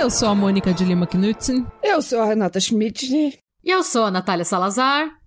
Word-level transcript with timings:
Eu 0.00 0.08
sou 0.08 0.28
a 0.28 0.34
Mônica 0.34 0.74
de 0.74 0.84
Lima 0.84 1.06
Knudsen. 1.06 1.64
Eu 1.80 2.02
sou 2.02 2.20
a 2.20 2.24
Renata 2.24 2.58
Schmidt. 2.58 3.06
E 3.62 3.70
eu 3.70 3.84
sou 3.84 4.04
a 4.06 4.10
Natália 4.10 4.44
Salazar. 4.44 5.19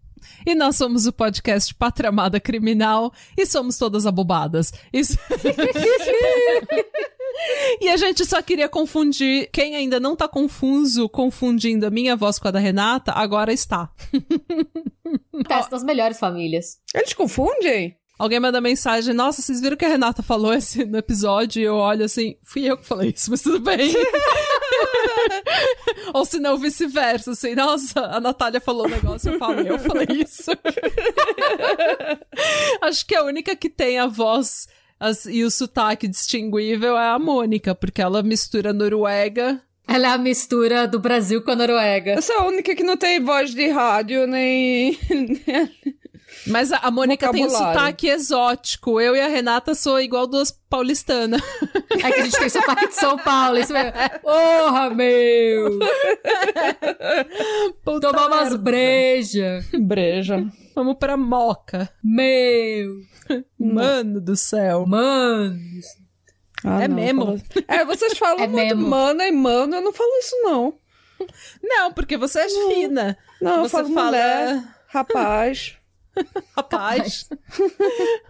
E 0.46 0.55
nós 0.55 0.76
somos 0.76 1.05
o 1.05 1.14
podcast 1.14 1.74
Patramada 1.76 2.40
Criminal 2.40 3.14
e 3.38 3.46
somos 3.46 3.78
todas 3.78 4.05
abobadas. 4.05 4.72
Isso... 4.91 5.18
e 7.81 7.90
a 7.90 7.98
gente 7.98 8.26
só 8.26 8.41
queria 8.41 8.70
confundir. 8.70 9.50
Quem 9.52 9.76
ainda 9.76 10.00
não 10.00 10.16
tá 10.16 10.28
confuso 10.28 11.09
confundindo 11.09 11.86
a 11.86 11.90
minha 11.90 12.16
voz 12.16 12.40
com 12.40 12.48
a 12.48 12.52
da 12.52 12.59
Renata, 12.59 13.12
agora 13.12 13.52
está. 13.52 13.90
Teste 15.48 15.72
das 15.72 15.84
melhores 15.84 16.20
famílias. 16.20 16.78
Eles 16.94 17.14
confundem? 17.14 17.98
Alguém 18.17 18.40
manda 18.40 18.62
mensagem, 18.62 19.14
nossa, 19.14 19.42
vocês 19.42 19.59
viram 19.59 19.76
que 19.76 19.84
a 19.84 19.90
Renata 19.90 20.22
falou 20.22 20.53
esse 20.53 20.86
no 20.86 20.98
episódio? 20.98 21.59
E 21.59 21.66
eu 21.66 21.76
olho 21.76 22.05
assim, 22.05 22.36
fui 22.44 22.64
eu 22.64 22.78
que 22.78 22.86
falei 22.86 23.12
isso, 23.16 23.31
mas 23.31 23.42
tudo 23.42 23.59
bem. 23.59 23.92
Ou 26.14 26.26
se 26.26 26.40
não, 26.40 26.58
vice-versa, 26.58 27.32
assim, 27.32 27.55
nossa, 27.55 28.00
a 28.02 28.20
Natália 28.20 28.62
falou 28.62 28.86
um 28.86 28.90
negócio, 28.90 29.32
eu 29.32 29.40
falo, 29.40 29.59
eu 29.62 29.80
falei 29.80 30.08
isso. 30.09 30.52
Acho 32.82 33.06
que 33.06 33.16
a 33.16 33.23
única 33.23 33.56
que 33.56 33.70
tem 33.70 34.00
a 34.00 34.08
voz 34.08 34.68
as, 35.00 35.26
e 35.26 35.44
o 35.44 35.52
sotaque 35.52 36.08
distinguível 36.08 36.98
é 36.98 37.09
a 37.09 37.20
Mônica, 37.20 37.75
porque 37.75 38.02
ela 38.02 38.23
mistura 38.23 38.72
Noruega 38.72 39.62
ela 39.88 40.08
é 40.08 40.12
a 40.12 40.17
mistura 40.17 40.88
do 40.88 40.97
Brasil 40.97 41.42
com 41.44 41.52
a 41.52 41.56
Noruega. 41.56 42.14
Eu 42.14 42.22
sou 42.22 42.38
a 42.38 42.45
única 42.45 42.73
que 42.73 42.84
não 42.84 42.95
tem 42.95 43.20
voz 43.20 43.53
de 43.53 43.68
rádio, 43.68 44.25
nem. 44.25 44.97
Mas 46.47 46.72
a, 46.72 46.77
a 46.77 46.91
Mônica 46.91 47.31
tem 47.31 47.45
um 47.45 47.49
sotaque 47.49 48.08
exótico. 48.08 48.99
Eu 48.99 49.16
e 49.16 49.22
a 49.22 49.27
Renata 49.27 49.75
sou 49.75 49.99
igual 49.99 50.27
duas 50.27 50.52
paulistanas. 50.52 51.41
É 51.94 52.11
que 52.11 52.22
a 52.22 52.23
gente 52.23 52.38
tem 52.38 52.50
sotaque 52.50 52.88
de 52.88 52.95
São 52.95 53.17
Paulo. 53.17 53.58
Isso 53.58 53.72
mesmo. 53.72 53.91
Porra, 54.22 54.89
meu! 54.89 55.80
Puta 57.85 58.11
Tomar 58.11 58.27
umas 58.27 58.55
breja. 58.55 59.63
Breja. 59.80 60.45
Vamos 60.75 60.97
pra 60.97 61.16
moca. 61.16 61.89
Meu! 62.03 62.97
Mano 63.59 64.19
do 64.19 64.35
céu. 64.35 64.85
Mano. 64.88 65.59
Ah, 66.63 66.83
é 66.83 66.88
não, 66.88 66.95
mesmo. 66.95 67.25
Falo... 67.25 67.41
É, 67.67 67.85
vocês 67.85 68.17
falam 68.17 68.44
é 68.44 68.47
muito 68.47 68.75
mesmo. 68.75 68.89
mano 68.89 69.22
e 69.22 69.31
mano, 69.31 69.75
eu 69.75 69.81
não 69.81 69.94
falo 69.94 70.09
isso 70.19 70.35
não. 70.44 70.73
Não, 71.61 71.94
porque 71.94 72.17
você 72.17 72.39
é 72.39 72.47
não. 72.47 72.72
fina. 72.72 73.17
Não, 73.41 73.61
você 73.61 73.78
eu 73.78 73.85
falo 73.85 73.94
fala... 73.94 74.05
mulher, 74.07 74.63
rapaz. 74.88 75.78
Rapaz. 76.56 77.28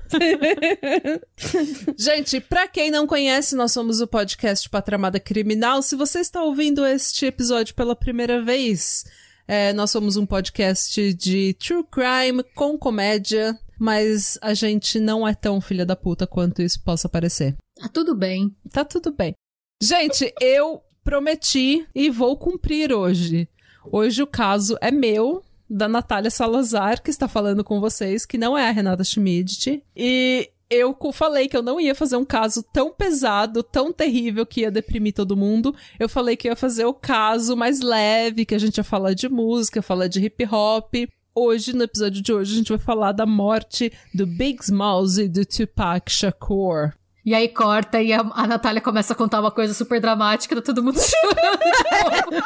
Gente, 1.98 2.40
pra 2.40 2.68
quem 2.68 2.90
não 2.90 3.06
conhece, 3.06 3.56
nós 3.56 3.72
somos 3.72 4.02
o 4.02 4.08
podcast 4.08 4.70
Patramada 4.70 5.20
Criminal. 5.20 5.82
Se 5.82 5.96
você 5.96 6.20
está 6.20 6.42
ouvindo 6.44 6.86
este 6.86 7.26
episódio 7.26 7.76
pela 7.76 7.96
primeira 7.96 8.42
vez, 8.44 9.06
é, 9.48 9.74
nós 9.74 9.92
somos 9.92 10.16
um 10.16 10.26
podcast 10.26 11.14
de 11.14 11.54
true 11.56 11.84
crime 11.84 12.44
com 12.56 12.78
comédia, 12.78 13.58
mas 13.78 14.38
a 14.42 14.54
gente 14.54 15.00
não 15.00 15.28
é 15.28 15.34
tão 15.34 15.60
filha 15.60 15.86
da 15.86 15.96
puta 15.96 16.26
quanto 16.26 16.62
isso 16.62 16.82
possa 16.84 17.10
parecer. 17.10 17.56
Tá 17.76 17.90
tudo 17.90 18.16
bem. 18.16 18.56
Tá 18.72 18.86
tudo 18.86 19.12
bem. 19.12 19.34
Gente, 19.82 20.34
eu 20.40 20.82
prometi 21.04 21.86
e 21.94 22.10
vou 22.10 22.38
cumprir 22.38 22.94
hoje. 22.94 23.50
Hoje 23.92 24.24
o 24.24 24.28
caso 24.28 24.78
é 24.80 24.90
meu, 24.90 25.44
da 25.70 25.88
Natália 25.88 26.30
Salazar, 26.30 27.02
que 27.02 27.10
está 27.10 27.28
falando 27.28 27.64
com 27.64 27.80
vocês, 27.80 28.26
que 28.26 28.38
não 28.38 28.58
é 28.58 28.68
a 28.68 28.72
Renata 28.72 29.04
Schmidt. 29.04 29.84
E 29.96 30.50
eu 30.70 30.96
falei 31.14 31.48
que 31.48 31.56
eu 31.56 31.62
não 31.62 31.80
ia 31.80 31.94
fazer 31.94 32.16
um 32.16 32.26
caso 32.26 32.64
tão 32.64 32.92
pesado, 32.92 33.62
tão 33.64 33.92
terrível 33.92 34.46
que 34.46 34.62
ia 34.62 34.72
deprimir 34.72 35.14
todo 35.14 35.38
mundo. 35.38 35.76
Eu 36.00 36.10
falei 36.10 36.36
que 36.36 36.48
ia 36.48 36.56
fazer 36.56 36.86
o 36.86 36.94
caso 36.94 37.56
mais 37.56 37.82
leve, 37.82 38.46
que 38.46 38.56
a 38.56 38.60
gente 38.60 38.78
ia 38.78 38.84
falar 38.84 39.14
de 39.14 39.30
música, 39.30 39.82
falar 39.82 40.08
de 40.08 40.20
hip 40.24 40.48
hop. 40.52 40.94
Hoje, 41.36 41.74
no 41.74 41.84
episódio 41.84 42.22
de 42.22 42.32
hoje, 42.32 42.54
a 42.54 42.58
gente 42.58 42.70
vai 42.70 42.78
falar 42.78 43.12
da 43.12 43.26
morte 43.26 43.92
do 44.14 44.26
Big 44.26 44.64
Smalls 44.64 45.18
e 45.18 45.28
do 45.28 45.46
Tupac 45.46 46.12
Shakur. 46.12 46.94
E 47.26 47.34
aí 47.34 47.48
corta 47.48 48.02
e 48.02 48.12
a, 48.12 48.20
a 48.20 48.46
Natália 48.46 48.82
começa 48.82 49.14
a 49.14 49.16
contar 49.16 49.40
uma 49.40 49.50
coisa 49.50 49.74
super 49.74 50.00
dramática, 50.02 50.56
tá 50.56 50.62
todo 50.62 50.84
mundo 50.84 51.00
chorando. 51.02 52.44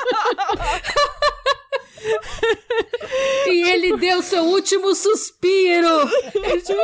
E 3.48 3.70
ele 3.70 3.98
deu 3.98 4.22
seu 4.22 4.44
último 4.44 4.94
suspiro. 4.96 6.10
Ele, 6.36 6.62
tipo, 6.62 6.82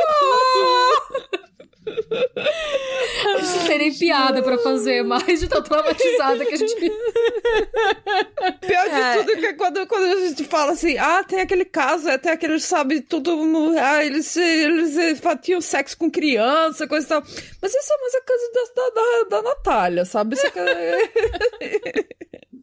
a 3.26 3.38
gente 3.40 3.66
tem 3.66 3.78
nem 3.78 3.92
piada 3.92 4.42
pra 4.42 4.58
fazer, 4.58 5.02
mais 5.02 5.40
de 5.40 5.48
tão 5.48 5.62
traumatizada 5.62 6.44
que 6.44 6.54
a 6.54 6.56
gente. 6.56 6.74
Pior 8.60 8.84
de 8.88 9.00
é. 9.00 9.16
tudo 9.18 9.32
é 9.32 9.36
que 9.36 9.52
quando, 9.54 9.86
quando 9.86 10.04
a 10.04 10.28
gente 10.28 10.44
fala 10.44 10.72
assim, 10.72 10.96
ah, 10.96 11.22
tem 11.24 11.40
aquele 11.40 11.64
caso, 11.64 12.08
até 12.08 12.32
aquele, 12.32 12.58
sabe, 12.58 13.00
tudo. 13.02 13.38
Ah, 13.78 14.04
eles, 14.04 14.34
eles, 14.36 14.96
eles 14.96 15.20
tinham 15.42 15.60
sexo 15.60 15.96
com 15.98 16.10
criança, 16.10 16.86
coisa 16.86 17.06
e 17.06 17.08
tal. 17.08 17.22
Mas 17.60 17.74
isso 17.74 17.92
é 17.92 18.00
mais 18.00 18.14
a 18.14 18.20
coisa 18.22 18.50
da, 18.52 18.90
da, 18.90 19.24
da, 19.28 19.42
Natália, 19.42 20.04
sabe? 20.04 20.36
Isso 20.36 20.46
é... 20.46 22.04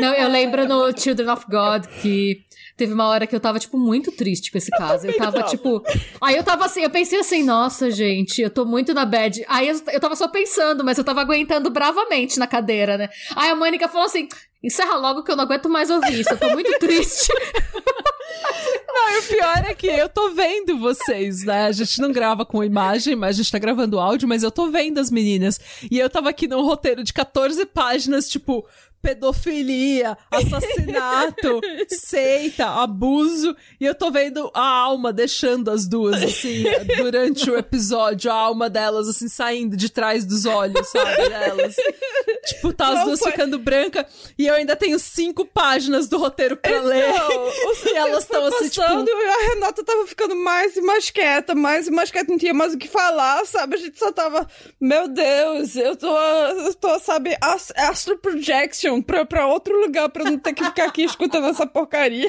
Não, 0.00 0.14
eu 0.14 0.28
lembro 0.28 0.66
no 0.66 0.96
Children 0.98 1.30
of 1.30 1.46
God 1.48 1.86
que 2.00 2.44
teve 2.76 2.92
uma 2.92 3.08
hora 3.08 3.26
que 3.26 3.34
eu 3.34 3.40
tava, 3.40 3.58
tipo, 3.58 3.76
muito 3.76 4.12
triste 4.12 4.52
com 4.52 4.58
esse 4.58 4.70
caso. 4.70 5.06
Eu, 5.06 5.12
eu 5.12 5.18
tava, 5.18 5.42
tipo. 5.42 5.82
Aí 6.20 6.36
eu 6.36 6.44
tava 6.44 6.64
assim, 6.64 6.82
eu 6.82 6.90
pensei 6.90 7.18
assim, 7.18 7.42
nossa, 7.42 7.90
gente, 7.90 8.40
eu 8.40 8.50
tô 8.50 8.64
muito 8.64 8.94
na 8.94 9.04
bad. 9.04 9.44
Aí 9.48 9.68
eu, 9.68 9.80
eu 9.92 10.00
tava 10.00 10.14
só 10.14 10.28
pensando, 10.28 10.84
mas 10.84 10.96
eu 10.96 11.04
tava 11.04 11.20
aguentando 11.20 11.70
bravamente 11.70 12.38
na 12.38 12.46
cadeira, 12.46 12.96
né? 12.96 13.08
Aí 13.34 13.50
a 13.50 13.56
Mônica 13.56 13.88
falou 13.88 14.06
assim: 14.06 14.28
encerra 14.62 14.96
logo 14.96 15.22
que 15.22 15.30
eu 15.30 15.36
não 15.36 15.44
aguento 15.44 15.68
mais 15.68 15.90
ouvir 15.90 16.20
isso, 16.20 16.30
eu 16.30 16.38
tô 16.38 16.50
muito 16.50 16.78
triste. 16.78 17.32
Não, 18.88 19.10
e 19.10 19.18
o 19.18 19.22
pior 19.22 19.64
é 19.66 19.74
que 19.74 19.86
eu 19.86 20.08
tô 20.08 20.30
vendo 20.30 20.78
vocês, 20.78 21.44
né? 21.44 21.66
A 21.66 21.72
gente 21.72 22.00
não 22.00 22.12
grava 22.12 22.44
com 22.44 22.64
imagem, 22.64 23.16
mas 23.16 23.36
a 23.36 23.42
gente 23.42 23.52
tá 23.52 23.58
gravando 23.58 23.98
áudio, 23.98 24.28
mas 24.28 24.42
eu 24.42 24.50
tô 24.50 24.70
vendo 24.70 24.98
as 24.98 25.10
meninas. 25.10 25.60
E 25.90 25.98
eu 25.98 26.08
tava 26.10 26.30
aqui 26.30 26.46
num 26.46 26.62
roteiro 26.62 27.02
de 27.02 27.12
14 27.12 27.64
páginas, 27.66 28.28
tipo, 28.28 28.66
pedofilia, 29.02 30.16
assassinato, 30.30 31.60
seita, 31.88 32.66
abuso. 32.66 33.56
E 33.80 33.84
eu 33.84 33.94
tô 33.94 34.10
vendo 34.10 34.50
a 34.54 34.66
alma 34.66 35.12
deixando 35.12 35.70
as 35.70 35.86
duas, 35.86 36.22
assim, 36.22 36.64
durante 36.96 37.50
o 37.50 37.56
episódio, 37.56 38.30
a 38.30 38.34
alma 38.34 38.68
delas, 38.68 39.08
assim, 39.08 39.28
saindo 39.28 39.76
de 39.76 39.90
trás 39.90 40.24
dos 40.24 40.46
olhos, 40.46 40.88
sabe? 40.88 41.28
Delas. 41.28 41.76
Tipo, 42.46 42.72
tá 42.72 42.88
as 42.88 42.94
Não, 42.96 43.04
duas 43.06 43.20
foi... 43.20 43.30
ficando 43.30 43.58
branca 43.58 44.06
e 44.38 44.46
eu 44.46 44.54
ainda 44.54 44.76
tenho 44.76 44.98
cinco 44.98 45.44
páginas 45.44 46.08
do 46.08 46.18
roteiro 46.18 46.56
pra 46.56 46.70
então, 46.70 46.84
ler. 46.84 47.04
e 47.86 47.96
elas 47.96 48.24
estão 48.24 48.44
assim, 48.46 48.68
tipo. 48.68 48.84
E 48.84 49.28
a 49.28 49.48
Renata 49.48 49.84
tava 49.84 50.06
ficando 50.06 50.34
mais 50.36 50.76
e 50.76 50.80
mais 50.80 51.10
quieta, 51.10 51.54
mais 51.54 51.86
e 51.86 51.90
mais 51.90 52.10
quieta, 52.10 52.30
não 52.30 52.38
tinha 52.38 52.54
mais 52.54 52.74
o 52.74 52.78
que 52.78 52.88
falar, 52.88 53.44
sabe? 53.46 53.76
A 53.76 53.78
gente 53.78 53.98
só 53.98 54.12
tava, 54.12 54.46
meu 54.80 55.08
Deus, 55.08 55.76
eu 55.76 55.96
tô, 55.96 56.16
eu 56.16 56.74
tô 56.74 56.98
sabe, 56.98 57.36
Astro 57.76 58.18
Projection 58.18 59.02
pra, 59.02 59.24
pra 59.24 59.46
outro 59.46 59.78
lugar 59.80 60.08
pra 60.08 60.24
não 60.24 60.38
ter 60.38 60.52
que 60.52 60.64
ficar 60.64 60.84
aqui 60.84 61.04
escutando 61.04 61.48
essa 61.48 61.66
porcaria. 61.66 62.28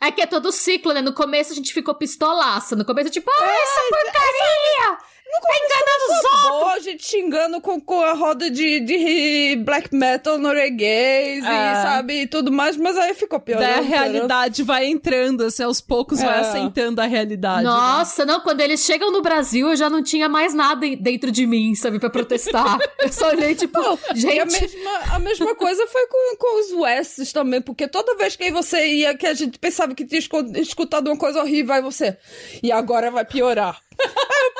É 0.00 0.12
que 0.12 0.22
é 0.22 0.26
todo 0.26 0.52
ciclo, 0.52 0.92
né? 0.92 1.00
No 1.00 1.12
começo 1.12 1.52
a 1.52 1.54
gente 1.54 1.72
ficou 1.72 1.94
pistolaça. 1.94 2.76
No 2.76 2.84
começo, 2.84 3.10
tipo, 3.10 3.30
ah, 3.30 3.44
é, 3.44 3.62
essa 3.62 3.80
porcaria! 3.90 4.92
Essa... 4.92 5.19
Não 5.30 5.40
tá 5.40 5.54
enganando 5.56 6.04
os 6.08 6.24
outros! 6.24 6.50
a 6.80 6.82
gente 6.82 7.04
xingando 7.04 7.60
com, 7.60 7.80
com 7.80 8.00
a 8.00 8.14
roda 8.14 8.50
de, 8.50 8.80
de 8.80 9.56
black 9.64 9.94
metal 9.94 10.38
norueguês 10.38 11.44
é. 11.44 11.48
e, 11.48 11.82
sabe, 11.82 12.22
e 12.22 12.26
tudo 12.26 12.50
mais, 12.50 12.76
mas 12.76 12.96
aí 12.96 13.12
ficou 13.12 13.38
pior. 13.38 13.58
Daí 13.58 13.74
a 13.74 13.80
realidade 13.80 14.62
vai 14.62 14.86
entrando, 14.86 15.44
assim, 15.44 15.62
aos 15.62 15.80
poucos 15.80 16.20
é. 16.20 16.24
vai 16.24 16.40
assentando 16.40 17.00
a 17.00 17.06
realidade. 17.06 17.64
Né? 17.64 17.70
Nossa, 17.70 18.24
né? 18.24 18.32
não, 18.32 18.40
quando 18.40 18.60
eles 18.60 18.80
chegam 18.80 19.12
no 19.12 19.20
Brasil, 19.20 19.68
eu 19.68 19.76
já 19.76 19.90
não 19.90 20.02
tinha 20.02 20.28
mais 20.28 20.54
nada 20.54 20.86
dentro 20.96 21.30
de 21.30 21.46
mim, 21.46 21.74
sabe, 21.74 21.98
pra 21.98 22.08
protestar. 22.08 22.78
eu 22.98 23.12
só 23.12 23.28
olhei, 23.28 23.54
tipo, 23.54 23.78
não, 23.78 23.98
gente... 24.14 24.36
E 24.36 24.40
a 24.40 24.46
mesma, 24.46 24.98
a 25.12 25.18
mesma 25.18 25.54
coisa 25.54 25.86
foi 25.86 26.06
com, 26.06 26.36
com 26.36 26.60
os 26.60 26.72
Wests 26.72 27.32
também, 27.32 27.60
porque 27.60 27.86
toda 27.86 28.16
vez 28.16 28.36
que 28.36 28.50
você 28.50 28.86
ia, 28.86 29.14
que 29.14 29.26
a 29.26 29.34
gente 29.34 29.58
pensava 29.58 29.94
que 29.94 30.04
tinha 30.06 30.20
escutado 30.56 31.08
uma 31.08 31.16
coisa 31.16 31.40
horrível, 31.40 31.74
aí 31.74 31.82
você... 31.82 32.16
E 32.62 32.72
agora 32.72 33.10
vai 33.10 33.24
piorar. 33.24 33.80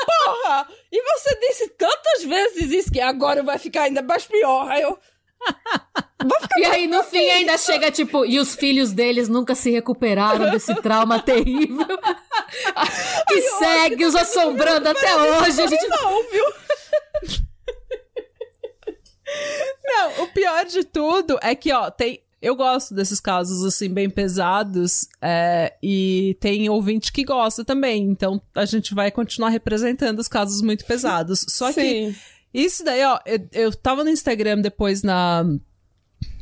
Porra! 0.05 0.69
E 0.93 1.03
você 1.03 1.39
disse 1.41 1.69
tantas 1.71 2.25
vezes 2.25 2.73
isso 2.73 2.93
que 2.93 3.01
agora 3.01 3.43
vai 3.43 3.59
ficar 3.59 3.83
ainda 3.83 4.03
mais 4.03 4.27
pior. 4.27 4.69
Aí 4.71 4.83
eu. 4.83 4.99
E 6.59 6.65
aí, 6.65 6.87
no 6.87 7.03
fim, 7.03 7.31
ainda 7.31 7.57
chega, 7.57 7.91
tipo, 7.91 8.27
e 8.27 8.39
os 8.39 8.55
filhos 8.55 8.93
deles 8.93 9.29
nunca 9.29 9.55
se 9.55 9.71
recuperaram 9.71 10.51
desse 10.51 10.75
trauma 10.83 11.19
terrível. 11.23 11.87
que 13.27 13.41
segue 13.43 14.05
os 14.05 14.15
assombrando 14.15 14.89
até 14.89 15.17
hoje. 15.17 15.63
A 15.63 15.67
gente 15.67 15.89
Não, 15.89 16.31
viu? 16.31 16.45
Não, 19.85 20.25
o 20.25 20.27
pior 20.29 20.65
de 20.67 20.85
tudo 20.85 21.39
é 21.43 21.55
que, 21.55 21.73
ó, 21.73 21.91
tem. 21.91 22.23
Eu 22.41 22.57
gosto 22.57 22.95
desses 22.95 23.21
casos, 23.21 23.65
assim, 23.65 23.89
bem 23.93 24.09
pesados. 24.09 25.07
é, 25.21 25.75
e 25.83 26.37
tem 26.41 26.69
ouvinte 26.71 27.13
que 27.13 27.25
gosta 27.25 27.65
também. 27.65 28.05
Então 28.05 28.41
a 28.55 28.65
gente 28.65 28.95
vai 28.95 29.11
continuar 29.11 29.51
representando 29.51 30.19
os 30.19 30.29
casos 30.29 30.63
muito 30.63 30.85
pesados. 30.87 31.45
Só 31.49 31.73
que 31.73 31.81
Sim. 32.13 32.17
isso 32.53 32.83
daí, 32.85 33.05
ó, 33.05 33.19
eu, 33.27 33.49
eu 33.53 33.75
tava 33.75 34.03
no 34.05 34.11
Instagram 34.11 34.61
depois 34.61 35.03
na. 35.03 35.45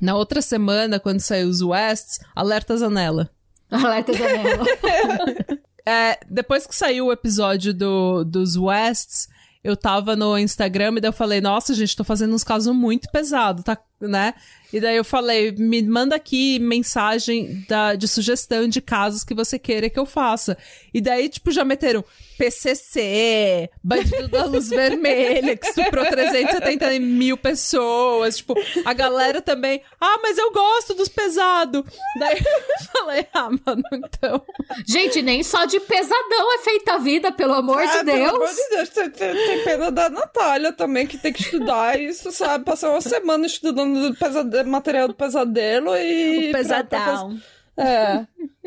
Na 0.00 0.16
outra 0.16 0.40
semana, 0.42 0.98
quando 0.98 1.20
saiu 1.20 1.48
os 1.48 1.60
Wests, 1.60 2.20
alerta 2.34 2.76
Zanella. 2.76 3.30
Alerta 3.70 4.12
janela. 4.12 4.64
É, 5.90 6.20
depois 6.28 6.66
que 6.66 6.76
saiu 6.76 7.06
o 7.06 7.12
episódio 7.12 7.72
do, 7.72 8.22
dos 8.22 8.58
Wests, 8.58 9.26
eu 9.64 9.74
tava 9.74 10.14
no 10.14 10.36
Instagram 10.36 10.96
e 10.96 11.00
daí 11.00 11.08
eu 11.08 11.14
falei, 11.14 11.40
nossa, 11.40 11.72
gente, 11.72 11.96
tô 11.96 12.04
fazendo 12.04 12.34
uns 12.34 12.44
casos 12.44 12.74
muito 12.76 13.10
pesados, 13.10 13.64
tá? 13.64 13.78
Né? 14.00 14.32
E 14.72 14.80
daí 14.80 14.96
eu 14.96 15.04
falei, 15.04 15.50
me 15.52 15.82
manda 15.82 16.14
aqui 16.14 16.58
mensagem 16.58 17.64
da, 17.68 17.94
de 17.94 18.06
sugestão 18.06 18.68
de 18.68 18.80
casos 18.80 19.24
que 19.24 19.34
você 19.34 19.58
queira 19.58 19.88
que 19.90 19.98
eu 19.98 20.04
faça. 20.06 20.56
E 20.94 21.00
daí, 21.00 21.28
tipo, 21.28 21.50
já 21.50 21.64
meteram 21.64 22.04
PCC, 22.36 23.70
Bandido 23.82 24.28
da 24.28 24.44
Luz 24.44 24.68
Vermelha, 24.70 25.56
que 25.56 25.66
estuprou 25.66 26.04
370 26.04 27.00
mil 27.00 27.36
pessoas. 27.36 28.36
Tipo, 28.36 28.54
a 28.84 28.92
galera 28.92 29.40
também, 29.40 29.82
ah, 30.00 30.18
mas 30.22 30.36
eu 30.38 30.52
gosto 30.52 30.94
dos 30.94 31.08
pesados. 31.08 31.82
Daí 32.18 32.38
eu 32.38 32.84
falei, 32.92 33.26
ah, 33.34 33.48
mano, 33.50 33.82
então... 33.92 34.42
Gente, 34.86 35.22
nem 35.22 35.42
só 35.42 35.64
de 35.64 35.80
pesadão 35.80 36.54
é 36.54 36.58
feita 36.58 36.94
a 36.94 36.98
vida, 36.98 37.32
pelo 37.32 37.54
amor 37.54 37.80
Ah, 37.82 37.86
de 37.98 38.04
Pelo 38.04 38.28
amor 38.28 38.38
Deus. 38.40 38.56
de 38.56 38.68
Deus, 38.76 38.88
tem, 38.90 39.10
tem- 39.10 39.34
tem 39.34 39.64
pena 39.64 39.90
da 39.90 40.08
Natália 40.10 40.72
também, 40.72 41.06
que 41.06 41.16
tem 41.18 41.32
que 41.32 41.42
estudar 41.42 41.98
isso, 41.98 42.30
sabe? 42.30 42.64
Passar 42.64 42.90
uma 42.90 43.00
semana 43.00 43.46
estudando 43.46 43.87
do 43.92 44.14
pesade- 44.14 44.64
material 44.64 45.08
do 45.08 45.14
pesadelo 45.14 45.96
e. 45.96 46.48
O 46.50 46.52
pesadão. 46.52 47.38
É, 47.76 48.26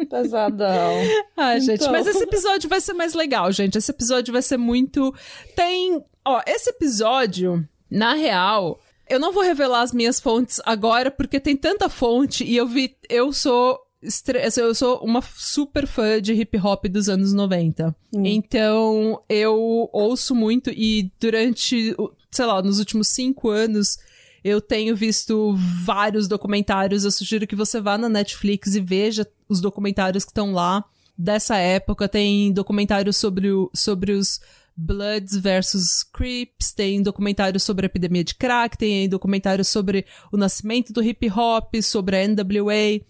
pesadão. 0.10 0.94
Ah, 1.36 1.58
gente, 1.60 1.82
Então. 1.82 1.92
mas 1.92 2.08
esse 2.08 2.24
episódio 2.24 2.70
vai 2.70 2.80
ser 2.80 2.94
mais 2.94 3.14
legal, 3.14 3.52
gente. 3.52 3.78
Esse 3.78 3.92
episódio 3.92 4.32
vai 4.32 4.42
ser 4.42 4.58
muito. 4.58 5.14
Tem. 5.56 6.04
Ó, 6.26 6.42
esse 6.46 6.70
episódio, 6.70 7.68
na 7.90 8.14
real, 8.14 8.80
eu 9.10 9.20
não 9.20 9.32
vou 9.34 9.44
revelar 9.44 9.82
as 9.82 9.92
minhas 9.92 10.20
fontes 10.20 10.62
agora, 10.66 11.10
porque 11.12 11.40
tem 11.40 11.58
tanta 11.58 11.90
fonte 11.90 12.44
e 12.44 12.56
eu 12.56 12.68
vi. 12.68 12.96
Eu 13.10 13.34
sou. 13.34 13.80
estre- 14.02 14.40
Eu 14.58 14.74
sou 14.76 15.00
uma 15.04 15.22
super 15.36 15.86
fã 15.88 16.22
de 16.22 16.34
hip 16.34 16.58
hop 16.60 16.86
dos 16.86 17.10
anos 17.10 17.34
90. 17.34 17.94
Então, 18.14 19.22
eu 19.28 19.90
ouço 19.92 20.34
muito 20.36 20.70
e 20.70 21.12
durante, 21.20 21.96
sei 22.32 22.46
lá, 22.46 22.62
nos 22.62 22.80
últimos 22.80 23.08
cinco 23.10 23.50
anos, 23.50 23.98
eu 24.44 24.60
tenho 24.60 24.96
visto 24.96 25.56
vários 25.86 26.28
documentários. 26.28 27.06
Eu 27.06 27.12
sugiro 27.12 27.46
que 27.46 27.56
você 27.56 27.80
vá 27.80 27.98
na 27.98 28.10
Netflix 28.10 28.76
e 28.76 28.80
veja 28.82 29.28
os 29.48 29.62
documentários 29.62 30.24
que 30.26 30.32
estão 30.32 30.52
lá 30.52 30.84
dessa 31.18 31.58
época. 31.58 32.10
Tem 32.10 32.52
documentários 32.52 33.18
sobre, 33.18 33.50
sobre 33.74 34.14
os 34.14 34.40
Bloods 34.76 35.36
versus 35.38 36.04
Crips, 36.04 36.74
tem 36.74 37.04
documentários 37.04 37.64
sobre 37.64 37.86
a 37.86 37.88
epidemia 37.88 38.24
de 38.24 38.34
crack, 38.34 38.78
tem 38.78 39.08
documentários 39.08 39.68
sobre 39.68 40.06
o 40.32 40.38
nascimento 40.38 40.92
do 40.92 41.04
hip 41.04 41.30
hop, 41.30 41.76
sobre 41.84 42.18
a 42.18 42.28
NWA. 42.28 43.02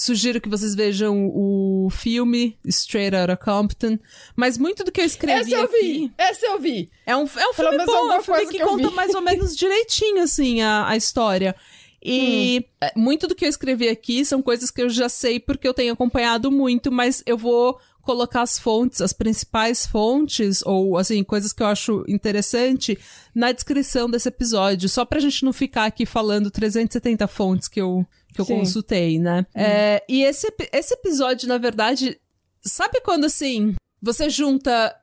Sugiro 0.00 0.40
que 0.40 0.48
vocês 0.48 0.76
vejam 0.76 1.28
o 1.34 1.88
filme 1.90 2.56
Straight 2.64 3.16
Outta 3.16 3.36
Compton. 3.36 3.98
Mas 4.36 4.56
muito 4.56 4.84
do 4.84 4.92
que 4.92 5.00
eu 5.00 5.04
escrevi 5.04 5.40
Esse 5.40 5.52
eu 5.52 5.64
aqui... 5.64 5.80
vi! 5.82 6.12
Esse 6.16 6.46
eu 6.46 6.60
vi! 6.60 6.88
É 7.04 7.16
um, 7.16 7.22
é 7.22 7.48
um 7.48 7.52
Pelo 7.52 7.70
filme 7.70 7.84
bom, 7.84 8.12
é 8.12 8.18
um 8.20 8.22
filme 8.22 8.46
que, 8.46 8.58
que 8.58 8.64
conta 8.64 8.92
mais 8.92 9.12
ou 9.12 9.20
menos 9.20 9.56
direitinho, 9.56 10.22
assim, 10.22 10.62
a, 10.62 10.86
a 10.86 10.96
história. 10.96 11.52
E 12.00 12.60
Hum. 12.60 12.64
é, 12.80 12.92
muito 12.94 13.26
do 13.26 13.34
que 13.34 13.44
eu 13.44 13.48
escrevi 13.48 13.88
aqui 13.88 14.24
são 14.24 14.40
coisas 14.40 14.70
que 14.70 14.80
eu 14.80 14.88
já 14.88 15.08
sei 15.08 15.40
porque 15.40 15.66
eu 15.66 15.74
tenho 15.74 15.94
acompanhado 15.94 16.48
muito, 16.48 16.92
mas 16.92 17.20
eu 17.26 17.36
vou 17.36 17.76
colocar 18.02 18.42
as 18.42 18.56
fontes, 18.56 19.00
as 19.00 19.12
principais 19.12 19.84
fontes, 19.84 20.62
ou 20.64 20.96
assim, 20.96 21.24
coisas 21.24 21.52
que 21.52 21.60
eu 21.60 21.66
acho 21.66 22.04
interessante, 22.06 22.96
na 23.34 23.50
descrição 23.50 24.08
desse 24.08 24.28
episódio, 24.28 24.88
só 24.88 25.04
pra 25.04 25.18
gente 25.18 25.44
não 25.44 25.52
ficar 25.52 25.86
aqui 25.86 26.06
falando 26.06 26.52
370 26.52 27.26
fontes 27.26 27.66
que 27.66 27.80
eu, 27.80 28.06
que 28.32 28.40
eu 28.40 28.44
Sim. 28.44 28.58
consultei, 28.58 29.18
né? 29.18 29.46
É, 29.54 30.04
e 30.08 30.22
esse, 30.22 30.52
esse 30.72 30.94
episódio, 30.94 31.48
na 31.48 31.58
verdade, 31.58 32.20
sabe 32.62 33.00
quando 33.00 33.24
assim, 33.24 33.74
você 34.00 34.28
junta 34.30 34.94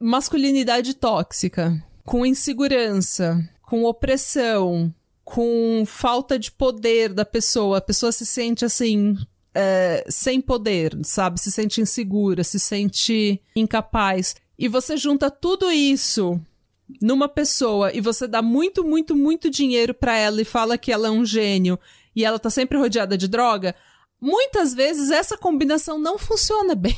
masculinidade 0.00 0.94
tóxica 0.94 1.82
com 2.04 2.26
insegurança, 2.26 3.38
com 3.62 3.84
opressão, 3.84 4.92
com 5.24 5.84
falta 5.86 6.38
de 6.38 6.50
poder 6.50 7.12
da 7.12 7.24
pessoa, 7.24 7.78
a 7.78 7.80
pessoa 7.80 8.12
se 8.12 8.26
sente 8.26 8.64
assim. 8.64 9.16
é, 9.54 10.04
sem 10.08 10.40
poder, 10.40 10.96
sabe? 11.04 11.40
Se 11.40 11.50
sente 11.52 11.80
insegura, 11.80 12.42
se 12.42 12.58
sente 12.58 13.40
incapaz. 13.54 14.34
E 14.58 14.66
você 14.68 14.96
junta 14.96 15.30
tudo 15.30 15.70
isso 15.70 16.40
numa 17.00 17.28
pessoa 17.28 17.92
e 17.92 18.00
você 18.00 18.26
dá 18.26 18.42
muito, 18.42 18.84
muito, 18.84 19.16
muito 19.16 19.50
dinheiro 19.50 19.94
pra 19.94 20.16
ela 20.16 20.40
e 20.40 20.44
fala 20.44 20.76
que 20.78 20.92
ela 20.92 21.08
é 21.08 21.10
um 21.10 21.24
gênio 21.24 21.78
e 22.14 22.24
ela 22.24 22.38
tá 22.38 22.50
sempre 22.50 22.78
rodeada 22.78 23.16
de 23.16 23.28
droga, 23.28 23.74
muitas 24.20 24.74
vezes 24.74 25.10
essa 25.10 25.36
combinação 25.36 25.98
não 25.98 26.18
funciona 26.18 26.74
bem. 26.74 26.96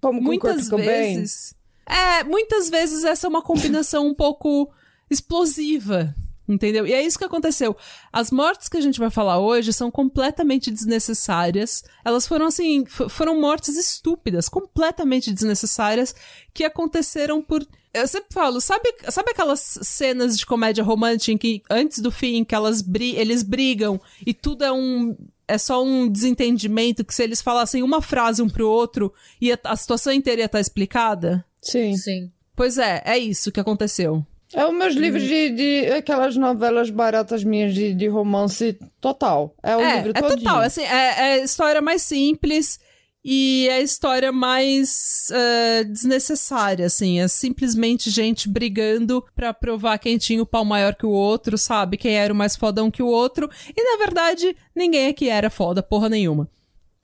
Como 0.00 0.18
com 0.18 0.24
muitas 0.24 0.68
vezes. 0.68 1.54
É, 1.86 2.24
muitas 2.24 2.70
vezes 2.70 3.04
essa 3.04 3.26
é 3.26 3.28
uma 3.30 3.42
combinação 3.42 4.06
um 4.06 4.14
pouco 4.14 4.72
explosiva. 5.10 6.14
Entendeu? 6.48 6.84
E 6.84 6.92
é 6.92 7.00
isso 7.00 7.16
que 7.16 7.24
aconteceu. 7.24 7.76
As 8.12 8.32
mortes 8.32 8.68
que 8.68 8.76
a 8.76 8.80
gente 8.80 8.98
vai 8.98 9.08
falar 9.08 9.38
hoje 9.38 9.72
são 9.72 9.88
completamente 9.88 10.68
desnecessárias. 10.68 11.84
Elas 12.04 12.26
foram 12.26 12.46
assim, 12.46 12.84
foram 12.86 13.40
mortes 13.40 13.76
estúpidas, 13.76 14.48
completamente 14.48 15.32
desnecessárias, 15.32 16.12
que 16.52 16.64
aconteceram 16.64 17.40
por. 17.40 17.64
Eu 17.92 18.06
sempre 18.06 18.28
falo, 18.32 18.60
sabe, 18.60 18.94
sabe 19.08 19.30
aquelas 19.32 19.60
cenas 19.82 20.38
de 20.38 20.46
comédia 20.46 20.84
romântica 20.84 21.32
em 21.32 21.38
que 21.38 21.62
antes 21.68 21.98
do 21.98 22.10
fim, 22.10 22.44
que 22.44 22.54
elas 22.54 22.82
bri 22.82 23.16
eles 23.16 23.42
brigam 23.42 24.00
e 24.24 24.32
tudo 24.32 24.64
é 24.64 24.72
um. 24.72 25.16
É 25.48 25.58
só 25.58 25.82
um 25.82 26.08
desentendimento 26.08 27.04
que 27.04 27.12
se 27.12 27.24
eles 27.24 27.42
falassem 27.42 27.82
uma 27.82 28.00
frase 28.00 28.40
um 28.40 28.48
pro 28.48 28.68
outro 28.68 29.12
e 29.40 29.52
a, 29.52 29.58
a 29.64 29.74
situação 29.74 30.12
inteira 30.12 30.42
ia 30.42 30.46
estar 30.46 30.60
explicada? 30.60 31.44
Sim. 31.60 31.96
Sim. 31.96 32.30
Pois 32.54 32.78
é, 32.78 33.02
é 33.04 33.18
isso 33.18 33.50
que 33.50 33.58
aconteceu. 33.58 34.24
É 34.54 34.64
os 34.66 34.72
meus 34.72 34.94
livros 34.94 35.22
de, 35.22 35.50
de. 35.50 35.86
aquelas 35.92 36.36
novelas 36.36 36.90
baratas 36.90 37.42
minhas 37.42 37.72
de, 37.74 37.94
de 37.94 38.06
romance 38.06 38.78
total. 39.00 39.54
É 39.62 39.76
o 39.76 39.80
é, 39.80 39.96
livro 39.96 40.12
é 40.14 40.20
todinho. 40.20 40.38
total, 40.38 40.60
assim, 40.60 40.82
é, 40.82 40.86
é 40.86 41.32
a 41.34 41.38
história 41.38 41.80
mais 41.80 42.02
simples 42.02 42.78
e 43.24 43.68
é 43.68 43.74
a 43.74 43.80
história 43.80 44.32
mais 44.32 45.28
eh, 45.30 45.84
desnecessária, 45.84 46.86
assim, 46.86 47.20
é 47.20 47.28
simplesmente 47.28 48.08
gente 48.10 48.48
brigando 48.48 49.24
pra 49.34 49.52
provar 49.52 49.98
quem 49.98 50.16
tinha 50.16 50.42
o 50.42 50.46
pau 50.46 50.64
maior 50.64 50.94
que 50.94 51.04
o 51.04 51.10
outro, 51.10 51.58
sabe? 51.58 51.96
Quem 51.96 52.14
era 52.14 52.32
o 52.32 52.36
mais 52.36 52.56
fodão 52.56 52.90
que 52.90 53.02
o 53.02 53.08
outro, 53.08 53.50
e 53.76 53.82
na 53.82 54.04
verdade, 54.04 54.56
ninguém 54.74 55.08
aqui 55.08 55.28
era 55.28 55.50
foda, 55.50 55.82
porra 55.82 56.08
nenhuma. 56.08 56.48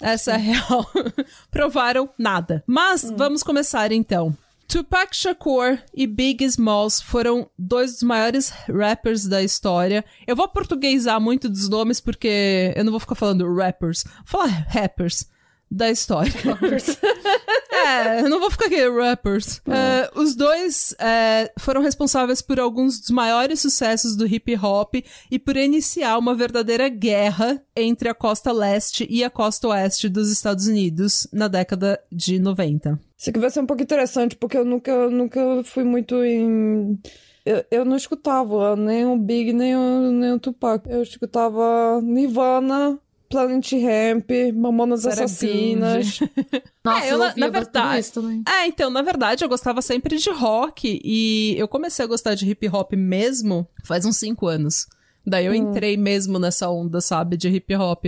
Essa 0.01 0.33
é 0.33 0.37
real. 0.37 0.87
Provaram 1.51 2.09
nada. 2.19 2.63
Mas 2.67 3.11
vamos 3.17 3.43
começar 3.43 3.93
então. 3.93 4.37
Tupac 4.69 5.15
Shakur 5.15 5.79
e 5.95 6.07
Big 6.07 6.45
Smalls 6.45 7.01
foram 7.01 7.49
dois 7.57 7.93
dos 7.93 8.03
maiores 8.03 8.51
rappers 8.69 9.27
da 9.27 9.43
história. 9.43 10.05
Eu 10.27 10.35
vou 10.35 10.49
portuguesar 10.49 11.21
muito 11.21 11.49
dos 11.49 11.69
nomes 11.69 12.01
porque 12.01 12.73
eu 12.75 12.85
não 12.85 12.91
vou 12.91 13.01
ficar 13.01 13.15
falando 13.15 13.55
rappers, 13.55 14.05
vou 14.05 14.25
falar 14.27 14.67
rappers 14.69 15.27
da 15.71 15.91
história. 15.91 16.33
é, 17.73 18.21
eu 18.21 18.29
não 18.29 18.41
vou 18.41 18.51
ficar 18.51 18.67
aqui 18.67 18.89
rappers. 18.89 19.61
É, 19.67 20.11
os 20.15 20.35
dois 20.35 20.95
é, 20.99 21.53
foram 21.59 21.83
responsáveis 21.83 22.41
por 22.41 22.59
alguns 22.61 23.01
dos 23.01 23.11
maiores 23.11 23.61
sucessos 23.61 24.17
do 24.17 24.27
hip 24.27 24.57
hop 24.57 24.95
e 25.31 25.39
por 25.39 25.57
iniciar 25.57 26.19
uma 26.19 26.35
verdadeira 26.35 26.89
guerra 26.89 27.63
entre 27.77 28.09
a 28.09 28.15
costa 28.15 28.53
leste 28.53 29.07
e 29.11 29.25
a 29.25 29.31
costa 29.31 29.69
oeste 29.69 30.09
dos 30.09 30.31
Estados 30.31 30.67
Unidos 30.67 31.27
na 31.33 31.49
década 31.49 32.01
de 32.11 32.39
90. 32.39 32.99
Isso 33.19 33.31
aqui 33.31 33.39
vai 33.39 33.51
ser 33.51 33.61
um 33.61 33.67
pouco 33.67 33.83
interessante, 33.83 34.37
porque 34.37 34.57
eu 34.57 34.65
nunca, 34.65 34.91
eu 34.91 35.11
nunca 35.11 35.41
fui 35.65 35.85
muito 35.85 36.23
em. 36.23 36.99
Eu, 37.45 37.65
eu 37.71 37.85
não 37.85 37.97
escutava 37.97 38.77
nem 38.77 39.07
o 39.07 39.17
Big, 39.17 39.53
nem 39.53 39.77
o, 39.77 40.13
nem 40.13 40.33
o 40.33 40.39
Tupac. 40.39 40.89
Eu 40.89 41.03
escutava 41.03 42.01
Nirvana, 42.03 42.99
Planet 43.29 43.73
Ramp, 43.73 44.31
Mamonas 44.55 45.05
era 45.05 45.25
Assassinas. 45.25 46.21
Nossa, 46.85 47.05
É, 47.05 47.09
eu, 47.09 47.13
eu, 47.13 47.19
na- 47.19 47.27
ouvia 47.29 47.41
na 47.47 47.49
verdade- 47.51 48.01
isso 48.01 48.13
também. 48.15 48.43
É, 48.49 48.67
então, 48.67 48.89
na 48.91 49.03
verdade, 49.03 49.45
eu 49.45 49.49
gostava 49.49 49.83
sempre 49.83 50.17
de 50.19 50.31
rock 50.31 51.01
e 51.05 51.55
eu 51.59 51.67
comecei 51.69 52.05
a 52.05 52.09
gostar 52.09 52.35
de 52.35 52.49
hip 52.49 52.69
hop 52.69 52.93
mesmo 52.95 53.69
faz 53.85 54.05
uns 54.05 54.17
cinco 54.17 54.47
anos. 54.47 54.87
Daí 55.27 55.47
eu 55.47 55.55
entrei 55.55 55.97
mesmo 55.97 56.39
nessa 56.39 56.71
onda, 56.71 57.01
sabe, 57.01 57.37
de 57.37 57.49
hip 57.49 57.75
hop. 57.75 58.05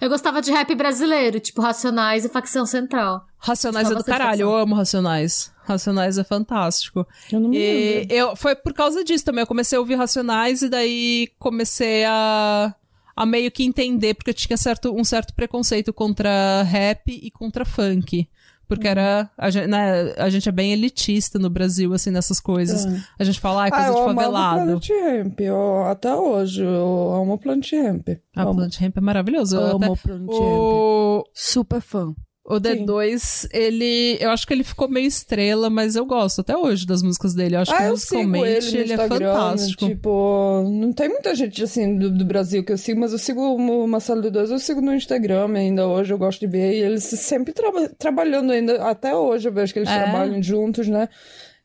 Eu 0.00 0.08
gostava 0.08 0.40
de 0.42 0.50
rap 0.50 0.74
brasileiro, 0.74 1.38
tipo 1.38 1.60
Racionais 1.60 2.24
e 2.24 2.28
Facção 2.28 2.64
Central. 2.66 3.22
Racionais 3.36 3.90
é 3.90 3.94
do 3.94 4.02
caralho, 4.02 4.40
eu 4.42 4.56
amo 4.56 4.74
Racionais. 4.74 5.52
Racionais 5.62 6.18
é 6.18 6.24
fantástico. 6.24 7.06
Eu 7.30 7.38
não 7.40 7.50
me 7.50 7.56
E 7.58 7.98
lembro. 8.00 8.14
eu, 8.14 8.36
foi 8.36 8.56
por 8.56 8.72
causa 8.72 9.04
disso 9.04 9.24
também. 9.24 9.42
Eu 9.42 9.46
comecei 9.46 9.76
a 9.76 9.80
ouvir 9.80 9.94
Racionais 9.94 10.62
e 10.62 10.68
daí 10.68 11.28
comecei 11.38 12.04
a, 12.06 12.74
a 13.16 13.24
meio 13.26 13.50
que 13.50 13.62
entender, 13.64 14.14
porque 14.14 14.30
eu 14.30 14.34
tinha 14.34 14.56
certo, 14.56 14.94
um 14.94 15.04
certo 15.04 15.34
preconceito 15.34 15.92
contra 15.92 16.62
rap 16.62 17.08
e 17.08 17.30
contra 17.30 17.64
funk. 17.64 18.28
Porque 18.66 18.88
era. 18.88 19.30
A 19.36 19.50
gente, 19.50 19.66
né, 19.66 20.14
a 20.16 20.30
gente 20.30 20.48
é 20.48 20.52
bem 20.52 20.72
elitista 20.72 21.38
no 21.38 21.50
Brasil, 21.50 21.92
assim, 21.92 22.10
nessas 22.10 22.40
coisas. 22.40 22.86
É. 22.86 23.02
A 23.18 23.22
gente 23.24 23.38
fala, 23.38 23.64
ah, 23.64 23.66
é 23.66 23.68
Ah, 23.68 23.72
coisa 23.72 23.88
eu 23.88 23.94
de 24.08 24.14
favelado. 24.14 24.80
Planet 24.80 24.88
Ramp. 24.88 25.40
Eu, 25.40 25.84
até 25.84 26.14
hoje, 26.14 26.62
eu 26.62 27.12
amo 27.14 27.36
Planet 27.38 27.70
Ramp. 27.72 28.08
A 28.34 28.42
amo. 28.42 28.54
Plant 28.56 28.76
Ramp 28.80 28.96
é 28.96 29.00
maravilhoso. 29.02 29.56
Eu 29.56 29.76
amo 29.76 29.92
até- 29.92 30.02
Planet 30.02 30.28
Ramp. 30.30 30.40
o, 30.40 31.24
Super 31.34 31.80
fã. 31.82 32.14
O 32.46 32.60
D2, 32.60 33.48
ele. 33.52 34.18
Eu 34.20 34.30
acho 34.30 34.46
que 34.46 34.52
ele 34.52 34.62
ficou 34.62 34.86
meio 34.88 35.06
estrela, 35.06 35.70
mas 35.70 35.96
eu 35.96 36.04
gosto 36.04 36.42
até 36.42 36.54
hoje 36.56 36.86
das 36.86 37.02
músicas 37.02 37.32
dele. 37.34 37.56
Eu 37.56 37.60
acho 37.60 37.74
que 37.74 37.82
Ah, 37.82 37.86
eu 37.86 37.96
sigo 37.96 38.22
musicalmente 38.22 38.76
ele 38.76 38.78
ele 38.84 38.92
é 38.92 39.08
fantástico. 39.08 39.86
Tipo, 39.88 40.62
não 40.70 40.92
tem 40.92 41.08
muita 41.08 41.34
gente 41.34 41.62
assim 41.64 41.96
do, 41.98 42.10
do 42.10 42.24
Brasil 42.24 42.62
que 42.62 42.72
eu 42.72 42.76
sigo, 42.78 43.00
mas 43.00 43.12
eu 43.12 43.18
sigo 43.18 43.40
o 43.40 43.88
Marcelo 43.88 44.20
D2, 44.22 44.50
eu 44.50 44.58
sigo 44.58 44.80
no 44.82 44.94
Instagram 44.94 45.54
ainda 45.56 45.86
hoje, 45.88 46.12
eu 46.12 46.18
gosto 46.18 46.40
de 46.40 46.46
ver. 46.46 46.74
E 46.74 46.82
eles 46.82 47.04
sempre 47.04 47.52
traba- 47.54 47.88
trabalhando 47.98 48.52
ainda, 48.52 48.82
até 48.88 49.14
hoje 49.16 49.48
eu 49.48 49.52
vejo 49.52 49.72
que 49.72 49.78
eles 49.78 49.88
É. 49.90 50.02
trabalham 50.02 50.42
juntos, 50.42 50.86
né? 50.86 51.08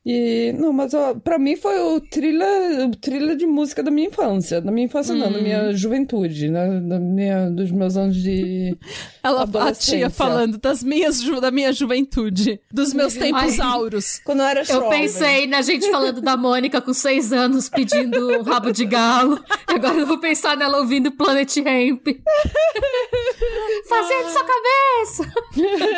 E, 0.04 0.54
não, 0.58 0.72
mas 0.72 0.94
ó, 0.94 1.14
pra 1.14 1.38
mim 1.38 1.56
foi 1.56 1.78
o 1.78 2.00
trilha, 2.00 2.86
o 2.86 2.96
trilha 2.96 3.36
de 3.36 3.46
música 3.46 3.82
da 3.82 3.90
minha 3.90 4.08
infância. 4.08 4.58
Da 4.58 4.72
minha 4.72 4.86
infância, 4.86 5.14
não, 5.14 5.30
da 5.30 5.38
Hum. 5.38 5.42
minha 5.42 5.72
juventude, 5.74 6.48
né? 6.48 6.80
Da 6.80 6.98
minha, 6.98 7.50
dos 7.50 7.70
meus 7.70 7.98
anos 7.98 8.16
de. 8.16 8.74
Ela, 9.22 9.40
a 9.40 9.42
adolescência. 9.42 9.98
tia 9.98 10.08
falando 10.10 10.56
das 10.56 10.82
minhas, 10.82 11.20
da 11.40 11.50
minha 11.50 11.70
juventude, 11.70 12.58
dos 12.72 12.94
meus 12.94 13.12
tempos 13.14 13.60
Ai. 13.60 13.66
auros. 13.66 14.18
Quando 14.24 14.40
eu 14.40 14.46
era 14.46 14.60
Eu 14.60 14.64
jovem. 14.64 15.02
pensei 15.02 15.46
na 15.46 15.60
gente 15.60 15.90
falando 15.90 16.22
da 16.22 16.34
Mônica 16.34 16.80
com 16.80 16.94
seis 16.94 17.30
anos 17.30 17.68
pedindo 17.68 18.38
um 18.38 18.42
rabo 18.42 18.72
de 18.72 18.86
galo. 18.86 19.38
E 19.70 19.74
agora 19.74 19.98
eu 19.98 20.06
vou 20.06 20.18
pensar 20.18 20.56
nela 20.56 20.78
ouvindo 20.78 21.12
Planet 21.12 21.54
Ramp. 21.58 22.06
Fazendo 23.88 24.28
sua 24.30 24.44
cabeça. 24.44 25.32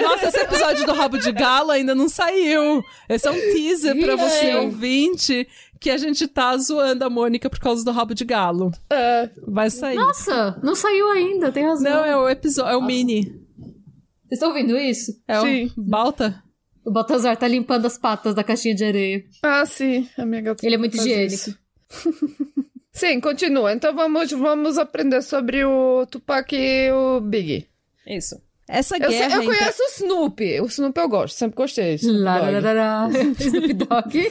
Nossa, 0.02 0.26
esse 0.28 0.38
episódio 0.40 0.86
do 0.86 0.92
Rabo 0.92 1.18
de 1.18 1.30
Galo 1.32 1.70
ainda 1.70 1.94
não 1.94 2.08
saiu. 2.08 2.82
Esse 3.08 3.28
é 3.28 3.30
um 3.30 3.34
teaser 3.52 3.91
pra 3.94 4.16
você, 4.16 4.46
É. 4.50 4.60
ouvinte, 4.60 5.46
que 5.80 5.90
a 5.90 5.96
gente 5.96 6.26
tá 6.28 6.56
zoando 6.56 7.04
a 7.04 7.10
Mônica 7.10 7.48
por 7.50 7.58
causa 7.58 7.84
do 7.84 7.90
Rabo 7.90 8.14
de 8.14 8.24
Galo. 8.24 8.70
É, 8.90 9.30
Vai 9.46 9.70
sair. 9.70 9.96
Nossa, 9.96 10.58
não 10.62 10.74
saiu 10.74 11.10
ainda, 11.10 11.50
tem 11.52 11.64
razão. 11.64 11.90
Não, 11.90 12.04
é 12.04 12.16
o 12.16 12.28
episódio, 12.28 12.70
é 12.72 12.76
o 12.76 12.80
Nossa. 12.80 12.86
mini. 12.86 13.22
Vocês 13.24 14.32
estão 14.38 14.48
ouvindo 14.48 14.76
isso? 14.78 15.12
É 15.28 15.40
Sim. 15.40 15.72
o 15.76 15.82
Balta? 15.82 16.42
O 16.84 16.90
Baltazar 16.90 17.36
tá 17.36 17.46
limpando 17.46 17.86
as 17.86 17.96
patas 17.98 18.34
da 18.34 18.42
caixinha 18.42 18.74
de 18.74 18.84
areia. 18.84 19.24
Ah, 19.42 19.64
sim, 19.66 20.08
a 20.18 20.24
minha 20.26 20.40
gata 20.40 20.66
Ele 20.66 20.74
é 20.74 20.78
muito 20.78 20.96
higiênico. 20.96 21.54
sim, 22.92 23.20
continua. 23.20 23.72
Então 23.72 23.94
vamos, 23.94 24.30
vamos 24.32 24.78
aprender 24.78 25.22
sobre 25.22 25.64
o 25.64 26.04
Tupac 26.06 26.54
e 26.54 26.90
o 26.90 27.20
Biggie. 27.20 27.66
Isso. 28.06 28.40
Essa 28.74 28.96
Eu, 28.96 29.10
sei- 29.10 29.18
guerra 29.18 29.34
eu 29.36 29.42
entre- 29.42 29.58
conheço 29.58 29.82
o 29.82 29.86
Snoopy. 29.86 30.60
O 30.60 30.66
Snoopy 30.66 31.00
eu 31.00 31.08
gosto, 31.08 31.34
sempre 31.36 31.56
gostei. 31.56 31.94
Snoop 31.96 32.18
Dogg. 32.18 32.24
Lararara. 32.24 33.10
Snoop 33.38 33.72
Dogg. 33.74 34.14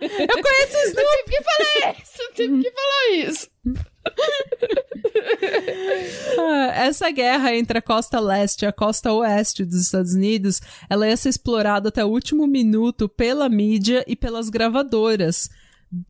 Eu 0.00 0.42
conheço 0.42 0.76
o 0.76 0.82
Snoopy. 0.88 1.24
Tive 1.24 1.36
que 1.36 1.42
falar 1.44 1.96
isso, 2.02 2.32
tive 2.34 2.62
que 2.62 2.70
falar 2.70 3.10
isso. 3.30 3.48
Ah, 6.38 6.72
Essa 6.84 7.10
guerra 7.10 7.54
entre 7.54 7.78
a 7.78 7.82
costa 7.82 8.20
leste 8.20 8.62
e 8.62 8.66
a 8.66 8.72
costa 8.72 9.12
oeste 9.12 9.64
dos 9.64 9.80
Estados 9.82 10.14
Unidos, 10.14 10.60
ela 10.90 11.08
ia 11.08 11.16
ser 11.16 11.28
explorada 11.30 11.88
até 11.88 12.04
o 12.04 12.08
último 12.08 12.46
minuto 12.46 13.08
pela 13.08 13.48
mídia 13.48 14.04
e 14.06 14.14
pelas 14.16 14.48
gravadoras, 14.50 15.48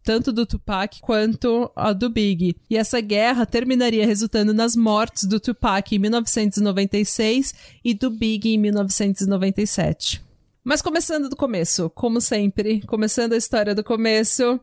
tanto 0.02 0.32
do 0.32 0.46
Tupac 0.46 1.00
quanto 1.00 1.70
a 1.74 1.92
do 1.92 2.08
Big. 2.08 2.56
E 2.68 2.76
essa 2.76 3.00
guerra 3.00 3.46
terminaria 3.46 4.06
resultando 4.06 4.52
nas 4.54 4.74
mortes 4.74 5.24
do 5.24 5.38
Tupac 5.40 5.94
em 5.94 5.98
1996 5.98 7.54
e 7.84 7.94
do 7.94 8.10
Big 8.10 8.48
em 8.48 8.58
1997. 8.58 10.22
Mas 10.62 10.80
começando 10.80 11.28
do 11.28 11.36
começo, 11.36 11.90
como 11.90 12.20
sempre, 12.20 12.80
começando 12.86 13.34
a 13.34 13.36
história 13.36 13.74
do 13.74 13.84
começo, 13.84 14.58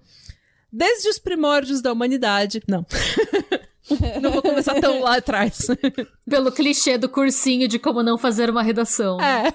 desde 0.71 1.09
os 1.09 1.19
primórdios 1.19 1.81
da 1.81 1.93
humanidade. 1.93 2.61
Não. 2.67 2.85
Não 4.21 4.31
vou 4.31 4.41
começar 4.41 4.79
tão 4.79 5.01
lá 5.01 5.17
atrás. 5.17 5.67
Pelo 6.29 6.51
clichê 6.51 6.97
do 6.97 7.09
cursinho 7.09 7.67
de 7.67 7.77
como 7.77 8.03
não 8.03 8.17
fazer 8.17 8.49
uma 8.49 8.63
redação. 8.63 9.19
É. 9.19 9.51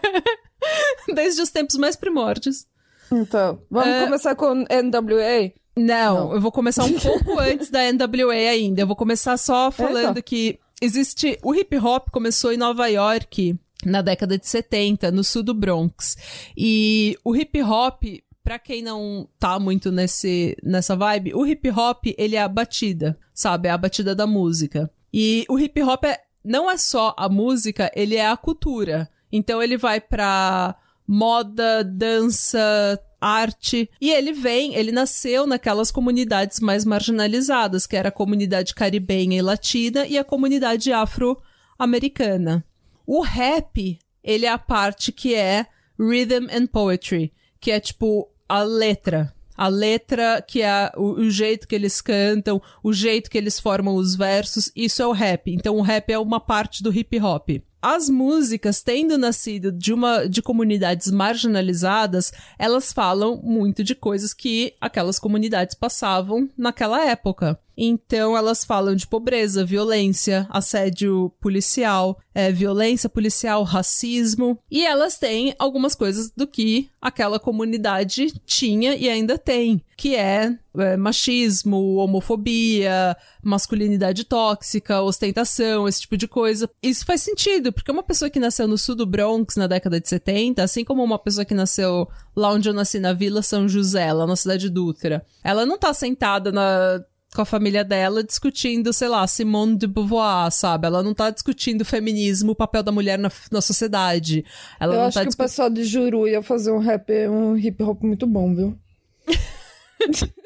Desde 1.15 1.41
os 1.41 1.51
tempos 1.51 1.77
mais 1.77 1.97
primórdios. 1.97 2.67
Então, 3.13 3.61
vamos 3.71 3.89
É. 3.89 4.05
começar 4.05 4.35
com 4.35 4.65
NWA? 4.69 5.53
Não, 5.77 6.33
eu 6.33 6.41
vou 6.41 6.51
começar 6.51 6.85
um 6.85 6.93
pouco 6.99 7.39
antes 7.39 7.71
da 7.71 7.81
NWA 7.93 8.33
ainda. 8.35 8.83
Eu 8.83 8.87
vou 8.87 8.97
começar 8.97 9.37
só 9.37 9.71
falando 9.71 10.17
Eita. 10.17 10.23
que 10.23 10.59
existe. 10.81 11.39
O 11.43 11.55
hip 11.55 11.77
hop 11.79 12.09
começou 12.11 12.53
em 12.53 12.57
Nova 12.57 12.87
York 12.89 13.55
na 13.85 14.01
década 14.03 14.39
de 14.39 14.47
70, 14.49 15.11
no 15.11 15.23
sul 15.23 15.43
do 15.43 15.53
Bronx. 15.55 16.17
E 16.57 17.17
o 17.25 17.35
hip 17.37 17.61
hop. 17.63 18.03
Pra 18.43 18.61
quem 18.61 18.81
não 18.81 19.29
tá 19.41 19.59
muito 19.59 19.91
nesse, 19.91 20.57
nessa 20.63 20.95
vibe, 20.95 21.35
o 21.35 21.45
hip 21.45 21.69
hop, 21.69 22.05
ele 22.17 22.37
é 22.37 22.41
a 22.41 22.47
batida, 22.47 23.19
sabe? 23.35 23.67
É 23.67 23.73
a 23.73 23.77
batida 23.77 24.15
da 24.15 24.25
música. 24.25 24.89
E 25.13 25.45
o 25.51 25.59
hip 25.59 25.83
hop 25.83 26.05
é, 26.05 26.21
não 26.45 26.71
é 26.71 26.77
só 26.77 27.13
a 27.19 27.29
música, 27.29 27.91
ele 27.93 28.15
é 28.15 28.25
a 28.25 28.37
cultura. 28.37 29.11
Então 29.33 29.61
ele 29.61 29.77
vai 29.77 30.01
pra 30.01 30.77
moda, 31.07 31.85
dança, 31.85 33.01
arte. 33.21 33.89
E 34.01 34.11
ele 34.11 34.33
vem, 34.33 34.75
ele 34.75 34.93
nasceu 34.93 35.47
naquelas 35.47 35.91
comunidades 35.91 36.61
mais 36.61 36.85
marginalizadas, 36.85 37.87
que 37.87 37.97
era 37.97 38.09
a 38.09 38.13
comunidade 38.13 38.75
caribenha 38.75 39.39
e 39.39 39.43
latina 39.43 40.07
e 40.07 40.19
a 40.19 40.25
comunidade 40.25 40.93
afro-americana. 40.93 42.65
O 43.07 43.21
rap, 43.21 43.99
ele 44.23 44.47
é 44.47 44.51
a 44.51 44.59
parte 44.59 45.13
que 45.13 45.35
é 45.35 45.67
rhythm 45.99 46.49
and 46.51 46.67
poetry, 46.67 47.33
que 47.61 47.71
é 47.71 47.81
tipo 47.81 48.29
a 48.49 48.63
letra. 48.63 49.33
A 49.57 49.69
letra, 49.69 50.43
que 50.47 50.61
é 50.61 50.93
o, 50.97 51.13
o 51.13 51.31
jeito 51.31 51.67
que 51.67 51.75
eles 51.75 52.03
cantam, 52.03 52.61
o 52.83 52.93
jeito 52.93 53.31
que 53.31 53.39
eles 53.39 53.59
formam 53.59 53.95
os 53.95 54.15
versos, 54.15 54.71
isso 54.77 55.01
é 55.01 55.07
o 55.07 55.13
rap. 55.13 55.51
Então 55.51 55.77
o 55.77 55.83
rap 55.83 56.11
é 56.11 56.19
uma 56.19 56.39
parte 56.39 56.83
do 56.83 56.93
hip 56.93 57.19
hop. 57.19 57.49
As 57.89 58.11
músicas, 58.11 58.83
tendo 58.83 59.17
nascido 59.17 59.71
de 59.71 59.93
uma 59.93 60.27
de 60.27 60.43
comunidades 60.43 61.09
marginalizadas, 61.09 62.33
elas 62.59 62.93
falam 62.93 63.41
muito 63.41 63.85
de 63.85 63.95
coisas 63.95 64.35
que 64.35 64.75
aquelas 64.81 65.21
comunidades 65.21 65.77
passavam 65.77 66.51
naquela 66.59 67.07
época. 67.09 67.57
Então 67.77 68.37
elas 68.37 68.65
falam 68.65 68.95
de 68.95 69.07
pobreza, 69.07 69.65
violência, 69.65 70.47
assédio 70.51 71.33
policial, 71.41 72.19
é, 72.35 72.51
violência 72.51 73.09
policial, 73.09 73.63
racismo. 73.63 74.59
E 74.71 74.87
elas 74.87 75.19
têm 75.19 75.55
algumas 75.59 75.95
coisas 75.95 76.31
do 76.31 76.47
que 76.47 76.89
aquela 77.01 77.39
comunidade 77.39 78.33
tinha 78.47 78.97
e 78.97 79.09
ainda 79.09 79.39
tem, 79.39 79.83
que 79.97 80.17
é, 80.17 80.57
é, 80.79 80.97
machismo, 80.97 81.97
homofobia, 81.97 83.17
masculinidade 83.43 84.25
tóxica, 84.25 85.03
ostentação, 85.03 85.87
esse 85.87 86.03
tipo 86.03 86.17
de 86.17 86.27
coisa. 86.27 86.69
Isso 86.83 87.05
faz 87.05 87.21
sentido, 87.23 87.73
porque 87.73 87.91
uma 87.91 88.03
pessoa 88.03 88.31
que 88.31 88.41
nasceu 88.41 88.67
no 88.67 88.79
sul 88.79 88.95
do 88.95 89.07
Bronx 89.07 89.57
na 89.57 89.67
década 89.67 90.01
de 90.01 90.09
70, 90.09 90.63
assim 90.63 90.85
como 90.85 91.03
uma 91.03 91.19
pessoa 91.19 91.45
que 91.45 91.55
nasceu 91.55 92.09
lá 92.35 92.53
onde 92.53 92.69
eu 92.69 92.75
nasci, 92.75 92.99
na 92.99 93.13
Vila 93.13 93.43
São 93.43 93.69
José, 93.69 94.13
lá 94.13 94.27
na 94.27 94.37
cidade 94.37 94.63
de 94.63 94.71
Dutra, 94.71 95.25
ela 95.43 95.67
não 95.67 95.79
tá 95.79 95.93
sentada 95.93 96.51
na 96.53 97.03
com 97.35 97.43
a 97.43 97.45
família 97.45 97.85
dela 97.85 98.25
discutindo, 98.25 98.93
sei 98.93 99.09
lá, 99.09 99.27
Simone 99.27 99.77
de 99.77 99.87
Beauvoir, 99.87 100.51
sabe? 100.51 100.87
Ela 100.87 101.03
não 101.03 101.13
tá 101.13 101.31
discutindo 101.31 101.85
feminismo, 101.85 102.53
o 102.53 102.57
papel 102.57 102.83
da 102.83 102.91
mulher 102.93 103.19
na, 103.19 103.31
na 103.51 103.61
sociedade. 103.61 104.45
Ela 104.81 104.95
eu 104.95 104.99
não 105.01 105.07
acho 105.07 105.15
tá 105.15 105.21
que 105.21 105.27
o 105.27 105.29
discutindo. 105.29 105.49
pessoal 105.49 105.71
de 105.71 105.85
Juru 105.85 106.27
ia 106.29 106.43
fazer 106.43 106.71
um 106.73 106.79
rap, 106.79 107.11
um 107.29 107.57
hip 107.57 107.83
hop 107.83 108.03
muito 108.03 108.27
bom, 108.27 108.55
viu? 108.55 108.79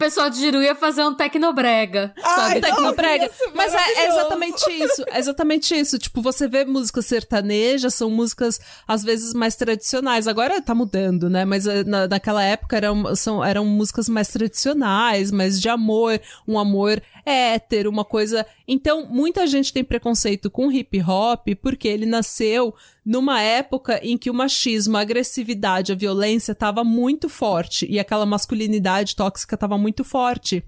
O 0.00 0.02
pessoal 0.02 0.30
de 0.30 0.38
Jiru 0.38 0.62
ia 0.62 0.74
fazer 0.74 1.04
um 1.04 1.12
tecnobrega. 1.12 2.14
Ai, 2.16 2.22
sabe? 2.24 2.60
Tecnobrega. 2.62 3.26
Nossa, 3.26 3.52
Mas 3.54 3.74
é, 3.74 3.76
é 3.76 4.08
exatamente 4.08 4.70
isso. 4.70 5.04
É 5.08 5.18
exatamente 5.18 5.74
isso. 5.78 5.98
Tipo, 5.98 6.22
você 6.22 6.48
vê 6.48 6.64
músicas 6.64 7.04
sertanejas, 7.04 7.92
são 7.92 8.08
músicas, 8.08 8.58
às 8.88 9.02
vezes, 9.02 9.34
mais 9.34 9.56
tradicionais. 9.56 10.26
Agora 10.26 10.62
tá 10.62 10.74
mudando, 10.74 11.28
né? 11.28 11.44
Mas 11.44 11.66
eh, 11.66 11.84
na, 11.84 12.08
naquela 12.08 12.42
época 12.42 12.78
eram, 12.78 13.14
são, 13.14 13.44
eram 13.44 13.66
músicas 13.66 14.08
mais 14.08 14.28
tradicionais, 14.28 15.30
mais 15.30 15.60
de 15.60 15.68
amor, 15.68 16.18
um 16.48 16.58
amor 16.58 17.02
hétero, 17.26 17.90
uma 17.90 18.04
coisa. 18.04 18.46
Então, 18.72 19.04
muita 19.04 19.48
gente 19.48 19.72
tem 19.72 19.82
preconceito 19.82 20.48
com 20.48 20.70
hip 20.70 21.02
hop 21.02 21.48
porque 21.60 21.88
ele 21.88 22.06
nasceu 22.06 22.72
numa 23.04 23.42
época 23.42 23.98
em 24.00 24.16
que 24.16 24.30
o 24.30 24.34
machismo, 24.34 24.96
a 24.96 25.00
agressividade, 25.00 25.90
a 25.90 25.96
violência 25.96 26.54
tava 26.54 26.84
muito 26.84 27.28
forte 27.28 27.84
e 27.90 27.98
aquela 27.98 28.24
masculinidade 28.24 29.16
tóxica 29.16 29.56
tava 29.56 29.76
muito 29.76 30.04
forte. 30.04 30.62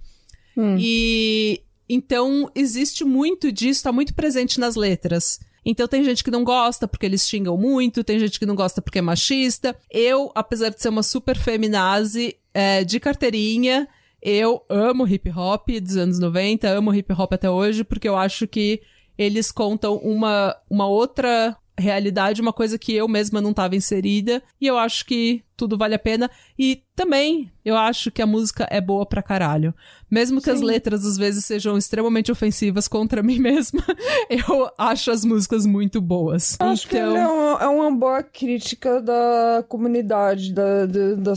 Hum. 0.57 0.77
E 0.81 1.63
então 1.89 2.51
existe 2.57 3.05
muito 3.05 3.53
disso, 3.53 3.85
tá 3.85 3.93
muito 3.93 4.15
presente 4.15 4.59
nas 4.59 4.75
letras. 4.75 5.39
Então 5.65 5.87
tem 5.87 6.03
gente 6.03 6.25
que 6.25 6.31
não 6.33 6.43
gosta 6.43 6.89
porque 6.89 7.07
eles 7.07 7.29
xingam 7.29 7.57
muito, 7.57 8.03
tem 8.03 8.19
gente 8.19 8.37
que 8.37 8.47
não 8.47 8.57
gosta 8.57 8.83
porque 8.83 8.99
é 8.99 9.03
machista. 9.03 9.77
Eu, 9.89 10.33
apesar 10.35 10.71
de 10.71 10.83
ser 10.83 10.89
uma 10.89 11.05
super 11.05 11.39
feminazi 11.39 12.35
é, 12.53 12.83
de 12.83 12.99
carteirinha, 12.99 13.87
eu 14.23 14.65
amo 14.69 15.07
hip 15.07 15.31
hop 15.31 15.69
dos 15.81 15.97
anos 15.97 16.19
90, 16.19 16.69
amo 16.69 16.95
hip 16.95 17.13
hop 17.13 17.33
até 17.33 17.51
hoje, 17.51 17.83
porque 17.83 18.09
eu 18.09 18.17
acho 18.17 18.47
que 18.47 18.81
eles 19.19 19.51
contam 19.51 19.97
uma, 19.97 20.57
uma 20.71 20.87
outra 20.87 21.57
realidade, 21.79 22.41
uma 22.41 22.53
coisa 22.53 22.79
que 22.79 22.95
eu 22.95 23.09
mesma 23.09 23.41
não 23.41 23.51
estava 23.51 23.77
inserida, 23.77 24.43
e 24.61 24.67
eu 24.67 24.77
acho 24.77 25.07
que 25.07 25.43
tudo 25.57 25.79
vale 25.79 25.95
a 25.95 25.99
pena. 25.99 26.31
E 26.59 26.83
também 26.95 27.51
eu 27.65 27.77
acho 27.77 28.11
que 28.11 28.21
a 28.21 28.27
música 28.27 28.67
é 28.71 28.81
boa 28.81 29.07
pra 29.07 29.23
caralho. 29.23 29.73
Mesmo 30.11 30.41
que 30.41 30.47
Sim. 30.47 30.53
as 30.53 30.61
letras 30.61 31.07
às 31.07 31.17
vezes 31.17 31.45
sejam 31.45 31.79
extremamente 31.79 32.33
ofensivas 32.33 32.89
contra 32.89 33.23
mim 33.23 33.39
mesma, 33.41 33.83
eu 34.29 34.71
acho 34.77 35.11
as 35.11 35.25
músicas 35.25 35.65
muito 35.65 36.01
boas. 36.01 36.57
Acho 36.59 36.87
então... 36.89 37.13
que 37.13 37.19
é, 37.19 37.29
uma, 37.29 37.63
é 37.63 37.67
uma 37.69 37.91
boa 37.91 38.23
crítica 38.23 39.01
da 39.01 39.65
comunidade, 39.69 40.53
da, 40.53 40.87
da, 40.87 41.15
da 41.15 41.33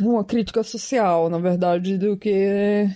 uma 0.00 0.24
crítica 0.24 0.62
social, 0.62 1.28
na 1.28 1.38
verdade, 1.38 1.98
do 1.98 2.16
que 2.16 2.88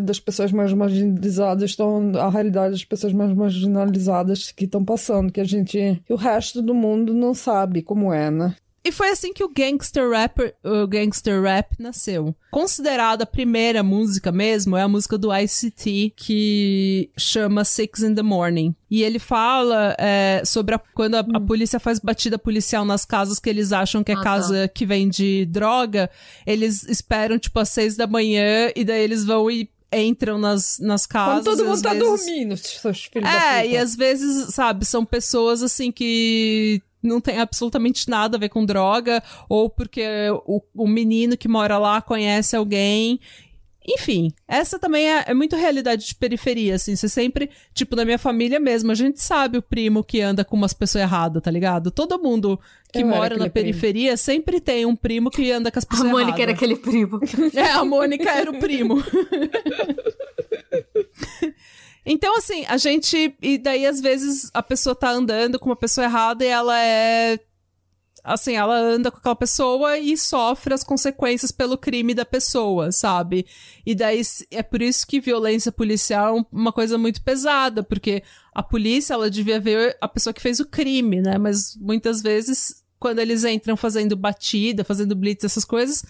das 0.00 0.18
pessoas 0.18 0.50
mais 0.50 0.72
marginalizadas 0.72 1.70
estão 1.70 2.12
a 2.16 2.30
realidade 2.30 2.72
das 2.72 2.84
pessoas 2.84 3.12
mais 3.12 3.32
marginalizadas 3.34 4.50
que 4.50 4.64
estão 4.64 4.84
passando, 4.84 5.32
que 5.32 5.40
a 5.40 5.44
gente, 5.44 6.02
o 6.08 6.16
resto 6.16 6.62
do 6.62 6.74
mundo 6.74 7.14
não 7.14 7.34
sabe 7.34 7.82
como 7.82 8.12
é, 8.12 8.30
né? 8.30 8.56
E 8.88 8.92
foi 8.92 9.10
assim 9.10 9.34
que 9.34 9.44
o 9.44 9.50
gangster 9.50 10.08
rap, 10.08 10.54
o 10.64 10.86
gangster 10.86 11.42
rap 11.42 11.74
nasceu. 11.78 12.34
Considerada 12.50 13.24
a 13.24 13.26
primeira 13.26 13.82
música 13.82 14.32
mesmo, 14.32 14.78
é 14.78 14.80
a 14.80 14.88
música 14.88 15.18
do 15.18 15.28
ICT, 15.30 16.14
que 16.16 17.10
chama 17.18 17.66
Six 17.66 18.02
in 18.02 18.14
the 18.14 18.22
Morning. 18.22 18.74
E 18.90 19.02
ele 19.02 19.18
fala 19.18 19.94
é, 19.98 20.40
sobre 20.42 20.74
a, 20.74 20.78
quando 20.94 21.16
a, 21.16 21.20
hum. 21.20 21.32
a, 21.34 21.40
polícia 21.40 21.78
faz 21.78 21.98
batida 21.98 22.38
policial 22.38 22.82
nas 22.86 23.04
casas 23.04 23.38
que 23.38 23.50
eles 23.50 23.74
acham 23.74 24.02
que 24.02 24.10
é 24.10 24.14
ah, 24.14 24.18
tá. 24.18 24.24
casa 24.24 24.62
tá. 24.62 24.68
que 24.68 24.86
vende 24.86 25.44
droga, 25.44 26.08
eles 26.46 26.82
esperam, 26.84 27.38
tipo, 27.38 27.60
às 27.60 27.68
seis 27.68 27.94
da 27.94 28.06
manhã 28.06 28.72
e 28.74 28.86
daí 28.86 29.02
eles 29.02 29.22
vão 29.22 29.50
e 29.50 29.68
entram 29.92 30.38
nas, 30.38 30.78
nas 30.78 31.04
casas. 31.04 31.44
Quando 31.44 31.56
todo 31.56 31.66
mundo 31.66 31.82
tá 31.82 31.92
vezes... 31.92 32.08
dormindo, 32.08 32.56
seus 32.56 33.04
filhos 33.04 33.28
É, 33.28 33.66
e 33.66 33.76
às 33.76 33.94
vezes, 33.94 34.54
sabe, 34.54 34.86
são 34.86 35.04
pessoas 35.04 35.62
assim 35.62 35.92
que 35.92 36.82
não 37.02 37.20
tem 37.20 37.38
absolutamente 37.38 38.08
nada 38.08 38.36
a 38.36 38.40
ver 38.40 38.48
com 38.48 38.64
droga, 38.64 39.22
ou 39.48 39.70
porque 39.70 40.04
o, 40.46 40.62
o 40.74 40.88
menino 40.88 41.36
que 41.36 41.48
mora 41.48 41.78
lá 41.78 42.00
conhece 42.02 42.56
alguém 42.56 43.20
enfim, 43.90 44.30
essa 44.46 44.78
também 44.78 45.08
é, 45.08 45.24
é, 45.28 45.34
muito 45.34 45.56
realidade 45.56 46.04
de 46.04 46.14
periferia, 46.14 46.74
assim. 46.74 46.94
Você 46.94 47.08
sempre, 47.08 47.48
tipo, 47.72 47.96
na 47.96 48.04
minha 48.04 48.18
família 48.18 48.60
mesmo, 48.60 48.92
a 48.92 48.94
gente 48.94 49.22
sabe 49.22 49.56
o 49.56 49.62
primo 49.62 50.04
que 50.04 50.20
anda 50.20 50.44
com 50.44 50.54
umas 50.54 50.74
pessoas 50.74 51.04
erradas, 51.04 51.42
tá 51.42 51.50
ligado? 51.50 51.90
Todo 51.90 52.18
mundo 52.18 52.60
que 52.92 52.98
Eu 53.00 53.06
mora 53.06 53.38
na 53.38 53.48
periferia 53.48 54.10
primo. 54.10 54.18
sempre 54.18 54.60
tem 54.60 54.84
um 54.84 54.94
primo 54.94 55.30
que 55.30 55.50
anda 55.50 55.70
com 55.70 55.78
as 55.78 55.86
pessoas 55.86 56.06
erradas. 56.10 56.22
A 56.22 56.26
Mônica 56.26 56.42
erradas. 56.42 56.62
era 56.62 56.74
aquele 56.74 56.76
primo. 56.76 57.18
É, 57.58 57.70
a 57.70 57.82
Mônica 57.84 58.30
era 58.30 58.50
o 58.50 58.58
primo. 58.58 59.02
Então, 62.10 62.38
assim, 62.38 62.64
a 62.66 62.78
gente. 62.78 63.36
E 63.42 63.58
daí, 63.58 63.84
às 63.84 64.00
vezes, 64.00 64.50
a 64.54 64.62
pessoa 64.62 64.96
tá 64.96 65.10
andando 65.10 65.58
com 65.58 65.68
uma 65.68 65.76
pessoa 65.76 66.06
errada 66.06 66.42
e 66.42 66.48
ela 66.48 66.82
é. 66.82 67.38
Assim, 68.24 68.56
ela 68.56 68.76
anda 68.76 69.10
com 69.10 69.18
aquela 69.18 69.36
pessoa 69.36 69.98
e 69.98 70.16
sofre 70.16 70.72
as 70.74 70.82
consequências 70.82 71.52
pelo 71.52 71.76
crime 71.78 72.14
da 72.14 72.24
pessoa, 72.24 72.90
sabe? 72.92 73.46
E 73.86 73.94
daí 73.94 74.22
é 74.50 74.62
por 74.62 74.80
isso 74.82 75.06
que 75.06 75.20
violência 75.20 75.70
policial 75.70 76.38
é 76.38 76.44
uma 76.50 76.72
coisa 76.72 76.98
muito 76.98 77.22
pesada, 77.22 77.82
porque 77.82 78.22
a 78.54 78.62
polícia, 78.62 79.14
ela 79.14 79.30
devia 79.30 79.60
ver 79.60 79.96
a 80.00 80.08
pessoa 80.08 80.32
que 80.32 80.42
fez 80.42 80.60
o 80.60 80.66
crime, 80.66 81.20
né? 81.20 81.38
Mas 81.38 81.76
muitas 81.76 82.22
vezes, 82.22 82.82
quando 82.98 83.18
eles 83.18 83.44
entram 83.44 83.76
fazendo 83.76 84.16
batida, 84.16 84.82
fazendo 84.82 85.14
blitz, 85.14 85.44
essas 85.44 85.64
coisas, 85.64 86.02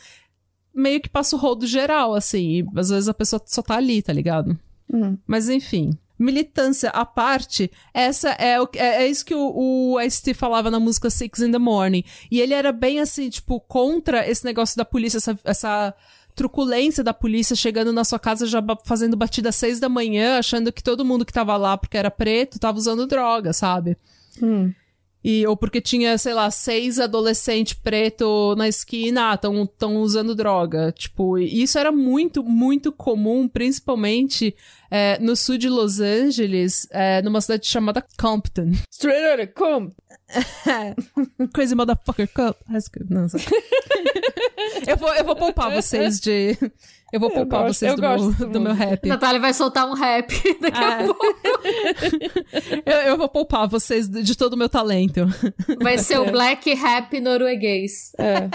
meio 0.74 1.00
que 1.00 1.08
passa 1.08 1.36
o 1.36 1.38
rodo 1.38 1.66
geral, 1.66 2.14
assim. 2.14 2.61
E 2.61 2.66
às 2.76 2.88
vezes 2.88 3.08
a 3.08 3.14
pessoa 3.14 3.42
só 3.44 3.62
tá 3.62 3.76
ali, 3.76 4.00
tá 4.00 4.12
ligado? 4.12 4.58
Uhum. 4.92 5.18
Mas 5.27 5.48
enfim. 5.48 5.96
Militância 6.18 6.90
à 6.90 7.05
parte, 7.07 7.70
essa 7.94 8.31
é, 8.31 8.61
o, 8.61 8.68
é, 8.74 9.05
é 9.05 9.07
isso 9.07 9.24
que 9.24 9.35
o, 9.37 9.94
o 9.94 10.11
ST 10.11 10.35
falava 10.35 10.68
na 10.68 10.81
música 10.81 11.09
Six 11.09 11.40
in 11.40 11.53
the 11.53 11.59
Morning. 11.59 12.03
E 12.29 12.40
ele 12.40 12.55
era 12.55 12.72
bem 12.72 12.98
assim, 12.98 13.31
tipo, 13.31 13.61
contra 13.61 14.29
esse 14.29 14.44
negócio 14.44 14.77
da 14.77 14.85
polícia, 14.85 15.18
essa, 15.18 15.38
essa 15.44 15.94
truculência 16.35 17.05
da 17.05 17.14
polícia 17.14 17.55
chegando 17.55 17.92
na 17.92 18.05
sua 18.05 18.18
casa 18.18 18.46
já 18.46 18.62
fazendo 18.85 19.16
batida 19.16 19.48
às 19.51 19.57
seis 19.57 19.79
da 19.79 19.88
manhã, 19.88 20.38
achando 20.38 20.72
que 20.72 20.83
todo 20.83 21.05
mundo 21.05 21.24
que 21.24 21.33
tava 21.33 21.57
lá 21.57 21.77
porque 21.77 21.96
era 21.96 22.11
preto 22.11 22.59
tava 22.59 22.79
usando 22.79 23.07
droga, 23.07 23.53
sabe? 23.53 23.96
Hum. 24.42 24.72
E, 25.30 25.46
ou 25.46 25.54
porque 25.54 25.78
tinha, 25.78 26.16
sei 26.16 26.32
lá, 26.32 26.50
seis 26.50 26.98
adolescentes 26.98 27.74
preto 27.74 28.54
na 28.56 28.66
esquina, 28.66 29.32
ah, 29.32 29.36
usando 30.00 30.34
droga. 30.34 30.90
Tipo, 30.90 31.36
isso 31.36 31.78
era 31.78 31.92
muito, 31.92 32.42
muito 32.42 32.90
comum, 32.90 33.46
principalmente 33.46 34.56
é, 34.90 35.18
no 35.18 35.37
sul 35.37 35.59
de 35.59 35.68
Los 35.68 36.01
Angeles, 36.01 36.87
é, 36.90 37.22
numa 37.22 37.40
cidade 37.40 37.66
chamada 37.66 38.05
Compton. 38.18 38.72
Straight 38.92 39.24
out 39.24 39.42
of 39.42 39.53
Compton. 39.55 39.96
Crazy 41.55 41.74
motherfucker 41.74 42.29
Compton. 42.29 42.64
Não, 43.09 43.27
eu, 44.87 44.96
vou, 44.96 45.14
eu 45.14 45.24
vou 45.24 45.37
poupar 45.37 45.70
vocês 45.72 46.20
de 46.20 46.57
eu 47.11 47.18
vou 47.18 47.31
poupar 47.31 47.62
gosto, 47.62 47.79
vocês 47.79 47.94
do, 47.94 48.03
meu, 48.03 48.33
do 48.33 48.61
meu 48.61 48.74
rap. 48.74 49.09
Natália 49.09 49.40
vai 49.40 49.55
soltar 49.55 49.88
um 49.88 49.94
rap 49.94 50.31
daqui 50.61 50.85
a 50.85 51.01
é. 51.01 51.07
pouco. 51.07 51.27
eu, 52.85 52.96
eu, 52.96 53.16
vou 53.16 53.29
poupar 53.31 53.66
vocês 53.66 54.07
de, 54.07 54.22
de 54.22 54.37
todo 54.37 54.53
o 54.53 54.57
meu 54.59 54.68
talento. 54.68 55.20
Vai 55.81 55.96
ser 55.96 56.18
o 56.18 56.31
black 56.31 56.72
rap 56.74 57.18
norueguês. 57.18 58.12
É. 58.18 58.51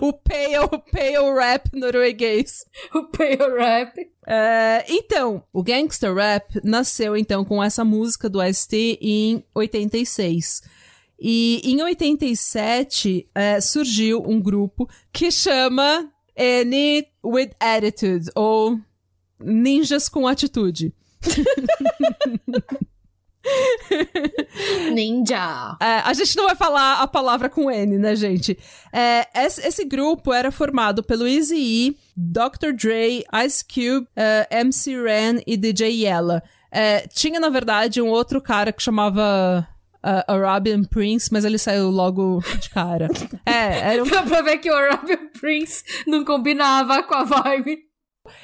o 0.00 0.14
pale, 0.14 0.82
pale 0.90 1.38
rap 1.38 1.68
norueguês. 1.74 2.64
O 2.94 3.04
pale 3.04 3.36
rap. 3.58 4.10
É, 4.26 4.84
então, 4.88 5.42
o 5.52 5.62
gangster 5.62 6.14
rap 6.14 6.60
nasceu 6.62 7.16
então 7.16 7.44
com 7.44 7.62
essa 7.62 7.84
música 7.84 8.28
do 8.28 8.40
ST 8.52 8.98
em 9.00 9.44
86. 9.54 10.62
E 11.18 11.60
em 11.64 11.82
87 11.82 13.28
é, 13.34 13.60
surgiu 13.60 14.22
um 14.26 14.40
grupo 14.40 14.88
que 15.12 15.30
chama 15.30 16.10
N 16.34 17.06
with 17.24 17.50
attitude, 17.60 18.30
ou 18.34 18.80
ninjas 19.38 20.08
com 20.08 20.26
atitude. 20.26 20.94
Ninja. 24.92 25.76
É, 25.80 26.00
a 26.04 26.12
gente 26.12 26.36
não 26.36 26.46
vai 26.46 26.54
falar 26.54 27.00
a 27.00 27.06
palavra 27.06 27.48
com 27.48 27.70
N, 27.70 27.98
né, 27.98 28.14
gente? 28.14 28.58
É, 28.92 29.26
esse, 29.44 29.66
esse, 29.66 29.84
grupo 29.84 30.32
era 30.32 30.50
formado 30.50 31.02
pelo 31.02 31.26
Eazy-E, 31.26 31.96
Dr. 32.16 32.72
Dre, 32.74 33.24
Ice 33.44 33.64
Cube, 33.64 34.06
uh, 34.06 34.10
é, 34.16 34.60
MC 34.60 35.02
Ren 35.02 35.40
e 35.46 35.56
DJ 35.56 36.04
Yella. 36.04 36.42
É, 36.70 37.06
tinha, 37.08 37.40
na 37.40 37.48
verdade, 37.48 38.00
um 38.00 38.08
outro 38.08 38.40
cara 38.40 38.72
que 38.72 38.82
chamava 38.82 39.66
uh, 40.04 40.32
Arabian 40.32 40.84
Prince, 40.84 41.28
mas 41.32 41.44
ele 41.44 41.58
saiu 41.58 41.90
logo 41.90 42.42
de 42.60 42.70
cara. 42.70 43.08
é, 43.44 43.94
era 43.94 44.04
um... 44.04 44.08
Dá 44.08 44.22
pra 44.22 44.42
ver 44.42 44.58
que 44.58 44.70
o 44.70 44.74
Arabian 44.74 45.28
Prince 45.40 45.82
não 46.06 46.24
combinava 46.24 47.02
com 47.02 47.14
a 47.14 47.24
vibe. 47.24 47.89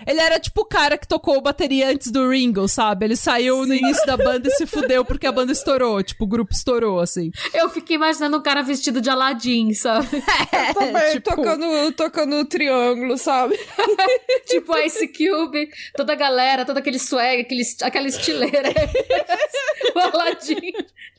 Ele 0.06 0.20
era 0.20 0.38
tipo 0.38 0.62
o 0.62 0.64
cara 0.64 0.96
que 0.98 1.06
tocou 1.06 1.40
bateria 1.40 1.90
antes 1.90 2.10
do 2.10 2.30
Ringo, 2.30 2.68
sabe? 2.68 3.06
Ele 3.06 3.16
saiu 3.16 3.62
Sim. 3.62 3.68
no 3.68 3.74
início 3.74 4.06
da 4.06 4.16
banda 4.16 4.48
e 4.48 4.52
se 4.52 4.66
fudeu 4.66 5.04
porque 5.04 5.26
a 5.26 5.32
banda 5.32 5.52
estourou. 5.52 6.02
Tipo, 6.02 6.24
o 6.24 6.28
grupo 6.28 6.52
estourou, 6.52 7.00
assim. 7.00 7.30
Eu 7.52 7.68
fiquei 7.70 7.96
imaginando 7.96 8.36
um 8.36 8.42
cara 8.42 8.62
vestido 8.62 9.00
de 9.00 9.10
Aladdin, 9.10 9.72
sabe? 9.74 10.06
É, 10.52 10.72
também, 10.72 11.12
tipo... 11.12 11.34
tocando, 11.34 11.92
tocando 11.92 12.44
triângulo, 12.44 13.18
sabe? 13.18 13.58
tipo 14.46 14.76
Ice 14.78 15.08
Cube, 15.08 15.68
toda 15.94 16.12
a 16.12 16.16
galera, 16.16 16.64
todo 16.64 16.78
aquele 16.78 16.98
swag, 16.98 17.40
aquele, 17.40 17.62
aquela 17.82 18.06
estileira. 18.06 18.70
o 19.94 19.98
Aladdin. 19.98 20.72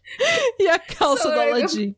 E 0.59 0.67
a 0.67 0.79
calça 0.79 1.29
do 1.29 1.39
Aladdin. 1.39 1.95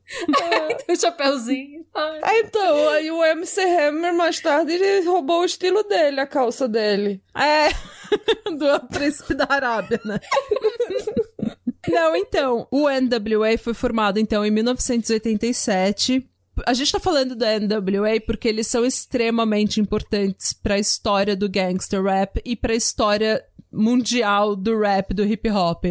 o 0.87 0.95
chapéuzinho. 0.95 1.85
Ah, 1.93 2.37
então, 2.37 2.89
aí 2.89 3.09
o 3.09 3.23
MC 3.23 3.61
Hammer 3.61 4.13
mais 4.13 4.39
tarde 4.39 4.73
ele 4.73 5.05
roubou 5.05 5.41
o 5.41 5.45
estilo 5.45 5.83
dele, 5.83 6.19
a 6.19 6.27
calça 6.27 6.67
dele. 6.67 7.21
É, 7.35 7.69
do 8.51 8.87
príncipe 8.87 9.33
da 9.33 9.47
Arábia, 9.49 9.99
né? 10.03 10.19
Não, 11.87 12.15
então, 12.15 12.67
o 12.69 12.87
NWA 12.89 13.57
foi 13.57 13.73
formado 13.73 14.19
então 14.19 14.45
em 14.45 14.51
1987 14.51 16.27
a 16.65 16.73
gente 16.73 16.91
tá 16.91 16.99
falando 16.99 17.35
da 17.35 17.57
NWA 17.57 18.19
porque 18.25 18.47
eles 18.47 18.67
são 18.67 18.85
extremamente 18.85 19.79
importantes 19.79 20.51
para 20.51 20.75
a 20.75 20.79
história 20.79 21.35
do 21.35 21.49
gangster 21.49 22.03
rap 22.03 22.41
e 22.43 22.53
para 22.55 22.73
a 22.73 22.75
história 22.75 23.43
mundial 23.71 24.57
do 24.57 24.77
rap, 24.77 25.13
do 25.13 25.23
hip 25.23 25.49
hop. 25.49 25.85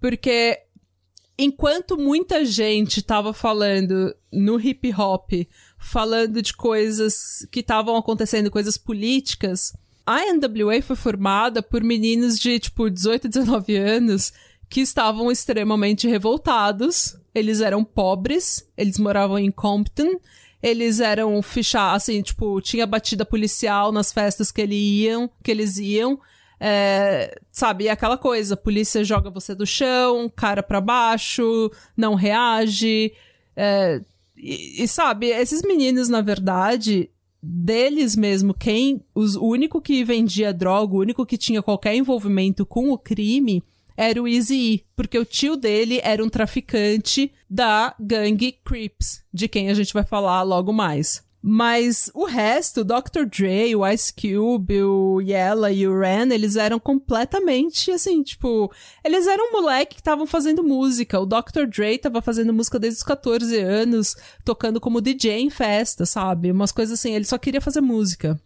Porque 0.00 0.58
enquanto 1.38 1.96
muita 1.96 2.44
gente 2.44 3.02
tava 3.02 3.32
falando 3.32 4.14
no 4.32 4.60
hip 4.60 4.92
hop, 4.94 5.30
falando 5.78 6.40
de 6.40 6.54
coisas 6.54 7.46
que 7.50 7.60
estavam 7.60 7.96
acontecendo, 7.96 8.50
coisas 8.50 8.76
políticas, 8.78 9.72
A 10.06 10.32
NWA 10.32 10.80
foi 10.82 10.94
formada 10.94 11.60
por 11.60 11.82
meninos 11.82 12.38
de, 12.38 12.60
tipo, 12.60 12.88
18, 12.88 13.28
19 13.28 13.76
anos 13.76 14.32
que 14.70 14.80
estavam 14.80 15.32
extremamente 15.32 16.06
revoltados. 16.06 17.16
Eles 17.34 17.60
eram 17.60 17.82
pobres, 17.84 18.64
eles 18.76 18.98
moravam 18.98 19.36
em 19.36 19.50
Compton, 19.50 20.20
eles 20.62 21.00
eram 21.00 21.42
fichados, 21.42 22.04
assim, 22.04 22.22
tipo, 22.22 22.60
tinha 22.60 22.86
batida 22.86 23.26
policial 23.26 23.90
nas 23.90 24.12
festas 24.12 24.52
que, 24.52 24.60
ele 24.62 24.76
iam, 24.76 25.28
que 25.42 25.50
eles 25.50 25.76
iam. 25.76 26.18
É, 26.58 27.38
sabe, 27.52 27.88
aquela 27.88 28.16
coisa, 28.16 28.54
a 28.54 28.56
polícia 28.56 29.04
joga 29.04 29.30
você 29.30 29.54
do 29.54 29.66
chão, 29.66 30.30
cara 30.34 30.62
para 30.62 30.80
baixo, 30.80 31.70
não 31.96 32.14
reage. 32.14 33.12
É, 33.54 34.00
e, 34.36 34.82
e, 34.82 34.88
sabe, 34.88 35.26
esses 35.28 35.62
meninos, 35.62 36.08
na 36.08 36.20
verdade, 36.20 37.10
deles 37.42 38.16
mesmo, 38.16 38.54
quem. 38.54 39.02
Os, 39.14 39.36
o 39.36 39.44
único 39.44 39.80
que 39.80 40.04
vendia 40.04 40.52
droga, 40.52 40.94
o 40.94 41.00
único 41.00 41.26
que 41.26 41.38
tinha 41.38 41.62
qualquer 41.62 41.94
envolvimento 41.94 42.64
com 42.64 42.90
o 42.90 42.98
crime 42.98 43.62
era 43.96 44.22
o 44.22 44.28
Easy 44.28 44.54
E, 44.54 44.84
porque 44.94 45.18
o 45.18 45.24
tio 45.24 45.56
dele 45.56 46.00
era 46.02 46.22
um 46.22 46.28
traficante 46.28 47.32
da 47.48 47.94
gangue 47.98 48.52
Crips, 48.52 49.24
de 49.32 49.48
quem 49.48 49.70
a 49.70 49.74
gente 49.74 49.94
vai 49.94 50.04
falar 50.04 50.42
logo 50.42 50.72
mais. 50.72 51.25
Mas 51.42 52.10
o 52.12 52.24
resto, 52.24 52.80
o 52.80 52.84
Dr. 52.84 53.24
Dre, 53.30 53.76
o 53.76 53.86
Ice 53.86 54.12
Cube, 54.12 54.82
o 54.82 55.20
Yella 55.20 55.70
e 55.70 55.86
o 55.86 55.98
Ren, 55.98 56.32
eles 56.32 56.56
eram 56.56 56.80
completamente 56.80 57.92
assim, 57.92 58.22
tipo, 58.22 58.72
eles 59.04 59.26
eram 59.26 59.52
moleque 59.52 59.94
que 59.94 60.00
estavam 60.00 60.26
fazendo 60.26 60.64
música. 60.64 61.20
O 61.20 61.26
Dr. 61.26 61.66
Dre 61.68 61.98
tava 61.98 62.20
fazendo 62.20 62.52
música 62.52 62.78
desde 62.78 62.98
os 62.98 63.04
14 63.04 63.56
anos, 63.60 64.16
tocando 64.44 64.80
como 64.80 65.00
DJ 65.00 65.38
em 65.40 65.50
festa, 65.50 66.04
sabe? 66.04 66.50
Umas 66.50 66.72
coisas 66.72 66.98
assim, 66.98 67.14
ele 67.14 67.24
só 67.24 67.38
queria 67.38 67.60
fazer 67.60 67.80
música. 67.80 68.40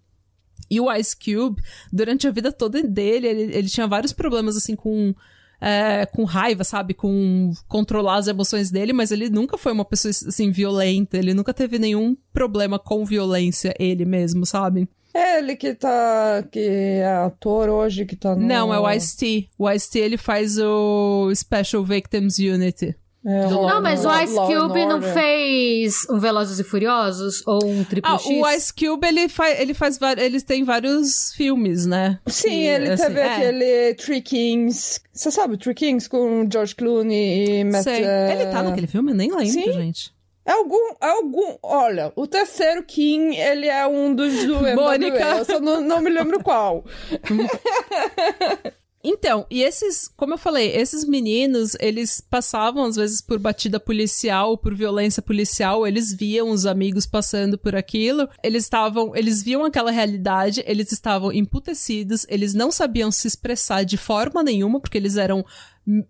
E 0.70 0.80
o 0.80 0.92
Ice 0.94 1.16
Cube, 1.16 1.62
durante 1.92 2.28
a 2.28 2.30
vida 2.30 2.52
toda 2.52 2.82
dele, 2.82 3.26
ele, 3.26 3.56
ele 3.56 3.68
tinha 3.68 3.88
vários 3.88 4.12
problemas 4.12 4.56
assim 4.56 4.76
com 4.76 5.14
é, 5.60 6.06
com 6.06 6.24
raiva, 6.24 6.64
sabe? 6.64 6.94
Com 6.94 7.52
controlar 7.68 8.16
as 8.16 8.28
emoções 8.28 8.70
dele, 8.70 8.92
mas 8.92 9.10
ele 9.10 9.28
nunca 9.28 9.58
foi 9.58 9.72
uma 9.72 9.84
pessoa, 9.84 10.10
assim, 10.10 10.50
violenta. 10.50 11.18
Ele 11.18 11.34
nunca 11.34 11.52
teve 11.52 11.78
nenhum 11.78 12.16
problema 12.32 12.78
com 12.78 13.04
violência, 13.04 13.74
ele 13.78 14.04
mesmo, 14.04 14.46
sabe? 14.46 14.88
É 15.12 15.38
ele 15.38 15.56
que 15.56 15.74
tá. 15.74 16.44
que 16.50 16.60
é 16.60 17.06
ator 17.06 17.68
hoje, 17.68 18.06
que 18.06 18.14
tá 18.14 18.34
no. 18.34 18.46
Não, 18.46 18.72
é 18.72 18.78
o 18.78 18.90
Ice-T. 18.92 19.48
O 19.58 19.68
Ice-T 19.68 19.98
ele 19.98 20.16
faz 20.16 20.56
o 20.58 21.30
Special 21.34 21.84
Victims 21.84 22.38
Unity. 22.38 22.94
É, 23.24 23.48
não, 23.48 23.82
mas 23.82 24.04
o 24.04 24.20
Ice 24.22 24.34
Cube 24.34 24.86
não 24.86 25.02
fez 25.02 26.06
um 26.08 26.18
Velozes 26.18 26.58
e 26.58 26.64
Furiosos 26.64 27.42
ou 27.46 27.62
um 27.66 27.84
Triple 27.84 28.10
ah, 28.10 28.16
X? 28.16 28.26
O 28.26 28.48
Ice 28.48 28.72
Cube, 28.72 29.06
ele, 29.06 29.28
fa 29.28 29.50
ele 29.50 29.74
faz 29.74 29.98
ele 30.16 30.40
tem 30.40 30.64
vários 30.64 31.32
filmes, 31.34 31.84
né? 31.84 32.18
Sim, 32.26 32.48
que, 32.48 32.66
ele 32.66 32.90
assim, 32.90 33.04
teve 33.04 33.20
é. 33.20 33.34
aquele 33.34 33.94
Three 33.94 34.22
Kings. 34.22 35.00
Você 35.12 35.30
sabe, 35.30 35.58
Three 35.58 35.74
Kings 35.74 36.08
com 36.08 36.48
George 36.50 36.74
Clooney 36.74 37.60
e 37.60 37.64
Matt... 37.64 37.84
Sei. 37.84 38.04
Ele 38.04 38.46
tá 38.46 38.62
naquele 38.62 38.86
filme? 38.86 39.12
Eu 39.12 39.16
nem 39.16 39.30
lembro, 39.30 39.52
Sim. 39.52 39.72
gente. 39.72 40.12
É 40.46 40.52
algum, 40.52 40.94
é 41.00 41.10
algum. 41.10 41.56
Olha, 41.62 42.12
o 42.16 42.26
terceiro 42.26 42.82
King, 42.82 43.36
ele 43.36 43.66
é 43.66 43.86
um 43.86 44.14
dos 44.14 44.46
do 44.46 44.60
Mônica. 44.74 45.22
Eu 45.36 45.44
só 45.44 45.60
não, 45.60 45.82
não 45.82 46.00
me 46.00 46.08
lembro 46.08 46.42
qual. 46.42 46.84
Então, 49.02 49.46
e 49.50 49.62
esses, 49.62 50.08
como 50.14 50.34
eu 50.34 50.38
falei, 50.38 50.76
esses 50.76 51.04
meninos, 51.04 51.74
eles 51.80 52.20
passavam 52.20 52.84
às 52.84 52.96
vezes 52.96 53.22
por 53.22 53.38
batida 53.38 53.80
policial, 53.80 54.58
por 54.58 54.74
violência 54.74 55.22
policial, 55.22 55.86
eles 55.86 56.12
viam 56.12 56.50
os 56.50 56.66
amigos 56.66 57.06
passando 57.06 57.56
por 57.56 57.74
aquilo, 57.74 58.28
eles 58.42 58.64
estavam, 58.64 59.16
eles 59.16 59.42
viam 59.42 59.64
aquela 59.64 59.90
realidade, 59.90 60.62
eles 60.66 60.92
estavam 60.92 61.32
emputecidos, 61.32 62.26
eles 62.28 62.52
não 62.52 62.70
sabiam 62.70 63.10
se 63.10 63.26
expressar 63.26 63.84
de 63.84 63.96
forma 63.96 64.42
nenhuma, 64.42 64.78
porque 64.78 64.98
eles 64.98 65.16
eram 65.16 65.46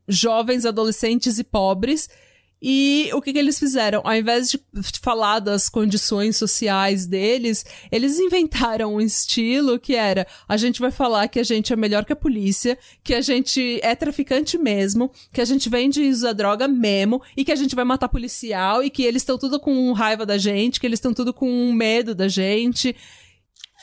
jovens, 0.09 0.67
adolescentes 0.67 1.39
e 1.39 1.45
pobres, 1.45 2.09
e 2.63 3.11
o 3.15 3.23
que, 3.23 3.33
que 3.33 3.39
eles 3.39 3.59
fizeram? 3.59 4.03
Ao 4.05 4.15
invés 4.15 4.51
de 4.51 4.61
falar 5.01 5.39
das 5.39 5.69
condições 5.69 6.37
sociais 6.37 7.07
deles, 7.07 7.65
eles 7.91 8.19
inventaram 8.19 8.95
um 8.95 9.01
estilo 9.01 9.79
que 9.79 9.95
era: 9.95 10.27
a 10.47 10.57
gente 10.59 10.81
vai 10.81 10.91
falar 10.91 11.29
que 11.29 11.39
a 11.39 11.43
gente 11.43 11.73
é 11.73 11.77
melhor 11.77 12.05
que 12.05 12.13
a 12.13 12.17
polícia, 12.17 12.79
que 13.03 13.15
a 13.15 13.23
gente 13.23 13.81
é 13.83 13.95
traficante 13.95 14.59
mesmo, 14.59 15.11
que 15.33 15.41
a 15.41 15.45
gente 15.45 15.71
vende 15.71 16.03
e 16.03 16.11
usa 16.11 16.35
droga 16.35 16.69
mesmo, 16.69 17.23
e 17.35 17.45
que 17.45 17.53
a 17.53 17.57
gente 17.57 17.75
vai 17.75 17.85
matar 17.85 18.09
policial, 18.09 18.83
e 18.83 18.91
que 18.91 19.03
eles 19.03 19.23
estão 19.23 19.39
tudo 19.39 19.59
com 19.59 19.93
raiva 19.93 20.27
da 20.27 20.37
gente, 20.37 20.79
que 20.79 20.87
eles 20.87 20.99
estão 20.99 21.15
tudo 21.15 21.33
com 21.33 21.73
medo 21.73 22.15
da 22.15 22.29
gente. 22.29 22.95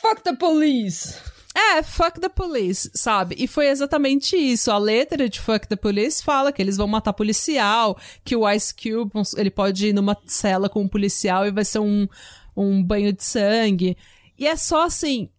Fuck 0.01 0.21
the 0.21 0.35
police! 0.35 1.36
É, 1.59 1.81
fuck 1.81 2.19
the 2.19 2.29
police, 2.29 2.87
sabe? 2.93 3.35
E 3.39 3.47
foi 3.47 3.67
exatamente 3.67 4.35
isso. 4.35 4.69
A 4.69 4.77
letra 4.77 5.27
de 5.27 5.41
fuck 5.41 5.67
the 5.67 5.75
police 5.75 6.23
fala 6.23 6.51
que 6.51 6.61
eles 6.61 6.77
vão 6.77 6.87
matar 6.87 7.13
policial, 7.13 7.97
que 8.23 8.35
o 8.35 8.47
Ice 8.51 8.71
Cube, 8.75 9.11
ele 9.35 9.49
pode 9.49 9.87
ir 9.87 9.93
numa 9.93 10.15
cela 10.27 10.69
com 10.69 10.83
um 10.83 10.87
policial 10.87 11.47
e 11.47 11.51
vai 11.51 11.65
ser 11.65 11.79
um, 11.79 12.07
um 12.55 12.83
banho 12.83 13.11
de 13.11 13.23
sangue. 13.23 13.97
E 14.37 14.45
é 14.45 14.55
só 14.55 14.85
assim, 14.85 15.29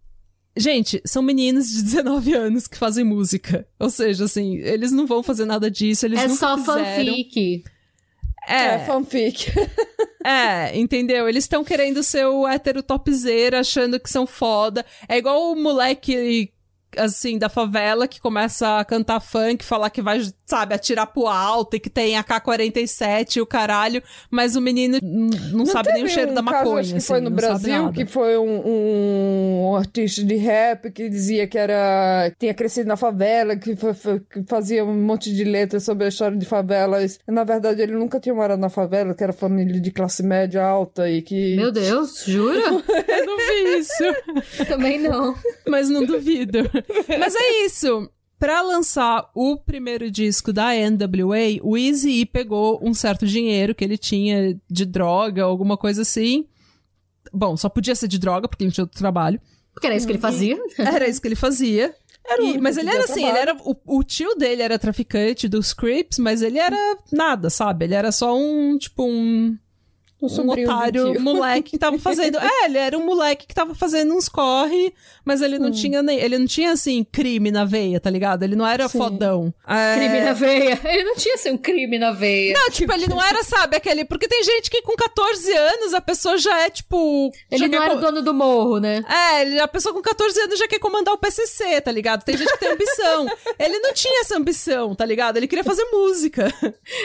Gente, 0.56 1.00
são 1.06 1.22
meninos 1.22 1.70
de 1.70 1.82
19 2.02 2.34
anos 2.34 2.66
que 2.66 2.76
fazem 2.76 3.04
música. 3.04 3.64
Ou 3.78 3.88
seja, 3.88 4.24
assim, 4.24 4.56
eles 4.56 4.90
não 4.90 5.06
vão 5.06 5.22
fazer 5.22 5.44
nada 5.44 5.70
disso, 5.70 6.04
eles 6.04 6.18
é 6.18 6.26
nunca 6.26 6.40
só 6.40 6.58
fizeram. 6.58 7.14
fanfic. 7.14 7.64
É, 8.48 8.74
é 8.74 8.78
fanfic. 8.80 9.52
é, 10.24 10.76
entendeu? 10.76 11.28
Eles 11.28 11.44
estão 11.44 11.62
querendo 11.62 12.02
ser 12.02 12.26
o 12.26 12.46
hétero 12.46 12.82
topzera, 12.82 13.60
achando 13.60 14.00
que 14.00 14.10
são 14.10 14.26
foda. 14.26 14.84
É 15.08 15.18
igual 15.18 15.52
o 15.52 15.56
moleque 15.56 16.50
assim, 16.96 17.38
da 17.38 17.48
favela 17.48 18.08
que 18.08 18.20
começa 18.20 18.78
a 18.78 18.84
cantar 18.84 19.20
funk, 19.20 19.64
falar 19.64 19.90
que 19.90 20.00
vai, 20.00 20.20
sabe, 20.46 20.74
atirar 20.74 21.06
pro 21.06 21.26
alto 21.26 21.76
e 21.76 21.80
que 21.80 21.90
tem 21.90 22.16
AK-47 22.16 23.36
e 23.36 23.40
o 23.40 23.46
caralho, 23.46 24.02
mas 24.30 24.56
o 24.56 24.60
menino 24.60 24.98
não, 25.02 25.58
não 25.58 25.66
sabe 25.66 25.92
nem 25.92 26.04
o 26.04 26.08
cheiro 26.08 26.32
um 26.32 26.34
da 26.34 26.42
maconha. 26.42 26.64
Caso, 26.64 26.78
acho 26.78 26.90
que 26.90 26.96
assim, 26.98 27.06
foi 27.06 27.20
no 27.20 27.30
Brasil, 27.30 27.92
que 27.92 28.06
foi 28.06 28.38
um, 28.38 28.62
um, 28.64 29.76
artista 29.76 30.24
de 30.24 30.36
rap 30.36 30.90
que 30.90 31.08
dizia 31.08 31.46
que 31.46 31.58
era. 31.58 32.32
tinha 32.38 32.54
crescido 32.54 32.88
na 32.88 32.96
favela, 32.96 33.56
que, 33.56 33.76
foi, 33.76 33.94
que, 34.20 34.42
fazia 34.46 34.84
um 34.84 35.02
monte 35.02 35.32
de 35.32 35.44
letras 35.44 35.84
sobre 35.84 36.06
a 36.06 36.08
história 36.08 36.36
de 36.36 36.46
favelas. 36.46 37.18
Na 37.26 37.44
verdade, 37.44 37.82
ele 37.82 37.92
nunca 37.92 38.20
tinha 38.20 38.34
morado 38.34 38.60
na 38.60 38.68
favela, 38.68 39.14
que 39.14 39.22
era 39.22 39.32
família 39.32 39.80
de 39.80 39.90
classe 39.90 40.22
média 40.22 40.64
alta 40.64 41.08
e 41.10 41.22
que. 41.22 41.56
Meu 41.56 41.70
Deus, 41.70 42.24
jura? 42.26 42.58
Eu 43.08 43.26
não 43.26 43.36
vi 43.36 43.78
isso. 43.78 44.64
Também 44.68 44.98
não. 44.98 45.34
Mas 45.66 45.88
não 45.88 46.04
duvido. 46.04 46.58
Mas 47.18 47.34
é 47.34 47.64
isso. 47.64 48.10
Pra 48.38 48.62
lançar 48.62 49.30
o 49.34 49.56
primeiro 49.56 50.10
disco 50.10 50.52
da 50.52 50.68
NWA, 50.72 51.60
o 51.62 51.76
Easy 51.76 52.24
pegou 52.24 52.78
um 52.80 52.94
certo 52.94 53.26
dinheiro 53.26 53.74
que 53.74 53.84
ele 53.84 53.98
tinha 53.98 54.56
de 54.70 54.84
droga, 54.84 55.42
alguma 55.42 55.76
coisa 55.76 56.02
assim. 56.02 56.46
Bom, 57.32 57.56
só 57.56 57.68
podia 57.68 57.96
ser 57.96 58.06
de 58.06 58.18
droga, 58.18 58.48
porque 58.48 58.62
ele 58.62 58.70
tinha 58.70 58.84
outro 58.84 58.98
trabalho. 58.98 59.40
Porque 59.72 59.86
era 59.86 59.96
isso 59.96 60.06
que 60.06 60.12
ele 60.12 60.20
fazia. 60.20 60.56
Era 60.78 61.08
isso 61.08 61.20
que 61.20 61.28
ele 61.28 61.34
fazia. 61.34 61.94
E, 62.40 62.58
mas 62.58 62.76
ele 62.76 62.90
era 62.90 63.04
assim, 63.04 63.26
ele 63.26 63.38
era. 63.38 63.56
O, 63.64 63.74
o, 63.86 64.04
tio 64.04 64.34
dele 64.34 64.62
era 64.62 64.78
traficante 64.78 65.48
dos 65.48 65.72
Crips, 65.72 66.18
mas 66.18 66.42
ele 66.42 66.58
era 66.58 66.76
nada, 67.10 67.48
sabe? 67.48 67.86
Ele 67.86 67.94
era 67.94 68.12
só 68.12 68.36
um, 68.36 68.76
tipo, 68.76 69.04
um 69.04 69.56
um, 70.20 70.50
otário 70.50 71.20
moleque 71.20 71.70
que 71.72 71.78
tava 71.78 71.98
fazendo. 71.98 72.38
é, 72.42 72.64
ele 72.64 72.78
era 72.78 72.98
um 72.98 73.04
moleque 73.04 73.46
que 73.46 73.54
tava 73.54 73.74
fazendo 73.74 74.14
uns 74.14 74.28
corre, 74.28 74.92
mas 75.24 75.40
ele 75.40 75.58
não 75.58 75.68
hum. 75.68 75.72
tinha 75.72 76.02
nem. 76.02 76.18
Ele 76.18 76.38
não 76.38 76.46
tinha, 76.46 76.72
assim, 76.72 77.04
crime 77.04 77.50
na 77.50 77.64
veia, 77.64 78.00
tá 78.00 78.10
ligado? 78.10 78.42
Ele 78.42 78.56
não 78.56 78.66
era 78.66 78.88
Sim. 78.88 78.98
fodão. 78.98 79.54
É... 79.66 79.94
Crime 79.94 80.20
na 80.20 80.32
veia. 80.32 80.80
Ele 80.88 81.04
não 81.04 81.14
tinha, 81.14 81.34
assim, 81.34 81.50
um 81.50 81.58
crime 81.58 81.98
na 81.98 82.12
veia. 82.12 82.54
Não, 82.54 82.70
tipo, 82.70 82.92
ele 82.92 83.06
não 83.06 83.22
era, 83.22 83.42
sabe, 83.42 83.76
aquele. 83.76 84.04
Porque 84.04 84.26
tem 84.26 84.42
gente 84.42 84.70
que 84.70 84.82
com 84.82 84.96
14 84.96 85.52
anos 85.52 85.94
a 85.94 86.00
pessoa 86.00 86.38
já 86.38 86.60
é, 86.60 86.70
tipo. 86.70 87.30
Ele 87.50 87.68
não 87.68 87.82
era 87.82 87.96
o 87.96 88.00
dono 88.00 88.22
do 88.22 88.32
morro, 88.34 88.78
né? 88.78 89.04
É, 89.08 89.60
a 89.60 89.68
pessoa 89.68 89.94
com 89.94 90.00
14 90.00 90.40
anos 90.40 90.58
já 90.58 90.66
quer 90.66 90.78
comandar 90.78 91.14
o 91.14 91.18
PCC, 91.18 91.80
tá 91.80 91.92
ligado? 91.92 92.24
Tem 92.24 92.36
gente 92.36 92.50
que 92.52 92.58
tem 92.58 92.70
ambição. 92.70 93.26
ele 93.58 93.78
não 93.80 93.92
tinha 93.92 94.20
essa 94.20 94.36
ambição, 94.36 94.94
tá 94.94 95.04
ligado? 95.04 95.36
Ele 95.36 95.46
queria 95.46 95.64
fazer 95.64 95.84
música. 95.92 96.52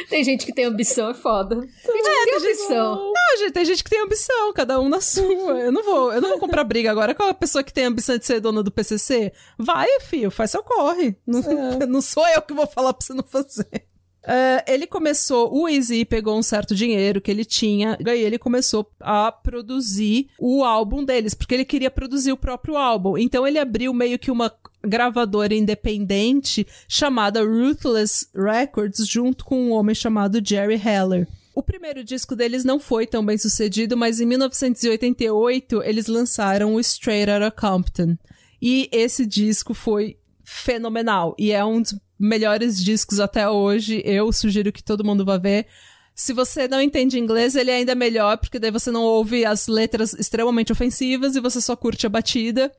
Tem 0.09 0.23
gente 0.23 0.45
que 0.45 0.53
tem 0.53 0.65
ambição, 0.65 1.09
é 1.09 1.13
foda. 1.13 1.55
Tem 1.55 2.03
gente 2.03 2.07
é, 2.07 2.19
que 2.19 2.31
tem, 2.31 2.39
tem 2.39 2.51
ambição. 2.51 3.02
Não, 3.11 3.37
gente, 3.39 3.51
tem 3.51 3.65
gente 3.65 3.83
que 3.83 3.89
tem 3.89 4.01
ambição, 4.01 4.53
cada 4.53 4.79
um 4.79 4.87
na 4.87 5.01
sua. 5.01 5.59
Eu 5.59 5.71
não 5.71 5.83
vou, 5.83 6.13
eu 6.13 6.21
não 6.21 6.29
vou 6.29 6.39
comprar 6.39 6.63
briga 6.63 6.91
agora 6.91 7.15
com 7.15 7.23
a 7.23 7.33
pessoa 7.33 7.63
que 7.63 7.73
tem 7.73 7.85
ambição 7.85 8.17
de 8.17 8.25
ser 8.25 8.39
dona 8.39 8.63
do 8.63 8.71
PCC. 8.71 9.33
Vai, 9.57 9.87
filho, 10.01 10.31
faz 10.31 10.51
seu 10.51 10.63
corre. 10.63 11.15
Não, 11.25 11.39
é. 11.39 11.85
não 11.87 12.01
sou 12.01 12.27
eu 12.29 12.41
que 12.41 12.53
vou 12.53 12.67
falar 12.67 12.93
pra 12.93 13.05
você 13.05 13.13
não 13.13 13.23
fazer. 13.23 13.87
Uh, 14.23 14.63
ele 14.65 14.87
começou, 14.87 15.53
o 15.53 15.67
Easy 15.67 16.05
pegou 16.05 16.37
um 16.37 16.41
certo 16.41 16.73
dinheiro 16.73 17.19
que 17.19 17.29
ele 17.29 17.43
tinha, 17.43 17.97
e 17.99 18.09
ele 18.09 18.37
começou 18.37 18.89
a 19.01 19.29
produzir 19.29 20.29
o 20.39 20.63
álbum 20.63 21.03
deles, 21.03 21.33
porque 21.33 21.53
ele 21.53 21.65
queria 21.65 21.91
produzir 21.91 22.31
o 22.31 22.37
próprio 22.37 22.77
álbum. 22.77 23.17
Então 23.17 23.45
ele 23.45 23.59
abriu 23.59 23.93
meio 23.93 24.17
que 24.17 24.31
uma 24.31 24.53
gravadora 24.81 25.53
independente 25.53 26.65
chamada 26.87 27.43
Ruthless 27.43 28.29
Records, 28.33 29.05
junto 29.05 29.43
com 29.43 29.57
um 29.57 29.71
homem 29.71 29.93
chamado 29.93 30.41
Jerry 30.43 30.81
Heller. 30.81 31.27
O 31.55 31.61
primeiro 31.61 32.03
disco 32.03 32.35
deles 32.35 32.63
não 32.63 32.79
foi 32.79 33.05
tão 33.05 33.23
bem 33.23 33.37
sucedido, 33.37 33.95
mas 33.95 34.19
em 34.19 34.25
1988 34.25 35.83
eles 35.83 36.07
lançaram 36.07 36.73
o 36.73 36.79
Straight 36.79 37.29
Outta 37.29 37.51
Compton. 37.51 38.17
E 38.59 38.89
esse 38.91 39.25
disco 39.25 39.73
foi 39.73 40.17
fenomenal. 40.43 41.35
E 41.37 41.51
é 41.51 41.63
um 41.63 41.81
dos 41.81 41.95
melhores 42.19 42.83
discos 42.83 43.19
até 43.19 43.47
hoje. 43.47 44.01
Eu 44.03 44.31
sugiro 44.31 44.71
que 44.71 44.83
todo 44.83 45.03
mundo 45.03 45.23
vá 45.23 45.37
ver. 45.37 45.67
Se 46.15 46.33
você 46.33 46.67
não 46.67 46.81
entende 46.81 47.19
inglês, 47.19 47.55
ele 47.55 47.71
é 47.71 47.75
ainda 47.75 47.93
melhor, 47.93 48.37
porque 48.37 48.59
daí 48.59 48.71
você 48.71 48.89
não 48.89 49.03
ouve 49.03 49.45
as 49.45 49.67
letras 49.67 50.13
extremamente 50.13 50.71
ofensivas 50.71 51.35
e 51.35 51.39
você 51.41 51.59
só 51.59 51.75
curte 51.75 52.05
a 52.05 52.09
batida. 52.09 52.71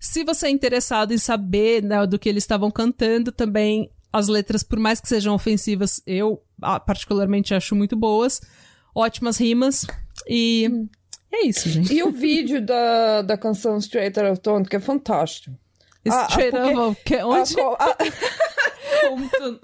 Se 0.00 0.24
você 0.24 0.46
é 0.46 0.50
interessado 0.50 1.12
em 1.12 1.18
saber 1.18 1.82
né, 1.82 2.06
do 2.06 2.18
que 2.18 2.28
eles 2.28 2.44
estavam 2.44 2.70
cantando, 2.70 3.32
também 3.32 3.90
as 4.16 4.28
letras, 4.28 4.62
por 4.62 4.78
mais 4.78 5.00
que 5.00 5.08
sejam 5.08 5.34
ofensivas, 5.34 6.00
eu 6.06 6.42
ah, 6.60 6.80
particularmente 6.80 7.54
acho 7.54 7.74
muito 7.74 7.96
boas. 7.96 8.40
Ótimas 8.94 9.38
rimas. 9.38 9.86
E 10.28 10.68
hum. 10.72 10.88
é 11.32 11.46
isso, 11.46 11.68
gente. 11.68 11.92
E 11.92 12.02
o 12.02 12.10
vídeo 12.10 12.64
da, 12.64 13.22
da 13.22 13.36
canção 13.36 13.78
Straight 13.78 14.18
Out 14.18 14.32
of 14.32 14.40
Tone, 14.40 14.66
que 14.66 14.76
é 14.76 14.80
fantástico. 14.80 15.56
Straight 16.04 16.56
ah, 16.56 16.62
Out 16.66 16.78
of... 16.78 16.98
Onde? 17.24 17.60
A, 17.60 17.84
a, 17.84 17.96
Compton. 19.08 19.60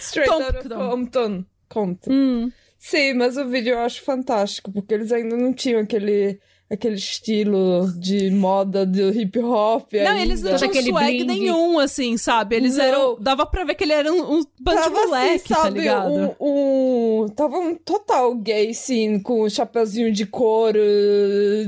Straight 0.00 0.30
Out 0.30 0.56
of 0.56 0.68
Compton. 0.68 1.44
Compton. 1.68 2.10
Hum. 2.10 2.52
Sim, 2.78 3.14
mas 3.14 3.36
o 3.36 3.46
vídeo 3.46 3.74
eu 3.74 3.80
acho 3.80 4.02
fantástico, 4.02 4.72
porque 4.72 4.94
eles 4.94 5.12
ainda 5.12 5.36
não 5.36 5.52
tinham 5.52 5.82
aquele 5.82 6.40
aquele 6.70 6.94
estilo 6.94 7.92
de 7.98 8.30
moda 8.30 8.86
do 8.86 9.10
hip 9.10 9.38
hop. 9.40 9.92
Não, 9.92 10.12
ainda. 10.12 10.22
eles 10.22 10.42
não 10.42 10.56
tinham 10.56 10.72
swag 10.72 11.24
bling. 11.24 11.26
nenhum, 11.26 11.78
assim, 11.80 12.16
sabe? 12.16 12.54
Eles 12.54 12.76
não. 12.76 12.84
eram. 12.84 13.16
Dava 13.20 13.44
pra 13.44 13.64
ver 13.64 13.74
que 13.74 13.82
ele 13.82 13.92
era 13.92 14.12
um, 14.12 14.38
um 14.38 14.44
bando 14.60 14.82
de 14.82 14.90
moleque, 14.90 15.34
assim, 15.34 15.48
tá 15.48 15.54
sabe, 15.56 15.74
tá 15.74 15.80
ligado? 15.80 16.36
Um, 16.40 17.22
um, 17.24 17.28
tava 17.28 17.58
um 17.58 17.74
total 17.74 18.34
gay, 18.36 18.72
sim, 18.72 19.18
com 19.18 19.42
um 19.42 19.50
chapeuzinho 19.50 20.12
de 20.12 20.24
couro, 20.24 20.78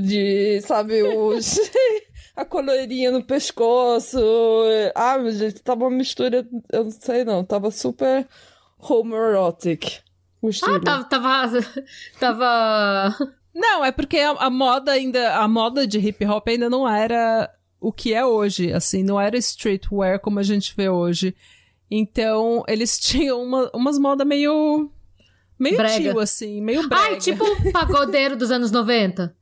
de. 0.01 0.61
Sabe, 0.61 1.03
os. 1.03 1.59
a 2.33 2.45
colorinha 2.45 3.11
no 3.11 3.23
pescoço. 3.23 4.19
Ah, 4.95 5.17
meu 5.17 5.33
gente, 5.33 5.61
tava 5.61 5.83
uma 5.83 5.97
mistura. 5.97 6.47
Eu 6.71 6.85
não 6.85 6.91
sei 6.91 7.25
não, 7.25 7.43
tava 7.43 7.69
super 7.71 8.25
homoerotic. 8.79 9.99
O 10.41 10.49
estilo. 10.49 10.75
Ah, 10.75 11.03
tava. 11.03 11.03
Tava. 11.05 11.59
tava... 12.19 13.42
Não, 13.53 13.85
é 13.85 13.91
porque 13.91 14.17
a, 14.17 14.31
a, 14.31 14.49
moda 14.49 14.91
ainda. 14.91 15.37
A 15.37 15.47
moda 15.47 15.85
de 15.85 15.99
hip 15.99 16.25
hop 16.25 16.47
ainda 16.47 16.69
não 16.69 16.87
era 16.89 17.49
o 17.79 17.91
que 17.91 18.13
é 18.13 18.25
hoje. 18.25 18.73
Assim, 18.73 19.03
não 19.03 19.19
era 19.19 19.37
streetwear 19.37 20.19
como 20.19 20.39
a 20.39 20.43
gente 20.43 20.73
vê 20.75 20.89
hoje. 20.89 21.35
Então, 21.89 22.63
eles 22.67 22.97
tinham 22.99 23.41
uma, 23.43 23.69
umas 23.73 23.99
modas 23.99 24.25
meio. 24.25 24.89
Meio 25.59 25.77
brega. 25.77 26.11
tio, 26.11 26.19
assim, 26.19 26.61
meio 26.61 26.87
brega. 26.89 27.03
Ai, 27.03 27.17
tipo 27.17 27.43
um 27.45 27.71
pagodeiro 27.71 28.35
dos 28.35 28.49
anos 28.49 28.71
90. 28.71 29.35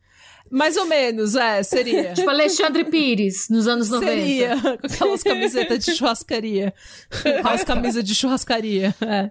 Mais 0.50 0.76
ou 0.76 0.84
menos, 0.84 1.34
é, 1.34 1.62
seria. 1.62 2.12
tipo 2.12 2.28
Alexandre 2.28 2.84
Pires, 2.84 3.48
nos 3.48 3.66
anos 3.66 3.88
90. 3.88 4.12
Seria, 4.12 4.60
com 4.60 4.86
aquelas 4.86 5.22
camisetas 5.22 5.82
de 5.82 5.96
churrascaria. 5.96 6.74
Aquelas 7.24 7.64
camisas 7.64 8.04
de 8.04 8.14
churrascaria, 8.14 8.94
é. 9.00 9.30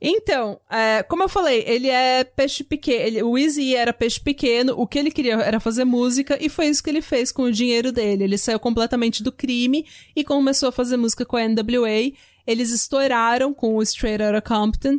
Então, 0.00 0.60
é, 0.70 1.02
como 1.02 1.24
eu 1.24 1.28
falei, 1.28 1.64
ele 1.66 1.88
é 1.88 2.22
peixe 2.22 2.62
pequeno. 2.62 3.28
o 3.28 3.36
Easy 3.36 3.74
era 3.74 3.92
peixe 3.92 4.20
pequeno, 4.20 4.74
o 4.76 4.86
que 4.86 4.98
ele 4.98 5.10
queria 5.10 5.34
era 5.34 5.58
fazer 5.58 5.84
música, 5.84 6.38
e 6.40 6.48
foi 6.48 6.68
isso 6.68 6.82
que 6.82 6.90
ele 6.90 7.02
fez 7.02 7.32
com 7.32 7.42
o 7.42 7.52
dinheiro 7.52 7.90
dele. 7.90 8.24
Ele 8.24 8.38
saiu 8.38 8.60
completamente 8.60 9.22
do 9.22 9.32
crime 9.32 9.84
e 10.14 10.22
começou 10.22 10.68
a 10.68 10.72
fazer 10.72 10.96
música 10.96 11.24
com 11.24 11.36
a 11.36 11.48
NWA. 11.48 12.12
Eles 12.46 12.70
estouraram 12.70 13.52
com 13.52 13.76
o 13.76 13.82
Straight 13.82 14.22
Outta 14.22 14.40
Compton, 14.40 14.98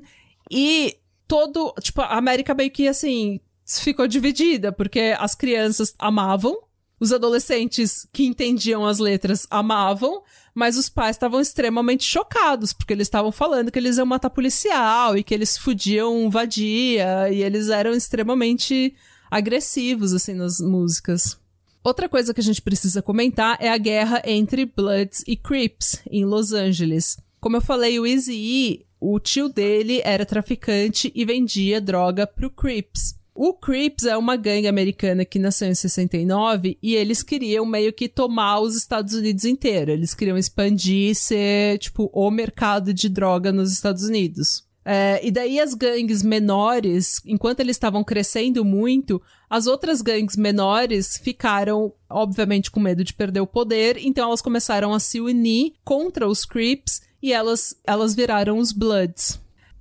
e 0.49 0.97
todo. 1.27 1.73
Tipo, 1.79 2.01
a 2.01 2.17
América 2.17 2.53
meio 2.53 2.71
que 2.71 2.87
assim. 2.87 3.39
Ficou 3.81 4.07
dividida, 4.07 4.71
porque 4.71 5.15
as 5.19 5.35
crianças 5.35 5.93
amavam, 5.99 6.57
os 6.99 7.13
adolescentes 7.13 8.07
que 8.11 8.25
entendiam 8.25 8.85
as 8.85 8.99
letras 8.99 9.47
amavam, 9.49 10.21
mas 10.53 10.77
os 10.77 10.89
pais 10.89 11.15
estavam 11.15 11.39
extremamente 11.39 12.03
chocados, 12.03 12.73
porque 12.73 12.93
eles 12.93 13.07
estavam 13.07 13.31
falando 13.31 13.71
que 13.71 13.79
eles 13.79 13.97
iam 13.97 14.05
matar 14.05 14.29
policial 14.29 15.17
e 15.17 15.23
que 15.23 15.33
eles 15.33 15.57
fudiam 15.57 16.29
vadia, 16.29 17.29
e 17.31 17.41
eles 17.41 17.69
eram 17.69 17.93
extremamente 17.93 18.95
agressivos, 19.31 20.13
assim, 20.13 20.33
nas 20.33 20.59
músicas. 20.59 21.39
Outra 21.83 22.09
coisa 22.09 22.33
que 22.33 22.41
a 22.41 22.43
gente 22.43 22.61
precisa 22.61 23.01
comentar 23.01 23.57
é 23.61 23.69
a 23.69 23.77
guerra 23.77 24.21
entre 24.25 24.65
Bloods 24.65 25.23
e 25.25 25.37
Crips, 25.37 26.01
em 26.11 26.25
Los 26.25 26.51
Angeles. 26.51 27.17
Como 27.39 27.55
eu 27.55 27.61
falei, 27.61 27.99
o 27.99 28.05
Easy 28.05 28.85
o 28.99 29.17
tio 29.17 29.47
dele 29.47 30.01
era 30.03 30.25
traficante 30.25 31.09
e 31.15 31.23
vendia 31.23 31.79
droga 31.79 32.27
pro 32.27 32.49
Crips. 32.49 33.15
O 33.41 33.53
Crips 33.53 34.03
é 34.03 34.17
uma 34.17 34.35
gangue 34.35 34.67
americana 34.67 35.23
que 35.23 35.39
nasceu 35.39 35.69
em 35.69 35.73
69 35.73 36.77
e 36.83 36.93
eles 36.93 37.23
queriam 37.23 37.65
meio 37.65 37.93
que 37.93 38.09
tomar 38.09 38.59
os 38.59 38.75
Estados 38.75 39.13
Unidos 39.13 39.45
inteiro. 39.45 39.91
Eles 39.91 40.13
queriam 40.13 40.37
expandir 40.37 41.11
e 41.11 41.15
ser, 41.15 41.77
tipo, 41.77 42.09
o 42.11 42.29
mercado 42.29 42.93
de 42.93 43.07
droga 43.07 43.53
nos 43.53 43.71
Estados 43.71 44.03
Unidos. 44.03 44.67
É, 44.83 45.25
e 45.25 45.31
daí 45.31 45.57
as 45.57 45.73
gangues 45.73 46.21
menores, 46.21 47.21
enquanto 47.25 47.61
eles 47.61 47.77
estavam 47.77 48.03
crescendo 48.03 48.65
muito, 48.65 49.21
as 49.49 49.67
outras 49.67 50.01
gangues 50.01 50.35
menores 50.35 51.17
ficaram, 51.17 51.93
obviamente, 52.09 52.69
com 52.69 52.81
medo 52.81 53.05
de 53.05 53.13
perder 53.13 53.39
o 53.39 53.47
poder, 53.47 53.95
então 54.01 54.27
elas 54.27 54.41
começaram 54.41 54.93
a 54.93 54.99
se 54.99 55.21
unir 55.21 55.75
contra 55.85 56.27
os 56.27 56.43
Crips 56.43 57.03
e 57.23 57.31
elas, 57.31 57.73
elas 57.87 58.13
viraram 58.13 58.57
os 58.57 58.73
Bloods. 58.73 59.39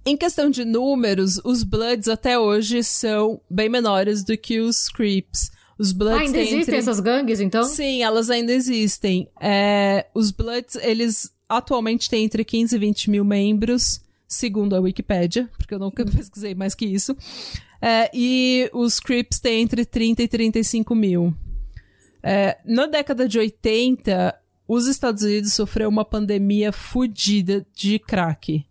Em 0.09 0.17
questão 0.17 0.49
de 0.49 0.65
números, 0.65 1.39
os 1.45 1.63
Bloods 1.63 2.09
até 2.09 2.39
hoje 2.39 2.83
são 2.83 3.43
bem 3.51 3.69
menores 3.69 4.25
do 4.25 4.39
que 4.39 4.59
os 4.59 4.89
Creeps. 4.89 5.51
Os 5.79 5.93
Bloods 5.93 6.21
ah, 6.21 6.25
ainda 6.25 6.39
existem 6.39 6.61
entre... 6.61 6.77
essas 6.77 6.99
gangues, 6.99 7.41
então? 7.41 7.63
Sim, 7.65 8.03
elas 8.03 8.31
ainda 8.31 8.51
existem. 8.55 9.29
É, 9.39 10.07
os 10.15 10.31
Bloods, 10.31 10.77
eles 10.77 11.31
atualmente 11.47 12.09
têm 12.09 12.25
entre 12.25 12.43
15 12.43 12.75
e 12.75 12.79
20 12.79 13.11
mil 13.11 13.23
membros, 13.23 14.01
segundo 14.27 14.75
a 14.75 14.81
Wikipedia, 14.81 15.47
porque 15.59 15.75
eu 15.75 15.79
nunca 15.79 16.03
pesquisei 16.11 16.55
mais 16.55 16.75
que 16.75 16.87
isso. 16.87 17.15
É, 17.79 18.11
e 18.15 18.71
os 18.73 19.01
Crips 19.01 19.39
têm 19.39 19.61
entre 19.61 19.85
30 19.85 20.23
e 20.23 20.29
35 20.29 20.95
mil. 20.95 21.35
É, 22.23 22.57
na 22.65 22.87
década 22.87 23.29
de 23.29 23.39
80, 23.39 24.35
os 24.67 24.87
Estados 24.87 25.23
Unidos 25.23 25.53
sofreu 25.53 25.87
uma 25.87 26.03
pandemia 26.03 26.73
fodida 26.73 27.67
de 27.77 27.99
crack. 27.99 28.65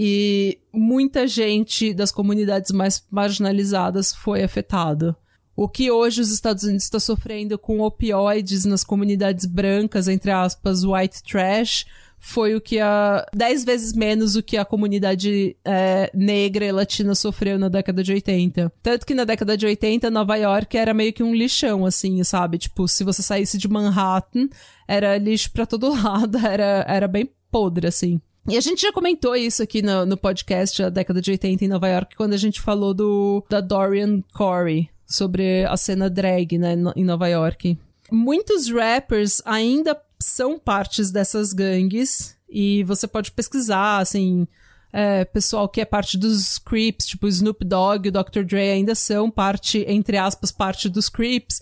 E 0.00 0.60
muita 0.72 1.26
gente 1.26 1.92
das 1.92 2.12
comunidades 2.12 2.70
mais 2.70 3.04
marginalizadas 3.10 4.14
foi 4.14 4.44
afetada. 4.44 5.16
O 5.56 5.68
que 5.68 5.90
hoje 5.90 6.20
os 6.20 6.30
Estados 6.30 6.62
Unidos 6.62 6.84
está 6.84 7.00
sofrendo 7.00 7.58
com 7.58 7.80
opioides 7.80 8.64
nas 8.64 8.84
comunidades 8.84 9.44
brancas, 9.44 10.06
entre 10.06 10.30
aspas, 10.30 10.84
white 10.84 11.20
trash, 11.24 11.84
foi 12.16 12.54
o 12.54 12.60
que 12.60 12.78
a. 12.78 13.26
dez 13.34 13.64
vezes 13.64 13.92
menos 13.92 14.36
o 14.36 14.42
que 14.42 14.56
a 14.56 14.64
comunidade 14.64 15.56
é, 15.64 16.08
negra 16.14 16.64
e 16.64 16.70
latina 16.70 17.16
sofreu 17.16 17.58
na 17.58 17.68
década 17.68 18.00
de 18.00 18.12
80. 18.12 18.72
Tanto 18.80 19.04
que 19.04 19.14
na 19.14 19.24
década 19.24 19.56
de 19.56 19.66
80, 19.66 20.08
Nova 20.12 20.36
York 20.36 20.76
era 20.76 20.94
meio 20.94 21.12
que 21.12 21.24
um 21.24 21.34
lixão, 21.34 21.84
assim, 21.84 22.22
sabe? 22.22 22.56
Tipo, 22.56 22.86
se 22.86 23.02
você 23.02 23.20
saísse 23.20 23.58
de 23.58 23.66
Manhattan, 23.66 24.48
era 24.86 25.18
lixo 25.18 25.50
pra 25.50 25.66
todo 25.66 25.90
lado, 26.00 26.38
era, 26.38 26.84
era 26.86 27.08
bem 27.08 27.28
podre, 27.50 27.88
assim. 27.88 28.20
E 28.48 28.56
a 28.56 28.60
gente 28.60 28.80
já 28.80 28.90
comentou 28.92 29.36
isso 29.36 29.62
aqui 29.62 29.82
no, 29.82 30.06
no 30.06 30.16
podcast 30.16 30.82
da 30.82 30.88
década 30.88 31.20
de 31.20 31.30
80 31.30 31.64
em 31.64 31.68
Nova 31.68 31.86
York, 31.86 32.16
quando 32.16 32.32
a 32.32 32.38
gente 32.38 32.60
falou 32.60 32.94
do 32.94 33.44
da 33.48 33.60
Dorian 33.60 34.22
Corey, 34.32 34.88
sobre 35.06 35.66
a 35.66 35.76
cena 35.76 36.08
drag, 36.08 36.56
né, 36.56 36.74
em 36.96 37.04
Nova 37.04 37.28
York. 37.28 37.78
Muitos 38.10 38.70
rappers 38.70 39.42
ainda 39.44 40.00
são 40.18 40.58
partes 40.58 41.10
dessas 41.10 41.52
gangues, 41.52 42.36
e 42.48 42.82
você 42.84 43.06
pode 43.06 43.32
pesquisar, 43.32 43.98
assim, 43.98 44.48
é, 44.92 45.26
pessoal 45.26 45.68
que 45.68 45.80
é 45.82 45.84
parte 45.84 46.16
dos 46.16 46.58
Creeps, 46.58 47.06
tipo 47.06 47.28
Snoop 47.28 47.62
Dogg 47.64 48.08
o 48.08 48.12
Dr. 48.12 48.44
Dre 48.44 48.70
ainda 48.70 48.94
são 48.94 49.30
parte, 49.30 49.84
entre 49.86 50.16
aspas, 50.16 50.50
parte 50.50 50.88
dos 50.88 51.08
Creeps. 51.08 51.60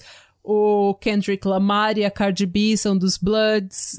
O 0.48 0.94
Kendrick 1.00 1.46
Lamar 1.46 1.98
e 1.98 2.04
a 2.04 2.10
Cardi 2.10 2.46
B 2.46 2.76
são 2.76 2.96
dos 2.96 3.18
Bloods. 3.18 3.98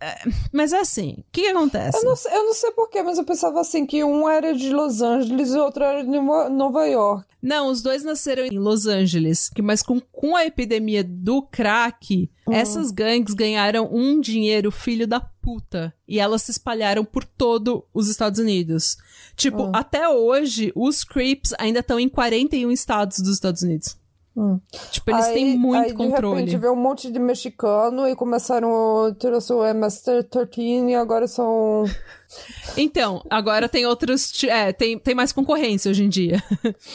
É, 0.00 0.16
mas 0.52 0.72
é 0.72 0.80
assim, 0.80 1.16
o 1.18 1.24
que, 1.32 1.42
que 1.42 1.48
acontece? 1.48 1.98
Eu 1.98 2.04
não, 2.04 2.14
eu 2.32 2.44
não 2.44 2.54
sei 2.54 2.70
porquê, 2.72 3.02
mas 3.02 3.18
eu 3.18 3.24
pensava 3.24 3.60
assim 3.60 3.86
que 3.86 4.04
um 4.04 4.28
era 4.28 4.54
de 4.54 4.70
Los 4.70 5.00
Angeles 5.00 5.50
e 5.50 5.58
o 5.58 5.62
outro 5.62 5.82
era 5.82 6.04
de 6.04 6.10
Nova 6.10 6.86
York. 6.86 7.26
Não, 7.42 7.70
os 7.70 7.80
dois 7.80 8.02
nasceram 8.02 8.44
em 8.44 8.58
Los 8.58 8.86
Angeles. 8.86 9.50
Mas 9.62 9.82
com, 9.82 10.00
com 10.00 10.34
a 10.34 10.44
epidemia 10.44 11.04
do 11.04 11.42
crack, 11.42 12.28
uhum. 12.46 12.52
essas 12.52 12.90
gangues 12.90 13.34
ganharam 13.34 13.88
um 13.92 14.20
dinheiro 14.20 14.70
filho 14.72 15.06
da 15.06 15.20
puta. 15.20 15.94
E 16.08 16.18
elas 16.18 16.42
se 16.42 16.50
espalharam 16.50 17.04
por 17.04 17.24
todo 17.24 17.86
os 17.94 18.08
Estados 18.08 18.40
Unidos. 18.40 18.96
Tipo, 19.36 19.64
uhum. 19.64 19.72
até 19.72 20.08
hoje, 20.08 20.72
os 20.74 21.04
Creeps 21.04 21.54
ainda 21.58 21.80
estão 21.80 22.00
em 22.00 22.08
41 22.08 22.70
estados 22.72 23.18
dos 23.20 23.34
Estados 23.34 23.62
Unidos. 23.62 23.96
Hum. 24.36 24.60
Tipo, 24.90 25.12
eles 25.12 25.24
aí, 25.24 25.34
têm 25.34 25.58
muito 25.58 25.86
aí, 25.86 25.94
controle. 25.94 26.34
De 26.36 26.50
repente 26.50 26.60
veio 26.60 26.72
um 26.74 26.76
monte 26.76 27.10
de 27.10 27.18
mexicano 27.18 28.06
e 28.06 28.14
começaram 28.14 29.06
a 29.06 29.14
ter 29.14 29.32
o 29.32 29.40
seu 29.40 29.64
MS-13 29.64 30.90
e 30.90 30.94
agora 30.94 31.26
são... 31.26 31.84
Então, 32.76 33.24
agora 33.30 33.68
tem 33.68 33.86
outros... 33.86 34.44
É, 34.44 34.72
tem, 34.72 34.98
tem 34.98 35.14
mais 35.14 35.32
concorrência 35.32 35.90
hoje 35.90 36.04
em 36.04 36.08
dia. 36.08 36.42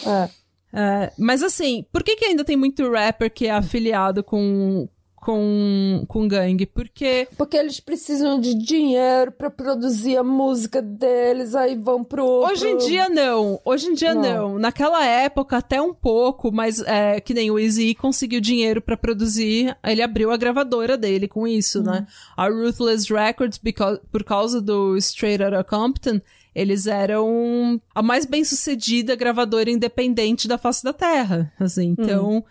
É. 0.06 0.30
é. 0.74 1.14
mas 1.18 1.42
assim, 1.42 1.86
por 1.92 2.04
que 2.04 2.16
que 2.16 2.26
ainda 2.26 2.46
tem 2.46 2.56
muito 2.56 2.92
rapper 2.92 3.34
que 3.34 3.48
é 3.48 3.52
afiliado 3.52 4.24
com, 4.24 4.88
com, 5.22 6.04
com 6.08 6.28
gangue, 6.28 6.66
porque... 6.66 7.28
Porque 7.38 7.56
eles 7.56 7.80
precisam 7.80 8.42
de 8.42 8.56
dinheiro 8.56 9.32
para 9.32 9.52
produzir 9.52 10.18
a 10.18 10.24
música 10.24 10.82
deles, 10.82 11.54
aí 11.54 11.76
vão 11.76 12.04
pro... 12.04 12.26
Hoje 12.26 12.68
em 12.68 12.78
dia 12.78 13.08
não, 13.08 13.62
hoje 13.64 13.86
em 13.86 13.94
dia 13.94 14.16
não. 14.16 14.22
Não. 14.54 14.60
Naquela 14.60 15.06
época 15.06 15.58
até 15.58 15.80
um 15.80 15.94
pouco, 15.94 16.52
mas 16.52 16.82
é, 16.82 17.22
que 17.22 17.36
nem 17.36 17.52
o 17.52 17.60
Easy 17.60 17.94
conseguiu 17.94 18.42
dinheiro 18.42 18.82
pra 18.82 18.98
produzir, 18.98 19.78
ele 19.84 20.02
abriu 20.02 20.32
a 20.32 20.38
gravadora 20.38 20.98
dele 20.98 21.28
com 21.28 21.48
isso, 21.48 21.84
né? 21.84 22.08
A 22.36 22.48
Ruthless 22.48 23.14
Records, 23.14 23.60
because, 23.60 24.02
por 24.12 24.24
causa 24.24 24.60
do 24.60 24.98
Straight 24.98 25.44
Outta 25.44 25.64
Compton, 25.64 26.20
eles 26.56 26.88
eram 26.88 27.80
a 27.94 28.02
mais 28.02 28.26
bem-sucedida 28.26 29.16
gravadora 29.16 29.70
independente 29.70 30.48
da 30.48 30.58
face 30.58 30.84
da 30.84 30.94
Terra, 30.94 31.54
assim. 31.60 31.96
Então, 31.98 32.44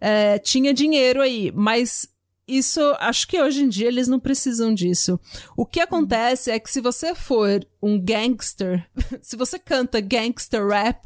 é, 0.00 0.40
tinha 0.40 0.74
dinheiro 0.74 1.22
aí, 1.22 1.52
mas 1.54 2.08
isso, 2.46 2.80
acho 3.00 3.26
que 3.26 3.40
hoje 3.40 3.62
em 3.62 3.68
dia 3.68 3.88
eles 3.88 4.08
não 4.08 4.20
precisam 4.20 4.72
disso. 4.72 5.18
O 5.56 5.66
que 5.66 5.80
acontece 5.80 6.50
é 6.50 6.60
que 6.60 6.70
se 6.70 6.80
você 6.80 7.14
for 7.14 7.66
um 7.82 7.98
gangster, 8.00 8.86
se 9.20 9.36
você 9.36 9.58
canta 9.58 10.00
gangster 10.00 10.66
rap, 10.66 11.04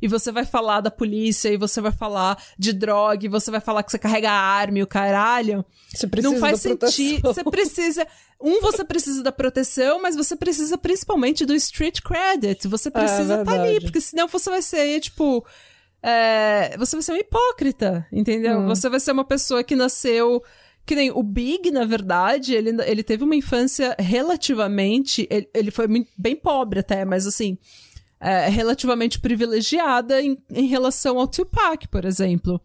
e 0.00 0.08
você 0.08 0.30
vai 0.30 0.44
falar 0.44 0.80
da 0.80 0.90
polícia, 0.90 1.48
e 1.48 1.56
você 1.56 1.80
vai 1.80 1.92
falar 1.92 2.40
de 2.58 2.72
droga, 2.72 3.26
e 3.26 3.28
você 3.28 3.50
vai 3.50 3.60
falar 3.60 3.82
que 3.82 3.90
você 3.90 3.98
carrega 3.98 4.30
arma 4.30 4.78
e 4.78 4.82
o 4.82 4.86
caralho, 4.86 5.64
Você 5.92 6.06
precisa 6.06 6.32
não 6.32 6.40
faz 6.40 6.60
sentido. 6.60 7.22
Você 7.22 7.44
precisa. 7.44 8.06
Um, 8.40 8.60
você 8.60 8.84
precisa 8.84 9.22
da 9.22 9.32
proteção, 9.32 10.00
mas 10.00 10.14
você 10.14 10.36
precisa 10.36 10.78
principalmente 10.78 11.44
do 11.44 11.54
street 11.54 12.00
credit. 12.02 12.68
Você 12.68 12.90
precisa 12.90 13.40
estar 13.40 13.52
ali, 13.52 13.62
verdade. 13.62 13.84
porque 13.86 14.00
senão 14.00 14.28
você 14.28 14.50
vai 14.50 14.62
ser, 14.62 15.00
tipo. 15.00 15.44
é, 16.02 16.76
você 16.78 16.94
vai 16.94 17.02
ser 17.02 17.12
um 17.12 17.16
hipócrita, 17.16 18.06
entendeu? 18.12 18.64
Você 18.66 18.88
vai 18.88 19.00
ser 19.00 19.12
uma 19.12 19.24
pessoa 19.24 19.64
que 19.64 19.74
nasceu. 19.74 20.42
Que 20.88 20.94
nem 20.94 21.10
o 21.10 21.22
Big, 21.22 21.70
na 21.70 21.84
verdade, 21.84 22.54
ele, 22.54 22.70
ele 22.86 23.02
teve 23.02 23.22
uma 23.22 23.36
infância 23.36 23.94
relativamente. 23.98 25.26
Ele, 25.30 25.46
ele 25.52 25.70
foi 25.70 25.86
muito- 25.86 26.10
bem 26.16 26.34
pobre 26.34 26.80
até, 26.80 27.04
mas 27.04 27.26
assim. 27.26 27.58
é, 28.20 28.48
relativamente 28.48 29.20
privilegiada 29.20 30.20
em, 30.20 30.36
em 30.50 30.66
relação 30.66 31.18
ao 31.20 31.28
Tupac, 31.28 31.86
por 31.88 32.04
exemplo. 32.04 32.60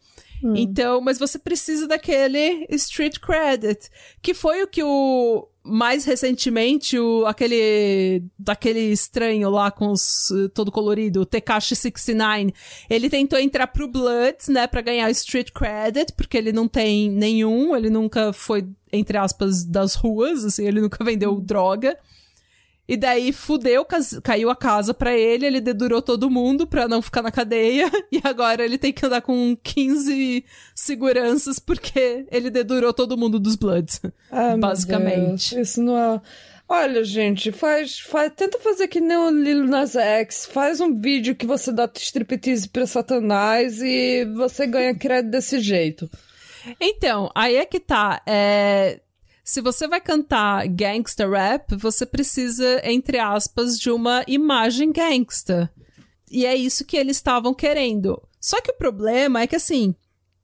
Então, 0.56 1.00
mas 1.02 1.18
você 1.18 1.40
precisa 1.40 1.88
daquele 1.88 2.66
street 2.72 3.20
credit, 3.20 3.90
que 4.22 4.34
foi 4.34 4.64
o 4.64 4.68
que 4.68 4.84
o 4.84 5.48
mais 5.66 6.04
recentemente 6.04 7.00
o 7.00 7.26
aquele 7.26 8.26
daquele 8.38 8.82
estranho 8.92 9.50
lá 9.50 9.72
com 9.72 9.88
os 9.92 10.28
todo 10.54 10.72
colorido, 10.72 11.22
o 11.22 11.26
Tekashi 11.26 11.74
69, 11.74 12.54
ele 12.90 13.10
tentou 13.10 13.40
entrar 13.40 13.68
pro 13.68 13.88
Bloods, 13.88 14.50
né, 14.50 14.68
Pra 14.68 14.82
ganhar 14.82 15.10
street 15.12 15.52
credit, 15.52 16.12
porque 16.14 16.38
ele 16.38 16.52
não 16.52 16.68
tem 16.68 17.10
nenhum, 17.10 17.76
ele 17.76 17.90
nunca 17.90 18.34
foi 18.34 18.68
entre 18.92 19.18
aspas 19.18 19.64
das 19.64 19.96
ruas, 19.96 20.44
assim, 20.44 20.68
ele 20.68 20.82
nunca 20.82 21.04
vendeu 21.04 21.40
droga. 21.40 21.98
E 22.88 22.98
daí 22.98 23.32
fudeu, 23.32 23.86
caiu 24.22 24.50
a 24.50 24.56
casa 24.56 24.94
pra 24.94 25.16
ele, 25.16 25.46
ele 25.46 25.62
dedurou 25.62 26.02
todo 26.02 26.30
mundo 26.30 26.68
pra 26.68 26.88
não 26.88 27.02
ficar 27.02 27.22
na 27.22 27.32
cadeia, 27.32 27.90
e 28.12 28.20
agora 28.24 28.64
ele 28.66 28.78
tem 28.78 28.92
que 28.92 29.06
andar 29.06 29.22
com 29.22 29.56
15 29.64 30.44
seguranças 30.76 31.60
porque 31.60 32.26
ele 32.30 32.50
dedurou 32.50 32.94
todo 32.94 33.18
mundo 33.18 33.40
dos 33.40 33.56
Bloods. 33.56 34.02
Ah, 34.30 34.58
basicamente. 34.58 35.56
Deus, 35.56 35.70
isso 35.70 35.82
não 35.82 35.98
é. 35.98 36.22
Olha, 36.68 37.04
gente, 37.04 37.52
faz, 37.52 38.00
faz, 38.00 38.32
tenta 38.36 38.58
fazer 38.60 38.88
que 38.88 39.00
nem 39.00 39.18
o 39.18 39.30
Lil 39.30 39.66
Nas 39.66 39.96
X. 39.96 40.46
Faz 40.46 40.82
um 40.82 41.00
vídeo 41.00 41.36
que 41.36 41.46
você 41.46 41.72
dá 41.72 41.90
striptease 41.96 42.68
pra 42.68 42.88
Satanás 42.88 43.82
e 43.82 44.26
você 44.34 44.66
ganha 44.66 44.98
crédito 44.98 45.32
desse 45.32 45.60
jeito. 45.60 46.10
Então, 46.80 47.30
aí 47.36 47.58
é 47.58 47.66
que 47.66 47.80
tá. 47.80 48.22
É... 48.26 49.00
Se 49.44 49.60
você 49.60 49.88
vai 49.88 50.00
cantar 50.00 50.66
gangsta 50.68 51.28
rap, 51.28 51.76
você 51.76 52.06
precisa, 52.06 52.82
entre 52.84 53.20
aspas, 53.20 53.78
de 53.78 53.92
uma 53.92 54.24
imagem 54.26 54.92
gangsta. 54.92 55.70
E 56.32 56.46
é 56.46 56.56
isso 56.56 56.86
que 56.86 56.96
eles 56.96 57.18
estavam 57.18 57.54
querendo. 57.54 58.22
Só 58.40 58.62
que 58.62 58.72
o 58.72 58.78
problema 58.78 59.42
é 59.42 59.48
que, 59.48 59.56
assim, 59.56 59.94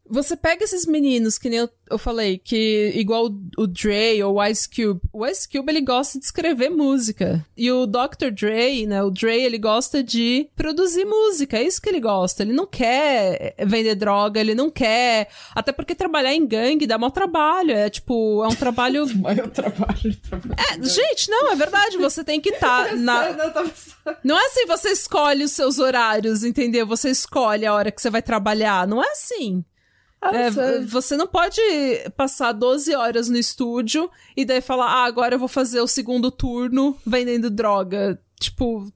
você 0.10 0.36
pega 0.36 0.64
esses 0.64 0.86
meninos, 0.86 1.38
que 1.38 1.50
nem 1.50 1.60
eu, 1.60 1.70
eu 1.90 1.98
falei, 1.98 2.38
que 2.38 2.92
igual 2.96 3.28
o, 3.28 3.64
o 3.64 3.68
Dre 3.68 4.22
ou 4.24 4.36
o 4.36 4.46
Ice 4.46 4.68
Cube. 4.68 5.00
O 5.14 5.26
Ice 5.26 5.48
Cube, 5.48 5.72
ele 5.72 5.82
gosta 5.82 6.20
de 6.20 6.26
escrever 6.26 6.70
música. 6.70 7.46
E 7.56 7.72
o 7.72 7.86
Dr. 7.86 8.32
Dre, 8.32 8.88
né, 8.88 9.04
o 9.04 9.12
Dre, 9.12 9.44
ele 9.44 9.58
gosta 9.58 10.04
de 10.04 10.50
produzir 10.56 11.06
música. 11.06 11.58
É 11.58 11.64
isso 11.64 11.82
que 11.82 11.90
ele 11.90 12.00
gosta. 12.00 12.42
Ele 12.42 12.54
não 12.54 12.66
quer 12.66 13.56
vender 13.66 13.96
droga, 13.96 14.40
ele 14.40 14.56
não 14.56 14.70
quer... 14.70 15.30
Até 15.54 15.72
porque 15.72 15.94
trabalhar 15.94 16.34
em 16.34 16.46
gangue 16.46 16.88
dá 16.88 16.98
mau 16.98 17.12
trabalho. 17.12 17.72
É, 17.72 17.90
tipo, 17.90 18.44
é 18.44 18.48
um 18.48 18.56
trabalho... 18.56 19.06
Maior 19.20 19.50
trabalho, 19.50 20.16
trabalho. 20.28 20.56
É, 20.58 20.84
gente, 20.84 21.30
não, 21.30 21.52
é 21.52 21.56
verdade. 21.56 21.98
Você 21.98 22.24
tem 22.24 22.42
que 22.42 22.50
estar 22.56 22.96
na... 22.96 23.36
Não 24.24 24.40
é 24.40 24.46
assim, 24.48 24.66
você 24.66 24.90
escolhe 24.90 25.44
os 25.44 25.52
seus 25.52 25.78
horários, 25.78 26.44
entendeu? 26.44 26.88
Você 26.88 27.10
escolhe 27.10 27.66
a 27.66 27.74
hora 27.74 27.92
que 27.92 28.02
você 28.02 28.10
vai 28.10 28.22
trabalhar. 28.22 28.88
Não 28.88 29.04
é 29.04 29.12
assim. 29.12 29.64
É, 30.22 30.52
sei. 30.52 30.86
você 30.86 31.16
não 31.16 31.28
pode 31.28 31.62
passar 32.18 32.52
12 32.52 32.94
horas 32.94 33.30
no 33.30 33.38
estúdio 33.38 34.12
e 34.36 34.44
daí 34.44 34.60
falar, 34.60 34.88
ah, 34.88 35.06
agora 35.06 35.36
eu 35.36 35.40
vou 35.40 35.48
fazer 35.48 35.80
o 35.80 35.88
segundo 35.88 36.30
turno 36.30 36.98
vendendo 37.06 37.50
droga. 37.50 38.20
Tipo, 38.40 38.92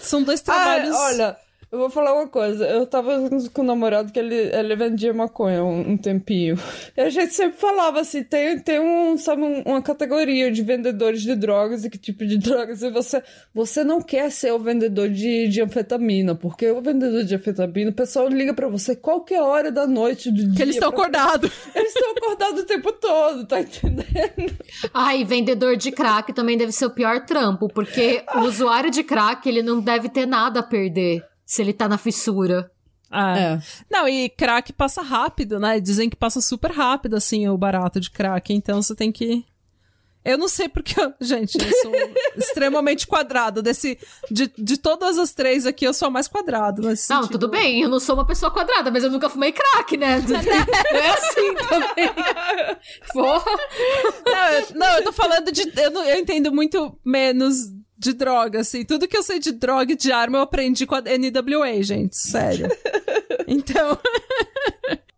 são 0.00 0.22
dois 0.22 0.40
trabalhos. 0.40 0.94
Ah, 0.94 1.04
olha, 1.04 1.36
eu 1.76 1.80
vou 1.80 1.90
falar 1.90 2.14
uma 2.14 2.26
coisa. 2.26 2.66
Eu 2.66 2.86
tava 2.86 3.12
com 3.52 3.62
um 3.62 3.64
namorado 3.64 4.12
que 4.12 4.18
ele, 4.18 4.34
ele 4.34 4.74
vendia 4.76 5.12
maconha 5.12 5.62
um, 5.62 5.92
um 5.92 5.96
tempinho. 5.96 6.58
E 6.96 7.00
a 7.00 7.10
gente 7.10 7.32
sempre 7.34 7.58
falava 7.58 8.00
assim: 8.00 8.22
tem, 8.24 8.58
tem 8.58 8.80
um, 8.80 9.16
sabe, 9.16 9.42
um- 9.42 9.62
uma 9.66 9.82
categoria 9.82 10.50
de 10.50 10.62
vendedores 10.62 11.22
de 11.22 11.34
drogas 11.36 11.84
e 11.84 11.90
que 11.90 11.98
tipo 11.98 12.26
de 12.26 12.38
drogas. 12.38 12.82
E 12.82 12.90
você, 12.90 13.22
você 13.54 13.84
não 13.84 14.00
quer 14.02 14.30
ser 14.30 14.52
o 14.52 14.58
vendedor 14.58 15.08
de, 15.08 15.48
de 15.48 15.62
anfetamina, 15.62 16.34
porque 16.34 16.70
o 16.70 16.80
vendedor 16.80 17.22
de 17.24 17.34
anfetamina, 17.34 17.90
o 17.90 17.94
pessoal 17.94 18.28
liga 18.28 18.52
pra 18.54 18.68
você 18.68 18.96
qualquer 18.96 19.40
hora 19.42 19.70
da 19.70 19.86
noite, 19.86 20.30
do 20.30 20.36
dia. 20.46 20.54
que 20.56 20.62
eles 20.62 20.76
estão 20.76 20.90
pra- 20.90 21.00
acordados. 21.02 21.50
Eles 21.74 21.94
estão 21.94 22.10
acordados 22.12 22.62
o 22.62 22.66
tempo 22.66 22.92
todo, 22.92 23.46
tá 23.46 23.60
entendendo? 23.60 24.56
Ai, 24.94 25.24
vendedor 25.24 25.76
de 25.76 25.92
crack 25.92 26.32
também 26.32 26.56
deve 26.56 26.72
ser 26.72 26.86
o 26.86 26.90
pior 26.90 27.24
trampo, 27.26 27.68
porque 27.68 28.22
o 28.34 28.40
usuário 28.40 28.90
de 28.90 29.02
crack, 29.04 29.48
ele 29.48 29.62
não 29.62 29.80
deve 29.80 30.08
ter 30.08 30.26
nada 30.26 30.60
a 30.60 30.62
perder 30.62 31.22
se 31.46 31.62
ele 31.62 31.72
tá 31.72 31.88
na 31.88 31.96
fissura. 31.96 32.70
É. 33.10 33.58
Não, 33.88 34.08
e 34.08 34.28
crack 34.28 34.72
passa 34.72 35.00
rápido, 35.00 35.60
né? 35.60 35.78
Dizem 35.80 36.10
que 36.10 36.16
passa 36.16 36.40
super 36.40 36.72
rápido, 36.72 37.14
assim, 37.14 37.48
o 37.48 37.56
barato 37.56 38.00
de 38.00 38.10
crack. 38.10 38.52
Então 38.52 38.82
você 38.82 38.94
tem 38.96 39.12
que. 39.12 39.44
Eu 40.24 40.36
não 40.36 40.48
sei 40.48 40.68
porque, 40.68 41.00
eu- 41.00 41.14
gente, 41.20 41.56
eu 41.56 41.70
sou 41.82 41.92
extremamente 42.36 43.06
quadrado. 43.06 43.62
Desse, 43.62 43.96
de, 44.28 44.52
de 44.58 44.76
todas 44.76 45.18
as 45.18 45.32
três 45.32 45.64
aqui, 45.66 45.84
eu 45.84 45.94
sou 45.94 46.08
a 46.08 46.10
mais 46.10 46.26
quadrado. 46.26 46.82
Não, 46.82 46.96
sentido. 46.96 47.28
tudo 47.30 47.46
bem, 47.48 47.82
eu 47.82 47.88
não 47.88 48.00
sou 48.00 48.16
uma 48.16 48.26
pessoa 48.26 48.50
quadrada, 48.50 48.90
mas 48.90 49.04
eu 49.04 49.10
nunca 49.10 49.30
fumei 49.30 49.52
crack, 49.52 49.96
né? 49.96 50.18
Não 50.18 50.36
é 50.98 51.10
assim 51.10 51.54
também. 51.68 52.10
Porra. 53.12 53.44
Não, 54.26 54.48
eu, 54.48 54.66
não, 54.74 54.96
eu 54.96 55.04
tô 55.04 55.12
falando 55.12 55.52
de. 55.52 55.62
Eu, 55.80 55.92
não- 55.92 56.04
eu 56.04 56.18
entendo 56.18 56.52
muito 56.52 56.98
menos 57.04 57.70
de 57.98 58.12
droga, 58.12 58.60
assim. 58.60 58.84
Tudo 58.84 59.08
que 59.08 59.16
eu 59.16 59.22
sei 59.22 59.38
de 59.38 59.52
droga 59.52 59.92
e 59.92 59.96
de 59.96 60.12
arma 60.12 60.38
eu 60.38 60.42
aprendi 60.42 60.86
com 60.86 60.94
a 60.94 61.00
NWA, 61.02 61.82
gente. 61.82 62.16
Sério. 62.16 62.68
Então. 63.48 63.96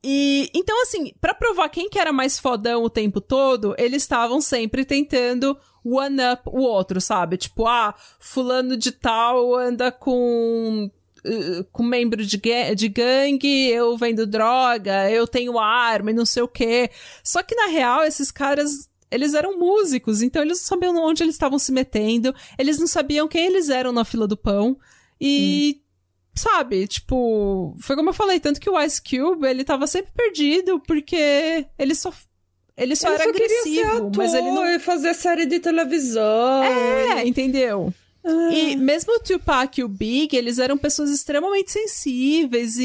E 0.02 0.48
então, 0.54 0.80
assim, 0.82 1.12
pra 1.20 1.34
provar 1.34 1.68
quem 1.68 1.88
que 1.90 1.98
era 1.98 2.12
mais 2.12 2.38
fodão 2.38 2.84
o 2.84 2.88
tempo 2.90 3.20
todo, 3.20 3.74
eles 3.76 4.02
estavam 4.02 4.40
sempre 4.40 4.84
tentando 4.84 5.58
one-up 5.84 6.42
o 6.46 6.60
outro, 6.60 7.00
sabe? 7.00 7.36
Tipo, 7.36 7.66
ah, 7.66 7.94
fulano 8.18 8.76
de 8.76 8.92
tal 8.92 9.54
anda 9.56 9.90
com. 9.90 10.88
eh, 11.24 11.64
Com 11.72 11.82
membro 11.82 12.24
de, 12.24 12.40
de 12.76 12.88
gangue, 12.88 13.68
eu 13.70 13.96
vendo 13.96 14.24
droga, 14.26 15.10
eu 15.10 15.26
tenho 15.26 15.58
arma 15.58 16.10
e 16.12 16.14
não 16.14 16.24
sei 16.24 16.42
o 16.44 16.48
quê. 16.48 16.90
Só 17.24 17.42
que 17.42 17.54
na 17.56 17.66
real, 17.66 18.04
esses 18.04 18.30
caras 18.30 18.88
eles 19.10 19.34
eram 19.34 19.58
músicos, 19.58 20.22
então 20.22 20.42
eles 20.42 20.58
não 20.58 20.66
sabiam 20.66 20.96
onde 20.96 21.22
eles 21.22 21.34
estavam 21.34 21.58
se 21.58 21.72
metendo, 21.72 22.34
eles 22.58 22.78
não 22.78 22.86
sabiam 22.86 23.28
quem 23.28 23.46
eles 23.46 23.68
eram 23.68 23.92
na 23.92 24.04
fila 24.04 24.26
do 24.26 24.36
pão. 24.36 24.78
E, 25.20 25.80
sabe, 26.34 26.86
tipo, 26.86 27.76
foi 27.80 27.96
como 27.96 28.10
eu 28.10 28.14
falei, 28.14 28.38
tanto 28.38 28.60
que 28.60 28.70
o 28.70 28.80
Ice 28.80 29.00
Cube, 29.02 29.46
ele 29.46 29.64
tava 29.64 29.86
sempre 29.86 30.12
perdido, 30.14 30.80
porque 30.80 31.66
ele 31.78 31.94
só. 31.94 32.12
Ele 32.76 32.94
só 32.94 33.08
Ele 33.08 33.14
era 33.14 33.24
só 33.24 33.30
agressivo, 33.30 33.90
ator 33.90 34.16
mas 34.16 34.34
ele 34.34 34.50
não. 34.52 34.64
e 34.64 34.78
fazer 34.78 35.12
série 35.14 35.46
de 35.46 35.58
televisão. 35.58 36.62
É, 36.62 37.26
entendeu? 37.26 37.92
E 38.52 38.76
mesmo 38.76 39.14
o 39.14 39.20
Tupac 39.20 39.80
e 39.80 39.84
o 39.84 39.88
Big, 39.88 40.36
eles 40.36 40.58
eram 40.58 40.76
pessoas 40.76 41.10
extremamente 41.10 41.72
sensíveis 41.72 42.76
e, 42.76 42.82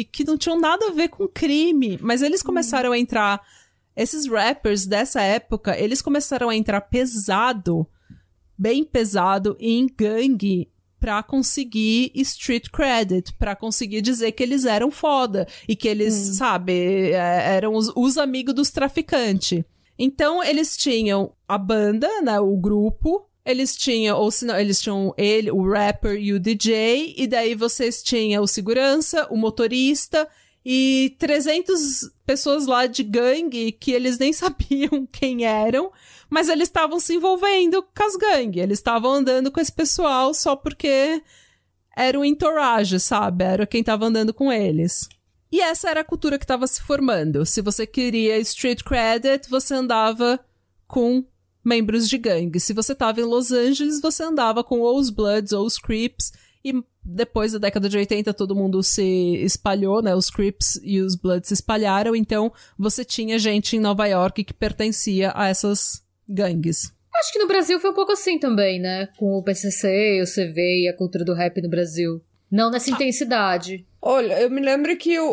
e 0.00 0.04
que 0.04 0.24
não 0.24 0.38
tinham 0.38 0.58
nada 0.58 0.86
a 0.86 0.92
ver 0.92 1.08
com 1.08 1.28
crime. 1.28 1.98
Mas 2.00 2.22
eles 2.22 2.42
começaram 2.42 2.92
a 2.92 2.98
entrar. 2.98 3.40
Esses 3.96 4.26
rappers 4.26 4.86
dessa 4.86 5.20
época, 5.20 5.78
eles 5.78 6.00
começaram 6.00 6.48
a 6.48 6.56
entrar 6.56 6.80
pesado, 6.82 7.86
bem 8.56 8.84
pesado, 8.84 9.56
em 9.60 9.86
gangue 9.86 10.70
pra 10.98 11.22
conseguir 11.22 12.12
street 12.14 12.68
credit, 12.70 13.32
pra 13.34 13.56
conseguir 13.56 14.00
dizer 14.00 14.32
que 14.32 14.42
eles 14.42 14.64
eram 14.64 14.90
foda 14.90 15.48
e 15.68 15.74
que 15.74 15.88
eles, 15.88 16.14
sabe, 16.14 17.10
é, 17.10 17.56
eram 17.56 17.74
os, 17.74 17.90
os 17.96 18.16
amigos 18.16 18.54
dos 18.54 18.70
traficantes. 18.70 19.64
Então, 19.98 20.42
eles 20.42 20.76
tinham 20.76 21.32
a 21.46 21.58
banda, 21.58 22.08
né, 22.22 22.38
o 22.38 22.56
grupo, 22.56 23.28
eles 23.44 23.76
tinham, 23.76 24.16
ou 24.16 24.30
se 24.30 24.44
não, 24.44 24.56
eles 24.58 24.80
tinham 24.80 25.12
ele, 25.18 25.50
o 25.50 25.68
rapper 25.68 26.16
e 26.18 26.32
o 26.32 26.40
DJ, 26.40 27.14
e 27.16 27.26
daí 27.26 27.56
vocês 27.56 28.00
tinham 28.02 28.44
o 28.44 28.48
segurança, 28.48 29.26
o 29.28 29.36
motorista 29.36 30.28
e 30.64 31.16
300 31.18 32.10
pessoas 32.24 32.66
lá 32.66 32.86
de 32.86 33.02
gangue 33.02 33.72
que 33.72 33.92
eles 33.92 34.18
nem 34.18 34.32
sabiam 34.34 35.06
quem 35.10 35.44
eram, 35.44 35.90
mas 36.30 36.48
eles 36.48 36.68
estavam 36.68 37.00
se 37.00 37.14
envolvendo 37.14 37.82
com 37.82 38.02
as 38.02 38.16
gangues, 38.16 38.62
eles 38.62 38.78
estavam 38.78 39.12
andando 39.12 39.50
com 39.50 39.60
esse 39.60 39.72
pessoal 39.72 40.32
só 40.32 40.56
porque 40.56 41.22
era 41.96 42.18
o 42.18 42.24
entourage, 42.24 42.98
sabe? 43.00 43.44
Era 43.44 43.66
quem 43.66 43.82
tava 43.82 44.06
andando 44.06 44.32
com 44.32 44.52
eles. 44.52 45.08
E 45.50 45.60
essa 45.60 45.90
era 45.90 46.00
a 46.00 46.04
cultura 46.04 46.38
que 46.38 46.44
estava 46.44 46.66
se 46.66 46.82
formando. 46.82 47.44
Se 47.44 47.60
você 47.60 47.86
queria 47.86 48.38
street 48.38 48.82
credit, 48.82 49.50
você 49.50 49.74
andava 49.74 50.40
com 50.86 51.24
membros 51.62 52.08
de 52.08 52.16
gangue. 52.16 52.58
Se 52.58 52.72
você 52.72 52.94
tava 52.94 53.20
em 53.20 53.24
Los 53.24 53.52
Angeles, 53.52 54.00
você 54.00 54.22
andava 54.22 54.64
com 54.64 54.80
ou 54.80 54.98
os 54.98 55.10
Bloods 55.10 55.52
ou 55.52 55.66
os 55.66 55.78
Crips. 55.78 56.32
E 56.64 56.72
depois 57.04 57.52
da 57.52 57.58
década 57.58 57.88
de 57.88 57.96
80, 57.96 58.32
todo 58.34 58.54
mundo 58.54 58.82
se 58.82 59.02
espalhou, 59.42 60.00
né? 60.02 60.14
Os 60.14 60.30
Crips 60.30 60.80
e 60.82 61.00
os 61.00 61.16
Bloods 61.16 61.48
se 61.48 61.54
espalharam. 61.54 62.14
Então, 62.14 62.52
você 62.78 63.04
tinha 63.04 63.38
gente 63.38 63.76
em 63.76 63.80
Nova 63.80 64.06
York 64.06 64.44
que 64.44 64.54
pertencia 64.54 65.32
a 65.34 65.48
essas 65.48 66.02
gangues. 66.28 66.92
Acho 67.14 67.32
que 67.32 67.38
no 67.38 67.46
Brasil 67.48 67.78
foi 67.78 67.90
um 67.90 67.94
pouco 67.94 68.12
assim 68.12 68.38
também, 68.38 68.80
né? 68.80 69.08
Com 69.18 69.36
o 69.36 69.42
PCC, 69.42 70.22
o 70.22 70.26
CV 70.26 70.84
e 70.84 70.88
a 70.88 70.96
cultura 70.96 71.24
do 71.24 71.34
rap 71.34 71.60
no 71.60 71.68
Brasil. 71.68 72.22
Não 72.50 72.70
nessa 72.70 72.90
intensidade. 72.90 73.86
Olha, 74.00 74.40
eu 74.40 74.50
me 74.50 74.60
lembro 74.60 74.96
que 74.96 75.18
o, 75.18 75.24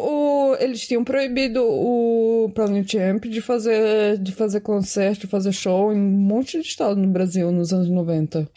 o- 0.52 0.56
eles 0.60 0.88
tinham 0.88 1.04
proibido 1.04 1.62
o 1.64 2.50
Planet 2.54 2.90
Champ 2.90 3.26
de 3.26 3.42
fazer, 3.42 4.18
de 4.20 4.32
fazer 4.32 4.62
concerto, 4.62 5.22
de 5.22 5.28
fazer 5.28 5.52
show 5.52 5.92
em 5.92 5.98
um 5.98 6.10
monte 6.12 6.62
de 6.62 6.68
estado 6.68 6.96
no 6.96 7.08
Brasil 7.08 7.52
nos 7.52 7.74
anos 7.74 7.90
90. 7.90 8.50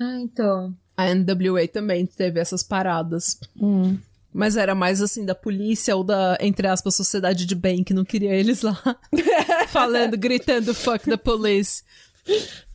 Ah, 0.00 0.18
então. 0.20 0.74
A 0.96 1.14
NWA 1.14 1.68
também 1.68 2.06
teve 2.06 2.40
essas 2.40 2.62
paradas. 2.62 3.38
Hum. 3.60 3.98
Mas 4.32 4.56
era 4.56 4.74
mais 4.74 5.00
assim 5.00 5.24
da 5.24 5.34
polícia 5.34 5.96
ou 5.96 6.04
da, 6.04 6.36
entre 6.40 6.66
aspas, 6.66 6.94
sociedade 6.94 7.46
de 7.46 7.54
bem 7.54 7.82
que 7.82 7.94
não 7.94 8.04
queria 8.04 8.34
eles 8.34 8.62
lá. 8.62 8.78
falando, 9.68 10.16
gritando 10.16 10.74
fuck 10.74 11.04
the 11.08 11.16
police. 11.16 11.82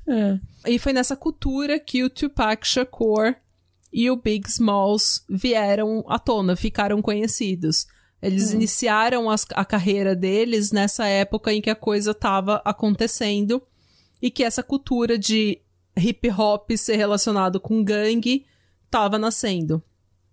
É. 0.07 0.39
E 0.67 0.79
foi 0.79 0.93
nessa 0.93 1.15
cultura 1.15 1.79
que 1.79 2.03
o 2.03 2.09
Tupac 2.09 2.65
Shakur 2.67 3.35
e 3.93 4.09
o 4.09 4.15
Big 4.15 4.47
Smalls 4.49 5.23
vieram 5.29 6.03
à 6.07 6.17
tona, 6.17 6.55
ficaram 6.55 7.01
conhecidos. 7.01 7.85
Eles 8.21 8.51
iniciaram 8.53 9.29
as- 9.29 9.47
a 9.53 9.65
carreira 9.65 10.15
deles 10.15 10.71
nessa 10.71 11.05
época 11.07 11.51
em 11.51 11.59
que 11.61 11.69
a 11.71 11.75
coisa 11.75 12.11
estava 12.11 12.61
acontecendo 12.63 13.61
e 14.21 14.29
que 14.29 14.43
essa 14.43 14.61
cultura 14.61 15.17
de 15.17 15.59
hip 16.01 16.29
hop 16.29 16.71
ser 16.71 16.95
relacionado 16.95 17.59
com 17.59 17.83
gangue 17.83 18.45
estava 18.85 19.17
nascendo. 19.17 19.81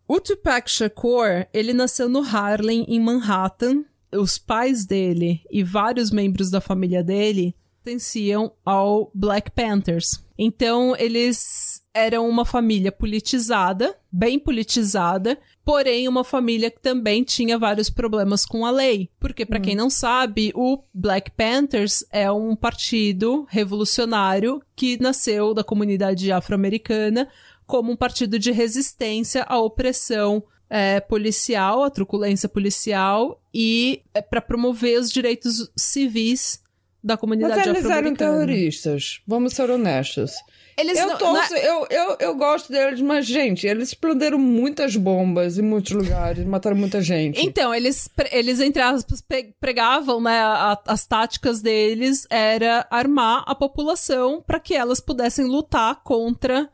O 0.07 0.21
Tupac 0.21 0.71
Shakur, 0.71 1.47
ele 1.53 1.73
nasceu 1.75 2.09
no 2.09 2.21
Harlem, 2.21 2.85
em 2.89 2.99
Manhattan. 2.99 3.85
Os 4.11 4.39
pais 4.39 4.87
dele 4.87 5.43
e 5.51 5.63
vários 5.63 6.11
membros 6.11 6.51
da 6.51 6.63
família 6.63 7.05
dele 7.05 7.55
pertenciam 7.85 8.53
ao 8.65 9.11
Black 9.15 9.51
Panthers. 9.51 10.25
Então, 10.39 10.95
eles 10.97 11.83
eram 11.93 12.29
uma 12.29 12.45
família 12.45 12.93
politizada, 12.93 13.99
bem 14.11 14.39
politizada, 14.39 15.39
porém 15.69 16.09
uma 16.09 16.25
família 16.25 16.71
que 16.71 16.81
também 16.81 17.23
tinha 17.23 17.59
vários 17.59 17.91
problemas 17.91 18.47
com 18.47 18.65
a 18.65 18.71
lei. 18.71 19.11
Porque, 19.21 19.45
pra 19.45 19.61
quem 19.61 19.77
não 19.77 19.91
sabe, 19.91 20.51
o 20.55 20.83
Black 20.95 21.31
Panthers 21.33 22.03
é 22.11 22.33
um 22.33 22.57
partido 22.57 23.47
revolucionário 23.51 24.63
que 24.75 24.99
nasceu 24.99 25.53
da 25.53 25.63
comunidade 25.63 26.33
afro-americana 26.33 27.29
como 27.67 27.93
um 27.93 27.97
partido 27.97 28.39
de 28.39 28.51
resistência 28.51 29.45
à 29.47 29.59
opressão 29.59 30.43
é, 30.71 31.01
policial, 31.01 31.85
à 31.85 31.91
truculência 31.91 32.49
policial 32.49 33.39
e 33.53 34.01
é, 34.15 34.23
para 34.23 34.41
promover 34.41 34.99
os 34.99 35.13
direitos 35.13 35.71
civis 35.77 36.63
da 37.05 37.19
comunidade 37.19 37.57
Mas 37.57 37.67
eles 37.67 37.85
eram 37.85 38.15
terroristas, 38.15 39.21
vamos 39.27 39.53
ser 39.53 39.69
honestos. 39.69 40.33
Eles 40.79 40.99
Eu, 40.99 41.09
não- 41.09 41.19
torço, 41.19 41.53
não 41.53 41.59
é- 41.59 41.69
eu, 41.69 41.87
eu, 41.91 42.17
eu 42.21 42.35
gosto 42.37 42.71
deles, 42.73 43.01
mas, 43.01 43.27
gente, 43.27 43.67
eles 43.67 43.89
explodiram 43.89 44.39
muitas 44.39 44.95
bombas 44.97 45.59
em 45.59 45.63
muitos 45.63 45.93
lugares, 45.93 46.45
mataram 46.47 46.77
muita 46.77 47.03
gente. 47.03 47.41
Então, 47.45 47.75
eles, 47.75 48.09
eles 48.31 48.61
entre 48.61 48.81
aspas, 48.81 49.23
pregavam, 49.61 50.21
né, 50.21 50.39
a- 50.41 50.81
as 50.87 51.07
táticas 51.07 51.61
deles 51.61 52.27
era 52.31 52.87
armar 52.91 53.43
a 53.47 53.55
população 53.55 54.43
para 54.47 54.61
que 54.61 54.75
elas 54.75 55.01
pudessem 55.01 55.47
lutar 55.47 56.03
contra 56.03 56.69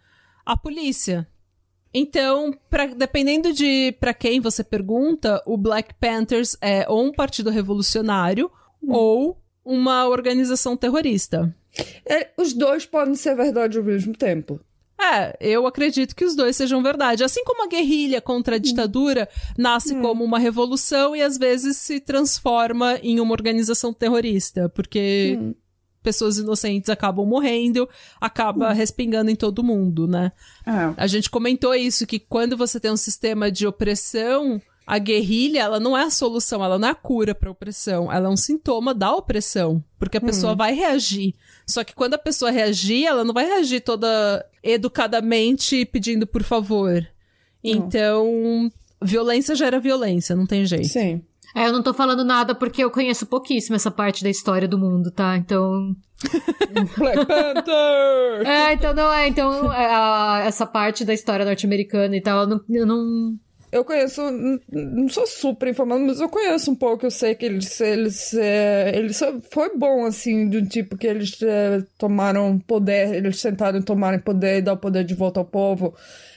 a 0.44 0.56
polícia. 0.56 1.26
Então, 1.92 2.52
pra- 2.68 2.86
dependendo 2.86 3.52
de 3.52 3.94
para 4.00 4.12
quem 4.12 4.40
você 4.40 4.64
pergunta, 4.64 5.40
o 5.46 5.56
Black 5.56 5.94
Panthers 5.94 6.56
é 6.60 6.84
ou 6.88 7.04
um 7.06 7.12
partido 7.12 7.50
revolucionário 7.50 8.50
ou 8.86 9.38
uma 9.64 10.06
organização 10.08 10.76
terrorista. 10.76 11.54
É, 12.06 12.30
os 12.36 12.52
dois 12.52 12.86
podem 12.86 13.14
ser 13.14 13.34
verdade 13.34 13.78
ao 13.78 13.84
mesmo 13.84 14.14
tempo. 14.14 14.60
É, 15.00 15.36
eu 15.40 15.66
acredito 15.66 16.14
que 16.14 16.24
os 16.24 16.34
dois 16.36 16.56
sejam 16.56 16.82
verdade. 16.82 17.24
Assim 17.24 17.44
como 17.44 17.64
a 17.64 17.68
guerrilha 17.68 18.20
contra 18.20 18.56
a 18.56 18.58
ditadura 18.58 19.28
nasce 19.58 19.94
como 19.96 20.24
uma 20.24 20.38
revolução 20.38 21.14
e 21.14 21.20
às 21.20 21.36
vezes 21.36 21.76
se 21.76 22.00
transforma 22.00 22.98
em 23.02 23.20
uma 23.20 23.32
organização 23.32 23.92
terrorista, 23.92 24.68
porque 24.68 25.38
pessoas 26.02 26.38
inocentes 26.38 26.90
acabam 26.90 27.26
morrendo, 27.26 27.88
acaba 28.20 28.72
respingando 28.72 29.30
em 29.30 29.36
todo 29.36 29.64
mundo, 29.64 30.06
né? 30.06 30.32
A 30.96 31.06
gente 31.06 31.30
comentou 31.30 31.74
isso, 31.74 32.06
que 32.06 32.18
quando 32.18 32.56
você 32.56 32.78
tem 32.78 32.90
um 32.90 32.96
sistema 32.96 33.50
de 33.50 33.66
opressão, 33.66 34.60
a 34.86 34.98
guerrilha, 34.98 35.60
ela 35.60 35.80
não 35.80 35.96
é 35.96 36.02
a 36.04 36.10
solução, 36.10 36.62
ela 36.64 36.78
não 36.78 36.88
é 36.88 36.90
a 36.90 36.94
cura 36.94 37.34
pra 37.34 37.50
opressão, 37.50 38.12
ela 38.12 38.28
é 38.28 38.30
um 38.30 38.36
sintoma 38.36 38.92
da 38.94 39.14
opressão, 39.14 39.82
porque 39.98 40.16
a 40.18 40.20
pessoa 40.20 40.54
vai 40.54 40.74
reagir. 40.74 41.34
Só 41.66 41.82
que 41.82 41.94
quando 41.94 42.14
a 42.14 42.18
pessoa 42.18 42.50
reagir, 42.50 43.06
ela 43.06 43.24
não 43.24 43.32
vai 43.32 43.46
reagir 43.46 43.80
toda 43.80 44.44
educadamente 44.62 45.84
pedindo 45.86 46.26
por 46.26 46.42
favor. 46.42 47.06
Então, 47.62 48.70
violência 49.02 49.54
gera 49.54 49.80
violência, 49.80 50.36
não 50.36 50.46
tem 50.46 50.64
jeito. 50.66 50.88
Sim. 50.88 51.22
É, 51.56 51.68
eu 51.68 51.72
não 51.72 51.82
tô 51.82 51.94
falando 51.94 52.24
nada 52.24 52.54
porque 52.54 52.82
eu 52.82 52.90
conheço 52.90 53.26
pouquíssimo 53.26 53.76
essa 53.76 53.90
parte 53.90 54.24
da 54.24 54.28
história 54.28 54.66
do 54.66 54.76
mundo, 54.78 55.10
tá? 55.10 55.36
Então. 55.36 55.94
Black 56.98 57.24
Panther! 57.26 58.46
É, 58.46 58.72
então 58.72 58.92
não 58.92 59.12
é. 59.12 59.28
Então, 59.28 59.72
é, 59.72 59.86
a- 59.86 60.42
essa 60.44 60.66
parte 60.66 61.04
da 61.04 61.14
história 61.14 61.44
norte-americana 61.44 62.16
e 62.16 62.20
tal, 62.20 62.40
eu 62.42 62.46
não. 62.48 62.60
Eu 62.68 62.86
não... 62.86 63.38
Eu 63.74 63.84
conheço, 63.84 64.22
não 64.70 65.08
sou 65.08 65.26
super 65.26 65.68
informado, 65.68 66.00
mas 66.02 66.20
eu 66.20 66.28
conheço 66.28 66.70
um 66.70 66.76
pouco. 66.76 67.04
Eu 67.04 67.10
sei 67.10 67.34
que 67.34 67.44
eles, 67.44 67.80
eles, 67.80 68.32
é, 68.32 68.92
eles 68.94 69.20
foi 69.50 69.76
bom 69.76 70.04
assim, 70.04 70.48
do 70.48 70.64
tipo 70.64 70.96
que 70.96 71.08
eles 71.08 71.42
é, 71.42 71.82
tomaram 71.98 72.56
poder, 72.56 73.12
eles 73.12 73.42
tentaram 73.42 73.82
tomarem 73.82 74.20
poder 74.20 74.58
e 74.58 74.62
dar 74.62 74.74
o 74.74 74.76
poder 74.76 75.02
de 75.02 75.12
volta 75.12 75.40
ao 75.40 75.44
povo, 75.44 75.92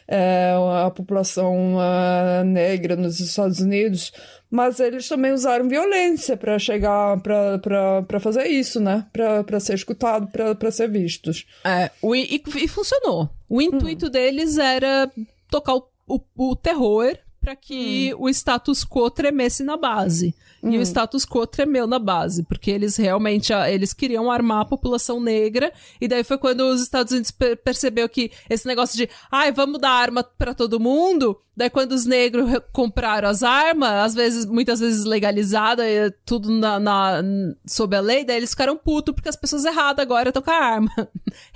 é, 0.07 0.51
a 0.83 0.89
população 0.89 1.79
ah, 1.79 2.41
negra 2.43 2.95
nos 2.95 3.19
Estados 3.19 3.59
Unidos. 3.59 4.11
Mas 4.49 4.79
eles 4.79 5.07
também 5.07 5.31
usaram 5.31 5.69
violência 5.69 6.35
para 6.35 6.57
chegar, 6.57 7.21
para 7.21 8.19
fazer 8.19 8.47
isso, 8.47 8.79
né? 8.79 9.05
Para 9.13 9.59
ser 9.59 9.75
escutado, 9.75 10.27
para 10.27 10.71
ser 10.71 10.89
vistos. 10.89 11.45
É, 11.63 11.91
e, 12.03 12.41
e 12.63 12.67
funcionou. 12.67 13.29
O 13.47 13.61
intuito 13.61 14.09
deles 14.09 14.57
era 14.57 15.07
tocar 15.51 15.75
o, 15.75 15.87
o, 16.07 16.19
o 16.35 16.55
terror 16.55 17.15
para 17.47 17.55
que 17.55 18.13
o 18.19 18.27
status 18.27 18.83
quo 18.83 19.09
tremesse 19.09 19.63
na 19.63 19.77
base. 19.77 20.35
E 20.61 20.77
o 20.77 20.81
status 20.81 21.23
quo 21.25 21.47
tremeu 21.47 21.87
na 21.87 21.97
base, 21.97 22.43
porque 22.43 22.69
eles 22.71 22.97
realmente 22.97 23.53
ah, 23.53 23.71
eles 23.71 23.93
queriam 23.93 24.29
armar 24.29 24.61
a 24.61 24.65
população 24.65 25.21
negra, 25.21 25.71
e 26.01 26.09
daí 26.09 26.25
foi 26.25 26.37
quando 26.37 26.61
os 26.61 26.81
Estados 26.81 27.13
Unidos 27.13 27.31
per- 27.31 27.55
percebeu 27.55 28.09
que 28.09 28.31
esse 28.49 28.67
negócio 28.67 28.97
de, 28.97 29.07
ai, 29.31 29.49
vamos 29.51 29.79
dar 29.79 29.91
arma 29.91 30.23
para 30.23 30.53
todo 30.53 30.77
mundo, 30.79 31.39
daí 31.55 31.69
quando 31.69 31.93
os 31.93 32.05
negros 32.05 32.49
compraram 32.73 33.29
as 33.29 33.43
armas, 33.43 33.91
às 33.91 34.13
vezes, 34.15 34.45
muitas 34.45 34.81
vezes 34.81 35.05
legalizada, 35.05 35.87
e 35.89 36.11
tudo 36.25 36.49
na, 36.51 36.77
na- 36.79 37.21
sob 37.65 37.95
a 37.95 38.01
lei, 38.01 38.25
daí 38.25 38.35
eles 38.37 38.49
ficaram 38.49 38.75
putos 38.75 39.13
porque 39.15 39.29
as 39.29 39.37
pessoas 39.37 39.63
erradas 39.63 40.03
agora 40.03 40.29
estão 40.31 40.41
com 40.41 40.51
a 40.51 40.55
arma. 40.55 40.91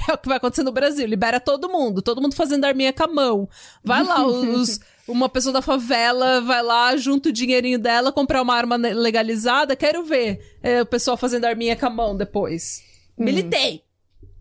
É 0.07 0.13
o 0.13 0.17
que 0.17 0.27
vai 0.27 0.37
acontecer 0.37 0.63
no 0.63 0.71
Brasil, 0.71 1.05
libera 1.07 1.39
todo 1.39 1.67
mundo, 1.69 2.01
todo 2.01 2.21
mundo 2.21 2.35
fazendo 2.35 2.65
arminha 2.65 2.93
com 2.93 3.03
a 3.03 3.07
mão. 3.07 3.49
Vai 3.83 4.03
lá, 4.03 4.23
os, 4.25 4.79
uma 5.07 5.29
pessoa 5.29 5.53
da 5.53 5.61
favela 5.61 6.41
vai 6.41 6.61
lá, 6.61 6.95
junta 6.95 7.29
o 7.29 7.31
dinheirinho 7.31 7.79
dela, 7.79 8.11
comprar 8.11 8.41
uma 8.41 8.55
arma 8.55 8.75
legalizada, 8.75 9.75
quero 9.75 10.03
ver 10.03 10.57
é, 10.61 10.81
o 10.81 10.85
pessoal 10.85 11.17
fazendo 11.17 11.45
arminha 11.45 11.75
com 11.75 11.85
a 11.85 11.89
mão 11.89 12.15
depois. 12.15 12.83
Militei! 13.17 13.83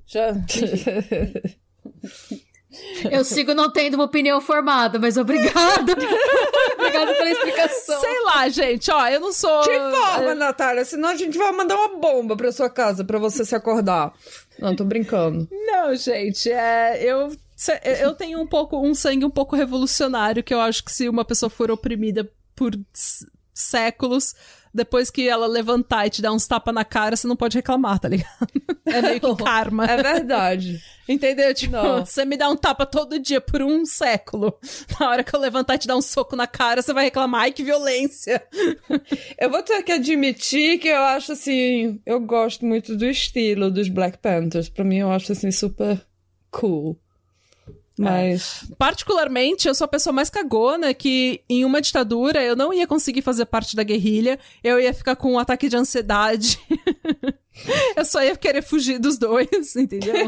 Já. 0.06 0.34
Eu 3.11 3.24
sigo 3.24 3.52
não 3.52 3.70
tendo 3.70 3.94
uma 3.94 4.04
opinião 4.04 4.40
formada, 4.40 4.98
mas 4.98 5.16
obrigada. 5.16 5.92
obrigada 6.78 7.14
pela 7.14 7.30
explicação. 7.30 8.00
Sei 8.00 8.20
lá, 8.22 8.48
gente, 8.48 8.90
ó, 8.90 9.08
eu 9.08 9.20
não 9.20 9.32
sou. 9.32 9.62
Te 9.62 9.70
informa, 9.70 10.34
Natália, 10.34 10.84
senão 10.84 11.08
a 11.08 11.16
gente 11.16 11.36
vai 11.36 11.50
mandar 11.52 11.76
uma 11.76 11.98
bomba 11.98 12.36
pra 12.36 12.52
sua 12.52 12.70
casa 12.70 13.04
pra 13.04 13.18
você 13.18 13.44
se 13.44 13.54
acordar. 13.54 14.12
Não, 14.61 14.76
tô 14.76 14.84
brincando. 14.84 15.48
Não, 15.50 15.94
gente, 15.96 16.50
é. 16.50 17.02
Eu. 17.02 17.34
Eu 18.00 18.14
tenho 18.14 18.40
um 18.40 18.46
pouco 18.46 18.80
um 18.80 18.94
sangue 18.94 19.24
um 19.24 19.30
pouco 19.30 19.54
revolucionário 19.54 20.42
que 20.42 20.54
eu 20.54 20.61
acho 20.61 20.82
que 20.82 20.90
se 20.90 21.08
uma 21.11 21.26
pessoa 21.26 21.50
for 21.50 21.70
oprimida 21.70 22.26
por 22.56 22.74
séculos, 23.52 24.34
depois 24.73 25.11
que 25.11 25.29
ela 25.29 25.47
levantar 25.47 26.07
e 26.07 26.11
te 26.11 26.23
dar 26.23 26.33
uns 26.33 26.47
tapas 26.47 26.75
na 26.75 26.85
cara, 26.85 27.16
você 27.16 27.27
não 27.27 27.37
pode 27.37 27.57
reclamar, 27.57 27.99
tá 27.99 28.09
ligado? 28.09 28.49
É 28.87 29.03
meio 29.03 29.21
que 29.21 29.45
karma. 29.45 29.85
É 29.85 30.03
verdade. 30.03 30.81
Entendeu? 31.09 31.53
Tipo, 31.53 31.73
não. 31.73 32.07
você 32.07 32.25
me 32.25 32.37
dá 32.37 32.49
um 32.49 32.57
tapa 32.57 32.87
todo 32.87 33.18
dia 33.18 33.41
por 33.41 33.62
um 33.62 33.85
século. 33.85 34.57
Na 34.99 35.11
hora 35.11 35.25
que 35.25 35.35
eu 35.35 35.41
levantar 35.41 35.75
e 35.75 35.79
te 35.79 35.89
dar 35.89 35.97
um 35.97 36.03
soco 36.03 36.37
na 36.37 36.47
cara, 36.47 36.83
você 36.83 36.93
vai 36.93 37.05
reclamar. 37.05 37.43
Ai, 37.43 37.53
que 37.53 37.64
violência. 37.64 38.43
Eu 39.39 39.51
vou 39.51 39.62
ter 39.62 39.83
que 39.83 39.93
admitir 39.93 40.79
que 40.79 40.89
eu 40.89 41.01
acho 41.01 41.33
assim. 41.33 42.01
Eu 42.07 42.21
gosto 42.21 42.64
muito 42.64 42.97
do 42.97 43.07
estilo 43.07 43.71
dos 43.71 43.89
Black 43.89 44.18
Panthers. 44.18 44.68
Pra 44.68 44.85
mim, 44.85 44.99
eu 44.99 45.11
acho 45.11 45.33
assim 45.33 45.51
super 45.51 46.01
cool. 46.51 46.97
Mas. 48.01 48.64
É. 48.70 48.74
Particularmente, 48.76 49.68
eu 49.68 49.74
sou 49.74 49.84
a 49.84 49.88
pessoa 49.88 50.12
mais 50.12 50.30
cagona 50.30 50.94
que 50.94 51.42
em 51.48 51.66
uma 51.66 51.82
ditadura 51.82 52.42
eu 52.42 52.57
não 52.57 52.72
ia 52.72 52.86
conseguir 52.86 53.20
fazer 53.20 53.44
parte 53.44 53.76
da 53.76 53.82
guerrilha, 53.82 54.38
eu 54.64 54.80
ia 54.80 54.94
ficar 54.94 55.16
com 55.16 55.34
um 55.34 55.38
ataque 55.38 55.68
de 55.68 55.76
ansiedade. 55.76 56.59
eu 57.94 58.05
só 58.07 58.22
ia 58.22 58.34
querer 58.36 58.62
fugir 58.62 58.98
dos 58.98 59.18
dois, 59.18 59.76
entendeu? 59.76 60.14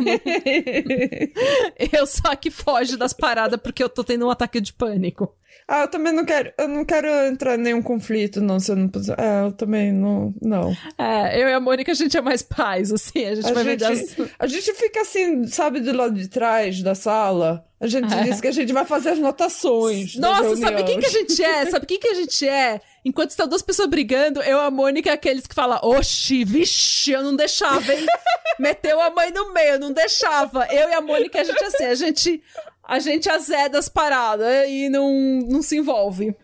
eu 1.92 2.06
só 2.06 2.36
que 2.36 2.50
foge 2.50 2.96
das 2.98 3.14
paradas 3.14 3.58
porque 3.58 3.82
eu 3.82 3.88
tô 3.88 4.04
tendo 4.04 4.26
um 4.26 4.30
ataque 4.30 4.60
de 4.60 4.72
pânico. 4.74 5.34
Ah, 5.66 5.82
eu 5.82 5.88
também 5.88 6.12
não 6.12 6.24
quero. 6.24 6.52
Eu 6.58 6.68
não 6.68 6.84
quero 6.84 7.08
entrar 7.26 7.54
em 7.54 7.62
nenhum 7.62 7.82
conflito, 7.82 8.40
não, 8.40 8.58
se 8.58 8.70
eu 8.70 8.76
não 8.76 8.88
puder. 8.88 9.18
É, 9.18 9.46
eu 9.46 9.52
também 9.52 9.92
não. 9.92 10.34
Não. 10.40 10.76
É, 10.98 11.42
eu 11.42 11.48
e 11.48 11.52
a 11.52 11.60
Mônica, 11.60 11.92
a 11.92 11.94
gente 11.94 12.16
é 12.16 12.20
mais 12.20 12.42
pais, 12.42 12.92
assim. 12.92 13.24
A 13.24 13.34
gente 13.34 13.50
a 13.50 13.52
vai 13.52 13.64
gente, 13.64 13.84
as... 13.84 14.16
A 14.38 14.46
gente 14.46 14.74
fica 14.74 15.00
assim, 15.00 15.46
sabe, 15.46 15.80
do 15.80 15.92
lado 15.92 16.14
de 16.14 16.28
trás 16.28 16.82
da 16.82 16.94
sala. 16.94 17.64
A 17.82 17.86
gente 17.88 18.14
é. 18.14 18.22
disse 18.22 18.40
que 18.40 18.46
a 18.46 18.52
gente 18.52 18.72
vai 18.72 18.84
fazer 18.84 19.10
as 19.10 19.18
notações. 19.18 20.14
Nossa, 20.14 20.54
sabe 20.54 20.84
quem 20.84 21.00
que 21.00 21.06
a 21.06 21.10
gente 21.10 21.42
é? 21.42 21.66
Sabe 21.66 21.84
quem 21.84 21.98
que 21.98 22.06
a 22.06 22.14
gente 22.14 22.48
é? 22.48 22.80
Enquanto 23.04 23.30
estão 23.30 23.48
duas 23.48 23.60
pessoas 23.60 23.88
brigando, 23.88 24.40
eu 24.40 24.58
e 24.58 24.60
a 24.60 24.70
Mônica 24.70 25.10
é 25.10 25.12
aqueles 25.12 25.48
que 25.48 25.54
falam, 25.54 25.80
oxi, 25.82 26.44
vixe, 26.44 27.10
eu 27.10 27.24
não 27.24 27.34
deixava, 27.34 27.92
hein? 27.92 28.06
Meteu 28.60 29.00
a 29.00 29.10
mãe 29.10 29.32
no 29.32 29.52
meio, 29.52 29.70
eu 29.70 29.80
não 29.80 29.92
deixava. 29.92 30.64
Eu 30.66 30.90
e 30.90 30.94
a 30.94 31.00
Mônica, 31.00 31.40
a 31.40 31.44
gente 31.44 31.60
é 31.60 31.66
assim, 31.66 31.84
a 31.84 31.94
gente 31.96 32.40
a 32.84 32.98
gente 32.98 33.28
azeda 33.28 33.78
as 33.78 33.88
paradas 33.88 34.68
e 34.68 34.88
não, 34.88 35.40
não 35.48 35.62
se 35.62 35.76
envolve. 35.76 36.34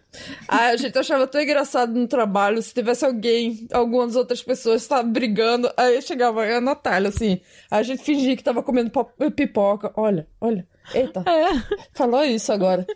Ah, 0.46 0.68
a 0.68 0.76
gente 0.76 0.98
achava 0.98 1.26
tão 1.26 1.40
engraçado 1.40 1.92
no 1.92 2.06
trabalho 2.06 2.62
se 2.62 2.72
tivesse 2.72 3.04
alguém, 3.04 3.66
algumas 3.72 4.16
outras 4.16 4.42
pessoas 4.42 4.82
estavam 4.82 5.12
brigando, 5.12 5.70
aí 5.76 6.00
chegava 6.00 6.44
a 6.44 6.60
Natália, 6.60 7.08
assim, 7.10 7.40
a 7.70 7.82
gente 7.82 8.02
fingia 8.02 8.36
que 8.36 8.42
tava 8.42 8.62
comendo 8.62 8.90
pipoca. 9.34 9.92
Olha, 9.96 10.26
olha, 10.40 10.66
eita, 10.94 11.22
é. 11.26 11.76
falou 11.92 12.24
isso 12.24 12.52
agora. 12.52 12.86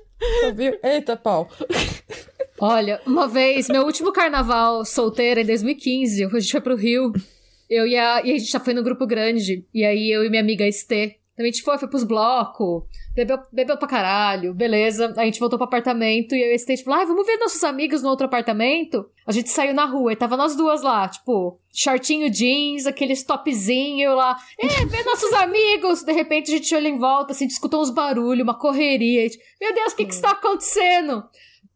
Viu? 0.55 0.79
Eita, 0.83 1.17
pau. 1.17 1.51
Olha, 2.61 3.01
uma 3.07 3.27
vez, 3.27 3.69
meu 3.69 3.85
último 3.85 4.13
carnaval 4.13 4.85
solteira 4.85 5.41
em 5.41 5.47
2015, 5.47 6.25
a 6.25 6.29
gente 6.41 6.53
foi 6.53 6.61
pro 6.61 6.77
Rio, 6.77 7.13
eu 7.69 7.87
e 7.87 7.97
a, 7.97 8.23
e 8.25 8.33
a 8.33 8.39
gente 8.39 8.51
já 8.51 8.61
foi 8.61 8.73
no 8.73 8.85
grupo 8.85 9.07
grande, 9.07 9.67
e 9.75 9.85
aí 9.85 10.11
eu 10.11 10.25
e 10.25 10.31
minha 10.31 10.43
amiga 10.43 10.67
Estê, 10.67 11.17
a 11.43 11.51
gente 11.51 11.63
foi, 11.63 11.79
foi 11.79 11.89
pros 11.89 12.05
blocos, 12.05 12.85
bebeu, 13.15 13.39
bebeu 13.53 13.77
pra 13.77 13.89
caralho, 13.89 14.55
beleza. 14.55 15.13
A 15.17 15.25
gente 15.25 15.41
voltou 15.41 15.59
pro 15.59 15.67
apartamento 15.67 16.35
e 16.35 16.43
eu 16.43 16.49
e 16.49 16.53
a 16.53 16.57
State 16.57 16.85
falou, 16.85 17.01
ah, 17.01 17.05
vamos 17.05 17.27
ver 17.27 17.37
nossos 17.39 17.63
amigos 17.65 18.03
no 18.03 18.09
outro 18.09 18.27
apartamento? 18.27 19.05
A 19.27 19.33
gente 19.33 19.51
saiu 19.51 19.75
na 19.75 19.85
rua 19.85 20.13
e 20.13 20.17
tava 20.17 20.37
nós 20.37 20.57
duas 20.57 20.83
lá, 20.83 21.09
tipo, 21.09 21.59
shortinho 21.73 22.31
jeans, 22.31 22.87
aqueles 22.87 23.23
topzinho 23.23 24.15
lá. 24.15 24.37
É, 24.59 24.87
ver 24.87 25.05
nossos 25.05 25.33
amigos! 25.35 26.03
De 26.03 26.13
repente 26.13 26.53
a 26.53 26.57
gente 26.57 26.75
olha 26.75 26.89
em 26.89 26.99
volta, 26.99 27.33
assim, 27.33 27.47
escutou 27.47 27.81
uns 27.81 27.91
barulhos, 27.91 28.43
uma 28.43 28.59
correria. 28.59 29.23
Gente, 29.23 29.39
Meu 29.61 29.75
Deus, 29.75 29.93
o 29.93 29.97
que 29.97 30.05
que 30.05 30.15
está 30.15 30.31
acontecendo? 30.33 31.25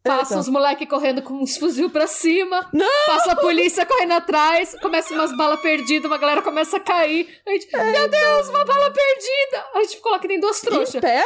Passa 0.07 0.39
os 0.39 0.47
moleques 0.49 0.87
correndo 0.87 1.21
com 1.21 1.35
uns 1.35 1.57
fuzil 1.57 1.89
pra 1.89 2.07
cima. 2.07 2.67
Não! 2.73 2.87
Passa 3.05 3.33
a 3.33 3.35
polícia 3.35 3.85
correndo 3.85 4.13
atrás. 4.13 4.75
Começa 4.81 5.13
umas 5.13 5.35
balas 5.35 5.59
perdidas, 5.61 6.09
uma 6.09 6.17
galera 6.17 6.41
começa 6.41 6.77
a 6.77 6.79
cair. 6.79 7.27
A 7.45 7.51
gente, 7.51 7.67
meu 7.75 8.07
Deus, 8.07 8.49
uma 8.49 8.65
bala 8.65 8.91
perdida! 8.91 9.65
A 9.75 9.79
gente 9.81 9.95
ficou 9.97 10.11
lá 10.11 10.19
que 10.19 10.27
nem 10.27 10.39
duas 10.39 10.61
trouxas. 10.61 10.93
De 10.93 11.01
pé? 11.01 11.23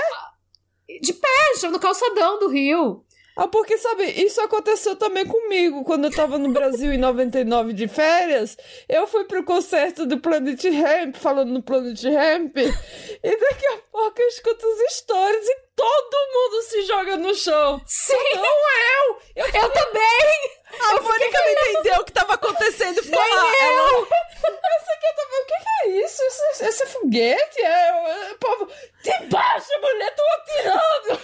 De 1.01 1.13
pé, 1.13 1.67
no 1.69 1.79
calçadão 1.79 2.39
do 2.39 2.47
Rio. 2.47 3.05
Ah, 3.35 3.47
porque, 3.47 3.77
sabe, 3.77 4.03
isso 4.03 4.41
aconteceu 4.41 4.95
também 4.95 5.25
comigo. 5.25 5.83
Quando 5.85 6.05
eu 6.05 6.11
tava 6.11 6.37
no 6.37 6.51
Brasil 6.51 6.91
em 6.91 6.97
99 6.97 7.73
de 7.73 7.87
férias, 7.87 8.57
eu 8.89 9.07
fui 9.07 9.23
pro 9.23 9.43
concerto 9.43 10.05
do 10.05 10.19
Planet 10.19 10.61
Ramp, 10.65 11.15
falando 11.15 11.51
no 11.51 11.63
Planet 11.63 12.03
Ramp, 12.03 12.57
e 12.57 13.37
daqui 13.37 13.67
a 13.67 13.77
pouco 13.91 14.21
eu 14.21 14.27
escuto 14.27 14.65
as 14.65 14.79
histórias 14.91 15.47
e 15.47 15.55
todo 15.75 16.31
mundo 16.33 16.61
se 16.63 16.81
joga 16.83 17.17
no 17.17 17.33
chão. 17.33 17.81
Sim! 17.85 18.13
Não 18.35 18.43
eu! 18.43 19.21
Eu, 19.37 19.45
eu 19.45 19.69
também! 19.71 20.61
A 20.71 20.95
eu 20.95 21.03
Mônica 21.03 21.39
não 21.39 21.51
entendeu 21.51 22.01
o 22.01 22.05
que 22.05 22.11
tava 22.11 22.33
acontecendo. 22.33 23.01
Ficou 23.01 23.23
Nem 23.23 23.35
lá, 23.35 23.45
eu! 23.45 23.77
Ela... 23.77 24.07
Essa 24.41 24.91
aqui, 24.93 25.15
tava... 25.15 25.41
o 25.41 25.45
que, 25.45 25.53
que 25.53 25.69
é 25.83 26.05
isso? 26.05 26.21
Esse, 26.23 26.65
esse 26.65 26.85
foguete? 26.87 27.61
É, 27.61 28.31
o 28.33 28.37
povo... 28.37 28.71
Debaixo, 29.03 29.69
mulher, 29.81 30.15
tô 30.15 30.23
atirando! 30.41 31.21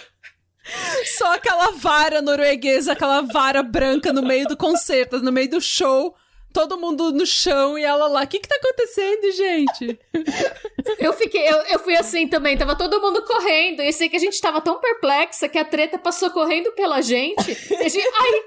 Só 1.16 1.34
aquela 1.34 1.72
vara 1.72 2.20
norueguesa, 2.22 2.92
aquela 2.92 3.22
vara 3.22 3.62
branca 3.62 4.12
no 4.12 4.22
meio 4.22 4.46
do 4.46 4.56
concerto, 4.56 5.20
no 5.20 5.32
meio 5.32 5.50
do 5.50 5.60
show. 5.60 6.14
Todo 6.52 6.78
mundo 6.78 7.12
no 7.12 7.26
chão 7.26 7.78
e 7.78 7.84
ela 7.84 8.08
lá. 8.08 8.22
O 8.22 8.26
que 8.26 8.38
que 8.38 8.48
tá 8.48 8.56
acontecendo, 8.56 9.30
gente? 9.32 10.00
Eu 10.98 11.12
fiquei, 11.12 11.46
eu, 11.46 11.56
eu 11.66 11.78
fui 11.78 11.94
assim 11.94 12.26
também, 12.26 12.56
tava 12.56 12.74
todo 12.74 13.00
mundo 13.00 13.22
correndo. 13.22 13.82
E 13.82 13.92
sei 13.92 14.08
que 14.08 14.16
a 14.16 14.20
gente 14.20 14.40
tava 14.40 14.60
tão 14.60 14.80
perplexa 14.80 15.48
que 15.48 15.58
a 15.58 15.64
treta 15.64 15.98
passou 15.98 16.30
correndo 16.30 16.72
pela 16.72 17.02
gente. 17.02 17.50
E 17.70 17.84
a 17.84 17.88
gente, 17.88 18.10
ai, 18.14 18.42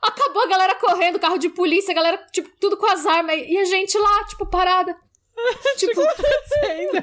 acabou 0.00 0.42
a 0.42 0.48
galera 0.48 0.74
correndo, 0.74 1.20
carro 1.20 1.38
de 1.38 1.50
polícia, 1.50 1.92
a 1.92 1.94
galera, 1.94 2.26
tipo, 2.32 2.50
tudo 2.58 2.76
com 2.76 2.86
as 2.86 3.04
armas. 3.06 3.36
E 3.46 3.58
a 3.58 3.64
gente 3.64 3.96
lá, 3.98 4.24
tipo, 4.24 4.46
parada. 4.46 4.96
tipo, 5.76 6.00
o 6.00 6.08
que 6.08 6.22
tá 6.22 6.28
acontecendo? 6.28 7.02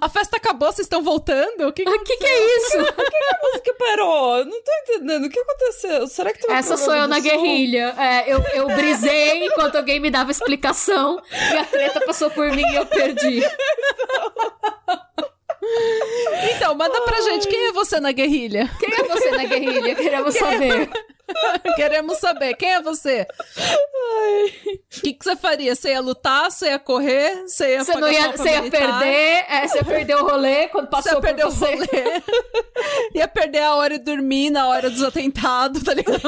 a 0.00 0.08
festa 0.08 0.36
acabou, 0.36 0.72
vocês 0.72 0.86
estão 0.86 1.02
voltando? 1.02 1.68
O 1.68 1.72
que, 1.72 1.84
que, 1.84 1.98
que, 2.00 2.16
que 2.16 2.26
é 2.26 2.56
isso? 2.56 2.78
Por 2.92 3.04
que, 3.04 3.10
que, 3.10 3.34
a 3.34 3.38
música 3.42 3.74
parou? 3.78 4.38
Eu 4.38 4.44
não 4.46 4.62
tô 4.62 4.72
entendendo. 4.82 5.26
O 5.26 5.30
que 5.30 5.38
aconteceu? 5.38 6.06
Será 6.06 6.32
que 6.32 6.40
tu 6.40 6.50
Essa 6.50 6.76
sou 6.76 6.94
eu 6.94 7.06
na 7.06 7.16
som? 7.16 7.22
guerrilha. 7.22 7.94
É, 7.98 8.32
eu, 8.32 8.42
eu 8.54 8.66
brisei 8.68 9.46
enquanto 9.46 9.76
alguém 9.76 10.00
me 10.00 10.10
dava 10.10 10.30
explicação 10.30 11.22
e 11.32 11.56
a 11.56 11.64
treta 11.64 12.00
passou 12.00 12.30
por 12.30 12.50
mim 12.52 12.64
e 12.70 12.76
eu 12.76 12.86
perdi. 12.86 13.42
Então, 16.54 16.74
manda 16.74 17.00
pra 17.02 17.16
Ai. 17.16 17.22
gente, 17.22 17.48
quem 17.48 17.66
é 17.66 17.72
você 17.72 17.98
na 18.00 18.12
guerrilha? 18.12 18.70
Quem 18.78 18.92
é 18.94 19.02
você 19.04 19.30
na 19.30 19.44
guerrilha? 19.44 19.94
Queremos 19.94 20.34
quem 20.34 20.42
saber. 20.42 20.82
É... 20.82 21.15
Queremos 21.76 22.18
saber, 22.18 22.54
quem 22.54 22.74
é 22.74 22.82
você? 22.82 23.26
O 24.96 25.00
que, 25.00 25.14
que 25.14 25.24
você 25.24 25.36
faria? 25.36 25.74
Você 25.74 25.90
ia 25.90 26.00
lutar? 26.00 26.50
Você 26.50 26.66
ia 26.66 26.78
correr? 26.78 27.42
Você 27.42 27.72
ia, 27.72 27.84
você 27.84 27.96
não 27.96 28.10
ia, 28.10 28.32
você 28.32 28.50
ia 28.50 28.70
perder? 28.70 29.44
É, 29.48 29.66
você 29.66 29.78
ia 29.78 29.84
perder 29.84 30.16
o 30.16 30.24
rolê 30.24 30.68
quando 30.68 30.88
passou 30.88 31.12
você 31.12 31.16
ia 31.16 31.20
perder 31.20 31.44
você. 31.44 31.64
o 31.64 31.68
rolê. 31.68 32.22
ia 33.14 33.28
perder 33.28 33.62
a 33.62 33.74
hora 33.74 33.98
de 33.98 34.04
dormir 34.04 34.50
na 34.50 34.68
hora 34.68 34.88
dos 34.88 35.02
atentados, 35.02 35.82
tá 35.82 35.94
ligado? 35.94 36.20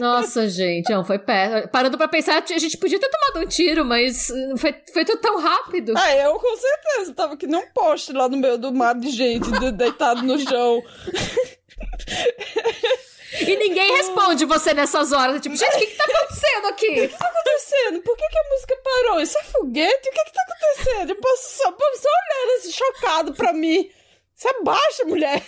Nossa, 0.00 0.48
gente, 0.48 0.90
não, 0.90 1.04
foi 1.04 1.18
péssimo. 1.18 1.68
Parando 1.68 1.96
pra 1.96 2.08
pensar, 2.08 2.42
a 2.42 2.58
gente 2.58 2.76
podia 2.76 2.98
ter 2.98 3.08
tomado 3.08 3.44
um 3.44 3.48
tiro, 3.48 3.84
mas 3.84 4.28
foi, 4.56 4.74
foi 4.92 5.04
tudo 5.04 5.20
tão 5.20 5.40
rápido. 5.40 5.94
Ah, 5.96 6.16
eu 6.16 6.34
com 6.34 6.56
certeza. 6.56 7.14
Tava 7.14 7.36
que 7.36 7.46
nem 7.46 7.60
um 7.60 7.70
poste 7.72 8.12
lá 8.12 8.28
no 8.28 8.36
meio 8.36 8.58
do 8.58 8.72
mar 8.72 8.94
de 8.94 9.10
gente 9.10 9.48
deitado 9.72 10.22
no 10.22 10.38
chão. 10.38 10.82
E 13.40 13.56
ninguém 13.56 13.96
responde 13.96 14.44
você 14.44 14.74
nessas 14.74 15.12
horas. 15.12 15.40
Tipo, 15.40 15.56
gente, 15.56 15.74
o 15.74 15.78
que, 15.78 15.86
que 15.86 15.96
tá 15.96 16.04
acontecendo 16.04 16.66
aqui? 16.68 16.86
O 16.86 16.94
que, 16.94 17.08
que 17.08 17.18
tá 17.18 17.26
acontecendo? 17.26 18.02
Por 18.02 18.16
que, 18.16 18.28
que 18.28 18.38
a 18.38 18.48
música 18.50 18.76
parou? 18.84 19.20
Isso 19.20 19.38
é 19.38 19.44
foguete? 19.44 20.08
O 20.08 20.12
que, 20.12 20.24
que 20.24 20.32
tá 20.32 20.42
acontecendo? 20.42 21.10
Eu 21.10 21.16
posso 21.16 21.56
só, 21.56 21.72
posso 21.72 22.02
só 22.02 22.08
olhando 22.08 22.58
assim, 22.58 22.72
chocado 22.72 23.34
pra 23.34 23.52
mim. 23.52 23.90
Você 24.34 24.48
abaixa, 24.48 25.04
mulher. 25.04 25.42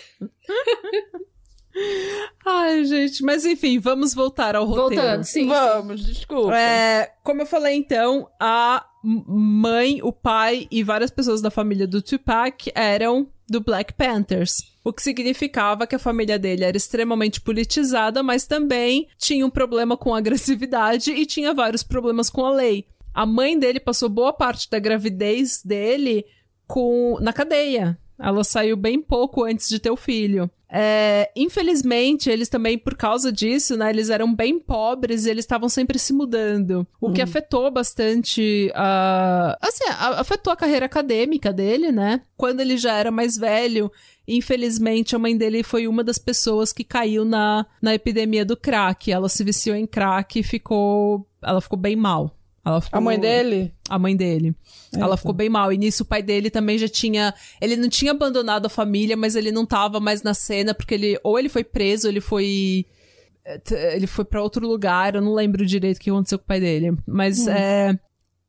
Ai, 2.46 2.84
gente, 2.84 3.22
mas 3.24 3.44
enfim, 3.44 3.80
vamos 3.80 4.14
voltar 4.14 4.54
ao 4.54 4.64
roteiro. 4.64 5.02
Voltando, 5.02 5.24
sim. 5.24 5.48
Vamos, 5.48 6.04
desculpa. 6.04 6.56
É, 6.56 7.12
como 7.24 7.42
eu 7.42 7.46
falei 7.46 7.74
então, 7.74 8.30
a 8.38 8.86
mãe, 9.02 10.00
o 10.02 10.12
pai 10.12 10.68
e 10.70 10.82
várias 10.84 11.10
pessoas 11.10 11.42
da 11.42 11.50
família 11.50 11.86
do 11.86 12.00
Tupac 12.00 12.70
eram 12.74 13.28
do 13.48 13.60
Black 13.60 13.92
Panthers. 13.94 14.62
O 14.82 14.92
que 14.92 15.02
significava 15.02 15.86
que 15.86 15.94
a 15.94 15.98
família 15.98 16.38
dele 16.38 16.64
era 16.64 16.76
extremamente 16.76 17.40
politizada, 17.40 18.22
mas 18.22 18.46
também 18.46 19.08
tinha 19.18 19.46
um 19.46 19.50
problema 19.50 19.96
com 19.96 20.14
agressividade 20.14 21.10
e 21.10 21.24
tinha 21.24 21.54
vários 21.54 21.82
problemas 21.82 22.28
com 22.28 22.44
a 22.44 22.52
lei. 22.52 22.86
A 23.12 23.24
mãe 23.24 23.58
dele 23.58 23.80
passou 23.80 24.08
boa 24.08 24.32
parte 24.32 24.68
da 24.68 24.78
gravidez 24.78 25.62
dele 25.64 26.24
com 26.66 27.18
na 27.20 27.32
cadeia. 27.32 27.98
Ela 28.18 28.44
saiu 28.44 28.76
bem 28.76 29.00
pouco 29.00 29.44
antes 29.44 29.68
de 29.68 29.78
ter 29.78 29.90
o 29.90 29.96
filho. 29.96 30.48
É, 30.76 31.30
infelizmente, 31.36 32.28
eles 32.28 32.48
também, 32.48 32.76
por 32.76 32.96
causa 32.96 33.30
disso, 33.30 33.76
né, 33.76 33.90
eles 33.90 34.10
eram 34.10 34.34
bem 34.34 34.58
pobres 34.58 35.24
e 35.24 35.30
eles 35.30 35.44
estavam 35.44 35.68
sempre 35.68 35.98
se 36.00 36.12
mudando. 36.12 36.84
O 37.00 37.12
que 37.12 37.20
afetou 37.22 37.70
bastante 37.70 38.72
a. 38.74 39.56
Assim, 39.62 39.84
a- 39.88 40.20
afetou 40.20 40.52
a 40.52 40.56
carreira 40.56 40.86
acadêmica 40.86 41.52
dele, 41.52 41.92
né? 41.92 42.22
Quando 42.36 42.60
ele 42.60 42.76
já 42.76 42.94
era 42.94 43.10
mais 43.12 43.36
velho, 43.36 43.90
infelizmente, 44.26 45.14
a 45.14 45.18
mãe 45.18 45.36
dele 45.36 45.62
foi 45.62 45.86
uma 45.86 46.02
das 46.02 46.18
pessoas 46.18 46.72
que 46.72 46.82
caiu 46.84 47.24
na, 47.24 47.66
na 47.80 47.94
epidemia 47.94 48.44
do 48.44 48.56
crack. 48.56 49.10
Ela 49.12 49.28
se 49.28 49.44
viciou 49.44 49.76
em 49.76 49.86
crack 49.86 50.38
e 50.40 50.42
ficou. 50.42 51.26
Ela 51.42 51.60
ficou 51.60 51.78
bem 51.78 51.94
mal. 51.96 52.36
Ficou- 52.80 52.98
A 52.98 53.00
mãe 53.00 53.18
dele? 53.20 53.72
a 53.88 53.98
mãe 53.98 54.16
dele. 54.16 54.54
Ela 54.94 55.04
Eita. 55.06 55.16
ficou 55.18 55.32
bem 55.34 55.48
mal. 55.48 55.72
E 55.72 55.76
nisso 55.78 56.02
o 56.02 56.06
pai 56.06 56.22
dele 56.22 56.48
também 56.50 56.78
já 56.78 56.88
tinha. 56.88 57.34
Ele 57.60 57.76
não 57.76 57.88
tinha 57.88 58.12
abandonado 58.12 58.66
a 58.66 58.70
família, 58.70 59.16
mas 59.16 59.36
ele 59.36 59.52
não 59.52 59.66
tava 59.66 60.00
mais 60.00 60.22
na 60.22 60.32
cena, 60.34 60.72
porque 60.74 60.94
ele. 60.94 61.18
Ou 61.22 61.38
ele 61.38 61.48
foi 61.48 61.62
preso, 61.64 62.06
ou 62.06 62.12
ele 62.12 62.20
foi. 62.20 62.86
Ele 63.92 64.06
foi 64.06 64.24
pra 64.24 64.42
outro 64.42 64.66
lugar, 64.66 65.14
eu 65.14 65.20
não 65.20 65.34
lembro 65.34 65.66
direito 65.66 65.98
o 65.98 66.00
que 66.00 66.08
aconteceu 66.10 66.38
com 66.38 66.44
o 66.44 66.48
pai 66.48 66.60
dele. 66.60 66.96
Mas 67.06 67.46
é. 67.46 67.98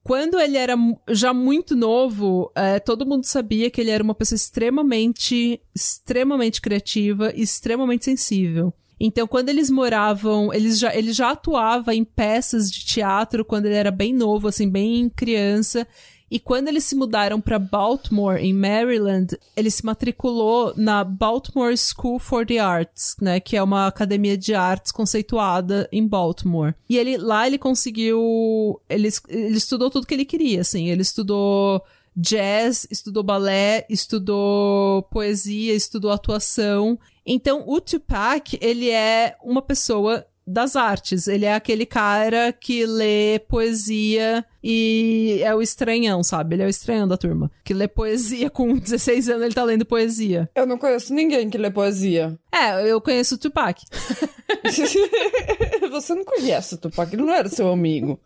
Quando 0.03 0.39
ele 0.39 0.55
era 0.55 0.75
já 1.09 1.33
muito 1.33 1.75
novo, 1.75 2.51
é, 2.55 2.79
todo 2.79 3.07
mundo 3.07 3.25
sabia 3.25 3.71
que 3.71 3.81
ele 3.81 3.89
era 3.89 4.03
uma 4.03 4.13
pessoa 4.13 4.35
extremamente, 4.37 5.59
extremamente 5.75 6.61
criativa 6.61 7.33
e 7.35 7.41
extremamente 7.41 8.05
sensível. 8.05 8.71
Então, 8.99 9.27
quando 9.27 9.49
eles 9.49 9.69
moravam, 9.69 10.53
eles 10.53 10.79
já, 10.79 10.95
ele 10.95 11.11
já 11.11 11.31
atuava 11.31 11.93
em 11.93 12.03
peças 12.03 12.71
de 12.71 12.85
teatro 12.85 13.43
quando 13.43 13.65
ele 13.65 13.75
era 13.75 13.91
bem 13.91 14.13
novo, 14.13 14.47
assim, 14.47 14.69
bem 14.69 15.09
criança. 15.09 15.85
E 16.29 16.39
quando 16.39 16.67
eles 16.67 16.83
se 16.83 16.95
mudaram 16.95 17.39
para 17.39 17.59
Baltimore, 17.59 18.37
em 18.37 18.53
Maryland, 18.53 19.37
ele 19.55 19.69
se 19.69 19.85
matriculou 19.85 20.73
na 20.75 21.03
Baltimore 21.03 21.75
School 21.77 22.17
for 22.19 22.45
the 22.45 22.57
Arts, 22.57 23.15
né, 23.21 23.39
que 23.39 23.55
é 23.55 23.61
uma 23.61 23.87
academia 23.87 24.35
de 24.35 24.53
artes 24.53 24.91
conceituada 24.91 25.87
em 25.91 26.05
Baltimore. 26.05 26.73
E 26.89 26.97
ele 26.97 27.17
lá 27.17 27.45
ele 27.45 27.57
conseguiu, 27.59 28.81
ele, 28.89 29.09
ele 29.29 29.57
estudou 29.57 29.89
tudo 29.89 30.07
que 30.07 30.13
ele 30.13 30.25
queria, 30.25 30.61
assim, 30.61 30.89
ele 30.89 31.03
estudou 31.03 31.83
jazz, 32.15 32.87
estudou 32.89 33.21
balé, 33.21 33.85
estudou 33.89 35.03
poesia, 35.03 35.73
estudou 35.73 36.11
atuação. 36.11 36.97
Então, 37.25 37.63
o 37.65 37.81
Tupac, 37.81 38.57
ele 38.61 38.89
é 38.89 39.35
uma 39.43 39.61
pessoa 39.61 40.25
das 40.47 40.75
artes. 40.75 41.27
Ele 41.27 41.45
é 41.45 41.55
aquele 41.55 41.85
cara 41.85 42.53
que 42.53 42.85
lê 42.85 43.39
poesia 43.39 44.45
e 44.63 45.39
é 45.43 45.53
o 45.55 45.61
estranhão, 45.61 46.23
sabe? 46.23 46.55
Ele 46.55 46.63
é 46.63 46.67
o 46.67 46.69
estranhão 46.69 47.07
da 47.07 47.17
turma. 47.17 47.51
Que 47.63 47.73
lê 47.73 47.87
poesia 47.87 48.49
com 48.49 48.73
16 48.77 49.29
anos, 49.29 49.43
ele 49.43 49.55
tá 49.55 49.63
lendo 49.63 49.85
poesia. 49.85 50.49
Eu 50.53 50.67
não 50.67 50.77
conheço 50.77 51.13
ninguém 51.13 51.49
que 51.49 51.57
lê 51.57 51.71
poesia. 51.71 52.37
É, 52.51 52.89
eu 52.89 53.01
conheço 53.01 53.35
o 53.35 53.37
Tupac. 53.37 53.83
Você 55.89 56.13
não 56.13 56.25
conhece 56.25 56.75
o 56.75 56.77
Tupac, 56.77 57.13
ele 57.13 57.23
não 57.23 57.33
era 57.33 57.49
seu 57.49 57.71
amigo. 57.71 58.19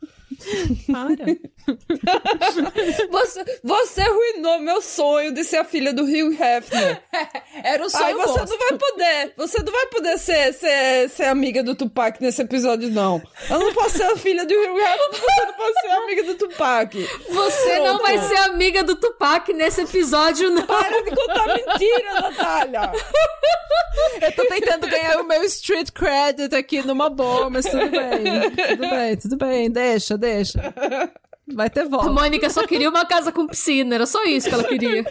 Para. 0.92 1.26
Você, 3.12 3.60
você 3.64 4.02
arruinou 4.02 4.60
meu 4.60 4.82
sonho 4.82 5.32
de 5.32 5.44
ser 5.44 5.58
a 5.58 5.64
filha 5.64 5.94
do 5.94 6.04
Hugh 6.04 6.34
Hefner. 6.34 7.02
Era 7.64 7.86
o 7.86 7.90
sonho 7.90 8.06
Ai, 8.06 8.14
você 8.14 8.40
bosta. 8.40 8.46
não 8.46 8.58
vai 8.58 8.78
poder. 8.78 9.34
Você 9.38 9.64
não 9.64 9.72
vai 9.72 9.86
poder 9.88 10.18
ser, 10.18 10.54
ser, 10.54 11.10
ser 11.10 11.26
amiga 11.26 11.62
do 11.64 11.76
Tupac 11.76 12.20
nesse 12.22 12.42
episódio, 12.42 12.90
não. 12.90 13.22
Eu 13.50 13.60
não 13.60 13.74
posso 13.74 13.98
ser 13.98 14.04
a 14.04 14.16
filha 14.18 14.46
do 14.46 14.54
Hugh 14.54 14.80
Hefner, 14.80 15.10
você 15.12 15.46
não 15.46 15.54
pode 15.54 15.82
ser 15.82 15.88
amiga 15.90 16.24
do 16.24 16.36
Tupac. 16.36 17.10
Você 17.30 17.80
não 17.80 17.98
Pronto. 17.98 18.02
vai 18.02 18.18
ser 18.20 18.38
amiga 18.38 18.84
do 18.84 18.96
Tupac 18.96 19.54
nesse 19.54 19.82
episódio, 19.82 20.50
não. 20.50 20.66
Para 20.66 21.04
de 21.04 21.12
contar 21.12 21.48
mentira, 21.48 22.14
Natália. 22.22 22.92
Eu 24.22 24.32
tô 24.34 24.46
tentando 24.46 24.88
ganhar 24.88 25.20
o 25.20 25.28
meu 25.28 25.44
street 25.44 25.92
credit 25.92 26.56
aqui 26.56 26.82
numa 26.86 27.10
boa, 27.10 27.50
mas 27.50 27.66
tudo 27.66 27.90
bem. 27.90 28.52
Tudo 28.70 28.90
bem, 28.90 29.18
tudo 29.18 29.38
bem. 29.38 29.70
Deixa, 29.72 30.18
deixa. 30.18 30.28
Vai 31.53 31.69
ter 31.69 31.82
A 31.82 31.86
volta. 31.86 32.11
Mônica 32.11 32.49
só 32.49 32.65
queria 32.65 32.89
uma 32.89 33.05
casa 33.05 33.32
com 33.32 33.47
piscina, 33.47 33.95
era 33.95 34.05
só 34.05 34.23
isso 34.23 34.47
que 34.47 34.53
ela 34.53 34.63
queria. 34.63 35.03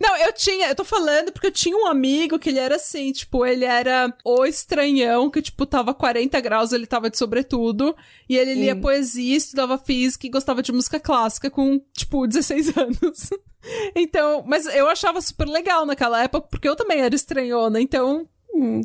Não, 0.00 0.16
eu 0.16 0.32
tinha, 0.32 0.68
eu 0.68 0.74
tô 0.74 0.84
falando 0.84 1.32
porque 1.32 1.48
eu 1.48 1.52
tinha 1.52 1.76
um 1.76 1.86
amigo 1.86 2.38
que 2.38 2.48
ele 2.48 2.58
era 2.58 2.76
assim, 2.76 3.12
tipo, 3.12 3.44
ele 3.44 3.64
era 3.64 4.12
o 4.24 4.44
estranhão 4.44 5.30
que, 5.30 5.42
tipo, 5.42 5.66
tava 5.66 5.94
40 5.94 6.40
graus, 6.40 6.72
ele 6.72 6.86
tava 6.86 7.10
de 7.10 7.18
sobretudo, 7.18 7.94
e 8.28 8.36
ele 8.36 8.54
lia 8.54 8.76
poesia, 8.76 9.36
estudava 9.36 9.78
física 9.78 10.26
e 10.26 10.30
gostava 10.30 10.62
de 10.62 10.72
música 10.72 10.98
clássica 10.98 11.50
com, 11.50 11.80
tipo, 11.92 12.26
16 12.26 12.74
anos. 12.78 13.30
então, 13.94 14.44
mas 14.46 14.66
eu 14.66 14.88
achava 14.88 15.20
super 15.20 15.48
legal 15.48 15.84
naquela 15.86 16.22
época, 16.22 16.48
porque 16.50 16.68
eu 16.68 16.76
também 16.76 17.00
era 17.00 17.14
estranhona, 17.14 17.80
então 17.80 18.28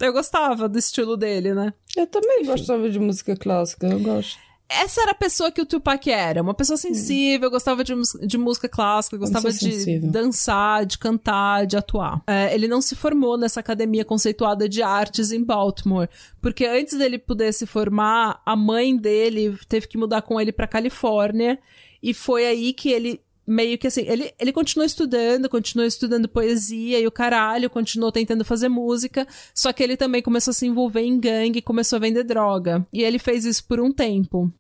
eu 0.02 0.14
gostava 0.14 0.68
do 0.68 0.80
estilo 0.80 1.16
dele, 1.16 1.54
né? 1.54 1.74
Eu 1.96 2.08
também 2.08 2.44
gostava 2.44 2.90
de 2.90 3.00
música 3.00 3.36
clássica, 3.36 3.88
eu 3.88 4.00
gosto. 4.00 4.49
Essa 4.70 5.02
era 5.02 5.12
a 5.12 5.16
pessoa 5.16 5.52
que 5.52 5.62
o 5.62 5.66
Tupac 5.66 6.12
era, 6.12 6.44
uma 6.44 6.54
pessoa 6.54 6.78
sensível, 6.78 7.50
gostava 7.50 7.84
de, 7.84 7.94
de 8.22 8.38
música 8.38 8.70
clássica, 8.70 9.18
gostava 9.18 9.52
de 9.52 9.58
sensível. 9.58 10.12
dançar, 10.12 10.86
de 10.86 11.00
cantar, 11.00 11.66
de 11.66 11.76
atuar. 11.76 12.22
É, 12.28 12.54
ele 12.54 12.68
não 12.68 12.80
se 12.80 12.96
formou 12.96 13.36
nessa 13.36 13.60
academia 13.60 14.06
conceituada 14.06 14.70
de 14.70 14.84
artes 14.84 15.32
em 15.32 15.44
Baltimore, 15.44 16.08
porque 16.40 16.66
antes 16.66 16.98
dele 16.98 17.18
poder 17.18 17.52
se 17.52 17.66
formar, 17.66 18.42
a 18.46 18.56
mãe 18.56 18.96
dele 18.96 19.58
teve 19.68 19.88
que 19.88 19.98
mudar 19.98 20.22
com 20.22 20.40
ele 20.40 20.52
pra 20.52 20.68
Califórnia, 20.68 21.58
e 22.02 22.14
foi 22.14 22.46
aí 22.46 22.72
que 22.72 22.90
ele 22.90 23.20
meio 23.50 23.80
que 23.80 23.88
assim, 23.88 24.04
ele, 24.08 24.32
ele 24.40 24.54
continuou 24.54 24.86
estudando, 24.86 25.50
continuou 25.50 25.88
estudando 25.88 26.30
poesia 26.30 27.00
e 27.00 27.08
o 27.08 27.12
caralho, 27.12 27.68
continuou 27.68 28.12
tentando 28.12 28.46
fazer 28.46 28.70
música, 28.70 29.28
só 29.56 29.74
que 29.74 29.82
ele 29.82 29.98
também 29.98 30.22
começou 30.22 30.52
a 30.52 30.54
se 30.54 30.68
envolver 30.68 31.02
em 31.02 31.20
gangue, 31.20 31.60
começou 31.60 31.98
a 31.98 32.00
vender 32.00 32.24
droga. 32.24 32.86
E 32.94 33.02
ele 33.02 33.18
fez 33.18 33.46
isso 33.46 33.66
por 33.66 33.80
um 33.80 33.92
tempo. 33.92 34.54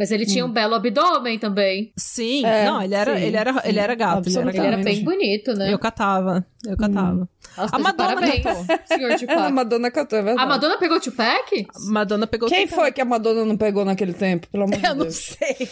Mas 0.00 0.10
ele 0.10 0.24
tinha 0.24 0.46
um 0.46 0.50
belo 0.50 0.74
abdômen 0.74 1.38
também. 1.38 1.92
Sim, 1.94 2.42
É, 2.46 2.64
não, 2.64 2.80
ele 2.82 2.94
era, 2.94 3.14
sim, 3.18 3.22
ele 3.22 3.36
era, 3.36 3.52
sim, 3.52 3.58
ele 3.64 3.78
era 3.78 3.94
gato, 3.94 4.28
ele 4.30 4.38
era 4.38 4.48
Ele 4.50 4.58
era 4.66 4.76
bem 4.78 5.04
bonito, 5.04 5.52
né? 5.52 5.70
Eu 5.70 5.78
catava, 5.78 6.46
eu 6.66 6.74
catava. 6.74 7.28
Nossa, 7.54 7.66
A 7.66 7.68
tá 7.70 7.78
Madonna 7.78 8.14
parabéns, 8.14 8.42
senhor 8.88 9.12
A 9.12 9.18
Tupac. 9.18 9.52
Madonna 9.52 9.90
cantou, 9.90 10.18
é 10.18 10.22
verdade. 10.22 10.46
A 10.46 10.48
Madonna 10.48 10.78
pegou 10.78 10.96
o 10.96 11.00
Tupac? 11.00 11.66
Madonna 11.80 12.26
pegou 12.26 12.48
Quem 12.48 12.66
Tupac. 12.66 12.80
foi 12.82 12.92
que 12.92 13.00
a 13.02 13.04
Madonna 13.04 13.44
não 13.44 13.58
pegou 13.58 13.84
naquele 13.84 14.14
tempo, 14.14 14.48
pelo 14.48 14.64
amor 14.64 14.76
de 14.80 14.86
Eu 14.86 14.94
não 14.94 15.02
Deus? 15.04 15.16
sei. 15.16 15.68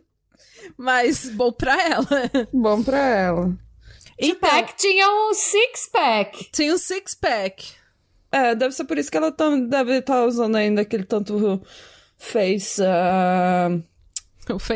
Mas 0.78 1.28
bom 1.28 1.52
pra 1.52 1.80
ela. 1.82 2.06
Bom 2.52 2.82
pra 2.82 2.98
ela. 2.98 3.52
Então, 4.18 4.48
Tupac 4.50 4.74
tinha 4.78 5.06
um 5.08 5.34
six-pack. 5.34 6.48
tinha 6.52 6.74
um 6.74 6.78
six 6.78 7.14
pack. 7.14 7.64
É, 8.30 8.54
deve 8.54 8.74
ser 8.74 8.84
por 8.84 8.96
isso 8.96 9.10
que 9.10 9.16
ela 9.16 9.30
tá- 9.30 9.50
deve 9.56 9.98
estar 9.98 10.24
usando 10.24 10.56
ainda 10.56 10.80
aquele 10.82 11.04
tanto 11.04 11.60
face 12.24 12.80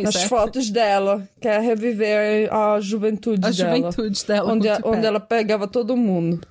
nas 0.03 0.16
app. 0.16 0.28
fotos 0.28 0.68
dela. 0.70 1.28
Quer 1.40 1.61
reviver 1.61 2.53
a 2.53 2.80
juventude 2.80 3.47
A 3.47 3.51
dela. 3.51 3.76
juventude 3.76 4.24
dela. 4.26 4.53
Onde, 4.53 4.68
a- 4.68 4.80
onde 4.84 5.07
ela 5.07 5.20
pegava 5.20 5.66
todo 5.68 5.97
mundo. 5.97 6.47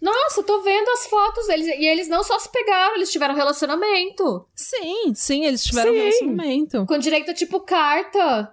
Nossa, 0.00 0.40
eu 0.40 0.44
tô 0.44 0.62
vendo 0.62 0.88
as 0.90 1.06
fotos 1.06 1.46
deles. 1.46 1.66
E 1.66 1.84
eles 1.84 2.08
não 2.08 2.22
só 2.24 2.38
se 2.38 2.50
pegaram, 2.50 2.96
eles 2.96 3.12
tiveram 3.12 3.34
relacionamento. 3.34 4.46
Sim, 4.54 5.12
sim, 5.14 5.44
eles 5.44 5.62
tiveram 5.62 5.92
Sim. 5.92 5.98
relacionamento. 5.98 6.86
Com 6.86 6.98
direito 6.98 7.30
a, 7.30 7.34
tipo, 7.34 7.60
carta. 7.60 8.50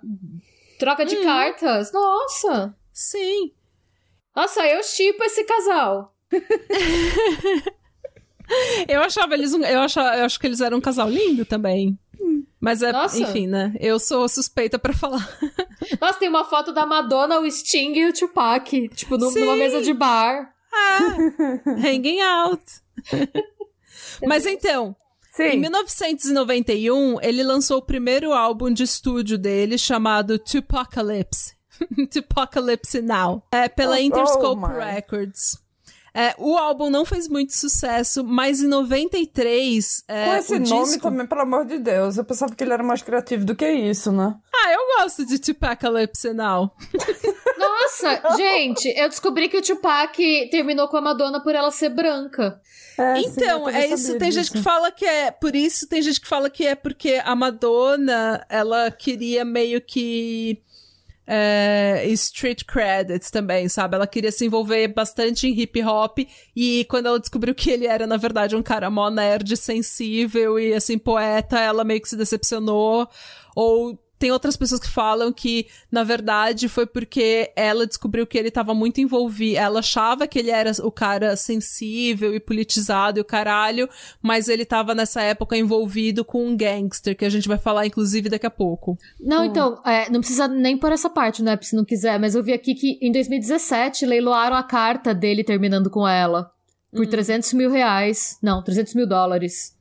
Troca 0.78 1.06
de 1.06 1.16
cartas. 1.18 1.92
Nossa. 1.94 2.76
Sim. 2.94 3.52
Nossa, 4.36 4.66
eu 4.68 4.84
chipo 4.84 5.24
esse 5.24 5.44
casal. 5.46 6.14
Eu 8.88 9.02
achava 9.02 9.34
eles 9.34 9.54
um, 9.54 9.62
eu, 9.64 9.82
achava, 9.82 10.18
eu 10.18 10.26
acho 10.26 10.40
que 10.40 10.48
eles 10.48 10.62
eram 10.62 10.78
um 10.78 10.82
casal 10.82 11.10
lindo 11.10 11.44
também. 11.46 11.98
Mas 12.60 12.82
é, 12.82 12.92
Nossa. 12.92 13.20
enfim, 13.20 13.46
né? 13.48 13.74
Eu 13.80 14.00
sou 14.00 14.28
suspeita 14.28 14.80
pra 14.80 14.94
falar. 14.94 15.28
Nossa, 16.02 16.18
tem 16.20 16.28
uma 16.30 16.44
foto 16.46 16.72
da 16.74 16.86
Madonna, 16.86 17.40
o 17.40 17.50
Sting 17.52 17.94
e 17.94 18.08
o 18.08 18.14
Tupac. 18.14 18.90
Tipo, 18.90 19.18
no- 19.18 19.30
numa 19.32 19.56
mesa 19.56 19.82
de 19.82 19.94
bar. 19.94 20.52
Hanging 21.66 22.22
out. 22.22 22.64
Mas 24.26 24.46
então, 24.46 24.96
em 25.40 25.52
Sim. 25.52 25.60
1991, 25.60 27.22
ele 27.22 27.44
lançou 27.44 27.78
o 27.78 27.82
primeiro 27.86 28.34
álbum 28.34 28.72
de 28.72 28.84
estúdio 28.84 29.38
dele 29.38 29.78
chamado 29.78 30.40
Tupacalypse. 30.40 31.56
Tupacalypse 32.12 33.02
Now. 33.02 33.44
É, 33.52 33.70
pela 33.70 33.96
Oh, 33.98 34.00
Interscope 34.00 34.64
oh 34.64 34.68
my. 34.68 34.74
Records. 34.94 35.58
É, 36.18 36.34
o 36.40 36.58
álbum 36.58 36.90
não 36.90 37.06
fez 37.06 37.28
muito 37.28 37.54
sucesso, 37.54 38.24
mas 38.24 38.60
em 38.60 38.68
93. 38.68 40.04
É, 40.08 40.26
Com 40.26 40.36
esse 40.36 40.56
o 40.56 40.60
nome 40.60 40.86
disco... 40.86 41.02
também, 41.04 41.28
pelo 41.28 41.42
amor 41.42 41.64
de 41.64 41.78
Deus. 41.78 42.18
Eu 42.18 42.26
pensava 42.26 42.56
que 42.56 42.64
ele 42.64 42.74
era 42.74 42.82
mais 42.82 43.04
criativo 43.04 43.46
do 43.46 43.56
que 43.56 43.70
isso, 43.70 44.12
né? 44.12 44.36
Ah, 44.52 44.72
eu 44.74 44.80
gosto 44.98 45.24
de 45.24 45.38
Tupacalypse 45.38 46.34
Now. 46.34 46.72
Nossa, 47.56 48.36
gente, 48.36 48.88
eu 48.98 49.08
descobri 49.08 49.48
que 49.48 49.58
o 49.58 49.62
Tupac 49.62 50.18
terminou 50.50 50.88
com 50.88 50.98
a 50.98 51.02
Madonna 51.02 51.40
por 51.40 51.54
ela 51.54 51.70
ser 51.70 51.90
branca. 51.90 52.60
É, 52.98 53.20
Então, 53.20 53.70
é 53.70 53.86
isso. 53.86 54.18
Tem 54.18 54.32
gente 54.32 54.52
que 54.52 54.62
fala 54.62 54.92
que 54.92 55.06
é 55.06 55.30
por 55.30 55.56
isso, 55.56 55.88
tem 55.88 56.02
gente 56.02 56.20
que 56.20 56.28
fala 56.28 56.50
que 56.50 56.66
é 56.66 56.74
porque 56.74 57.22
a 57.24 57.36
Madonna, 57.36 58.44
ela 58.50 58.90
queria 58.90 59.46
meio 59.46 59.80
que 59.80 60.64
é, 61.28 62.06
street 62.08 62.64
credit 62.64 63.30
também, 63.30 63.68
sabe? 63.68 63.96
Ela 63.96 64.08
queria 64.08 64.32
se 64.32 64.46
envolver 64.46 64.88
bastante 64.88 65.46
em 65.46 65.60
hip 65.60 65.84
hop 65.84 66.20
e 66.56 66.86
quando 66.90 67.08
ela 67.08 67.20
descobriu 67.20 67.54
que 67.54 67.70
ele 67.70 67.86
era, 67.86 68.08
na 68.08 68.16
verdade, 68.16 68.56
um 68.56 68.64
cara 68.64 68.90
mó 68.90 69.10
nerd, 69.10 69.58
sensível 69.58 70.58
e, 70.58 70.74
assim, 70.74 70.98
poeta, 70.98 71.60
ela 71.60 71.84
meio 71.84 72.02
que 72.02 72.08
se 72.10 72.16
decepcionou. 72.16 73.08
Ou 73.56 74.00
tem 74.20 74.32
outras 74.32 74.58
pessoas 74.58 74.82
que 74.82 74.90
falam 74.90 75.32
que, 75.32 75.68
na 75.92 76.04
verdade, 76.04 76.68
foi 76.68 76.86
porque 76.86 77.52
ela 77.56 77.86
descobriu 77.86 78.26
que 78.26 78.38
ele 78.38 78.48
estava 78.48 78.74
muito 78.74 79.00
envolvido. 79.00 79.58
Ela 79.58 79.80
achava 79.80 80.28
que 80.28 80.40
ele 80.40 80.50
era 80.50 80.72
o 80.84 80.92
cara 80.92 81.36
sensível 81.36 82.34
e 82.34 82.40
politizado 82.40 83.20
e 83.20 83.22
o 83.22 83.26
caralho, 83.26 83.88
mas 84.22 84.48
ele 84.48 84.64
estava 84.64 84.96
nessa 84.96 85.22
época 85.22 85.56
envolvido 85.56 86.26
com 86.26 86.46
um 86.46 86.58
gangster, 86.58 87.16
que 87.16 87.26
a 87.26 87.30
gente 87.30 87.48
vai 87.48 87.58
falar, 87.58 87.86
inclusive, 87.86 88.30
daqui 88.30 88.46
a 88.46 88.52
pouco. 88.52 88.98
Não, 89.20 89.42
hum. 89.42 89.46
então, 89.46 89.82
é, 89.86 90.10
não 90.10 90.20
precisa 90.20 90.48
nem 90.48 90.78
por 90.78 90.92
essa 90.92 91.10
parte, 91.10 91.44
né? 91.44 91.58
Se 91.62 91.76
não 91.76 91.86
quiser, 91.86 92.20
mas 92.20 92.34
eu 92.36 92.44
vi 92.44 92.54
aqui 92.54 92.74
que 92.74 92.98
em 93.02 93.12
2017 93.12 94.06
leiloaram 94.06 94.56
a 94.56 94.64
carta 94.64 95.14
dele 95.14 95.44
terminando 95.44 95.90
com 95.90 96.08
ela. 96.08 96.52
Por 96.92 97.06
hum. 97.06 97.10
300 97.10 97.54
mil 97.54 97.70
reais. 97.70 98.38
Não, 98.42 98.64
300 98.64 98.96
mil 98.96 99.08
dólares. 99.08 99.77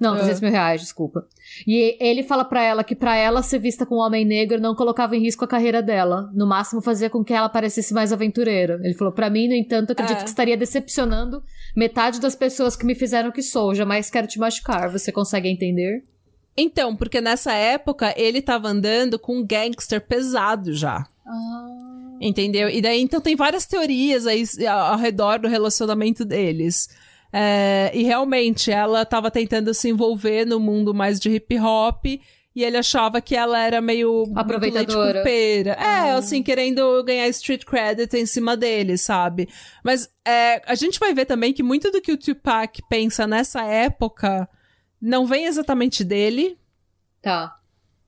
Não, 0.00 0.14
300 0.14 0.40
mil 0.40 0.50
reais, 0.50 0.80
desculpa. 0.80 1.26
E 1.66 1.96
ele 2.00 2.22
fala 2.22 2.42
para 2.42 2.62
ela 2.62 2.82
que 2.82 2.96
para 2.96 3.16
ela 3.16 3.42
ser 3.42 3.58
vista 3.58 3.84
com 3.84 3.96
um 3.96 3.98
homem 3.98 4.24
negro 4.24 4.58
não 4.58 4.74
colocava 4.74 5.14
em 5.14 5.20
risco 5.20 5.44
a 5.44 5.48
carreira 5.48 5.82
dela. 5.82 6.30
No 6.34 6.46
máximo 6.46 6.80
fazia 6.80 7.10
com 7.10 7.22
que 7.22 7.34
ela 7.34 7.50
parecesse 7.50 7.92
mais 7.92 8.10
aventureira. 8.10 8.80
Ele 8.82 8.94
falou: 8.94 9.12
para 9.12 9.28
mim, 9.28 9.46
no 9.46 9.54
entanto, 9.54 9.90
acredito 9.90 10.20
é. 10.20 10.22
que 10.22 10.28
estaria 10.28 10.56
decepcionando 10.56 11.42
metade 11.76 12.18
das 12.18 12.34
pessoas 12.34 12.74
que 12.74 12.86
me 12.86 12.94
fizeram 12.94 13.30
que 13.30 13.42
sou. 13.42 13.74
Jamais 13.74 14.10
quero 14.10 14.26
te 14.26 14.38
machucar. 14.38 14.90
Você 14.90 15.12
consegue 15.12 15.50
entender? 15.50 16.02
Então, 16.56 16.96
porque 16.96 17.20
nessa 17.20 17.52
época 17.52 18.14
ele 18.16 18.40
tava 18.40 18.68
andando 18.68 19.18
com 19.18 19.38
um 19.38 19.46
gangster 19.46 20.00
pesado 20.00 20.72
já. 20.72 21.06
Ah. 21.26 22.16
Entendeu? 22.20 22.68
E 22.68 22.82
daí, 22.82 23.00
então, 23.00 23.20
tem 23.20 23.36
várias 23.36 23.66
teorias 23.66 24.26
aí 24.26 24.44
ao 24.66 24.98
redor 24.98 25.38
do 25.38 25.48
relacionamento 25.48 26.24
deles. 26.24 26.88
É, 27.32 27.90
e 27.94 28.02
realmente, 28.02 28.70
ela 28.70 29.02
estava 29.02 29.30
tentando 29.30 29.72
se 29.72 29.88
envolver 29.88 30.44
no 30.44 30.58
mundo 30.58 30.92
mais 30.92 31.18
de 31.20 31.30
hip 31.30 31.58
hop. 31.58 32.06
E 32.54 32.64
ele 32.64 32.76
achava 32.76 33.20
que 33.20 33.36
ela 33.36 33.60
era 33.60 33.80
meio 33.80 34.24
aproveitadora. 34.34 35.22
É, 35.28 35.74
ah. 35.78 36.16
assim, 36.16 36.42
querendo 36.42 37.02
ganhar 37.04 37.28
street 37.28 37.64
credit 37.64 38.16
em 38.16 38.26
cima 38.26 38.56
dele, 38.56 38.98
sabe? 38.98 39.48
Mas 39.84 40.10
é, 40.26 40.60
a 40.66 40.74
gente 40.74 40.98
vai 40.98 41.14
ver 41.14 41.26
também 41.26 41.52
que 41.52 41.62
muito 41.62 41.92
do 41.92 42.00
que 42.00 42.10
o 42.10 42.18
Tupac 42.18 42.82
pensa 42.88 43.24
nessa 43.24 43.62
época 43.62 44.48
não 45.00 45.26
vem 45.26 45.44
exatamente 45.44 46.02
dele. 46.02 46.58
Tá. 47.22 47.56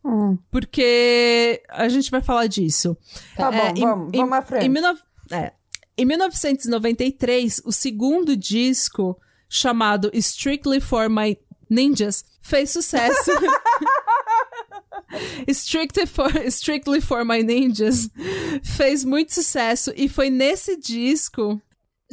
Hum. 0.05 0.37
Porque 0.51 1.63
a 1.69 1.89
gente 1.89 2.11
vai 2.11 2.21
falar 2.21 2.49
disso. 2.49 2.97
Tá 3.37 3.55
é, 3.55 3.57
bom, 3.57 3.77
em, 3.77 3.81
vamos, 3.81 4.13
em, 4.13 4.19
vamos 4.19 4.33
à 4.39 4.43
frente. 4.43 4.67
Em, 4.67 5.37
é, 5.37 5.53
em 5.97 6.05
1993, 6.05 7.63
o 7.65 7.73
segundo 7.73 8.37
disco, 8.37 9.19
chamado 9.49 10.11
Strictly 10.15 10.81
for 10.81 11.09
My 11.09 11.37
Ninjas, 11.69 12.25
fez 12.41 12.71
sucesso. 12.71 13.31
Strictly 15.49 16.07
for, 16.07 16.31
Strictly 16.47 17.01
for 17.01 17.25
My 17.25 17.43
Ninjas 17.43 18.09
fez 18.63 19.05
muito 19.05 19.35
sucesso 19.35 19.93
e 19.95 20.09
foi 20.09 20.31
nesse 20.31 20.77
disco 20.77 21.61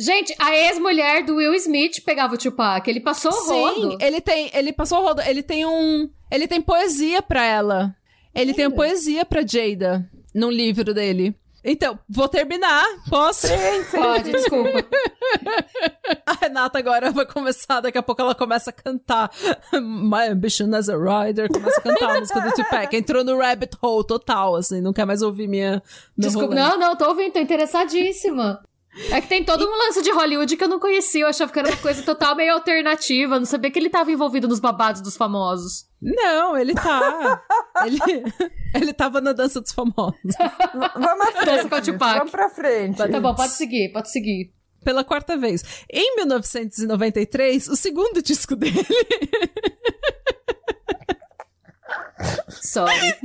Gente, 0.02 0.34
a 0.40 0.56
ex-mulher 0.56 1.26
do 1.26 1.36
Will 1.36 1.54
Smith 1.56 2.02
pegava 2.06 2.36
o 2.36 2.38
Tupac. 2.38 2.90
Ele 2.90 3.02
passou 3.02 3.32
o 3.32 3.34
Sim, 3.34 3.82
rodo. 3.82 3.98
ele 4.00 4.22
tem, 4.22 4.50
ele 4.54 4.72
passou 4.72 5.00
o 5.00 5.02
rodo. 5.02 5.22
Ele 5.22 5.44
tem 5.44 5.66
um, 5.66 6.10
ele 6.32 6.48
tem 6.48 6.62
poesia 6.62 7.22
para 7.22 7.44
ela. 7.44 7.94
Ele 8.34 8.54
tem 8.54 8.72
poesia 8.72 9.26
para 9.26 9.46
Jada 9.46 10.10
no 10.34 10.50
livro 10.50 10.94
dele. 10.94 11.36
Então, 11.64 12.00
vou 12.08 12.28
terminar. 12.28 12.86
Posso? 13.10 13.48
Sim, 13.48 13.84
sim. 13.90 13.98
Pode, 13.98 14.32
desculpa. 14.32 14.70
A 16.26 16.34
Renata 16.34 16.80
agora 16.80 17.12
vai 17.12 17.26
começar, 17.26 17.82
daqui 17.82 17.98
a 17.98 18.04
pouco 18.04 18.22
ela 18.22 18.34
começa 18.34 18.70
a 18.70 18.74
cantar 18.74 19.30
My 19.74 20.30
Ambition 20.32 20.74
as 20.74 20.90
a 20.90 20.96
Rider, 20.96 21.50
começa 21.52 21.80
a 21.80 21.84
cantar 21.84 22.16
a 22.16 22.20
música 22.20 22.42
do 22.42 22.52
Tupac. 22.52 22.96
Entrou 22.96 23.24
no 23.24 23.38
rabbit 23.38 23.76
hole 23.82 24.06
total, 24.06 24.56
assim, 24.56 24.82
não 24.82 24.94
quer 24.94 25.06
mais 25.06 25.22
ouvir 25.22 25.48
minha... 25.48 25.84
Desculpa, 26.18 26.48
rolê. 26.48 26.62
não, 26.62 26.80
não, 26.80 26.96
tô 26.96 27.08
ouvindo, 27.08 27.34
tô 27.34 27.40
interessadíssima. 27.40 28.62
É 29.12 29.22
que 29.22 29.28
tem 29.28 29.44
todo 29.44 29.66
um 29.66 29.78
lance 29.78 30.02
de 30.02 30.12
Hollywood 30.12 30.58
que 30.58 30.64
eu 30.64 30.68
não 30.68 30.80
conhecia. 30.80 31.22
Eu 31.22 31.28
achava 31.28 31.52
que 31.52 31.60
era 31.60 31.70
uma 31.70 31.78
coisa 31.78 32.02
total 32.04 32.36
meio 32.36 32.54
alternativa. 32.54 33.38
Não 33.38 33.46
sabia 33.46 33.70
que 33.72 33.80
ele 33.80 33.90
tava 33.90 34.12
envolvido 34.12 34.48
nos 34.48 34.60
babados 34.60 35.02
dos 35.02 35.16
famosos. 35.16 35.88
Não, 36.02 36.58
ele 36.58 36.74
tá. 36.74 37.42
ele, 37.86 38.00
ele 38.74 38.94
tava 38.94 39.22
na 39.22 39.32
dança 39.32 39.62
dos 39.62 39.72
famosos. 39.72 40.20
Vamos 40.96 41.28
à 41.28 41.32
frente. 41.32 41.70
Dança 41.70 41.92
com 41.92 41.98
Vamos 41.98 42.32
pra 42.32 42.50
frente. 42.50 42.98
Tá 42.98 43.20
bom, 43.20 43.36
pode 43.36 43.54
seguir, 43.54 43.92
pode 43.92 44.12
seguir. 44.12 44.52
Pela 44.84 45.04
quarta 45.04 45.38
vez. 45.38 45.86
Em 45.92 46.16
1993, 46.16 47.68
o 47.68 47.76
segundo 47.76 48.22
disco 48.22 48.56
dele. 48.56 48.86
Sorry. 52.50 53.16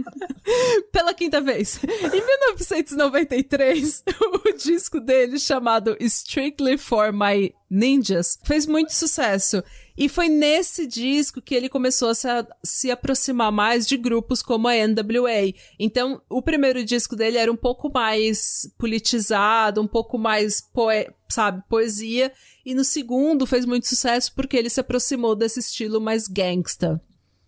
Pela 0.92 1.14
quinta 1.14 1.40
vez. 1.40 1.80
Em 1.84 2.24
1993, 2.24 4.04
o 4.44 4.52
disco 4.52 5.00
dele, 5.00 5.38
chamado 5.38 5.96
Strictly 6.00 6.78
for 6.78 7.12
My 7.12 7.52
Ninjas, 7.68 8.38
fez 8.44 8.66
muito 8.66 8.92
sucesso. 8.92 9.62
E 9.96 10.08
foi 10.08 10.28
nesse 10.28 10.86
disco 10.86 11.40
que 11.40 11.54
ele 11.54 11.68
começou 11.68 12.08
a 12.08 12.14
se, 12.14 12.28
a 12.28 12.46
se, 12.64 12.90
aproximar 12.90 13.52
mais 13.52 13.86
de 13.86 13.96
grupos 13.96 14.42
como 14.42 14.66
a 14.68 14.74
NWA. 14.74 15.52
Então, 15.78 16.20
o 16.28 16.42
primeiro 16.42 16.84
disco 16.84 17.14
dele 17.14 17.38
era 17.38 17.50
um 17.50 17.56
pouco 17.56 17.90
mais 17.92 18.68
politizado, 18.76 19.80
um 19.80 19.86
pouco 19.86 20.18
mais, 20.18 20.60
poe 20.60 21.08
sabe, 21.28 21.62
poesia. 21.68 22.32
E 22.66 22.74
no 22.74 22.84
segundo 22.84 23.46
fez 23.46 23.64
muito 23.64 23.86
sucesso 23.88 24.32
porque 24.34 24.56
ele 24.56 24.70
se 24.70 24.80
aproximou 24.80 25.34
desse 25.36 25.60
estilo 25.60 26.00
mais 26.00 26.26
gangsta. 26.26 27.00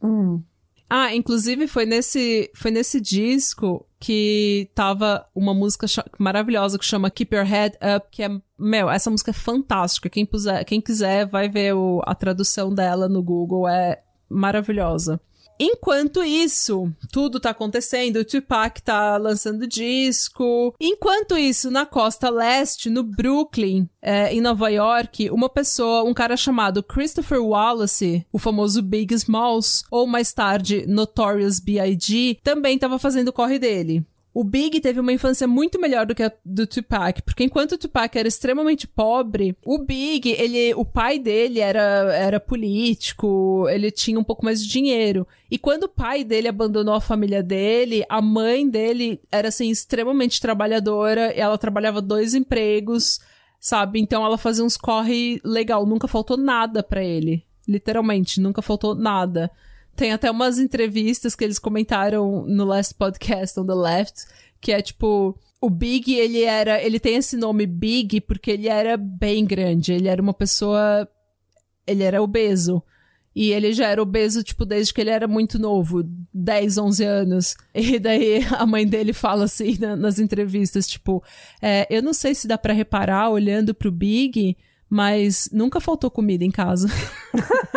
Hum. 0.03 0.43
Ah, 0.89 1.15
inclusive 1.15 1.67
foi 1.67 1.85
nesse, 1.85 2.51
foi 2.55 2.71
nesse 2.71 3.01
disco 3.01 3.85
que 3.99 4.71
tava 4.75 5.27
uma 5.35 5.53
música 5.53 5.87
maravilhosa 6.19 6.79
que 6.79 6.85
chama 6.85 7.11
Keep 7.11 7.35
Your 7.35 7.45
Head 7.45 7.77
Up, 7.97 8.07
que 8.11 8.23
é, 8.23 8.29
meu, 8.57 8.89
essa 8.89 9.11
música 9.11 9.33
é 9.33 9.35
fantástica. 9.35 10.09
Quem, 10.09 10.25
puser, 10.25 10.65
quem 10.65 10.81
quiser 10.81 11.27
vai 11.27 11.49
ver 11.49 11.75
o, 11.75 12.01
a 12.05 12.15
tradução 12.15 12.73
dela 12.73 13.09
no 13.09 13.21
Google, 13.23 13.67
é 13.69 14.01
maravilhosa. 14.29 15.21
Enquanto 15.59 16.23
isso, 16.23 16.93
tudo 17.11 17.41
tá 17.41 17.51
acontecendo, 17.51 18.17
o 18.17 18.25
Tupac 18.25 18.83
tá 18.83 19.17
lançando 19.17 19.67
disco. 19.67 20.75
Enquanto 20.81 21.37
isso, 21.37 21.71
na 21.71 21.87
costa 21.87 22.29
leste, 22.29 22.91
no 22.91 23.03
Brooklyn, 23.03 23.89
é, 24.03 24.33
em 24.33 24.41
Nova 24.41 24.69
York, 24.69 25.31
uma 25.31 25.49
pessoa, 25.49 26.05
um 26.05 26.15
cara 26.15 26.37
chamado 26.37 26.83
Christopher 26.83 27.43
Wallace, 27.43 28.27
o 28.33 28.39
famoso 28.39 28.83
Big 28.83 29.15
Smalls, 29.15 29.85
ou 29.91 30.07
mais 30.07 30.33
tarde 30.33 30.87
Notorious 30.87 31.59
B.I.G., 31.59 32.39
também 32.43 32.79
tava 32.79 32.99
fazendo 32.99 33.29
o 33.29 33.33
corre 33.33 33.59
dele. 33.59 34.05
O 34.39 34.45
Big 34.45 34.83
teve 34.83 35.01
uma 35.01 35.15
infância 35.15 35.49
muito 35.49 35.81
melhor 35.81 36.05
do 36.05 36.15
que 36.15 36.23
a 36.23 36.31
do 36.45 36.67
Tupac, 36.67 37.23
porque 37.23 37.43
enquanto 37.43 37.73
o 37.73 37.79
Tupac 37.79 38.19
era 38.19 38.29
extremamente 38.29 38.87
pobre, 38.87 39.57
o 39.65 39.79
Big, 39.79 40.29
ele, 40.31 40.75
o 40.75 40.85
pai 40.85 41.19
dele 41.19 41.59
era, 41.59 42.15
era 42.15 42.39
político, 42.39 43.67
ele 43.71 43.91
tinha 43.91 44.21
um 44.21 44.23
pouco 44.23 44.45
mais 44.45 44.63
de 44.63 44.69
dinheiro. 44.69 45.27
E 45.51 45.57
quando 45.57 45.85
o 45.85 45.89
pai 45.89 46.23
dele 46.23 46.49
abandonou 46.49 46.93
a 46.93 47.01
família 47.01 47.43
dele, 47.43 48.05
a 48.11 48.21
mãe 48.21 48.69
dele 48.69 49.19
era 49.33 49.49
assim 49.49 49.71
extremamente 49.71 50.39
trabalhadora, 50.39 51.33
ela 51.33 51.57
trabalhava 51.57 52.03
dois 52.03 52.35
empregos, 52.35 53.19
sabe? 53.59 54.01
Então 54.01 54.23
ela 54.23 54.37
fazia 54.37 54.67
uns 54.67 54.77
corre 54.77 55.41
legal, 55.43 55.87
nunca 55.87 56.07
faltou 56.07 56.37
nada 56.37 56.83
para 56.83 57.03
ele. 57.03 57.43
Literalmente, 57.67 58.39
nunca 58.39 58.61
faltou 58.61 58.95
nada. 58.95 59.51
Tem 59.97 60.13
até 60.13 60.31
umas 60.31 60.59
entrevistas 60.59 61.35
que 61.35 61.43
eles 61.43 61.59
comentaram 61.59 62.45
no 62.47 62.65
last 62.65 62.95
podcast 62.95 63.59
on 63.59 63.67
the 63.67 63.75
left, 63.75 64.27
que 64.61 64.71
é 64.73 64.83
tipo, 64.83 65.39
o 65.61 65.71
Big, 65.71 66.15
ele 66.15 66.43
era, 66.43 66.83
ele 66.83 67.01
tem 67.01 67.17
esse 67.17 67.37
nome 67.37 67.67
Big 67.67 68.21
porque 68.21 68.51
ele 68.51 68.69
era 68.69 68.97
bem 68.97 69.45
grande, 69.45 69.93
ele 69.93 70.09
era 70.09 70.21
uma 70.21 70.35
pessoa, 70.35 71.09
ele 71.87 72.03
era 72.03 72.23
obeso. 72.23 72.83
E 73.35 73.53
ele 73.53 73.75
já 73.75 73.89
era 73.89 74.01
obeso, 74.01 74.43
tipo, 74.43 74.65
desde 74.65 74.95
que 74.95 75.01
ele 75.01 75.11
era 75.11 75.29
muito 75.29 75.59
novo, 75.59 76.03
10, 76.33 76.79
11 76.79 77.05
anos. 77.05 77.55
E 77.75 77.99
daí 77.99 78.43
a 78.59 78.65
mãe 78.65 78.87
dele 78.87 79.13
fala 79.13 79.45
assim 79.45 79.77
na, 79.79 79.95
nas 79.95 80.19
entrevistas, 80.19 80.87
tipo, 80.87 81.23
é, 81.61 81.87
eu 81.91 82.03
não 82.03 82.15
sei 82.15 82.35
se 82.35 82.49
dá 82.49 82.57
para 82.57 82.73
reparar 82.73 83.29
olhando 83.29 83.75
pro 83.75 83.93
Big, 83.93 84.57
mas 84.89 85.49
nunca 85.53 85.81
faltou 85.81 86.11
comida 86.11 86.45
em 86.45 86.51
casa. 86.51 86.89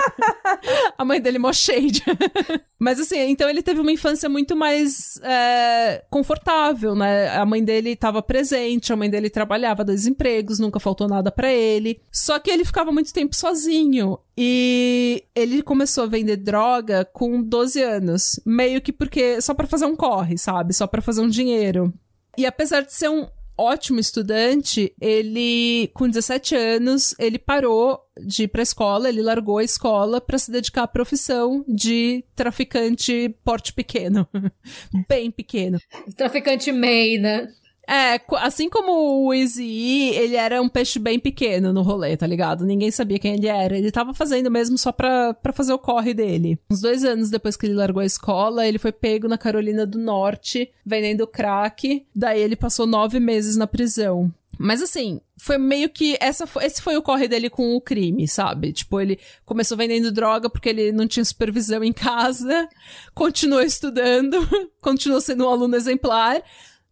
a 0.97 1.03
mãe 1.03 1.19
dele 1.19 1.39
mó 1.39 1.51
shade. 1.51 2.03
mas 2.77 2.99
assim, 2.99 3.17
então 3.29 3.49
ele 3.49 3.63
teve 3.63 3.79
uma 3.79 3.91
infância 3.91 4.29
muito 4.29 4.55
mais 4.55 5.19
é, 5.23 6.03
confortável, 6.09 6.95
né? 6.95 7.29
A 7.29 7.45
mãe 7.45 7.63
dele 7.63 7.91
estava 7.91 8.21
presente, 8.21 8.93
a 8.93 8.95
mãe 8.95 9.09
dele 9.09 9.29
trabalhava 9.29 9.83
dois 9.83 10.05
empregos, 10.05 10.59
nunca 10.59 10.79
faltou 10.79 11.07
nada 11.07 11.31
para 11.31 11.51
ele. 11.51 11.99
Só 12.11 12.37
que 12.37 12.51
ele 12.51 12.63
ficava 12.63 12.91
muito 12.91 13.13
tempo 13.13 13.35
sozinho. 13.35 14.19
E 14.37 15.23
ele 15.35 15.61
começou 15.61 16.05
a 16.05 16.07
vender 16.07 16.37
droga 16.37 17.03
com 17.05 17.41
12 17.41 17.81
anos. 17.81 18.39
Meio 18.45 18.81
que 18.81 18.93
porque. 18.93 19.41
Só 19.41 19.53
para 19.53 19.67
fazer 19.67 19.85
um 19.85 19.95
corre, 19.95 20.37
sabe? 20.37 20.73
Só 20.73 20.87
para 20.87 21.01
fazer 21.01 21.21
um 21.21 21.27
dinheiro. 21.27 21.93
E 22.37 22.45
apesar 22.45 22.81
de 22.81 22.93
ser 22.93 23.09
um 23.09 23.27
ótimo 23.59 23.99
estudante, 23.99 24.93
ele, 25.01 25.91
com 25.93 26.07
17 26.07 26.55
anos, 26.55 27.13
ele 27.19 27.37
parou 27.37 27.99
de 28.25 28.43
ir 28.43 28.47
pra 28.47 28.61
escola, 28.61 29.09
ele 29.09 29.21
largou 29.21 29.57
a 29.57 29.63
escola 29.63 30.21
para 30.21 30.37
se 30.37 30.49
dedicar 30.49 30.83
à 30.83 30.87
profissão 30.87 31.63
de 31.67 32.23
traficante 32.35 33.35
porte 33.43 33.73
pequeno. 33.73 34.27
Bem 35.07 35.29
pequeno. 35.29 35.77
Traficante 36.15 36.71
MEI, 36.71 37.17
né? 37.17 37.49
É, 37.91 38.21
assim 38.37 38.69
como 38.69 39.25
o 39.25 39.33
Easy 39.33 40.11
ele 40.13 40.35
era 40.35 40.61
um 40.61 40.69
peixe 40.69 40.99
bem 40.99 41.17
pequeno 41.19 41.73
no 41.73 41.81
rolê, 41.81 42.15
tá 42.15 42.27
ligado? 42.27 42.63
Ninguém 42.63 42.91
sabia 42.91 43.17
quem 43.17 43.33
ele 43.33 43.47
era. 43.47 43.75
Ele 43.75 43.91
tava 43.91 44.13
fazendo 44.13 44.51
mesmo 44.51 44.77
só 44.77 44.91
pra, 44.91 45.33
pra 45.33 45.51
fazer 45.51 45.73
o 45.73 45.79
corre 45.79 46.13
dele. 46.13 46.59
Uns 46.69 46.81
dois 46.81 47.03
anos 47.03 47.31
depois 47.31 47.57
que 47.57 47.65
ele 47.65 47.73
largou 47.73 48.01
a 48.01 48.05
escola, 48.05 48.67
ele 48.67 48.77
foi 48.77 48.91
pego 48.91 49.27
na 49.27 49.39
Carolina 49.39 49.87
do 49.87 49.97
Norte, 49.97 50.71
vendendo 50.85 51.25
crack. 51.25 52.05
Daí 52.15 52.39
ele 52.39 52.55
passou 52.55 52.85
nove 52.85 53.19
meses 53.19 53.57
na 53.57 53.65
prisão. 53.65 54.31
Mas 54.61 54.83
assim, 54.83 55.21
foi 55.37 55.57
meio 55.57 55.89
que. 55.89 56.17
Essa, 56.19 56.45
esse 56.61 56.81
foi 56.81 56.97
o 56.97 57.01
corre 57.01 57.29
dele 57.29 57.49
com 57.49 57.75
o 57.75 57.81
crime, 57.81 58.27
sabe? 58.27 58.73
Tipo, 58.73 58.99
ele 58.99 59.17
começou 59.45 59.77
vendendo 59.77 60.11
droga 60.11 60.49
porque 60.49 60.67
ele 60.67 60.91
não 60.91 61.07
tinha 61.07 61.23
supervisão 61.23 61.81
em 61.81 61.93
casa, 61.93 62.67
continuou 63.15 63.61
estudando, 63.61 64.37
continuou 64.81 65.21
sendo 65.21 65.45
um 65.45 65.49
aluno 65.49 65.77
exemplar. 65.77 66.43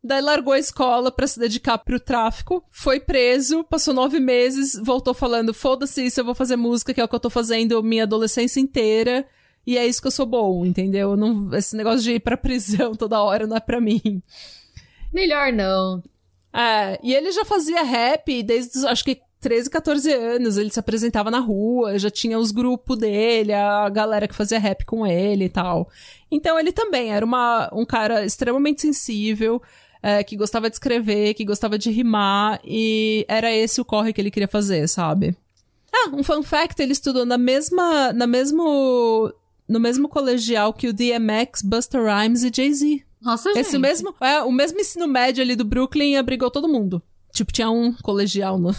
Daí 0.03 0.21
largou 0.21 0.53
a 0.53 0.59
escola 0.59 1.11
para 1.11 1.27
se 1.27 1.39
dedicar 1.39 1.77
pro 1.79 1.99
tráfico, 1.99 2.63
foi 2.69 2.99
preso, 2.99 3.63
passou 3.63 3.93
nove 3.93 4.19
meses, 4.19 4.79
voltou 4.81 5.13
falando: 5.13 5.53
foda-se 5.53 6.05
isso, 6.05 6.19
eu 6.19 6.25
vou 6.25 6.35
fazer 6.35 6.55
música, 6.55 6.93
que 6.93 7.01
é 7.01 7.03
o 7.03 7.07
que 7.07 7.15
eu 7.15 7.19
tô 7.19 7.29
fazendo 7.29 7.81
minha 7.83 8.03
adolescência 8.03 8.59
inteira. 8.59 9.25
E 9.65 9.77
é 9.77 9.85
isso 9.85 10.01
que 10.01 10.07
eu 10.07 10.11
sou 10.11 10.25
bom, 10.25 10.65
entendeu? 10.65 11.17
Não, 11.17 11.53
esse 11.53 11.75
negócio 11.75 12.01
de 12.01 12.13
ir 12.13 12.19
pra 12.21 12.37
prisão 12.37 12.93
toda 12.95 13.21
hora 13.21 13.45
não 13.45 13.57
é 13.57 13.59
pra 13.59 13.81
mim. 13.81 14.21
Melhor 15.11 15.51
não. 15.51 16.01
É, 16.53 16.97
e 17.03 17.13
ele 17.13 17.31
já 17.31 17.43
fazia 17.43 17.83
rap 17.83 18.41
desde, 18.43 18.87
acho 18.87 19.03
que 19.03 19.19
13, 19.39 19.69
14 19.69 20.11
anos, 20.13 20.57
ele 20.57 20.71
se 20.71 20.79
apresentava 20.79 21.29
na 21.29 21.39
rua, 21.39 21.99
já 21.99 22.09
tinha 22.09 22.39
os 22.39 22.51
grupos 22.51 22.97
dele, 22.97 23.53
a 23.53 23.87
galera 23.89 24.27
que 24.27 24.33
fazia 24.33 24.57
rap 24.57 24.83
com 24.85 25.05
ele 25.05 25.45
e 25.45 25.49
tal. 25.49 25.89
Então 26.31 26.59
ele 26.59 26.71
também 26.71 27.13
era 27.13 27.25
uma, 27.25 27.69
um 27.71 27.85
cara 27.85 28.25
extremamente 28.25 28.81
sensível, 28.81 29.61
é, 30.07 30.23
que 30.23 30.37
gostava 30.37 30.69
de 30.69 30.75
escrever, 30.77 31.33
que 31.33 31.43
gostava 31.43 31.77
de 31.77 31.91
rimar, 31.91 32.61
e 32.63 33.25
era 33.27 33.53
esse 33.53 33.81
o 33.81 33.85
corre 33.85 34.13
que 34.13 34.21
ele 34.21 34.31
queria 34.31 34.47
fazer, 34.47 34.87
sabe? 34.87 35.35
Ah, 35.93 36.11
um 36.13 36.23
fun 36.23 36.41
fact, 36.41 36.81
ele 36.81 36.93
estudou 36.93 37.25
na 37.25 37.37
mesma, 37.37 38.13
na 38.13 38.25
mesmo, 38.25 39.29
no 39.67 39.81
mesmo 39.81 40.07
colegial 40.07 40.71
que 40.71 40.87
o 40.87 40.93
DMX, 40.93 41.61
Busta 41.61 41.99
Rhymes 41.99 42.43
e 42.43 42.51
Jay-Z. 42.55 43.03
Nossa, 43.21 43.49
Esse 43.49 43.71
gente. 43.71 43.81
mesmo, 43.81 44.15
é, 44.21 44.41
o 44.43 44.51
mesmo 44.51 44.79
ensino 44.79 45.09
médio 45.09 45.43
ali 45.43 45.57
do 45.57 45.65
Brooklyn 45.65 46.15
abrigou 46.15 46.49
todo 46.49 46.69
mundo. 46.69 47.03
Tipo, 47.33 47.51
tinha 47.51 47.69
um 47.69 47.91
colegial 47.91 48.57
no... 48.57 48.73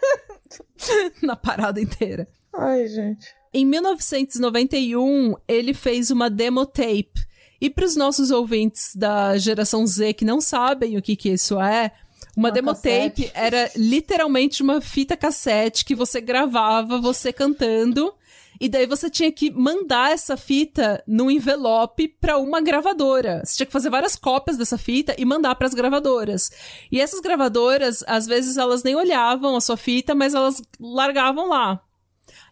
na 1.22 1.36
parada 1.36 1.78
inteira. 1.78 2.26
Ai, 2.54 2.88
gente. 2.88 3.26
Em 3.52 3.66
1991, 3.66 5.34
ele 5.46 5.74
fez 5.74 6.10
uma 6.10 6.30
demo 6.30 6.64
tape. 6.64 7.25
E 7.60 7.70
para 7.70 7.84
os 7.84 7.96
nossos 7.96 8.30
ouvintes 8.30 8.94
da 8.94 9.36
geração 9.38 9.86
Z 9.86 10.12
que 10.14 10.24
não 10.24 10.40
sabem 10.40 10.96
o 10.96 11.02
que, 11.02 11.16
que 11.16 11.30
isso 11.30 11.60
é, 11.60 11.92
uma, 12.36 12.48
Uma 12.48 12.52
demo 12.52 12.68
cassete. 12.68 13.22
tape 13.24 13.30
era 13.34 13.70
literalmente 13.74 14.62
uma 14.62 14.80
fita 14.80 15.16
cassete 15.16 15.84
que 15.84 15.94
você 15.94 16.20
gravava 16.20 17.00
você 17.00 17.32
cantando. 17.32 18.12
E 18.58 18.68
daí 18.68 18.86
você 18.86 19.10
tinha 19.10 19.30
que 19.30 19.50
mandar 19.50 20.12
essa 20.12 20.34
fita 20.36 21.02
num 21.06 21.30
envelope 21.30 22.08
para 22.08 22.38
uma 22.38 22.60
gravadora. 22.60 23.42
Você 23.44 23.56
tinha 23.56 23.66
que 23.66 23.72
fazer 23.72 23.90
várias 23.90 24.16
cópias 24.16 24.56
dessa 24.56 24.78
fita 24.78 25.14
e 25.18 25.26
mandar 25.26 25.54
para 25.56 25.66
as 25.66 25.74
gravadoras. 25.74 26.50
E 26.90 26.98
essas 26.98 27.20
gravadoras, 27.20 28.02
às 28.06 28.26
vezes 28.26 28.56
elas 28.56 28.82
nem 28.82 28.96
olhavam 28.96 29.56
a 29.56 29.60
sua 29.60 29.76
fita, 29.76 30.14
mas 30.14 30.32
elas 30.34 30.62
largavam 30.80 31.48
lá. 31.48 31.82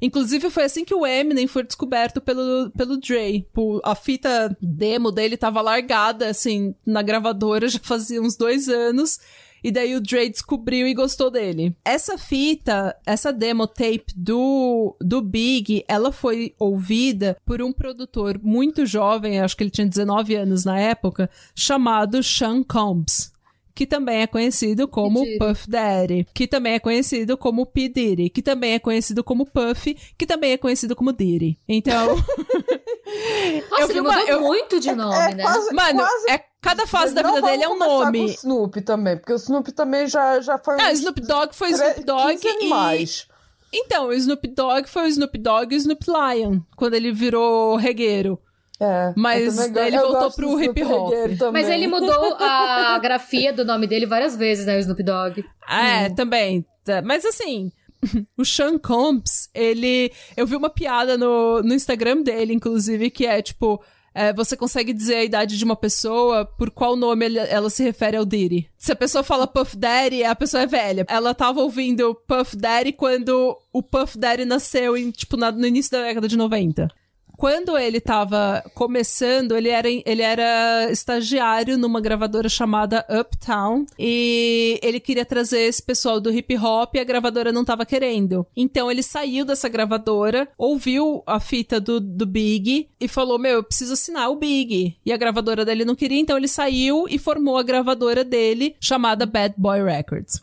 Inclusive, 0.00 0.50
foi 0.50 0.64
assim 0.64 0.84
que 0.84 0.94
o 0.94 1.06
Eminem 1.06 1.46
foi 1.46 1.62
descoberto 1.62 2.20
pelo, 2.20 2.70
pelo 2.76 2.96
Dre. 2.96 3.46
A 3.82 3.94
fita 3.94 4.56
demo 4.60 5.10
dele 5.10 5.36
tava 5.36 5.60
largada, 5.60 6.28
assim, 6.28 6.74
na 6.84 7.02
gravadora 7.02 7.66
já 7.68 7.78
fazia 7.80 8.20
uns 8.20 8.36
dois 8.36 8.68
anos. 8.68 9.18
E 9.64 9.72
daí 9.72 9.94
o 9.94 10.00
Dre 10.00 10.28
descobriu 10.28 10.86
e 10.86 10.92
gostou 10.92 11.30
dele. 11.30 11.74
Essa 11.82 12.18
fita, 12.18 12.94
essa 13.06 13.32
demo 13.32 13.66
tape 13.66 14.12
do, 14.14 14.94
do 15.00 15.22
Big, 15.22 15.82
ela 15.88 16.12
foi 16.12 16.54
ouvida 16.58 17.34
por 17.46 17.62
um 17.62 17.72
produtor 17.72 18.38
muito 18.42 18.84
jovem, 18.84 19.40
acho 19.40 19.56
que 19.56 19.62
ele 19.62 19.70
tinha 19.70 19.86
19 19.86 20.34
anos 20.34 20.66
na 20.66 20.78
época, 20.78 21.30
chamado 21.54 22.22
Sean 22.22 22.62
Combs. 22.62 23.32
Que 23.74 23.86
também 23.86 24.22
é 24.22 24.26
conhecido 24.28 24.86
como. 24.86 25.24
Diddy. 25.24 25.38
Puff 25.38 25.68
Daddy, 25.68 26.26
que 26.32 26.46
também 26.46 26.74
é 26.74 26.78
conhecido 26.78 27.36
como 27.36 27.66
P. 27.66 27.88
Diddy, 27.88 28.30
que 28.30 28.40
também 28.40 28.74
é 28.74 28.78
conhecido 28.78 29.24
como 29.24 29.44
Puff, 29.44 29.94
que 30.16 30.24
também 30.26 30.52
é 30.52 30.56
conhecido 30.56 30.94
como 30.94 31.12
Diddy. 31.12 31.58
Então, 31.68 32.14
Nossa, 33.70 33.82
eu 33.82 33.86
vi 33.88 33.92
ele 33.94 34.00
uma- 34.00 34.20
eu- 34.22 34.40
muito 34.42 34.78
de 34.80 34.92
nome, 34.92 35.16
é 35.16 35.34
né? 35.34 35.42
quase- 35.42 35.72
mano, 35.74 35.98
quase- 36.00 36.30
é, 36.30 36.44
cada 36.60 36.86
fase 36.86 37.14
da 37.14 37.22
Não 37.22 37.34
vida 37.34 37.46
dele 37.48 37.64
é 37.64 37.68
um 37.68 37.78
nome. 37.78 38.18
Com 38.20 38.24
o 38.24 38.28
Snoop 38.28 38.80
também, 38.82 39.16
porque 39.16 39.32
o 39.32 39.36
Snoop 39.36 39.72
também 39.72 40.06
já, 40.06 40.40
já 40.40 40.58
foi 40.58 40.76
Ah, 40.80 40.90
uns 40.92 40.98
Snoop 41.00 41.20
Dogg 41.20 41.52
foi 41.54 41.70
Snoop 41.70 42.04
Dogg 42.04 42.32
15 42.36 42.46
e... 42.46 42.50
animais. 42.50 43.28
Então, 43.72 44.06
o 44.06 44.12
Snoop 44.12 44.46
Dogg 44.48 44.86
foi 44.88 45.02
o 45.02 45.06
Snoop 45.08 45.36
Dogg 45.36 45.72
e 45.72 45.76
o 45.76 45.78
Snoop 45.78 46.04
Lion, 46.06 46.60
quando 46.76 46.94
ele 46.94 47.10
virou 47.12 47.74
regueiro. 47.76 48.38
É, 48.80 49.12
Mas 49.16 49.68
ele 49.68 49.96
eu 49.96 50.02
voltou 50.10 50.30
pro 50.32 50.60
hip 50.62 50.82
hop. 50.84 51.12
Mas 51.52 51.68
ele 51.68 51.86
mudou 51.86 52.34
a 52.40 52.98
grafia 52.98 53.52
do 53.52 53.64
nome 53.64 53.86
dele 53.86 54.04
várias 54.06 54.36
vezes, 54.36 54.66
né? 54.66 54.76
O 54.76 54.80
Snoop 54.80 55.02
Dogg. 55.02 55.44
É, 55.68 56.08
também. 56.10 56.64
Tá, 56.84 57.00
Mas 57.00 57.24
assim, 57.24 57.70
o 58.36 58.44
Sean 58.44 58.78
Combs, 58.78 59.48
ele. 59.54 60.12
Eu 60.36 60.46
vi 60.46 60.56
uma 60.56 60.68
piada 60.68 61.16
no, 61.16 61.62
no 61.62 61.72
Instagram 61.72 62.22
dele, 62.22 62.52
inclusive, 62.52 63.10
que 63.10 63.24
é 63.26 63.40
tipo. 63.40 63.80
é, 64.12 64.32
você 64.32 64.56
consegue 64.56 64.92
dizer 64.92 65.14
a 65.16 65.24
idade 65.24 65.56
de 65.56 65.64
uma 65.64 65.76
pessoa 65.76 66.44
por 66.44 66.70
qual 66.70 66.94
nome 66.96 67.24
ele- 67.26 67.38
ela 67.38 67.70
se 67.70 67.82
refere 67.82 68.16
ao 68.16 68.24
Diddy. 68.24 68.68
Se 68.76 68.90
a 68.92 68.96
pessoa 68.96 69.22
fala 69.24 69.46
Puff 69.46 69.76
Daddy, 69.76 70.24
a 70.24 70.34
pessoa 70.34 70.64
é 70.64 70.66
velha. 70.66 71.06
Ela 71.08 71.32
tava 71.32 71.60
ouvindo 71.62 72.14
Puff 72.26 72.56
Daddy 72.56 72.92
quando 72.92 73.56
o 73.72 73.82
Puff 73.82 74.18
Daddy 74.18 74.44
nasceu 74.44 74.96
em, 74.96 75.10
tipo, 75.12 75.36
na- 75.36 75.52
no 75.52 75.66
início 75.66 75.92
da 75.92 76.02
década 76.02 76.26
de 76.28 76.36
90. 76.36 76.88
Quando 77.36 77.76
ele 77.76 78.00
tava 78.00 78.62
começando, 78.74 79.56
ele 79.56 79.68
era, 79.68 79.88
ele 79.88 80.22
era 80.22 80.90
estagiário 80.90 81.76
numa 81.76 82.00
gravadora 82.00 82.48
chamada 82.48 83.04
Uptown 83.10 83.86
e 83.98 84.78
ele 84.82 85.00
queria 85.00 85.24
trazer 85.24 85.60
esse 85.60 85.82
pessoal 85.82 86.20
do 86.20 86.32
hip 86.32 86.56
hop 86.56 86.94
e 86.94 87.00
a 87.00 87.04
gravadora 87.04 87.52
não 87.52 87.64
tava 87.64 87.84
querendo. 87.84 88.46
Então 88.56 88.90
ele 88.90 89.02
saiu 89.02 89.44
dessa 89.44 89.68
gravadora, 89.68 90.48
ouviu 90.56 91.22
a 91.26 91.40
fita 91.40 91.80
do, 91.80 92.00
do 92.00 92.26
Big 92.26 92.88
e 93.00 93.08
falou: 93.08 93.38
Meu, 93.38 93.54
eu 93.54 93.64
preciso 93.64 93.94
assinar 93.94 94.30
o 94.30 94.36
Big. 94.36 94.96
E 95.04 95.12
a 95.12 95.16
gravadora 95.16 95.64
dele 95.64 95.84
não 95.84 95.94
queria, 95.94 96.20
então 96.20 96.36
ele 96.36 96.48
saiu 96.48 97.06
e 97.08 97.18
formou 97.18 97.58
a 97.58 97.62
gravadora 97.62 98.24
dele 98.24 98.76
chamada 98.80 99.26
Bad 99.26 99.54
Boy 99.58 99.82
Records. 99.82 100.42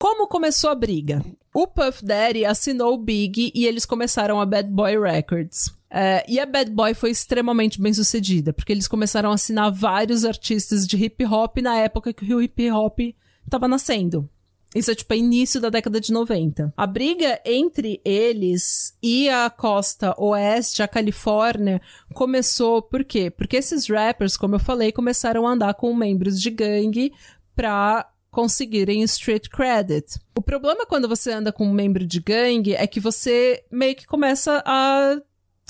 Como 0.00 0.26
começou 0.26 0.70
a 0.70 0.74
briga? 0.74 1.22
O 1.54 1.66
Puff 1.66 2.02
Daddy 2.04 2.44
assinou 2.46 2.94
o 2.94 2.98
Big 2.98 3.52
e 3.54 3.66
eles 3.66 3.84
começaram 3.84 4.40
a 4.40 4.46
Bad 4.46 4.70
Boy 4.70 4.98
Records. 4.98 5.79
É, 5.90 6.24
e 6.28 6.38
a 6.38 6.46
Bad 6.46 6.70
Boy 6.70 6.94
foi 6.94 7.10
extremamente 7.10 7.80
bem 7.80 7.92
sucedida, 7.92 8.52
porque 8.52 8.72
eles 8.72 8.86
começaram 8.86 9.30
a 9.30 9.34
assinar 9.34 9.72
vários 9.72 10.24
artistas 10.24 10.86
de 10.86 10.96
hip 10.96 11.24
hop 11.24 11.58
na 11.58 11.76
época 11.78 12.12
que 12.12 12.32
o 12.32 12.40
hip 12.40 12.70
hop 12.70 13.00
tava 13.48 13.66
nascendo. 13.66 14.28
Isso 14.72 14.90
é 14.90 14.94
tipo 14.94 15.12
início 15.14 15.60
da 15.60 15.68
década 15.68 16.00
de 16.00 16.12
90. 16.12 16.72
A 16.76 16.86
briga 16.86 17.40
entre 17.44 18.00
eles 18.04 18.96
e 19.02 19.28
a 19.28 19.50
costa 19.50 20.14
oeste, 20.16 20.80
a 20.80 20.86
Califórnia, 20.86 21.82
começou 22.14 22.80
por 22.80 23.02
quê? 23.04 23.30
Porque 23.30 23.56
esses 23.56 23.88
rappers, 23.88 24.36
como 24.36 24.54
eu 24.54 24.60
falei, 24.60 24.92
começaram 24.92 25.44
a 25.44 25.50
andar 25.50 25.74
com 25.74 25.92
membros 25.92 26.40
de 26.40 26.50
gangue 26.50 27.12
pra 27.56 28.08
conseguirem 28.30 29.02
street 29.02 29.48
credit. 29.48 30.20
O 30.38 30.40
problema 30.40 30.86
quando 30.86 31.08
você 31.08 31.32
anda 31.32 31.52
com 31.52 31.66
um 31.66 31.72
membro 31.72 32.06
de 32.06 32.20
gangue 32.20 32.74
é 32.74 32.86
que 32.86 33.00
você 33.00 33.64
meio 33.72 33.96
que 33.96 34.06
começa 34.06 34.62
a 34.64 35.20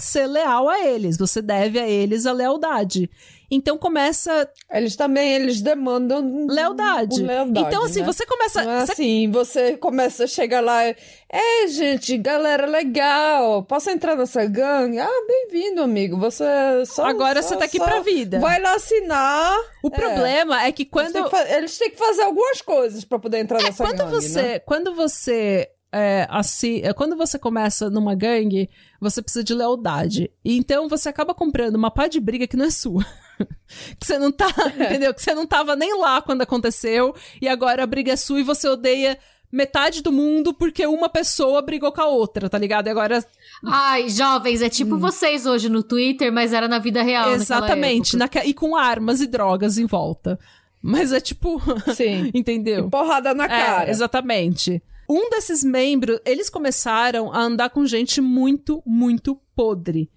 ser 0.00 0.26
leal 0.26 0.68
a 0.68 0.80
eles, 0.84 1.16
você 1.16 1.40
deve 1.42 1.78
a 1.78 1.86
eles 1.88 2.26
a 2.26 2.32
lealdade. 2.32 3.08
Então 3.52 3.76
começa 3.76 4.48
Eles 4.70 4.94
também, 4.94 5.32
eles 5.34 5.60
demandam 5.60 6.46
lealdade. 6.46 7.20
lealdade, 7.20 7.66
então 7.66 7.84
assim, 7.84 7.98
né? 7.98 8.06
você 8.06 8.24
começa, 8.24 8.62
Não 8.62 8.70
é 8.70 8.86
você 8.86 8.92
assim, 8.92 9.28
você 9.32 9.76
começa 9.76 10.22
a 10.22 10.26
chegar 10.28 10.60
lá, 10.60 10.84
é, 10.84 11.66
gente, 11.66 12.16
galera 12.16 12.64
legal, 12.66 13.64
posso 13.64 13.90
entrar 13.90 14.14
nessa 14.14 14.44
gangue? 14.46 15.00
Ah, 15.00 15.24
bem-vindo, 15.26 15.82
amigo, 15.82 16.16
você 16.16 16.44
só... 16.86 17.06
agora 17.06 17.42
só- 17.42 17.48
você 17.48 17.56
tá 17.56 17.64
aqui 17.64 17.78
só 17.78 17.84
pra 17.84 17.98
vida. 18.00 18.38
Vai 18.38 18.60
lá 18.60 18.74
assinar. 18.74 19.56
O 19.82 19.90
problema 19.90 20.62
é 20.64 20.70
que 20.70 20.82
Eles 20.82 20.90
quando 20.92 21.12
têm 21.12 21.24
que 21.24 21.30
fa- 21.30 21.48
Eles 21.50 21.76
têm 21.76 21.90
que 21.90 21.96
fazer 21.98 22.22
algumas 22.22 22.62
coisas 22.62 23.04
pra 23.04 23.18
poder 23.18 23.38
entrar 23.38 23.58
É, 23.60 23.64
nessa 23.64 23.84
quando 23.84 23.98
gangue, 23.98 24.12
você, 24.12 24.42
né? 24.42 24.58
quando 24.60 24.94
você 24.94 25.68
é, 25.92 26.26
assim, 26.30 26.80
é, 26.82 26.92
quando 26.92 27.16
você 27.16 27.38
começa 27.38 27.90
numa 27.90 28.14
gangue, 28.14 28.70
você 29.00 29.20
precisa 29.20 29.42
de 29.42 29.54
lealdade. 29.54 30.30
E 30.44 30.56
então 30.56 30.88
você 30.88 31.08
acaba 31.08 31.34
comprando 31.34 31.74
uma 31.74 31.90
pá 31.90 32.06
de 32.06 32.20
briga 32.20 32.46
que 32.46 32.56
não 32.56 32.66
é 32.66 32.70
sua. 32.70 33.04
que 33.98 34.06
você 34.06 34.18
não 34.18 34.30
tá, 34.30 34.48
entendeu? 34.74 35.12
Que 35.12 35.22
você 35.22 35.34
não 35.34 35.46
tava 35.46 35.74
nem 35.74 35.98
lá 35.98 36.22
quando 36.22 36.42
aconteceu 36.42 37.14
e 37.40 37.48
agora 37.48 37.82
a 37.82 37.86
briga 37.86 38.12
é 38.12 38.16
sua 38.16 38.40
e 38.40 38.44
você 38.44 38.68
odeia 38.68 39.18
metade 39.52 40.00
do 40.00 40.12
mundo 40.12 40.54
porque 40.54 40.86
uma 40.86 41.08
pessoa 41.08 41.60
brigou 41.60 41.90
com 41.90 42.00
a 42.00 42.06
outra, 42.06 42.48
tá 42.48 42.56
ligado? 42.56 42.86
E 42.86 42.90
agora. 42.90 43.24
Ai, 43.66 44.08
jovens, 44.08 44.62
é 44.62 44.68
tipo 44.68 44.94
hum. 44.94 44.98
vocês 44.98 45.44
hoje 45.44 45.68
no 45.68 45.82
Twitter, 45.82 46.32
mas 46.32 46.52
era 46.52 46.68
na 46.68 46.78
vida 46.78 47.02
real. 47.02 47.32
Exatamente. 47.32 48.16
Naque... 48.16 48.38
E 48.38 48.54
com 48.54 48.76
armas 48.76 49.20
e 49.20 49.26
drogas 49.26 49.76
em 49.76 49.86
volta. 49.86 50.38
Mas 50.80 51.12
é 51.12 51.20
tipo. 51.20 51.60
Sim. 51.94 52.30
entendeu? 52.34 52.86
E 52.86 52.90
porrada 52.90 53.34
na 53.34 53.44
é, 53.44 53.48
cara. 53.48 53.90
Exatamente. 53.90 54.82
Um 55.10 55.28
desses 55.28 55.64
membros, 55.64 56.20
eles 56.24 56.48
começaram 56.48 57.32
a 57.32 57.42
andar 57.42 57.70
com 57.70 57.84
gente 57.84 58.20
muito, 58.20 58.80
muito 58.86 59.34
podre. 59.56 60.08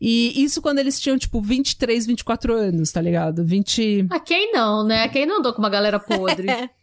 E 0.00 0.42
isso 0.42 0.60
quando 0.60 0.80
eles 0.80 0.98
tinham, 0.98 1.16
tipo, 1.16 1.40
23, 1.40 2.06
24 2.06 2.52
anos, 2.52 2.90
tá 2.90 3.00
ligado? 3.00 3.44
20. 3.44 4.08
Ah, 4.10 4.18
quem 4.18 4.50
não, 4.52 4.84
né? 4.84 5.08
Quem 5.08 5.26
não 5.26 5.38
andou 5.38 5.52
com 5.52 5.60
uma 5.60 5.70
galera 5.70 6.00
podre? 6.00 6.48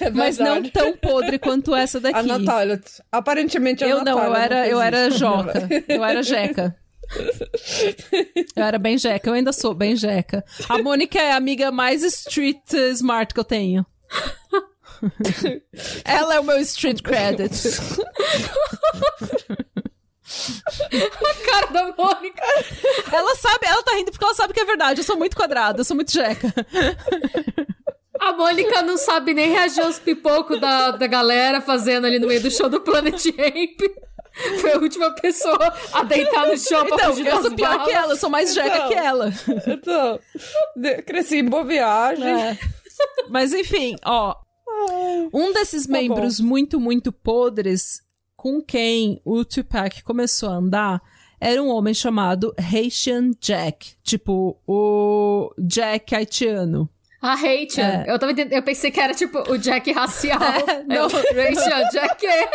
É 0.00 0.10
Mas 0.10 0.38
não 0.38 0.60
tão 0.60 0.96
podre 0.96 1.38
quanto 1.38 1.72
essa 1.72 2.00
daqui. 2.00 2.18
A 2.18 2.22
Natália. 2.24 2.80
Aparentemente 3.12 3.84
a 3.84 3.88
eu 3.88 3.98
Natália. 3.98 4.20
Não, 4.20 4.26
eu 4.26 4.34
era, 4.34 4.54
não 4.56 4.66
eu 4.66 4.82
era 4.82 5.08
joca. 5.08 5.68
Eu 5.86 6.04
era 6.04 6.20
jeca. 6.20 6.76
Eu 8.56 8.64
era 8.64 8.76
bem 8.80 8.98
jeca, 8.98 9.30
eu 9.30 9.34
ainda 9.34 9.52
sou 9.52 9.72
bem 9.72 9.94
jeca. 9.94 10.44
A 10.68 10.82
Mônica 10.82 11.16
é 11.16 11.30
a 11.30 11.36
amiga 11.36 11.70
mais 11.70 12.02
street 12.02 12.72
smart 12.72 13.32
que 13.32 13.38
eu 13.38 13.44
tenho. 13.44 13.86
Ela 16.04 16.36
é 16.36 16.40
o 16.40 16.44
meu 16.44 16.58
street 16.60 17.02
credit. 17.02 17.52
A 20.24 21.34
cara 21.44 21.66
da 21.66 21.94
Mônica. 21.96 22.42
Ela 23.12 23.34
sabe, 23.36 23.66
ela 23.66 23.82
tá 23.82 23.94
rindo 23.94 24.10
porque 24.10 24.24
ela 24.24 24.34
sabe 24.34 24.54
que 24.54 24.60
é 24.60 24.64
verdade. 24.64 25.00
Eu 25.00 25.04
sou 25.04 25.16
muito 25.16 25.36
quadrada, 25.36 25.80
eu 25.80 25.84
sou 25.84 25.94
muito 25.94 26.12
jeca. 26.12 26.52
A 28.18 28.32
Mônica 28.32 28.82
não 28.82 28.96
sabe 28.96 29.34
nem 29.34 29.50
reagir 29.50 29.82
aos 29.82 29.98
pipocos 29.98 30.60
da, 30.60 30.92
da 30.92 31.06
galera 31.06 31.60
fazendo 31.60 32.06
ali 32.06 32.18
no 32.18 32.28
meio 32.28 32.40
do 32.40 32.50
show 32.50 32.68
do 32.68 32.80
Planet 32.80 33.22
Ramp. 33.26 33.80
Foi 34.60 34.72
a 34.72 34.78
última 34.78 35.10
pessoa 35.16 35.74
a 35.92 36.02
deitar 36.04 36.46
no 36.46 36.56
chão 36.56 36.86
pra 36.86 36.96
então, 36.96 37.10
fugir 37.10 37.26
eu 37.26 37.42
sou 37.42 37.54
pior 37.54 37.70
balas. 37.76 37.86
que 37.86 37.92
ela, 37.94 38.12
eu 38.12 38.16
sou 38.16 38.30
mais 38.30 38.54
jeca 38.54 38.74
Então. 38.76 38.88
que 38.88 38.94
ela. 38.94 39.32
Então, 39.66 40.20
cresci 41.04 41.38
em 41.38 41.44
boa 41.44 41.64
viagem. 41.64 42.24
É. 42.26 42.58
Mas 43.28 43.52
enfim, 43.52 43.96
ó. 44.04 44.36
Um 45.32 45.52
desses 45.52 45.86
Tá 45.86 45.92
membros 45.92 46.40
muito, 46.40 46.80
muito 46.80 47.12
podres 47.12 48.02
com 48.36 48.60
quem 48.60 49.20
o 49.24 49.44
Tupac 49.44 50.02
começou 50.02 50.50
a 50.50 50.54
andar 50.54 51.02
era 51.40 51.60
um 51.60 51.68
homem 51.70 51.92
chamado 51.92 52.54
Haitian 52.56 53.32
Jack. 53.40 53.94
Tipo, 54.04 54.56
o 54.64 55.52
Jack 55.58 56.14
haitiano. 56.14 56.88
A 57.20 57.34
Rachel. 57.34 57.84
É. 57.84 58.04
Eu, 58.06 58.18
tava 58.18 58.30
entendendo, 58.30 58.52
eu 58.52 58.62
pensei 58.62 58.92
que 58.92 59.00
era 59.00 59.12
tipo 59.12 59.38
o 59.50 59.58
Jack 59.58 59.90
racial. 59.90 60.38
É, 60.68 60.84
não. 60.84 61.08
Rachel, 61.08 61.88
Jack 61.92 62.26
é. 62.26 62.50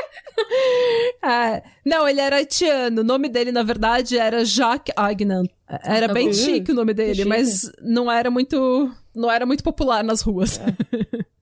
É, 1.23 1.63
não, 1.85 2.07
ele 2.07 2.21
era 2.21 2.37
haitiano. 2.37 3.01
O 3.01 3.03
nome 3.03 3.27
dele, 3.27 3.51
na 3.51 3.63
verdade, 3.63 4.17
era 4.17 4.45
Jacques 4.45 4.93
Agnan. 4.95 5.43
Era 5.83 6.07
Tá 6.07 6.13
bem 6.13 6.27
bom. 6.27 6.33
chique 6.33 6.71
o 6.71 6.75
nome 6.75 6.93
dele, 6.93 7.25
mas 7.25 7.69
não 7.81 8.09
era 8.09 8.31
muito. 8.31 8.89
Não 9.13 9.29
era 9.29 9.45
muito 9.45 9.63
popular 9.63 10.01
nas 10.03 10.21
ruas. 10.21 10.61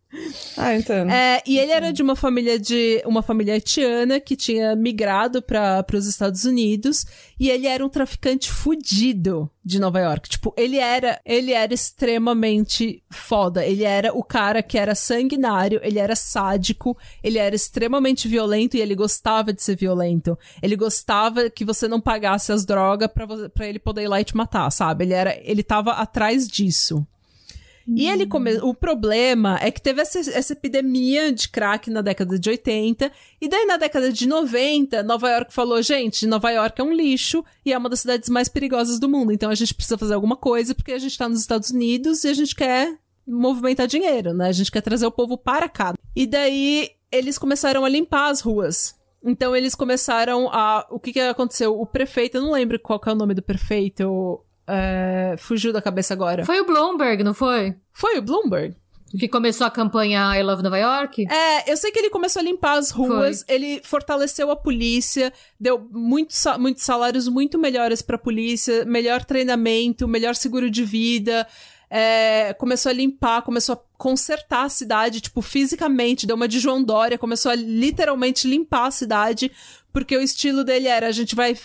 Ah, 0.57 0.75
entendo. 0.75 1.11
É, 1.11 1.41
e 1.45 1.59
ele 1.59 1.71
era 1.71 1.91
de 1.91 2.01
uma 2.01 2.15
família 2.15 2.59
de 2.59 3.01
uma 3.05 3.21
família 3.21 3.53
haitiana 3.53 4.19
que 4.19 4.35
tinha 4.35 4.75
migrado 4.75 5.41
para 5.41 5.85
os 5.93 6.05
Estados 6.05 6.45
Unidos 6.45 7.05
e 7.39 7.49
ele 7.49 7.67
era 7.67 7.85
um 7.85 7.89
traficante 7.89 8.51
fudido 8.51 9.49
de 9.63 9.79
Nova 9.79 9.99
York. 9.99 10.29
Tipo, 10.29 10.53
ele 10.55 10.77
era, 10.77 11.19
ele 11.25 11.51
era 11.51 11.73
extremamente 11.73 13.03
foda. 13.09 13.65
Ele 13.65 13.83
era 13.83 14.13
o 14.13 14.23
cara 14.23 14.61
que 14.61 14.77
era 14.77 14.95
sanguinário, 14.95 15.79
ele 15.83 15.99
era 15.99 16.15
sádico, 16.15 16.97
ele 17.23 17.37
era 17.37 17.55
extremamente 17.55 18.27
violento 18.27 18.77
e 18.77 18.81
ele 18.81 18.95
gostava 18.95 19.51
de 19.51 19.61
ser 19.61 19.75
violento. 19.75 20.37
Ele 20.61 20.75
gostava 20.75 21.49
que 21.49 21.65
você 21.65 21.87
não 21.87 21.99
pagasse 21.99 22.51
as 22.51 22.65
drogas 22.65 23.09
pra 23.53 23.67
ele 23.67 23.79
poder 23.79 24.03
ir 24.03 24.07
lá 24.07 24.21
e 24.21 24.25
te 24.25 24.37
matar, 24.37 24.69
sabe? 24.71 25.05
Ele 25.05 25.13
era, 25.13 25.37
ele 25.43 25.63
tava 25.63 25.93
atrás 25.93 26.47
disso. 26.47 27.05
E 27.87 28.09
ele 28.09 28.25
come... 28.25 28.57
o 28.61 28.73
problema 28.73 29.59
é 29.61 29.69
que 29.69 29.81
teve 29.81 30.01
essa, 30.01 30.19
essa 30.19 30.53
epidemia 30.53 31.31
de 31.31 31.49
crack 31.49 31.89
na 31.89 32.01
década 32.01 32.39
de 32.39 32.49
80, 32.49 33.11
e 33.39 33.47
daí 33.47 33.65
na 33.65 33.77
década 33.77 34.11
de 34.11 34.27
90, 34.27 35.03
Nova 35.03 35.29
York 35.29 35.53
falou: 35.53 35.81
gente, 35.81 36.25
Nova 36.25 36.49
York 36.49 36.81
é 36.81 36.83
um 36.83 36.91
lixo 36.91 37.43
e 37.63 37.71
é 37.71 37.77
uma 37.77 37.89
das 37.89 37.99
cidades 37.99 38.29
mais 38.29 38.49
perigosas 38.49 38.99
do 38.99 39.07
mundo, 39.07 39.31
então 39.31 39.49
a 39.49 39.55
gente 39.55 39.73
precisa 39.73 39.97
fazer 39.97 40.15
alguma 40.15 40.35
coisa 40.35 40.73
porque 40.73 40.93
a 40.93 40.99
gente 40.99 41.17
tá 41.17 41.29
nos 41.29 41.41
Estados 41.41 41.69
Unidos 41.69 42.23
e 42.23 42.29
a 42.29 42.33
gente 42.33 42.55
quer 42.55 42.97
movimentar 43.27 43.87
dinheiro, 43.87 44.33
né? 44.33 44.47
A 44.47 44.51
gente 44.51 44.71
quer 44.71 44.81
trazer 44.81 45.05
o 45.05 45.11
povo 45.11 45.37
para 45.37 45.67
cá. 45.67 45.93
E 46.15 46.25
daí 46.25 46.89
eles 47.11 47.37
começaram 47.37 47.83
a 47.83 47.89
limpar 47.89 48.29
as 48.29 48.41
ruas. 48.41 48.95
Então 49.23 49.55
eles 49.55 49.73
começaram 49.73 50.49
a. 50.51 50.85
O 50.89 50.99
que 50.99 51.11
que 51.11 51.19
aconteceu? 51.19 51.79
O 51.79 51.85
prefeito, 51.85 52.37
eu 52.37 52.41
não 52.41 52.51
lembro 52.51 52.79
qual 52.79 53.01
é 53.05 53.11
o 53.11 53.15
nome 53.15 53.33
do 53.33 53.41
prefeito. 53.41 54.44
É, 54.67 55.35
Fugiu 55.37 55.71
da 55.73 55.81
cabeça 55.81 56.13
agora. 56.13 56.45
Foi 56.45 56.59
o 56.59 56.65
Bloomberg, 56.65 57.23
não 57.23 57.33
foi? 57.33 57.75
Foi 57.93 58.17
o 58.17 58.21
Bloomberg? 58.21 58.75
Que 59.17 59.29
começou 59.29 59.65
a 59.65 59.71
campanha 59.71 60.35
I 60.37 60.43
Love 60.43 60.61
Nova 60.63 60.77
York? 60.77 61.25
É, 61.31 61.71
eu 61.71 61.77
sei 61.77 61.91
que 61.91 61.99
ele 61.99 62.09
começou 62.09 62.41
a 62.41 62.43
limpar 62.43 62.77
as 62.77 62.89
ruas, 62.91 63.45
ele 63.47 63.79
fortaleceu 63.83 64.51
a 64.51 64.55
polícia, 64.57 65.31
deu 65.59 65.87
muitos, 65.91 66.37
sa- 66.37 66.57
muitos 66.57 66.83
salários 66.83 67.27
muito 67.29 67.57
melhores 67.57 68.01
pra 68.01 68.17
polícia, 68.17 68.83
melhor 68.83 69.23
treinamento, 69.23 70.07
melhor 70.07 70.35
seguro 70.35 70.69
de 70.69 70.83
vida. 70.83 71.47
é, 71.89 72.53
começou 72.55 72.89
a 72.89 72.93
limpar, 72.93 73.43
começou 73.43 73.73
a 73.75 73.79
consertar 73.97 74.65
a 74.65 74.69
cidade, 74.69 75.21
tipo, 75.21 75.41
fisicamente, 75.41 76.25
deu 76.25 76.35
uma 76.35 76.47
de 76.47 76.59
João 76.59 76.83
Dória, 76.83 77.17
começou 77.17 77.51
a 77.51 77.55
literalmente 77.55 78.47
limpar 78.49 78.87
a 78.87 78.91
cidade, 78.91 79.49
porque 79.93 80.17
o 80.17 80.21
estilo 80.21 80.63
dele 80.63 80.87
era, 80.87 81.07
a 81.07 81.11
gente 81.11 81.35
vai, 81.35 81.55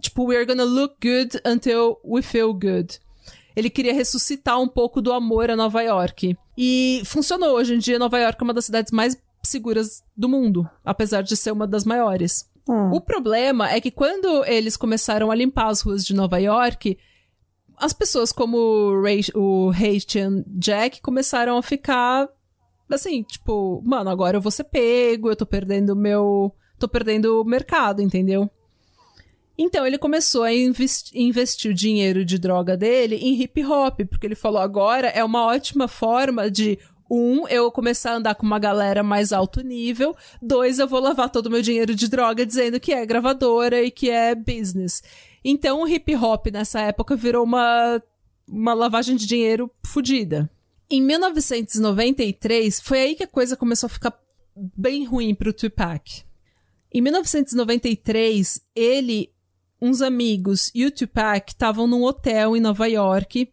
tipo, 0.00 0.24
we're 0.24 0.46
gonna 0.46 0.64
look 0.64 0.96
good 1.02 1.40
until 1.46 1.98
we 2.04 2.22
feel 2.22 2.52
good. 2.52 2.98
Ele 3.54 3.68
queria 3.68 3.92
ressuscitar 3.92 4.60
um 4.60 4.68
pouco 4.68 5.02
do 5.02 5.12
amor 5.12 5.50
a 5.50 5.56
Nova 5.56 5.82
York. 5.82 6.36
E 6.56 7.02
funcionou. 7.04 7.56
Hoje 7.56 7.74
em 7.74 7.78
dia, 7.78 7.98
Nova 7.98 8.18
York 8.18 8.40
é 8.40 8.44
uma 8.44 8.54
das 8.54 8.64
cidades 8.64 8.92
mais 8.92 9.16
seguras 9.42 10.02
do 10.16 10.28
mundo, 10.28 10.68
apesar 10.84 11.22
de 11.22 11.36
ser 11.36 11.50
uma 11.50 11.66
das 11.66 11.84
maiores. 11.84 12.50
O 12.66 13.00
problema 13.00 13.68
é 13.70 13.80
que 13.80 13.90
quando 13.90 14.44
eles 14.44 14.76
começaram 14.76 15.30
a 15.30 15.34
limpar 15.34 15.66
as 15.66 15.80
ruas 15.80 16.04
de 16.04 16.14
Nova 16.14 16.38
York, 16.38 16.96
as 17.76 17.92
pessoas 17.92 18.30
como 18.30 18.56
o, 18.56 19.02
Ray, 19.02 19.22
o 19.34 19.70
Haitian 19.70 20.44
Jack 20.46 21.02
começaram 21.02 21.56
a 21.56 21.62
ficar 21.62 22.28
assim, 22.88 23.22
tipo, 23.22 23.82
mano, 23.84 24.10
agora 24.10 24.36
eu 24.36 24.40
vou 24.40 24.52
ser 24.52 24.64
pego, 24.64 25.30
eu 25.30 25.36
tô 25.36 25.46
perdendo 25.46 25.96
meu. 25.96 26.54
tô 26.78 26.86
perdendo 26.86 27.40
o 27.40 27.44
mercado, 27.44 28.00
entendeu? 28.00 28.50
Então 29.62 29.86
ele 29.86 29.96
começou 29.96 30.42
a 30.42 30.52
invest- 30.52 31.12
investir 31.14 31.70
o 31.70 31.74
dinheiro 31.74 32.24
de 32.24 32.36
droga 32.36 32.76
dele 32.76 33.14
em 33.14 33.40
hip 33.40 33.64
hop, 33.64 34.00
porque 34.10 34.26
ele 34.26 34.34
falou 34.34 34.60
agora 34.60 35.06
é 35.06 35.22
uma 35.22 35.46
ótima 35.46 35.86
forma 35.86 36.50
de 36.50 36.76
um, 37.08 37.46
eu 37.46 37.70
começar 37.70 38.10
a 38.10 38.16
andar 38.16 38.34
com 38.34 38.44
uma 38.44 38.58
galera 38.58 39.04
mais 39.04 39.32
alto 39.32 39.60
nível. 39.60 40.16
Dois, 40.40 40.80
eu 40.80 40.88
vou 40.88 40.98
lavar 40.98 41.30
todo 41.30 41.46
o 41.46 41.50
meu 41.50 41.62
dinheiro 41.62 41.94
de 41.94 42.08
droga 42.08 42.44
dizendo 42.44 42.80
que 42.80 42.92
é 42.92 43.06
gravadora 43.06 43.80
e 43.80 43.90
que 43.92 44.10
é 44.10 44.34
business. 44.34 45.00
Então 45.44 45.82
o 45.82 45.88
hip 45.88 46.12
hop 46.16 46.48
nessa 46.48 46.80
época 46.80 47.14
virou 47.14 47.44
uma, 47.44 48.02
uma 48.48 48.74
lavagem 48.74 49.14
de 49.14 49.28
dinheiro 49.28 49.70
fodida. 49.86 50.50
Em 50.90 51.00
1993, 51.00 52.80
foi 52.80 52.98
aí 53.00 53.14
que 53.14 53.22
a 53.22 53.28
coisa 53.28 53.56
começou 53.56 53.86
a 53.86 53.90
ficar 53.90 54.18
bem 54.76 55.04
ruim 55.04 55.36
pro 55.36 55.52
Tupac. 55.52 56.24
Em 56.94 57.00
1993, 57.00 58.60
ele, 58.74 59.31
uns 59.82 60.00
amigos 60.00 60.70
e 60.72 60.86
o 60.86 60.90
Tupac 60.92 61.50
estavam 61.50 61.88
num 61.88 62.04
hotel 62.04 62.56
em 62.56 62.60
Nova 62.60 62.86
York 62.88 63.50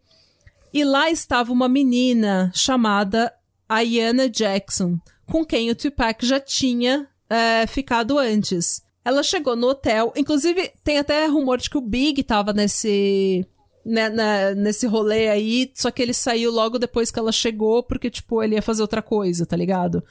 e 0.72 0.84
lá 0.84 1.10
estava 1.10 1.52
uma 1.52 1.68
menina 1.68 2.52
chamada 2.54 3.32
Ayanna 3.68 4.28
Jackson, 4.30 4.96
com 5.26 5.44
quem 5.44 5.68
o 5.70 5.74
Tupac 5.74 6.24
já 6.24 6.38
tinha 6.38 7.08
é, 7.28 7.66
ficado 7.66 8.16
antes. 8.16 8.80
Ela 9.04 9.22
chegou 9.24 9.56
no 9.56 9.66
hotel, 9.68 10.12
inclusive 10.16 10.70
tem 10.84 10.98
até 10.98 11.26
rumor 11.26 11.58
de 11.58 11.68
que 11.68 11.76
o 11.78 11.80
Big 11.80 12.22
tava 12.22 12.52
nesse 12.52 13.44
né, 13.84 14.08
na- 14.10 14.54
nesse 14.54 14.86
rolê 14.86 15.28
aí, 15.28 15.70
só 15.74 15.90
que 15.90 16.02
ele 16.02 16.12
saiu 16.14 16.52
logo 16.52 16.78
depois 16.78 17.10
que 17.10 17.18
ela 17.18 17.32
chegou, 17.32 17.82
porque, 17.82 18.10
tipo, 18.10 18.42
ele 18.42 18.54
ia 18.54 18.62
fazer 18.62 18.82
outra 18.82 19.00
coisa, 19.02 19.46
tá 19.46 19.56
ligado? 19.56 20.04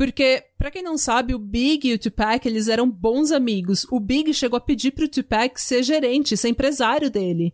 Porque, 0.00 0.44
pra 0.56 0.70
quem 0.70 0.82
não 0.82 0.96
sabe, 0.96 1.34
o 1.34 1.38
Big 1.38 1.86
e 1.86 1.92
o 1.92 1.98
Tupac, 1.98 2.48
eles 2.48 2.68
eram 2.68 2.90
bons 2.90 3.30
amigos. 3.30 3.86
O 3.90 4.00
Big 4.00 4.32
chegou 4.32 4.56
a 4.56 4.60
pedir 4.60 4.92
pro 4.92 5.06
Tupac 5.06 5.60
ser 5.60 5.82
gerente, 5.82 6.38
ser 6.38 6.48
empresário 6.48 7.10
dele. 7.10 7.52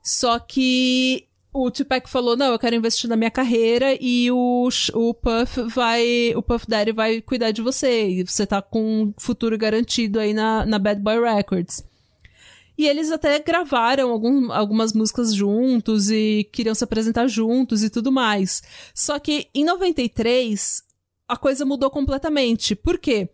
Só 0.00 0.38
que 0.38 1.26
o 1.52 1.68
Tupac 1.68 2.08
falou: 2.08 2.36
"Não, 2.36 2.52
eu 2.52 2.60
quero 2.60 2.76
investir 2.76 3.10
na 3.10 3.16
minha 3.16 3.30
carreira 3.30 3.98
e 4.00 4.30
o, 4.30 4.68
o 4.94 5.14
Puff 5.14 5.62
vai, 5.62 6.32
o 6.36 6.40
Puff 6.40 6.64
Daddy 6.68 6.92
vai 6.92 7.20
cuidar 7.20 7.50
de 7.50 7.60
você 7.60 8.08
e 8.08 8.22
você 8.22 8.46
tá 8.46 8.62
com 8.62 8.80
um 8.80 9.14
futuro 9.18 9.58
garantido 9.58 10.20
aí 10.20 10.32
na, 10.32 10.64
na 10.64 10.78
Bad 10.78 11.02
Boy 11.02 11.20
Records". 11.20 11.84
E 12.78 12.86
eles 12.86 13.10
até 13.10 13.40
gravaram 13.40 14.12
algum, 14.12 14.52
algumas 14.52 14.92
músicas 14.92 15.34
juntos 15.34 16.08
e 16.08 16.48
queriam 16.52 16.74
se 16.74 16.84
apresentar 16.84 17.26
juntos 17.26 17.82
e 17.82 17.90
tudo 17.90 18.12
mais. 18.12 18.62
Só 18.94 19.18
que 19.18 19.48
em 19.52 19.64
93 19.64 20.88
a 21.30 21.36
coisa 21.36 21.64
mudou 21.64 21.88
completamente. 21.90 22.74
Por 22.74 22.98
quê? 22.98 23.30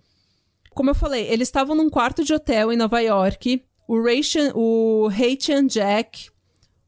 Como 0.70 0.90
eu 0.90 0.94
falei, 0.94 1.26
eles 1.28 1.48
estavam 1.48 1.74
num 1.74 1.88
quarto 1.88 2.22
de 2.22 2.34
hotel 2.34 2.70
em 2.70 2.76
Nova 2.76 3.00
York. 3.00 3.64
O 3.88 4.02
Raychan, 4.02 4.52
o 4.54 5.08
Haitian 5.08 5.66
Jack, 5.66 6.28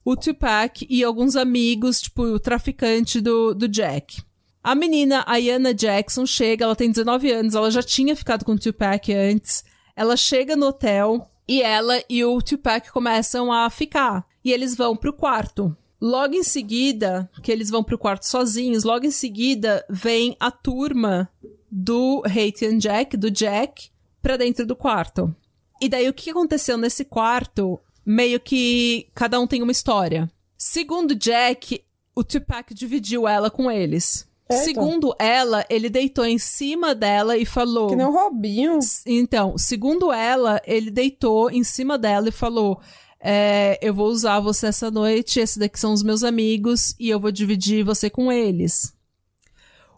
o 0.05 0.15
Tupac 0.15 0.87
e 0.89 1.03
alguns 1.03 1.37
amigos, 1.37 2.03
tipo, 2.03 2.23
o 2.23 2.39
traficante 2.39 3.21
do, 3.21 3.55
do 3.55 3.67
Jack. 3.67 4.23
A 4.63 4.75
menina, 4.75 5.25
a 5.27 5.37
Yana 5.37 5.73
Jackson, 5.73 6.27
chega, 6.27 6.65
ela 6.65 6.77
tem 6.77 6.91
19 6.91 7.31
anos, 7.31 7.55
ela 7.55 7.71
já 7.71 7.83
tinha 7.83 8.15
ficado 8.15 8.45
com 8.45 8.53
o 8.53 8.59
Tupac 8.59 9.11
antes. 9.15 9.65
Ela 9.97 10.17
chega 10.17 10.55
no 10.55 10.67
hotel 10.67 11.27
e 11.49 11.63
ela 11.63 12.03
e 12.11 12.23
o 12.23 12.43
Tupac 12.43 12.93
começam 12.93 13.51
a 13.51 13.71
ficar. 13.71 14.27
E 14.45 14.53
eles 14.53 14.77
vão 14.77 14.95
pro 14.95 15.15
quarto. 15.15 15.75
Logo 16.01 16.35
em 16.35 16.45
seguida, 16.45 17.29
que 17.43 17.51
eles 17.51 17.71
vão 17.71 17.83
pro 17.83 17.99
quarto 17.99 18.25
sozinhos, 18.25 18.85
logo 18.85 19.05
em 19.05 19.11
seguida 19.11 19.85
vem 19.91 20.37
a 20.39 20.51
turma 20.51 21.29
do 21.71 22.23
Haitian 22.25 22.79
Jack, 22.79 23.17
do 23.17 23.31
Jack, 23.31 23.91
pra 24.23 24.37
dentro 24.37 24.65
do 24.65 24.77
quarto. 24.77 25.35
E 25.81 25.89
daí 25.89 26.09
o 26.09 26.15
que 26.15 26.31
aconteceu 26.31 26.77
nesse 26.79 27.05
quarto 27.05 27.81
meio 28.05 28.41
que 28.41 29.09
cada 29.15 29.39
um 29.39 29.47
tem 29.47 29.63
uma 29.63 29.73
história. 29.73 30.31
Segundo 30.57 31.15
Jack, 31.15 31.85
o 32.15 32.25
Tupac 32.25 32.73
dividiu 32.75 33.29
ela 33.29 33.51
com 33.51 33.71
eles. 33.71 34.27
Eita. 34.51 34.65
Segundo 34.65 35.15
ela, 35.19 35.65
ele 35.69 35.91
deitou 35.91 36.25
em 36.25 36.39
cima 36.39 36.95
dela 36.95 37.37
e 37.37 37.45
falou. 37.45 37.89
Que 37.89 37.97
nem 37.97 38.07
o 38.07 38.11
Robinho. 38.11 38.79
Então, 39.07 39.59
segundo 39.59 40.11
ela, 40.11 40.61
ele 40.67 40.91
deitou 40.91 41.51
em 41.51 41.63
cima 41.63 41.99
dela 41.99 42.31
e 42.31 42.33
falou: 42.33 42.81
é, 43.21 43.79
Eu 43.83 43.93
vou 43.95 44.09
usar 44.09 44.41
você 44.41 44.69
essa 44.69 44.91
noite, 44.91 45.41
esses 45.41 45.57
daqui 45.57 45.79
são 45.79 45.93
os 45.93 46.03
meus 46.03 46.23
amigos 46.23 46.95
e 46.99 47.09
eu 47.09 47.19
vou 47.19 47.31
dividir 47.33 47.85
você 47.85 48.09
com 48.09 48.31
eles. 48.31 48.95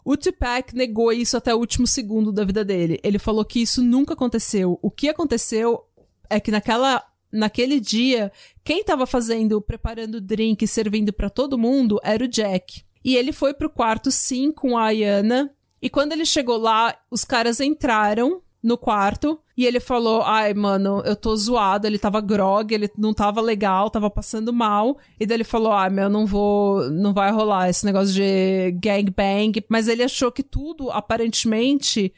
O 0.03 0.17
Tupac 0.17 0.75
negou 0.75 1.13
isso 1.13 1.37
até 1.37 1.53
o 1.53 1.59
último 1.59 1.85
segundo 1.85 2.31
da 2.31 2.43
vida 2.43 2.65
dele. 2.65 2.99
Ele 3.03 3.19
falou 3.19 3.45
que 3.45 3.61
isso 3.61 3.83
nunca 3.83 4.13
aconteceu. 4.13 4.79
O 4.81 4.89
que 4.89 5.09
aconteceu 5.09 5.83
é 6.29 6.39
que 6.39 6.51
naquela 6.51 7.05
naquele 7.31 7.79
dia, 7.79 8.31
quem 8.63 8.83
tava 8.83 9.05
fazendo, 9.05 9.61
preparando 9.61 10.15
o 10.15 10.21
drink 10.21 10.63
e 10.63 10.67
servindo 10.67 11.13
para 11.13 11.29
todo 11.29 11.57
mundo 11.57 11.99
era 12.03 12.23
o 12.23 12.27
Jack. 12.27 12.83
E 13.03 13.15
ele 13.15 13.31
foi 13.31 13.53
pro 13.53 13.69
quarto 13.69 14.11
sim 14.11 14.51
com 14.51 14.77
a 14.77 14.85
Ayana. 14.85 15.49
E 15.81 15.89
quando 15.89 16.11
ele 16.11 16.25
chegou 16.25 16.57
lá, 16.57 16.95
os 17.09 17.23
caras 17.23 17.59
entraram 17.59 18.41
no 18.61 18.77
quarto 18.77 19.39
e 19.57 19.65
ele 19.65 19.79
falou: 19.79 20.21
Ai, 20.21 20.53
mano, 20.53 21.01
eu 21.05 21.15
tô 21.15 21.35
zoado. 21.35 21.85
Ele 21.85 21.97
tava 21.97 22.21
grog, 22.21 22.73
ele 22.73 22.89
não 22.97 23.13
tava 23.13 23.41
legal, 23.41 23.89
tava 23.89 24.09
passando 24.09 24.53
mal. 24.53 24.97
E 25.19 25.25
daí 25.25 25.37
ele 25.37 25.43
falou: 25.43 25.71
Ai, 25.71 25.89
meu, 25.89 26.09
não 26.09 26.25
vou, 26.25 26.89
não 26.89 27.13
vai 27.13 27.31
rolar 27.31 27.69
esse 27.69 27.85
negócio 27.85 28.13
de 28.13 28.71
gangbang. 28.71 29.63
Mas 29.69 29.87
ele 29.87 30.03
achou 30.03 30.31
que 30.31 30.43
tudo, 30.43 30.89
aparentemente, 30.91 32.13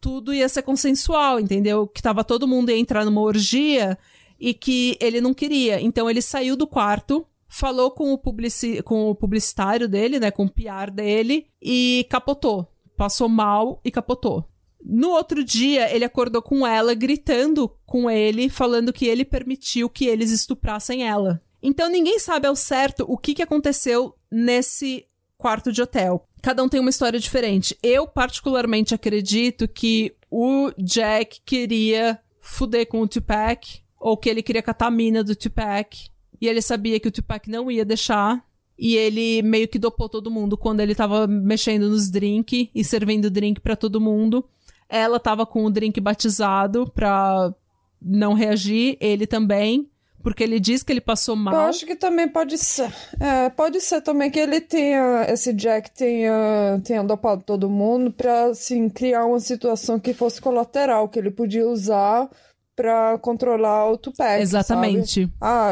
tudo 0.00 0.32
ia 0.32 0.48
ser 0.48 0.62
consensual, 0.62 1.40
entendeu? 1.40 1.86
Que 1.86 2.02
tava 2.02 2.24
todo 2.24 2.48
mundo 2.48 2.70
ia 2.70 2.78
entrar 2.78 3.04
numa 3.04 3.20
orgia 3.20 3.98
e 4.38 4.54
que 4.54 4.96
ele 5.00 5.20
não 5.20 5.34
queria. 5.34 5.80
Então 5.80 6.08
ele 6.08 6.22
saiu 6.22 6.56
do 6.56 6.66
quarto, 6.66 7.26
falou 7.48 7.90
com 7.90 8.12
o, 8.12 8.18
publici 8.18 8.82
com 8.82 9.10
o 9.10 9.14
publicitário 9.14 9.88
dele, 9.88 10.20
né, 10.20 10.30
com 10.30 10.44
o 10.44 10.50
PR 10.50 10.90
dele 10.92 11.46
e 11.60 12.06
capotou. 12.08 12.68
Passou 12.96 13.28
mal 13.28 13.80
e 13.84 13.90
capotou. 13.90 14.48
No 14.88 15.10
outro 15.10 15.42
dia, 15.42 15.92
ele 15.92 16.04
acordou 16.04 16.40
com 16.40 16.64
ela, 16.64 16.94
gritando 16.94 17.68
com 17.84 18.08
ele, 18.08 18.48
falando 18.48 18.92
que 18.92 19.06
ele 19.06 19.24
permitiu 19.24 19.90
que 19.90 20.06
eles 20.06 20.30
estuprassem 20.30 21.02
ela. 21.02 21.42
Então 21.60 21.90
ninguém 21.90 22.20
sabe 22.20 22.46
ao 22.46 22.54
certo 22.54 23.04
o 23.08 23.18
que, 23.18 23.34
que 23.34 23.42
aconteceu 23.42 24.14
nesse 24.30 25.04
quarto 25.36 25.72
de 25.72 25.82
hotel. 25.82 26.24
Cada 26.40 26.62
um 26.62 26.68
tem 26.68 26.78
uma 26.78 26.90
história 26.90 27.18
diferente. 27.18 27.76
Eu, 27.82 28.06
particularmente, 28.06 28.94
acredito 28.94 29.66
que 29.66 30.14
o 30.30 30.70
Jack 30.78 31.40
queria 31.44 32.20
fuder 32.40 32.86
com 32.86 33.00
o 33.00 33.08
Tupac, 33.08 33.80
ou 33.98 34.16
que 34.16 34.30
ele 34.30 34.42
queria 34.42 34.62
catar 34.62 34.86
a 34.86 34.90
mina 34.90 35.24
do 35.24 35.34
Tupac, 35.34 36.08
e 36.40 36.46
ele 36.46 36.62
sabia 36.62 37.00
que 37.00 37.08
o 37.08 37.12
Tupac 37.12 37.50
não 37.50 37.68
ia 37.70 37.84
deixar, 37.84 38.44
e 38.78 38.94
ele 38.94 39.42
meio 39.42 39.66
que 39.66 39.78
dopou 39.78 40.08
todo 40.08 40.30
mundo 40.30 40.56
quando 40.56 40.80
ele 40.80 40.94
tava 40.94 41.26
mexendo 41.26 41.88
nos 41.88 42.10
drinks 42.10 42.68
e 42.74 42.84
servindo 42.84 43.30
drink 43.30 43.60
pra 43.60 43.74
todo 43.74 44.00
mundo. 44.00 44.48
Ela 44.88 45.18
tava 45.18 45.44
com 45.44 45.64
o 45.64 45.70
drink 45.70 46.00
batizado 46.00 46.90
pra 46.94 47.52
não 48.00 48.34
reagir, 48.34 48.96
ele 49.00 49.26
também, 49.26 49.90
porque 50.22 50.42
ele 50.44 50.60
diz 50.60 50.82
que 50.82 50.92
ele 50.92 51.00
passou 51.00 51.34
Eu 51.34 51.40
mal. 51.42 51.54
acho 51.66 51.84
que 51.86 51.96
também 51.96 52.28
pode 52.28 52.56
ser. 52.58 52.92
É, 53.18 53.48
pode 53.50 53.80
ser 53.80 54.00
também 54.02 54.30
que 54.30 54.38
ele 54.38 54.60
tenha, 54.60 55.26
esse 55.28 55.52
Jack 55.52 55.90
tenha, 55.92 56.80
tenha 56.84 57.02
dopado 57.02 57.42
todo 57.42 57.68
mundo 57.70 58.10
pra, 58.12 58.46
assim, 58.46 58.88
criar 58.88 59.24
uma 59.24 59.40
situação 59.40 59.98
que 59.98 60.12
fosse 60.14 60.40
colateral, 60.40 61.08
que 61.08 61.18
ele 61.18 61.30
podia 61.30 61.66
usar 61.66 62.28
pra 62.76 63.18
controlar 63.18 63.90
o 63.90 63.96
Tupac, 63.96 64.28
sabe? 64.28 64.42
Exatamente. 64.42 65.32
Ah, 65.40 65.70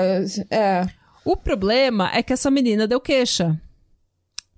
é. 0.50 0.86
O 1.24 1.36
problema 1.36 2.10
é 2.14 2.22
que 2.22 2.32
essa 2.32 2.50
menina 2.50 2.86
deu 2.86 3.00
queixa. 3.00 3.60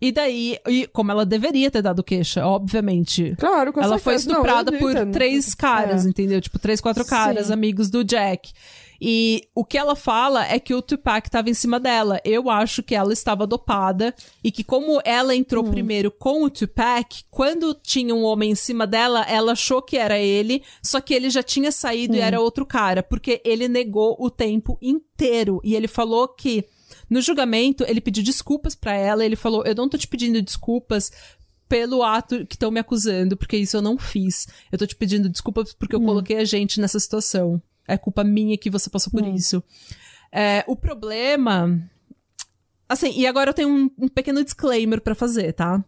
E 0.00 0.12
daí, 0.12 0.58
e 0.68 0.86
como 0.88 1.10
ela 1.10 1.24
deveria 1.24 1.70
ter 1.70 1.80
dado 1.80 2.04
queixa, 2.04 2.44
obviamente. 2.46 3.34
Claro, 3.38 3.72
com 3.72 3.80
ela 3.80 3.98
foi 3.98 4.18
certeza. 4.18 4.28
Não, 4.34 4.44
estuprada 4.44 4.74
eu 4.74 4.78
por 4.78 5.12
três 5.12 5.54
caras, 5.54 6.04
É. 6.04 6.08
entendeu? 6.08 6.40
Tipo, 6.40 6.58
três, 6.58 6.80
quatro 6.82 7.04
caras, 7.04 7.46
Sim. 7.46 7.52
amigos 7.54 7.88
do 7.88 8.04
Jack. 8.04 8.52
E 9.00 9.42
o 9.54 9.62
que 9.64 9.76
ela 9.76 9.94
fala 9.94 10.46
é 10.46 10.58
que 10.58 10.74
o 10.74 10.80
Tupac 10.80 11.30
tava 11.30 11.50
em 11.50 11.54
cima 11.54 11.78
dela. 11.78 12.18
Eu 12.24 12.48
acho 12.50 12.82
que 12.82 12.94
ela 12.94 13.12
estava 13.12 13.46
dopada 13.46 14.14
e 14.42 14.50
que 14.50 14.64
como 14.64 15.00
ela 15.04 15.34
entrou 15.34 15.64
Hum. 15.64 15.70
primeiro 15.70 16.10
com 16.10 16.44
o 16.44 16.50
Tupac, 16.50 17.24
quando 17.30 17.74
tinha 17.74 18.14
um 18.14 18.22
homem 18.24 18.52
em 18.52 18.54
cima 18.54 18.86
dela, 18.86 19.22
ela 19.28 19.52
achou 19.52 19.82
que 19.82 19.96
era 19.98 20.18
ele, 20.18 20.62
só 20.82 20.98
que 21.00 21.12
ele 21.14 21.28
já 21.28 21.42
tinha 21.42 21.70
saído 21.72 22.14
Hum. 22.14 22.16
e 22.16 22.20
era 22.20 22.40
outro 22.40 22.64
cara, 22.64 23.02
porque 23.02 23.40
ele 23.44 23.68
negou 23.68 24.16
o 24.18 24.30
tempo 24.30 24.78
inteiro 24.80 25.60
e 25.64 25.74
ele 25.74 25.88
falou 25.88 26.28
que 26.28 26.64
no 27.08 27.20
julgamento 27.20 27.84
ele 27.86 28.00
pediu 28.00 28.22
desculpas 28.22 28.74
pra 28.74 28.92
ela, 28.94 29.24
ele 29.24 29.36
falou: 29.36 29.64
"Eu 29.64 29.74
não 29.74 29.88
tô 29.88 29.96
te 29.96 30.08
pedindo 30.08 30.40
desculpas 30.42 31.10
pelo 31.68 32.02
ato 32.02 32.46
que 32.46 32.54
estão 32.54 32.70
me 32.70 32.80
acusando, 32.80 33.36
porque 33.36 33.56
isso 33.56 33.76
eu 33.76 33.82
não 33.82 33.98
fiz. 33.98 34.46
Eu 34.70 34.78
tô 34.78 34.86
te 34.86 34.94
pedindo 34.94 35.28
desculpas 35.28 35.72
porque 35.74 35.96
eu 35.96 36.00
coloquei 36.00 36.36
a 36.38 36.44
gente 36.44 36.80
nessa 36.80 36.98
situação. 37.00 37.60
É 37.88 37.96
culpa 37.96 38.24
minha 38.24 38.56
que 38.58 38.70
você 38.70 38.90
passou 38.90 39.10
por 39.12 39.26
isso. 39.26 39.62
É, 40.32 40.64
o 40.66 40.76
problema. 40.76 41.80
Assim, 42.88 43.12
e 43.18 43.26
agora 43.26 43.50
eu 43.50 43.54
tenho 43.54 43.68
um, 43.68 43.90
um 43.98 44.08
pequeno 44.08 44.44
disclaimer 44.44 45.00
pra 45.00 45.14
fazer, 45.14 45.52
tá? 45.52 45.84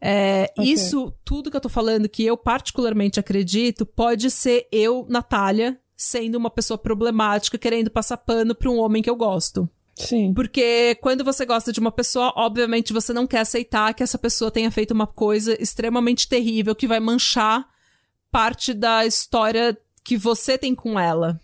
É, 0.00 0.52
Ok. 0.56 0.72
Isso, 0.72 1.12
tudo 1.24 1.50
que 1.50 1.56
eu 1.56 1.60
tô 1.60 1.68
falando, 1.68 2.08
que 2.08 2.24
eu 2.24 2.36
particularmente 2.36 3.20
acredito, 3.20 3.84
pode 3.84 4.30
ser 4.30 4.66
eu, 4.72 5.06
Natália, 5.08 5.78
sendo 5.96 6.36
uma 6.36 6.50
pessoa 6.50 6.78
problemática, 6.78 7.58
querendo 7.58 7.90
passar 7.90 8.16
pano 8.16 8.54
pra 8.54 8.70
um 8.70 8.78
homem 8.78 9.02
que 9.02 9.10
eu 9.10 9.16
gosto. 9.16 9.68
Sim. 10.00 10.32
Porque 10.34 10.96
quando 11.00 11.24
você 11.24 11.44
gosta 11.44 11.72
de 11.72 11.80
uma 11.80 11.92
pessoa, 11.92 12.32
obviamente 12.36 12.92
você 12.92 13.12
não 13.12 13.26
quer 13.26 13.40
aceitar 13.40 13.92
que 13.94 14.02
essa 14.02 14.18
pessoa 14.18 14.50
tenha 14.50 14.70
feito 14.70 14.92
uma 14.92 15.06
coisa 15.06 15.60
extremamente 15.60 16.28
terrível 16.28 16.74
que 16.74 16.86
vai 16.86 17.00
manchar 17.00 17.66
parte 18.30 18.72
da 18.72 19.04
história 19.04 19.76
que 20.04 20.16
você 20.16 20.56
tem 20.56 20.74
com 20.74 20.98
ela, 20.98 21.38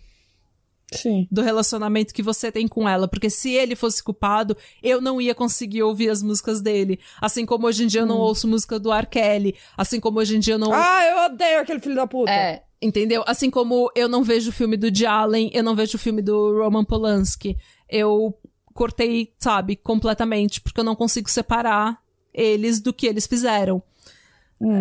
Sim. 0.91 1.27
do 1.29 1.41
relacionamento 1.41 2.13
que 2.13 2.23
você 2.23 2.51
tem 2.51 2.67
com 2.67 2.87
ela. 2.87 3.07
Porque 3.07 3.29
se 3.29 3.51
ele 3.51 3.75
fosse 3.75 4.03
culpado, 4.03 4.57
eu 4.81 4.99
não 5.01 5.21
ia 5.21 5.35
conseguir 5.35 5.83
ouvir 5.83 6.09
as 6.09 6.23
músicas 6.23 6.61
dele. 6.61 6.99
Assim 7.21 7.45
como 7.45 7.67
hoje 7.67 7.83
em 7.83 7.87
dia 7.87 8.01
eu 8.01 8.05
não 8.05 8.17
ouço 8.17 8.47
música 8.47 8.79
do 8.79 8.91
R. 8.91 9.07
Kelly. 9.07 9.55
Assim 9.75 9.99
como 9.99 10.19
hoje 10.19 10.37
em 10.37 10.39
dia 10.39 10.55
eu 10.55 10.59
não. 10.59 10.73
Ah, 10.73 11.05
eu 11.05 11.25
odeio 11.25 11.59
aquele 11.59 11.79
filho 11.79 11.95
da 11.95 12.07
puta. 12.07 12.31
É, 12.31 12.63
entendeu? 12.81 13.23
Assim 13.27 13.49
como 13.49 13.91
eu 13.95 14.07
não 14.07 14.23
vejo 14.23 14.49
o 14.49 14.53
filme 14.53 14.77
do 14.77 14.87
Allen, 15.07 15.51
eu 15.53 15.63
não 15.63 15.75
vejo 15.75 15.97
o 15.97 15.99
filme 15.99 16.21
do 16.21 16.57
Roman 16.57 16.85
Polanski. 16.85 17.57
Eu 17.89 18.33
cortei, 18.77 19.33
sabe, 19.39 19.75
completamente, 19.75 20.61
porque 20.61 20.79
eu 20.79 20.85
não 20.85 20.95
consigo 20.95 21.29
separar 21.29 21.99
eles 22.31 22.79
do 22.79 22.93
que 22.93 23.07
eles 23.07 23.25
fizeram. 23.25 23.81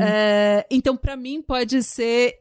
É, 0.01 0.67
então, 0.71 0.97
pra 0.97 1.17
mim, 1.17 1.43
pode 1.43 1.83
ser 1.83 2.39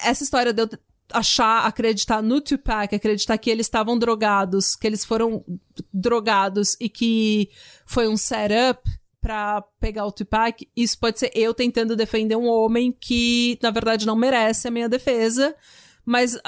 essa 0.00 0.24
história 0.24 0.52
de 0.52 0.62
eu 0.62 0.68
achar, 1.12 1.66
acreditar 1.66 2.22
no 2.22 2.40
Tupac, 2.40 2.94
acreditar 2.94 3.36
que 3.36 3.50
eles 3.50 3.66
estavam 3.66 3.98
drogados, 3.98 4.74
que 4.74 4.86
eles 4.86 5.04
foram 5.04 5.44
drogados 5.92 6.76
e 6.80 6.88
que 6.88 7.50
foi 7.84 8.08
um 8.08 8.16
setup 8.16 8.82
pra 9.20 9.62
pegar 9.78 10.06
o 10.06 10.12
Tupac, 10.12 10.68
isso 10.76 10.98
pode 10.98 11.18
ser 11.18 11.30
eu 11.34 11.54
tentando 11.54 11.96
defender 11.96 12.36
um 12.36 12.46
homem 12.46 12.92
que, 12.92 13.58
na 13.62 13.70
verdade, 13.70 14.06
não 14.06 14.16
merece 14.16 14.68
a 14.68 14.70
minha 14.70 14.88
defesa, 14.88 15.54
mas 16.04 16.38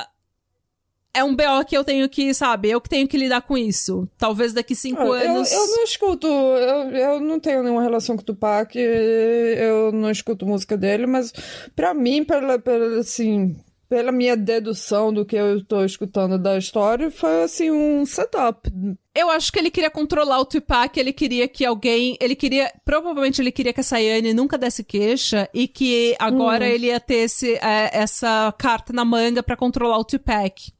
é 1.16 1.24
um 1.24 1.34
BO 1.34 1.64
que 1.66 1.76
eu 1.76 1.82
tenho 1.82 2.08
que, 2.08 2.32
sabe, 2.34 2.70
eu 2.70 2.80
que 2.80 2.88
tenho 2.88 3.08
que 3.08 3.16
lidar 3.16 3.42
com 3.42 3.56
isso. 3.56 4.08
Talvez 4.18 4.52
daqui 4.52 4.74
cinco 4.74 5.00
Ah, 5.02 5.06
eu, 5.06 5.12
anos. 5.36 5.52
eu 5.52 5.66
não 5.66 5.84
escuto, 5.84 6.26
eu, 6.26 6.90
eu 6.90 7.20
não 7.20 7.40
tenho 7.40 7.62
nenhuma 7.62 7.82
relação 7.82 8.16
com 8.16 8.22
o 8.22 8.24
Tupac, 8.24 8.76
eu 8.78 9.92
não 9.92 10.10
escuto 10.10 10.46
música 10.46 10.76
dele, 10.76 11.06
mas 11.06 11.32
pra 11.74 11.94
mim, 11.94 12.24
pela, 12.24 12.58
pela, 12.58 13.00
assim, 13.00 13.56
pela 13.88 14.10
minha 14.10 14.36
dedução 14.36 15.12
do 15.12 15.24
que 15.24 15.36
eu 15.36 15.64
tô 15.64 15.84
escutando 15.84 16.38
da 16.38 16.58
história, 16.58 17.10
foi 17.10 17.44
assim 17.44 17.70
um 17.70 18.04
setup. 18.04 18.70
Eu 19.14 19.30
acho 19.30 19.50
que 19.52 19.58
ele 19.58 19.70
queria 19.70 19.90
controlar 19.90 20.40
o 20.40 20.44
Tupac, 20.44 20.98
ele 20.98 21.12
queria 21.12 21.48
que 21.48 21.64
alguém. 21.64 22.18
Ele 22.20 22.34
queria. 22.34 22.70
Provavelmente 22.84 23.40
ele 23.40 23.50
queria 23.52 23.72
que 23.72 23.80
a 23.80 23.84
Sayane 23.84 24.34
nunca 24.34 24.58
desse 24.58 24.84
queixa 24.84 25.48
e 25.54 25.66
que 25.66 26.14
agora 26.18 26.68
ele 26.68 26.88
ia 26.88 27.00
ter 27.00 27.24
esse, 27.24 27.54
é, 27.54 27.90
essa 27.92 28.52
carta 28.58 28.92
na 28.92 29.04
manga 29.04 29.42
pra 29.42 29.56
controlar 29.56 29.98
o 29.98 30.04
Tupac. 30.04 30.70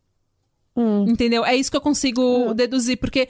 Hum. 0.76 1.04
Entendeu? 1.08 1.44
É 1.44 1.56
isso 1.56 1.70
que 1.70 1.76
eu 1.76 1.80
consigo 1.80 2.52
deduzir, 2.54 2.98
porque. 2.98 3.28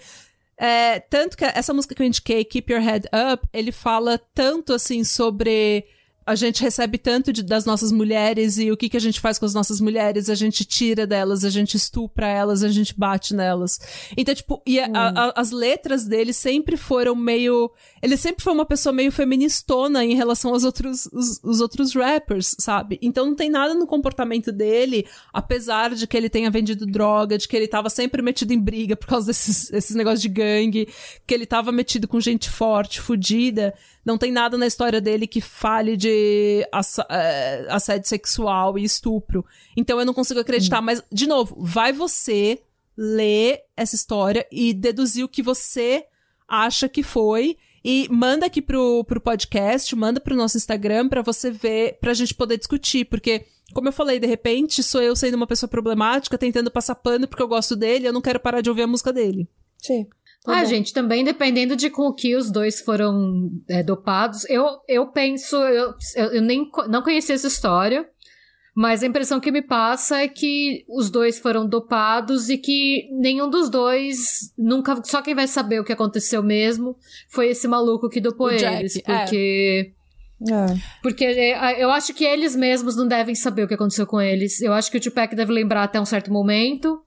é, 0.59 1.01
tanto 1.01 1.37
que 1.37 1.45
essa 1.45 1.73
música 1.75 1.95
que 1.95 2.03
eu 2.03 2.07
indiquei, 2.07 2.45
Keep 2.45 2.73
Your 2.73 2.83
Head 2.83 3.09
Up, 3.33 3.47
ele 3.53 3.71
fala 3.73 4.19
tanto 4.35 4.73
assim 4.73 5.05
sobre. 5.05 5.85
A 6.27 6.35
gente 6.35 6.61
recebe 6.61 6.99
tanto 6.99 7.33
de- 7.33 7.43
das 7.45 7.65
nossas 7.65 7.93
mulheres 7.93 8.59
e 8.59 8.71
o 8.73 8.77
que, 8.77 8.89
que 8.89 8.97
a 8.97 9.01
gente 9.01 9.21
faz 9.21 9.39
com 9.39 9.47
as 9.47 9.55
nossas 9.55 9.81
mulheres, 9.81 10.29
a 10.29 10.35
gente 10.35 10.65
tira 10.65 11.07
delas, 11.07 11.45
a 11.45 11.51
gente 11.51 11.77
estupra 11.77 12.27
elas, 12.27 12.65
a 12.65 12.69
gente 12.69 12.93
bate 12.99 13.33
nelas. 13.33 13.79
Então, 14.17 14.35
tipo, 14.35 14.61
e 14.67 14.81
a- 14.81 14.89
a- 14.93 15.33
as 15.41 15.53
letras 15.53 16.05
dele 16.05 16.33
sempre 16.33 16.77
foram 16.77 17.15
meio. 17.15 17.71
Ele 18.03 18.17
sempre 18.17 18.43
foi 18.43 18.53
uma 18.53 18.67
pessoa 18.67 18.93
meio 18.93 19.13
feministona 19.13 20.05
em 20.05 20.15
relação 20.15 20.53
aos 20.53 20.65
outros, 20.65 21.07
os, 21.13 21.39
os 21.45 21.61
outros 21.61 21.95
rappers, 21.95 22.57
sabe? 22.59 22.99
Então 23.01 23.25
não 23.27 23.37
tem 23.37 23.49
nada 23.49 23.73
no 23.75 23.87
comportamento 23.87 24.51
dele, 24.51 25.07
apesar 25.33 25.95
de 25.95 26.07
que 26.07 26.17
ele 26.17 26.29
tenha 26.29 26.51
vendido 26.51 26.87
droga, 26.87 27.39
de 27.39 27.47
que 27.47 27.57
ele 27.57 27.69
tava 27.69 27.89
sempre 27.89 28.21
metido 28.21 28.53
em 28.53 28.59
briga 28.61 28.97
por 28.97 29.07
causa 29.07 29.29
desses, 29.29 29.71
desses 29.71 29.95
negócios 29.95 30.23
de 30.23 30.29
gangue, 30.29 30.89
que 31.25 31.33
ele 31.35 31.47
tava 31.47 31.71
metido 31.71 32.09
com 32.09 32.19
gente 32.21 32.51
forte, 32.51 33.01
fudida. 33.01 33.73
Não 34.07 34.17
tem 34.17 34.31
nada 34.31 34.57
na 34.57 34.69
história 34.69 35.01
dele 35.01 35.27
que 35.27 35.41
fale 35.41 35.97
de 35.97 36.65
assa- 36.73 37.07
eh, 37.11 37.67
assédio 37.69 38.09
sexual 38.09 38.79
e 38.79 38.85
estupro. 38.85 39.45
Então 39.77 39.99
eu 39.99 40.07
não 40.07 40.15
consigo 40.15 40.39
acreditar, 40.39 40.81
mas, 40.81 41.03
de 41.13 41.27
novo, 41.27 41.57
vai 41.59 41.93
você 41.93 42.61
ler 42.97 43.63
essa 43.77 43.97
história 43.97 44.47
e 44.51 44.73
deduzir 44.73 45.25
o 45.25 45.29
que 45.29 45.43
você 45.43 46.05
acha 46.49 46.89
que 46.89 47.03
foi. 47.03 47.57
E 47.85 48.09
manda 48.11 48.47
aqui 48.47 48.63
pro, 48.63 49.05
pro 49.05 49.21
podcast, 49.21 49.95
manda 49.95 50.21
pro 50.21 50.37
nosso 50.37 50.57
Instagram 50.57 51.09
pra 51.09 51.21
você 51.23 51.51
ver, 51.51 51.99
pra 52.01 52.15
gente 52.15 52.33
poder 52.35 52.59
discutir. 52.59 53.05
Porque, 53.07 53.45
como 53.75 53.89
eu 53.89 53.93
falei, 53.93 54.19
de 54.21 54.27
repente 54.27 54.83
sou 54.83 55.03
eu 55.03 55.15
sendo 55.17 55.35
uma 55.35 55.47
pessoa 55.49 55.69
problemática, 55.69 56.39
tentando 56.39 56.71
passar 56.71 56.95
pano 56.95 57.27
porque 57.29 57.43
eu 57.43 57.49
gosto 57.49 57.75
dele, 57.77 58.07
eu 58.07 58.13
não 58.13 58.23
quero 58.23 58.39
parar 58.41 58.61
de 58.61 58.71
ouvir 58.71 58.83
a 58.83 58.87
música 58.87 59.13
dele. 59.13 59.49
Sim. 59.79 60.07
Tá 60.47 60.61
ah, 60.61 60.63
bom. 60.63 60.69
gente, 60.69 60.93
também 60.93 61.25
dependendo 61.25 61.75
de 61.75 61.91
com 61.91 62.03
o 62.03 62.15
que 62.15 62.37
os 62.37 62.53
dois 62.53 62.81
foram 62.81 63.51
é, 63.69 63.83
dopados, 63.83 64.49
eu, 64.49 64.65
eu 64.87 65.09
penso, 65.09 65.57
eu, 65.57 65.93
eu, 66.15 66.27
eu 66.35 66.41
nem 66.41 66.71
não 66.89 67.03
conhecia 67.03 67.35
essa 67.35 67.49
história, 67.49 68.09
mas 68.73 69.03
a 69.03 69.07
impressão 69.07 69.41
que 69.41 69.51
me 69.51 69.61
passa 69.61 70.19
é 70.21 70.29
que 70.29 70.85
os 70.89 71.11
dois 71.11 71.37
foram 71.41 71.67
dopados 71.67 72.49
e 72.49 72.57
que 72.57 73.09
nenhum 73.11 73.51
dos 73.51 73.69
dois 73.69 74.53
nunca. 74.57 75.03
Só 75.03 75.21
quem 75.21 75.35
vai 75.35 75.49
saber 75.49 75.81
o 75.81 75.85
que 75.85 75.93
aconteceu 75.93 76.45
mesmo 76.45 76.97
foi 77.29 77.49
esse 77.49 77.67
maluco 77.67 78.09
que 78.09 78.21
dopou 78.21 78.51
Jack, 78.51 78.79
eles. 78.79 78.97
é. 78.99 79.01
Porque. 79.01 79.93
É. 80.49 80.79
Porque 81.03 81.25
é, 81.25 81.83
eu 81.83 81.91
acho 81.91 82.15
que 82.15 82.25
eles 82.25 82.55
mesmos 82.55 82.95
não 82.95 83.09
devem 83.09 83.35
saber 83.35 83.65
o 83.65 83.67
que 83.67 83.75
aconteceu 83.75 84.07
com 84.07 84.21
eles. 84.21 84.61
Eu 84.61 84.75
acho 84.75 84.91
que 84.93 84.99
o 84.99 85.01
Tupac 85.01 85.35
deve 85.35 85.53
lembrar 85.53 85.83
até 85.83 86.01
um 86.01 86.05
certo 86.05 86.31
momento. 86.31 87.03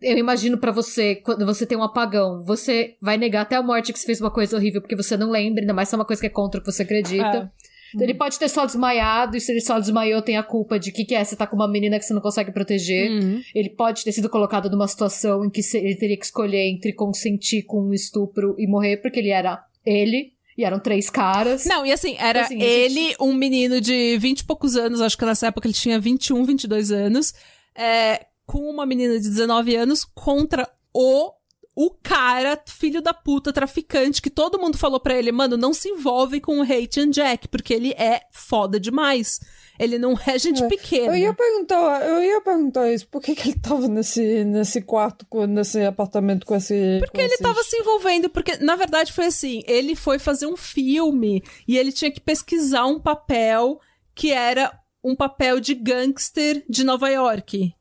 Eu 0.00 0.18
imagino 0.18 0.58
pra 0.58 0.70
você, 0.70 1.16
quando 1.16 1.44
você 1.44 1.66
tem 1.66 1.76
um 1.76 1.82
apagão, 1.82 2.42
você 2.44 2.96
vai 3.00 3.16
negar 3.16 3.42
até 3.42 3.56
a 3.56 3.62
morte 3.62 3.92
que 3.92 3.98
você 3.98 4.06
fez 4.06 4.20
uma 4.20 4.30
coisa 4.30 4.56
horrível 4.56 4.80
porque 4.80 4.96
você 4.96 5.16
não 5.16 5.30
lembra, 5.30 5.62
ainda 5.62 5.74
mais 5.74 5.88
se 5.88 5.94
é 5.94 5.98
uma 5.98 6.04
coisa 6.04 6.20
que 6.20 6.26
é 6.26 6.30
contra 6.30 6.60
o 6.60 6.64
que 6.64 6.70
você 6.70 6.82
acredita. 6.82 7.50
Então, 7.94 8.06
ele 8.06 8.14
pode 8.14 8.38
ter 8.38 8.48
só 8.48 8.64
desmaiado, 8.64 9.36
e 9.36 9.40
se 9.40 9.52
ele 9.52 9.60
só 9.60 9.78
desmaiou, 9.78 10.22
tem 10.22 10.36
a 10.36 10.42
culpa 10.42 10.78
de 10.78 10.90
que 10.90 11.04
que 11.04 11.14
é, 11.14 11.22
você 11.22 11.36
tá 11.36 11.46
com 11.46 11.56
uma 11.56 11.68
menina 11.68 11.98
que 11.98 12.04
você 12.04 12.14
não 12.14 12.22
consegue 12.22 12.50
proteger. 12.52 13.10
Uhum. 13.10 13.42
Ele 13.54 13.68
pode 13.68 14.02
ter 14.02 14.12
sido 14.12 14.30
colocado 14.30 14.70
numa 14.70 14.88
situação 14.88 15.44
em 15.44 15.50
que 15.50 15.60
ele 15.76 15.96
teria 15.96 16.16
que 16.16 16.24
escolher 16.24 16.68
entre 16.68 16.92
consentir 16.92 17.64
com 17.64 17.88
um 17.88 17.92
estupro 17.92 18.54
e 18.58 18.66
morrer, 18.66 18.98
porque 18.98 19.18
ele 19.18 19.28
era 19.28 19.62
ele, 19.84 20.32
e 20.56 20.64
eram 20.64 20.78
três 20.78 21.10
caras. 21.10 21.64
Não, 21.64 21.84
e 21.84 21.92
assim, 21.92 22.16
era 22.18 22.42
Assim, 22.42 22.60
a 22.60 22.64
ele, 22.64 23.14
um 23.20 23.34
menino 23.34 23.80
de 23.80 24.16
20 24.18 24.40
e 24.40 24.44
poucos 24.44 24.76
anos, 24.76 25.00
acho 25.00 25.16
que 25.16 25.24
nessa 25.24 25.48
época 25.48 25.66
ele 25.66 25.74
tinha 25.74 25.98
21, 25.98 26.44
22 26.44 26.92
anos, 26.92 27.34
é, 27.74 28.26
com 28.52 28.68
uma 28.70 28.84
menina 28.86 29.14
de 29.18 29.28
19 29.28 29.74
anos 29.76 30.04
contra 30.04 30.68
o 30.94 31.32
o 31.74 31.88
cara, 31.90 32.62
filho 32.66 33.00
da 33.00 33.14
puta, 33.14 33.50
traficante, 33.50 34.20
que 34.20 34.28
todo 34.28 34.58
mundo 34.60 34.76
falou 34.76 35.00
pra 35.00 35.14
ele, 35.18 35.32
mano, 35.32 35.56
não 35.56 35.72
se 35.72 35.88
envolve 35.88 36.38
com 36.38 36.58
o 36.58 36.62
Hate 36.62 37.00
and 37.00 37.08
Jack, 37.08 37.48
porque 37.48 37.72
ele 37.72 37.92
é 37.92 38.20
foda 38.30 38.78
demais. 38.78 39.40
Ele 39.78 39.98
não 39.98 40.12
é 40.26 40.38
gente 40.38 40.62
É. 40.62 40.68
pequena. 40.68 41.16
Eu 41.16 41.16
ia 41.16 41.32
perguntar, 41.32 42.06
eu 42.06 42.22
ia 42.22 42.42
perguntar 42.42 42.92
isso, 42.92 43.08
por 43.08 43.22
que, 43.22 43.34
que 43.34 43.48
ele 43.48 43.58
tava 43.58 43.88
nesse, 43.88 44.44
nesse 44.44 44.82
quarto, 44.82 45.26
nesse 45.48 45.80
apartamento 45.82 46.44
com 46.44 46.54
esse. 46.54 46.98
Porque 47.00 47.12
com 47.16 47.20
ele 47.22 47.32
esses- 47.32 47.40
tava 47.42 47.62
se 47.62 47.74
envolvendo, 47.78 48.28
porque 48.28 48.58
na 48.58 48.76
verdade 48.76 49.10
foi 49.10 49.24
assim, 49.24 49.62
ele 49.66 49.96
foi 49.96 50.18
fazer 50.18 50.44
um 50.46 50.58
filme 50.58 51.42
e 51.66 51.78
ele 51.78 51.90
tinha 51.90 52.10
que 52.12 52.20
pesquisar 52.20 52.84
um 52.84 53.00
papel 53.00 53.80
que 54.14 54.30
era 54.30 54.78
um 55.02 55.16
papel 55.16 55.58
de 55.58 55.74
gangster 55.74 56.62
de 56.68 56.84
Nova 56.84 57.08
York. 57.08 57.74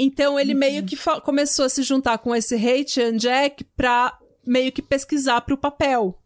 Então 0.00 0.38
ele 0.38 0.54
meio 0.54 0.84
que 0.84 0.96
começou 1.24 1.64
a 1.64 1.68
se 1.68 1.82
juntar 1.82 2.18
com 2.18 2.32
esse 2.32 2.54
Hate 2.54 3.02
and 3.02 3.16
Jack 3.16 3.64
pra 3.76 4.16
meio 4.46 4.70
que 4.70 4.80
pesquisar 4.80 5.40
pro 5.40 5.58
papel. 5.58 6.16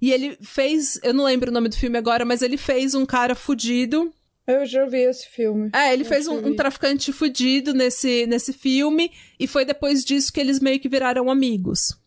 E 0.00 0.12
ele 0.12 0.36
fez, 0.42 1.00
eu 1.02 1.14
não 1.14 1.24
lembro 1.24 1.50
o 1.50 1.54
nome 1.54 1.70
do 1.70 1.76
filme 1.76 1.96
agora, 1.96 2.26
mas 2.26 2.42
ele 2.42 2.58
fez 2.58 2.94
um 2.94 3.06
cara 3.06 3.34
fudido 3.34 4.12
Eu 4.46 4.66
já 4.66 4.84
vi 4.84 4.98
esse 4.98 5.26
filme. 5.30 5.70
é, 5.74 5.94
ele 5.94 6.02
Eu 6.02 6.08
fez 6.08 6.28
um, 6.28 6.48
um 6.48 6.54
traficante 6.54 7.10
fudido 7.10 7.72
nesse, 7.72 8.26
nesse 8.26 8.52
filme, 8.52 9.10
e 9.40 9.46
foi 9.46 9.64
depois 9.64 10.04
disso 10.04 10.30
que 10.30 10.38
eles 10.38 10.60
meio 10.60 10.78
que 10.78 10.88
viraram 10.88 11.30
amigos. 11.30 11.98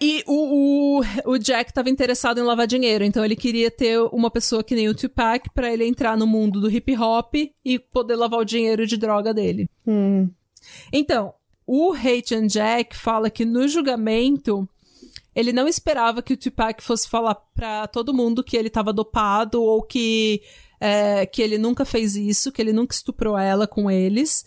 E 0.00 0.22
o, 0.26 1.00
o, 1.00 1.32
o 1.32 1.38
Jack 1.38 1.72
tava 1.72 1.90
interessado 1.90 2.38
em 2.38 2.44
lavar 2.44 2.66
dinheiro, 2.66 3.04
então 3.04 3.24
ele 3.24 3.36
queria 3.36 3.70
ter 3.70 3.98
uma 4.12 4.30
pessoa 4.30 4.62
que 4.62 4.74
nem 4.74 4.88
o 4.88 4.94
Tupac 4.94 5.50
pra 5.50 5.72
ele 5.72 5.84
entrar 5.84 6.16
no 6.16 6.26
mundo 6.26 6.60
do 6.60 6.70
hip 6.70 6.96
hop 6.96 7.34
e 7.64 7.78
poder 7.78 8.16
lavar 8.16 8.40
o 8.40 8.44
dinheiro 8.44 8.86
de 8.86 8.96
droga 8.96 9.34
dele. 9.34 9.68
Hum. 9.86 10.30
Então, 10.92 11.34
o 11.66 11.92
and 11.92 12.46
Jack 12.46 12.96
fala 12.96 13.28
que 13.28 13.44
no 13.44 13.66
julgamento 13.68 14.68
ele 15.34 15.52
não 15.52 15.68
esperava 15.68 16.22
que 16.22 16.32
o 16.32 16.36
Tupac 16.36 16.82
fosse 16.82 17.08
falar 17.08 17.36
pra 17.54 17.86
todo 17.86 18.14
mundo 18.14 18.42
que 18.42 18.56
ele 18.56 18.68
tava 18.68 18.92
dopado 18.92 19.62
ou 19.62 19.82
que, 19.82 20.42
é, 20.80 21.26
que 21.26 21.40
ele 21.40 21.58
nunca 21.58 21.84
fez 21.84 22.16
isso, 22.16 22.50
que 22.50 22.60
ele 22.60 22.72
nunca 22.72 22.94
estuprou 22.94 23.38
ela 23.38 23.66
com 23.66 23.88
eles. 23.88 24.46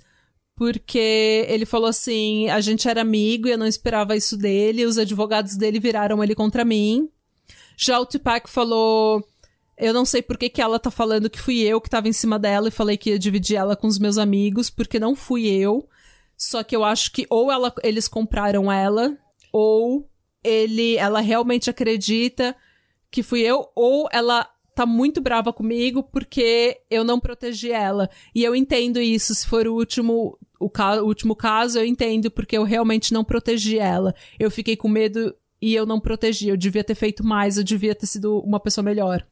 Porque 0.61 1.47
ele 1.49 1.65
falou 1.65 1.87
assim: 1.87 2.47
a 2.49 2.61
gente 2.61 2.87
era 2.87 3.01
amigo 3.01 3.47
e 3.47 3.51
eu 3.51 3.57
não 3.57 3.65
esperava 3.65 4.15
isso 4.15 4.37
dele, 4.37 4.85
os 4.85 4.99
advogados 4.99 5.55
dele 5.55 5.79
viraram 5.79 6.23
ele 6.23 6.35
contra 6.35 6.63
mim. 6.63 7.09
Já 7.75 7.99
o 7.99 8.05
Tupac 8.05 8.47
falou: 8.47 9.27
eu 9.75 9.91
não 9.91 10.05
sei 10.05 10.21
por 10.21 10.37
que, 10.37 10.49
que 10.49 10.61
ela 10.61 10.77
tá 10.77 10.91
falando 10.91 11.31
que 11.31 11.41
fui 11.41 11.61
eu 11.61 11.81
que 11.81 11.89
tava 11.89 12.07
em 12.07 12.13
cima 12.13 12.37
dela 12.37 12.67
e 12.67 12.71
falei 12.71 12.95
que 12.95 13.09
ia 13.09 13.17
dividir 13.17 13.55
ela 13.55 13.75
com 13.75 13.87
os 13.87 13.97
meus 13.97 14.19
amigos, 14.19 14.69
porque 14.69 14.99
não 14.99 15.15
fui 15.15 15.47
eu. 15.47 15.89
Só 16.37 16.61
que 16.61 16.75
eu 16.75 16.83
acho 16.83 17.11
que 17.11 17.25
ou 17.27 17.51
ela, 17.51 17.73
eles 17.81 18.07
compraram 18.07 18.71
ela, 18.71 19.17
ou 19.51 20.07
ele, 20.43 20.95
ela 20.95 21.21
realmente 21.21 21.71
acredita 21.71 22.55
que 23.09 23.23
fui 23.23 23.41
eu, 23.41 23.67
ou 23.73 24.07
ela 24.11 24.47
tá 24.75 24.85
muito 24.85 25.19
brava 25.21 25.51
comigo 25.51 26.01
porque 26.03 26.79
eu 26.89 27.03
não 27.03 27.19
protegi 27.19 27.71
ela. 27.71 28.09
E 28.33 28.43
eu 28.43 28.55
entendo 28.55 28.99
isso, 29.01 29.33
se 29.35 29.45
for 29.47 29.67
o 29.67 29.73
último, 29.75 30.37
o, 30.59 30.69
ca- 30.69 31.01
o 31.01 31.05
último 31.07 31.35
caso, 31.35 31.79
eu 31.79 31.85
entendo 31.85 32.31
porque 32.31 32.57
eu 32.57 32.63
realmente 32.63 33.13
não 33.13 33.23
protegi 33.23 33.77
ela. 33.77 34.13
Eu 34.39 34.49
fiquei 34.49 34.75
com 34.75 34.87
medo 34.87 35.35
e 35.61 35.75
eu 35.75 35.85
não 35.85 35.99
protegi. 35.99 36.47
Eu 36.49 36.57
devia 36.57 36.83
ter 36.83 36.95
feito 36.95 37.23
mais, 37.23 37.57
eu 37.57 37.63
devia 37.63 37.93
ter 37.93 38.05
sido 38.07 38.39
uma 38.39 38.59
pessoa 38.59 38.83
melhor. 38.83 39.25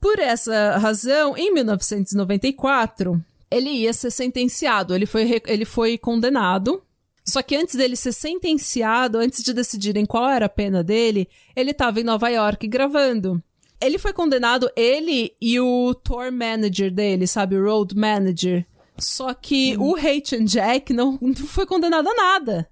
Por 0.00 0.18
essa 0.18 0.76
razão, 0.78 1.36
em 1.36 1.52
1994, 1.54 3.22
ele 3.50 3.70
ia 3.70 3.92
ser 3.92 4.10
sentenciado, 4.10 4.94
ele 4.94 5.06
foi, 5.06 5.40
ele 5.46 5.64
foi 5.64 5.96
condenado. 5.98 6.82
Só 7.24 7.42
que 7.42 7.56
antes 7.56 7.74
dele 7.74 7.96
ser 7.96 8.12
sentenciado, 8.12 9.18
antes 9.18 9.42
de 9.42 9.52
decidirem 9.52 10.06
qual 10.06 10.28
era 10.30 10.46
a 10.46 10.50
pena 10.50 10.84
dele, 10.84 11.28
ele 11.56 11.72
estava 11.72 12.00
em 12.00 12.04
Nova 12.04 12.28
York 12.28 12.68
gravando. 12.68 13.42
Ele 13.86 13.98
foi 13.98 14.12
condenado, 14.12 14.70
ele 14.74 15.34
e 15.40 15.60
o 15.60 15.94
tour 15.94 16.32
manager 16.32 16.92
dele, 16.92 17.26
sabe, 17.26 17.56
o 17.56 17.64
road 17.64 17.94
manager. 17.96 18.66
Só 18.98 19.32
que 19.32 19.76
o 19.78 19.94
Hate 19.94 20.34
and 20.36 20.44
Jack 20.44 20.92
não, 20.92 21.18
não 21.20 21.34
foi 21.34 21.66
condenado 21.66 22.08
a 22.08 22.14
nada. 22.14 22.68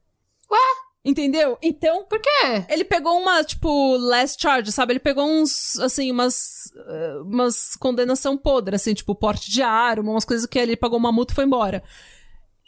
Ué? 0.51 0.59
Entendeu? 1.05 1.59
Então, 1.62 2.05
Por 2.05 2.19
quê? 2.19 2.65
ele 2.69 2.82
pegou 2.82 3.19
uma, 3.20 3.45
tipo, 3.45 3.97
last 3.99 4.41
charge, 4.41 4.73
sabe? 4.73 4.95
Ele 4.95 5.01
pegou 5.01 5.27
uns, 5.27 5.78
assim, 5.78 6.11
umas, 6.11 6.73
eh, 6.74 7.19
umas 7.20 7.77
condenação 7.77 8.39
podre, 8.39 8.74
assim, 8.74 8.95
tipo, 8.95 9.15
porte 9.15 9.51
de 9.51 9.61
arma, 9.61 10.11
umas 10.11 10.24
coisas 10.24 10.47
que 10.47 10.59
ele 10.59 10.77
pagou 10.77 10.99
uma 10.99 11.12
multa 11.12 11.32
e 11.32 11.36
foi 11.36 11.45
embora. 11.45 11.82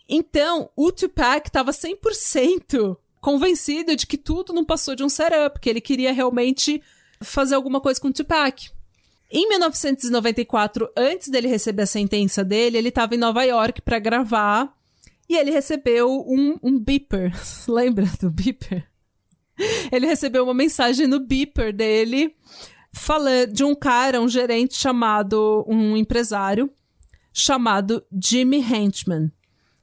Então, 0.06 0.68
o 0.76 0.92
Tupac 0.92 1.50
tava 1.50 1.72
100% 1.72 2.96
convencido 3.22 3.96
de 3.96 4.06
que 4.06 4.18
tudo 4.18 4.52
não 4.52 4.66
passou 4.66 4.94
de 4.94 5.02
um 5.02 5.08
setup, 5.08 5.58
que 5.58 5.70
ele 5.70 5.80
queria 5.80 6.12
realmente 6.12 6.82
fazer 7.26 7.54
alguma 7.54 7.80
coisa 7.80 8.00
com 8.00 8.08
o 8.08 8.12
Tupac. 8.12 8.70
Em 9.30 9.48
1994, 9.48 10.88
antes 10.96 11.28
dele 11.28 11.48
receber 11.48 11.82
a 11.82 11.86
sentença 11.86 12.44
dele, 12.44 12.78
ele 12.78 12.88
estava 12.88 13.14
em 13.14 13.18
Nova 13.18 13.42
York 13.42 13.82
para 13.82 13.98
gravar 13.98 14.72
e 15.28 15.36
ele 15.36 15.50
recebeu 15.50 16.24
um, 16.26 16.56
um 16.62 16.78
beeper. 16.78 17.32
Lembra 17.66 18.06
do 18.20 18.30
beeper? 18.30 18.86
Ele 19.90 20.06
recebeu 20.06 20.44
uma 20.44 20.54
mensagem 20.54 21.06
no 21.06 21.18
beeper 21.18 21.72
dele 21.72 22.36
falando 22.92 23.52
de 23.52 23.64
um 23.64 23.74
cara, 23.74 24.20
um 24.20 24.28
gerente 24.28 24.74
chamado, 24.74 25.64
um 25.66 25.96
empresário 25.96 26.70
chamado 27.32 28.02
Jimmy 28.12 28.58
Henchman, 28.58 29.30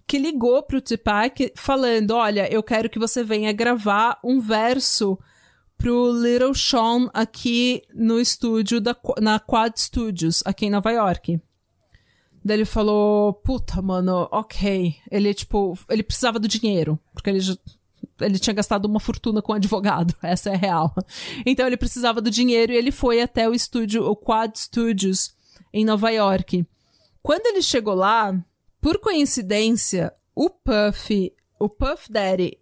que 0.07 0.17
ligou 0.17 0.63
pro 0.63 0.81
Tupac 0.81 1.51
falando: 1.55 2.11
Olha, 2.11 2.51
eu 2.51 2.63
quero 2.63 2.89
que 2.89 2.99
você 2.99 3.23
venha 3.23 3.51
gravar 3.51 4.19
um 4.23 4.39
verso 4.39 5.19
pro 5.84 6.14
Little 6.14 6.55
Sean 6.55 7.10
aqui 7.14 7.84
no 7.93 8.18
estúdio 8.18 8.80
da, 8.80 8.95
na 9.19 9.38
Quad 9.38 9.77
Studios, 9.77 10.41
aqui 10.45 10.68
em 10.68 10.69
Nova 10.69 10.89
York. 10.89 11.41
Daí 12.41 12.55
ele 12.55 12.65
falou, 12.65 13.34
puta, 13.34 13.81
mano, 13.81 14.30
ok. 14.31 14.95
Ele, 15.11 15.34
tipo, 15.34 15.77
ele 15.89 16.01
precisava 16.01 16.39
do 16.39 16.47
dinheiro, 16.47 16.97
porque 17.14 17.30
ele 17.30 17.41
ele 18.22 18.39
tinha 18.39 18.53
gastado 18.53 18.85
uma 18.85 18.99
fortuna 18.99 19.41
com 19.41 19.51
advogado, 19.51 20.15
essa 20.23 20.51
é 20.51 20.55
real. 20.55 20.95
Então 21.45 21.68
ele 21.68 21.76
precisava 21.76 22.22
do 22.22 22.31
dinheiro 22.31 22.72
e 22.72 22.77
ele 22.77 22.91
foi 22.91 23.22
até 23.22 23.49
o 23.49 23.53
estúdio, 23.53 24.05
o 24.05 24.15
Quad 24.15 24.55
Studios, 24.55 25.35
em 25.73 25.84
Nova 25.84 26.10
York. 26.11 26.65
Quando 27.22 27.45
ele 27.47 27.61
chegou 27.61 27.93
lá, 27.93 28.34
por 28.80 28.99
coincidência, 28.99 30.14
o 30.34 30.49
Puff, 30.49 31.34
o 31.60 31.68
Puff 31.68 32.10
Daddy 32.10 32.57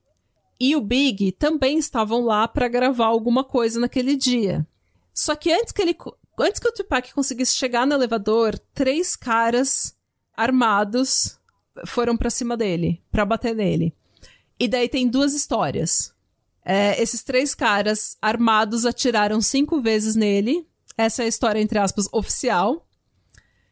e 0.63 0.75
o 0.75 0.81
Big 0.81 1.31
também 1.31 1.79
estavam 1.79 2.23
lá 2.23 2.47
para 2.47 2.67
gravar 2.67 3.07
alguma 3.07 3.43
coisa 3.43 3.79
naquele 3.79 4.15
dia. 4.15 4.63
Só 5.11 5.35
que 5.35 5.51
antes 5.51 5.71
que 5.71 5.81
ele 5.81 5.97
antes 6.39 6.59
que 6.59 6.67
o 6.67 6.71
Tupac 6.71 7.11
conseguisse 7.15 7.55
chegar 7.55 7.88
no 7.88 7.95
elevador, 7.95 8.59
três 8.71 9.15
caras 9.15 9.97
armados 10.38 11.39
foram 11.88 12.15
para 12.15 12.29
cima 12.29 12.55
dele, 12.55 13.01
para 13.11 13.25
bater 13.25 13.55
nele. 13.55 13.91
E 14.59 14.67
daí 14.67 14.88
tem 14.88 15.07
duas 15.07 15.33
histórias. 15.33 16.13
É, 16.63 17.01
esses 17.01 17.23
três 17.23 17.55
caras 17.55 18.15
armados 18.21 18.85
atiraram 18.85 19.41
cinco 19.41 19.81
vezes 19.81 20.15
nele. 20.15 20.67
Essa 20.95 21.23
é 21.23 21.25
a 21.25 21.29
história, 21.29 21.59
entre 21.59 21.79
aspas, 21.79 22.07
oficial. 22.11 22.88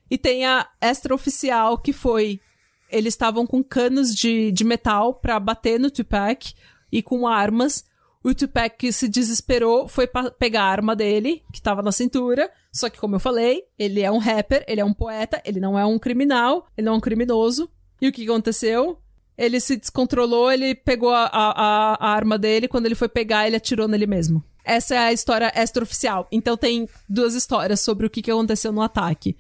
E 0.10 0.18
tem 0.18 0.44
a 0.44 0.68
extraoficial, 0.82 1.78
que 1.78 1.94
foi. 1.94 2.42
Eles 2.90 3.14
estavam 3.14 3.46
com 3.46 3.64
canos 3.64 4.16
de, 4.16 4.52
de 4.52 4.64
metal 4.64 5.14
para 5.14 5.40
bater 5.40 5.80
no 5.80 5.92
Tupac 5.92 6.56
e 6.92 7.02
com 7.02 7.28
armas. 7.28 7.84
O 8.24 8.34
Tupac 8.36 8.92
se 8.92 9.08
desesperou, 9.08 9.88
foi 9.88 10.08
pegar 10.38 10.64
a 10.64 10.70
arma 10.70 10.96
dele, 10.96 11.42
que 11.54 11.62
tava 11.62 11.82
na 11.82 11.92
cintura. 11.92 12.52
Só 12.72 12.90
que, 12.90 13.00
como 13.00 13.16
eu 13.16 13.20
falei, 13.20 13.64
ele 13.78 14.02
é 14.02 14.12
um 14.12 14.18
rapper, 14.18 14.64
ele 14.68 14.82
é 14.82 14.86
um 14.86 14.94
poeta, 14.94 15.42
ele 15.46 15.60
não 15.60 15.80
é 15.80 15.86
um 15.86 15.98
criminal, 15.98 16.68
ele 16.78 16.86
não 16.86 16.94
é 16.94 16.98
um 16.98 17.02
criminoso. 17.02 17.70
E 18.02 18.08
o 18.08 18.12
que 18.12 18.24
aconteceu? 18.24 19.00
Ele 19.38 19.60
se 19.60 19.78
descontrolou, 19.78 20.52
ele 20.52 20.76
pegou 20.76 21.12
a, 21.12 21.30
a, 21.32 21.94
a 21.94 22.10
arma 22.10 22.38
dele, 22.38 22.68
quando 22.68 22.86
ele 22.88 22.96
foi 22.96 23.08
pegar, 23.08 23.48
ele 23.48 23.56
atirou 23.56 23.88
nele 23.88 24.06
mesmo. 24.06 24.44
Essa 24.66 24.96
é 24.96 24.98
a 24.98 25.14
história 25.14 25.52
extraoficial. 25.56 26.28
Então 26.32 26.58
tem 26.58 26.88
duas 27.08 27.34
histórias 27.34 27.80
sobre 27.80 28.06
o 28.06 28.10
que, 28.10 28.30
aconteceu 28.30 28.72
no 28.72 28.82
ataque. 28.82 29.38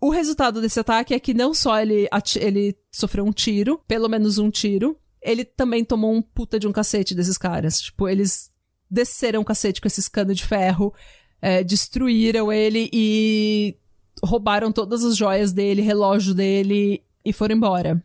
O 0.00 0.10
resultado 0.10 0.60
desse 0.60 0.80
ataque 0.80 1.14
é 1.14 1.20
que 1.20 1.32
não 1.32 1.54
só 1.54 1.80
ele, 1.80 2.08
ele 2.36 2.76
sofreu 2.90 3.24
um 3.24 3.32
tiro, 3.32 3.80
pelo 3.86 4.08
menos 4.08 4.38
um 4.38 4.50
tiro, 4.50 4.98
ele 5.22 5.44
também 5.44 5.84
tomou 5.84 6.12
um 6.12 6.22
puta 6.22 6.58
de 6.58 6.66
um 6.66 6.72
cacete 6.72 7.14
desses 7.14 7.36
caras. 7.36 7.80
Tipo, 7.80 8.08
eles 8.08 8.50
desceram 8.90 9.40
o 9.40 9.44
cacete 9.44 9.80
com 9.80 9.86
esses 9.86 10.08
canos 10.08 10.36
de 10.36 10.44
ferro, 10.44 10.94
é, 11.40 11.62
destruíram 11.62 12.52
ele 12.52 12.90
e 12.92 13.76
roubaram 14.22 14.72
todas 14.72 15.04
as 15.04 15.16
joias 15.16 15.52
dele, 15.52 15.82
relógio 15.82 16.34
dele 16.34 17.04
e 17.24 17.32
foram 17.32 17.56
embora. 17.56 18.02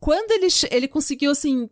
Quando 0.00 0.32
ele, 0.32 0.48
ele 0.70 0.88
conseguiu, 0.88 1.30
assim, 1.30 1.68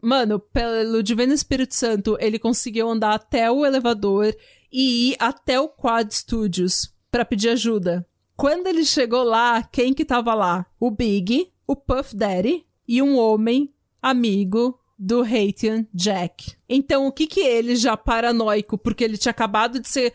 mano, 0.00 0.40
pelo 0.40 1.02
Divino 1.02 1.32
Espírito 1.32 1.74
Santo, 1.74 2.16
ele 2.20 2.38
conseguiu 2.38 2.88
andar 2.88 3.14
até 3.14 3.50
o 3.50 3.64
elevador 3.64 4.34
e 4.72 5.10
ir 5.10 5.16
até 5.18 5.60
o 5.60 5.68
Quad 5.68 6.10
Studios 6.12 6.92
para 7.10 7.24
pedir 7.24 7.50
ajuda. 7.50 8.06
Quando 8.36 8.66
ele 8.66 8.84
chegou 8.84 9.22
lá, 9.22 9.62
quem 9.62 9.94
que 9.94 10.04
tava 10.04 10.34
lá? 10.34 10.66
O 10.78 10.90
Big, 10.90 11.50
o 11.66 11.74
Puff 11.74 12.14
Daddy 12.14 12.66
e 12.86 13.00
um 13.00 13.16
homem 13.16 13.72
amigo 14.02 14.78
do 14.98 15.22
Haitian 15.22 15.86
Jack. 15.92 16.56
Então, 16.68 17.06
o 17.06 17.12
que 17.12 17.26
que 17.26 17.40
ele, 17.40 17.76
já 17.76 17.96
paranoico, 17.96 18.78
porque 18.78 19.04
ele 19.04 19.18
tinha 19.18 19.30
acabado 19.30 19.80
de 19.80 19.88
ser. 19.88 20.12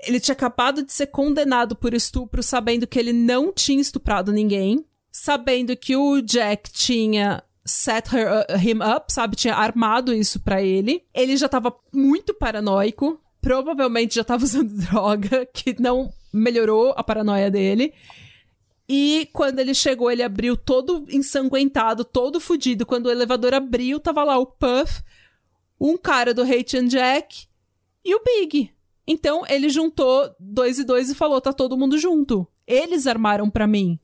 Ele 0.00 0.20
tinha 0.20 0.32
acabado 0.32 0.82
de 0.84 0.92
ser 0.92 1.08
condenado 1.08 1.74
por 1.74 1.92
estupro, 1.92 2.42
sabendo 2.42 2.86
que 2.86 2.98
ele 2.98 3.12
não 3.12 3.52
tinha 3.52 3.80
estuprado 3.80 4.32
ninguém, 4.32 4.84
sabendo 5.10 5.76
que 5.76 5.96
o 5.96 6.20
Jack 6.22 6.70
tinha 6.72 7.42
set 7.66 8.14
her, 8.14 8.28
uh, 8.28 8.56
him 8.58 8.78
up, 8.80 9.12
sabe? 9.12 9.36
Tinha 9.36 9.54
armado 9.54 10.14
isso 10.14 10.40
para 10.40 10.62
ele. 10.62 11.04
Ele 11.12 11.36
já 11.36 11.48
tava 11.48 11.74
muito 11.92 12.32
paranoico, 12.32 13.20
provavelmente 13.40 14.14
já 14.14 14.24
tava 14.24 14.42
usando 14.46 14.72
droga, 14.72 15.46
que 15.52 15.74
não 15.80 16.10
melhorou 16.32 16.94
a 16.96 17.02
paranoia 17.02 17.50
dele. 17.50 17.92
E 18.88 19.28
quando 19.32 19.58
ele 19.58 19.74
chegou, 19.74 20.10
ele 20.10 20.22
abriu 20.22 20.56
todo 20.56 21.04
ensanguentado, 21.10 22.04
todo 22.04 22.40
fudido. 22.40 22.86
Quando 22.86 23.06
o 23.06 23.10
elevador 23.10 23.52
abriu, 23.52 24.00
tava 24.00 24.24
lá 24.24 24.38
o 24.38 24.46
Puff, 24.46 25.02
um 25.78 25.96
cara 25.96 26.32
do 26.32 26.42
Hate 26.42 26.78
and 26.78 26.86
Jack 26.86 27.46
e 28.02 28.14
o 28.14 28.22
Big. 28.24 28.70
Então 29.06 29.44
ele 29.48 29.68
juntou 29.68 30.34
dois 30.40 30.78
e 30.78 30.84
dois 30.84 31.10
e 31.10 31.14
falou: 31.14 31.40
tá 31.40 31.52
todo 31.52 31.76
mundo 31.76 31.98
junto. 31.98 32.46
Eles 32.66 33.06
armaram 33.06 33.50
para 33.50 33.66
mim. 33.66 33.98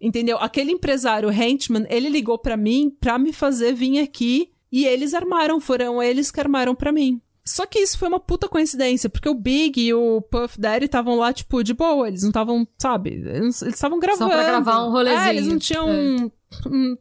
Entendeu? 0.00 0.36
Aquele 0.38 0.72
empresário 0.72 1.30
Henchman, 1.30 1.86
ele 1.88 2.08
ligou 2.08 2.38
para 2.38 2.56
mim 2.56 2.94
pra 3.00 3.18
me 3.18 3.32
fazer 3.32 3.72
vir 3.72 4.00
aqui 4.00 4.50
e 4.70 4.84
eles 4.84 5.14
armaram, 5.14 5.60
foram 5.60 6.02
eles 6.02 6.30
que 6.30 6.40
armaram 6.40 6.74
para 6.74 6.92
mim. 6.92 7.20
Só 7.46 7.66
que 7.66 7.78
isso 7.78 7.98
foi 7.98 8.08
uma 8.08 8.20
puta 8.20 8.48
coincidência, 8.48 9.10
porque 9.10 9.28
o 9.28 9.34
Big 9.34 9.78
e 9.78 9.92
o 9.92 10.22
Puff 10.22 10.58
Daddy 10.58 10.86
estavam 10.86 11.16
lá, 11.16 11.30
tipo, 11.30 11.62
de 11.62 11.74
boa. 11.74 12.08
Eles 12.08 12.22
não 12.22 12.30
estavam, 12.30 12.66
sabe? 12.78 13.10
Eles 13.10 13.60
estavam 13.60 13.98
gravando. 14.00 14.30
Só 14.30 14.36
pra 14.36 14.46
gravar 14.46 14.86
um 14.86 14.90
rolezinho. 14.90 15.20
É, 15.20 15.30
eles 15.30 15.46
não 15.46 15.58
tinham. 15.58 15.88
É. 15.88 16.68
Um... 16.68 16.96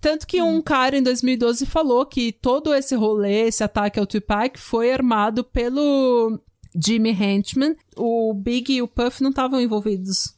Tanto 0.00 0.26
que 0.26 0.40
um 0.40 0.62
cara 0.62 0.96
em 0.96 1.02
2012 1.02 1.66
falou 1.66 2.06
que 2.06 2.32
todo 2.32 2.72
esse 2.72 2.94
rolê, 2.94 3.48
esse 3.48 3.62
ataque 3.62 4.00
ao 4.00 4.06
Tupac, 4.06 4.58
foi 4.58 4.92
armado 4.92 5.44
pelo 5.44 6.40
Jimmy 6.74 7.10
Henchman. 7.10 7.74
O 7.96 8.32
Big 8.32 8.72
e 8.72 8.80
o 8.80 8.88
Puff 8.88 9.22
não 9.22 9.30
estavam 9.30 9.60
envolvidos. 9.60 10.34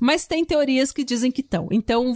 Mas 0.00 0.26
tem 0.28 0.44
teorias 0.44 0.92
que 0.92 1.02
dizem 1.02 1.32
que 1.32 1.40
estão. 1.40 1.68
Então, 1.72 2.14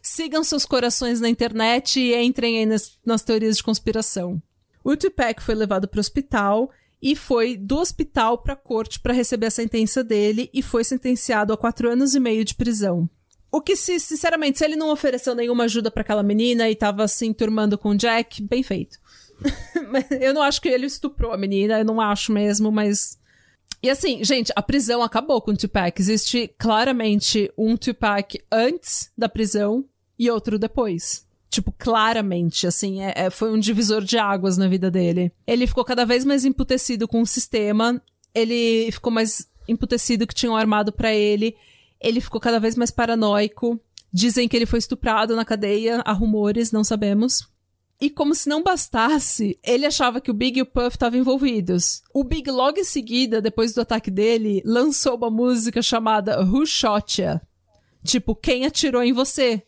sigam 0.00 0.44
seus 0.44 0.64
corações 0.64 1.20
na 1.20 1.28
internet 1.28 1.98
e 1.98 2.14
entrem 2.22 2.58
aí 2.58 2.66
nas, 2.66 2.96
nas 3.04 3.22
teorias 3.22 3.56
de 3.56 3.62
conspiração. 3.64 4.40
O 4.84 4.94
Tupac 4.96 5.42
foi 5.42 5.54
levado 5.54 5.88
para 5.88 5.98
o 5.98 6.00
hospital 6.00 6.70
e 7.00 7.16
foi 7.16 7.56
do 7.56 7.78
hospital 7.78 8.38
para 8.38 8.52
a 8.52 8.56
corte 8.56 9.00
para 9.00 9.14
receber 9.14 9.46
a 9.46 9.50
sentença 9.50 10.04
dele 10.04 10.50
e 10.52 10.62
foi 10.62 10.84
sentenciado 10.84 11.52
a 11.52 11.56
quatro 11.56 11.90
anos 11.90 12.14
e 12.14 12.20
meio 12.20 12.44
de 12.44 12.54
prisão. 12.54 13.08
O 13.50 13.60
que, 13.60 13.76
se, 13.76 14.00
sinceramente, 14.00 14.58
se 14.58 14.64
ele 14.64 14.74
não 14.74 14.90
ofereceu 14.90 15.34
nenhuma 15.34 15.64
ajuda 15.64 15.90
para 15.90 16.02
aquela 16.02 16.22
menina 16.22 16.68
e 16.68 16.74
tava 16.74 17.06
se 17.06 17.24
enturmando 17.24 17.78
com 17.78 17.90
o 17.90 17.96
Jack, 17.96 18.42
bem 18.42 18.62
feito. 18.62 18.98
eu 20.20 20.34
não 20.34 20.42
acho 20.42 20.60
que 20.60 20.68
ele 20.68 20.86
estuprou 20.86 21.32
a 21.32 21.38
menina, 21.38 21.78
eu 21.78 21.84
não 21.84 22.00
acho 22.00 22.32
mesmo, 22.32 22.72
mas. 22.72 23.18
E 23.82 23.88
assim, 23.88 24.24
gente, 24.24 24.52
a 24.56 24.62
prisão 24.62 25.02
acabou 25.02 25.40
com 25.40 25.52
o 25.52 25.56
Tupac. 25.56 26.00
Existe 26.00 26.52
claramente 26.58 27.52
um 27.56 27.76
Tupac 27.76 28.42
antes 28.50 29.10
da 29.16 29.28
prisão 29.28 29.84
e 30.18 30.30
outro 30.30 30.58
depois. 30.58 31.24
Tipo, 31.50 31.72
claramente, 31.72 32.66
assim, 32.66 33.00
é, 33.00 33.12
é, 33.14 33.30
foi 33.30 33.52
um 33.52 33.58
divisor 33.58 34.02
de 34.02 34.18
águas 34.18 34.56
na 34.56 34.66
vida 34.66 34.90
dele. 34.90 35.32
Ele 35.46 35.66
ficou 35.66 35.84
cada 35.84 36.04
vez 36.04 36.24
mais 36.24 36.44
emputecido 36.44 37.06
com 37.06 37.22
o 37.22 37.26
sistema, 37.26 38.02
ele 38.34 38.90
ficou 38.90 39.12
mais 39.12 39.48
emputecido 39.68 40.26
que 40.26 40.34
tinham 40.34 40.56
armado 40.56 40.92
para 40.92 41.14
ele, 41.14 41.56
ele 42.00 42.20
ficou 42.20 42.40
cada 42.40 42.58
vez 42.58 42.76
mais 42.76 42.90
paranoico. 42.90 43.80
Dizem 44.12 44.48
que 44.48 44.56
ele 44.56 44.66
foi 44.66 44.78
estuprado 44.78 45.34
na 45.34 45.44
cadeia, 45.44 46.00
há 46.04 46.12
rumores, 46.12 46.70
não 46.70 46.84
sabemos. 46.84 47.48
E 48.00 48.10
como 48.10 48.34
se 48.34 48.48
não 48.48 48.62
bastasse, 48.62 49.58
ele 49.62 49.86
achava 49.86 50.20
que 50.20 50.30
o 50.30 50.34
Big 50.34 50.58
e 50.58 50.62
o 50.62 50.66
Puff 50.66 50.88
estavam 50.88 51.18
envolvidos. 51.18 52.02
O 52.12 52.24
Big, 52.24 52.50
logo 52.50 52.78
em 52.78 52.84
seguida, 52.84 53.40
depois 53.40 53.72
do 53.72 53.80
ataque 53.80 54.10
dele, 54.10 54.62
lançou 54.64 55.16
uma 55.16 55.30
música 55.30 55.80
chamada 55.80 56.44
Who 56.44 56.66
Shot 56.66 57.22
Ya? 57.22 57.40
Tipo, 58.04 58.34
quem 58.34 58.66
atirou 58.66 59.02
em 59.02 59.12
você? 59.12 59.62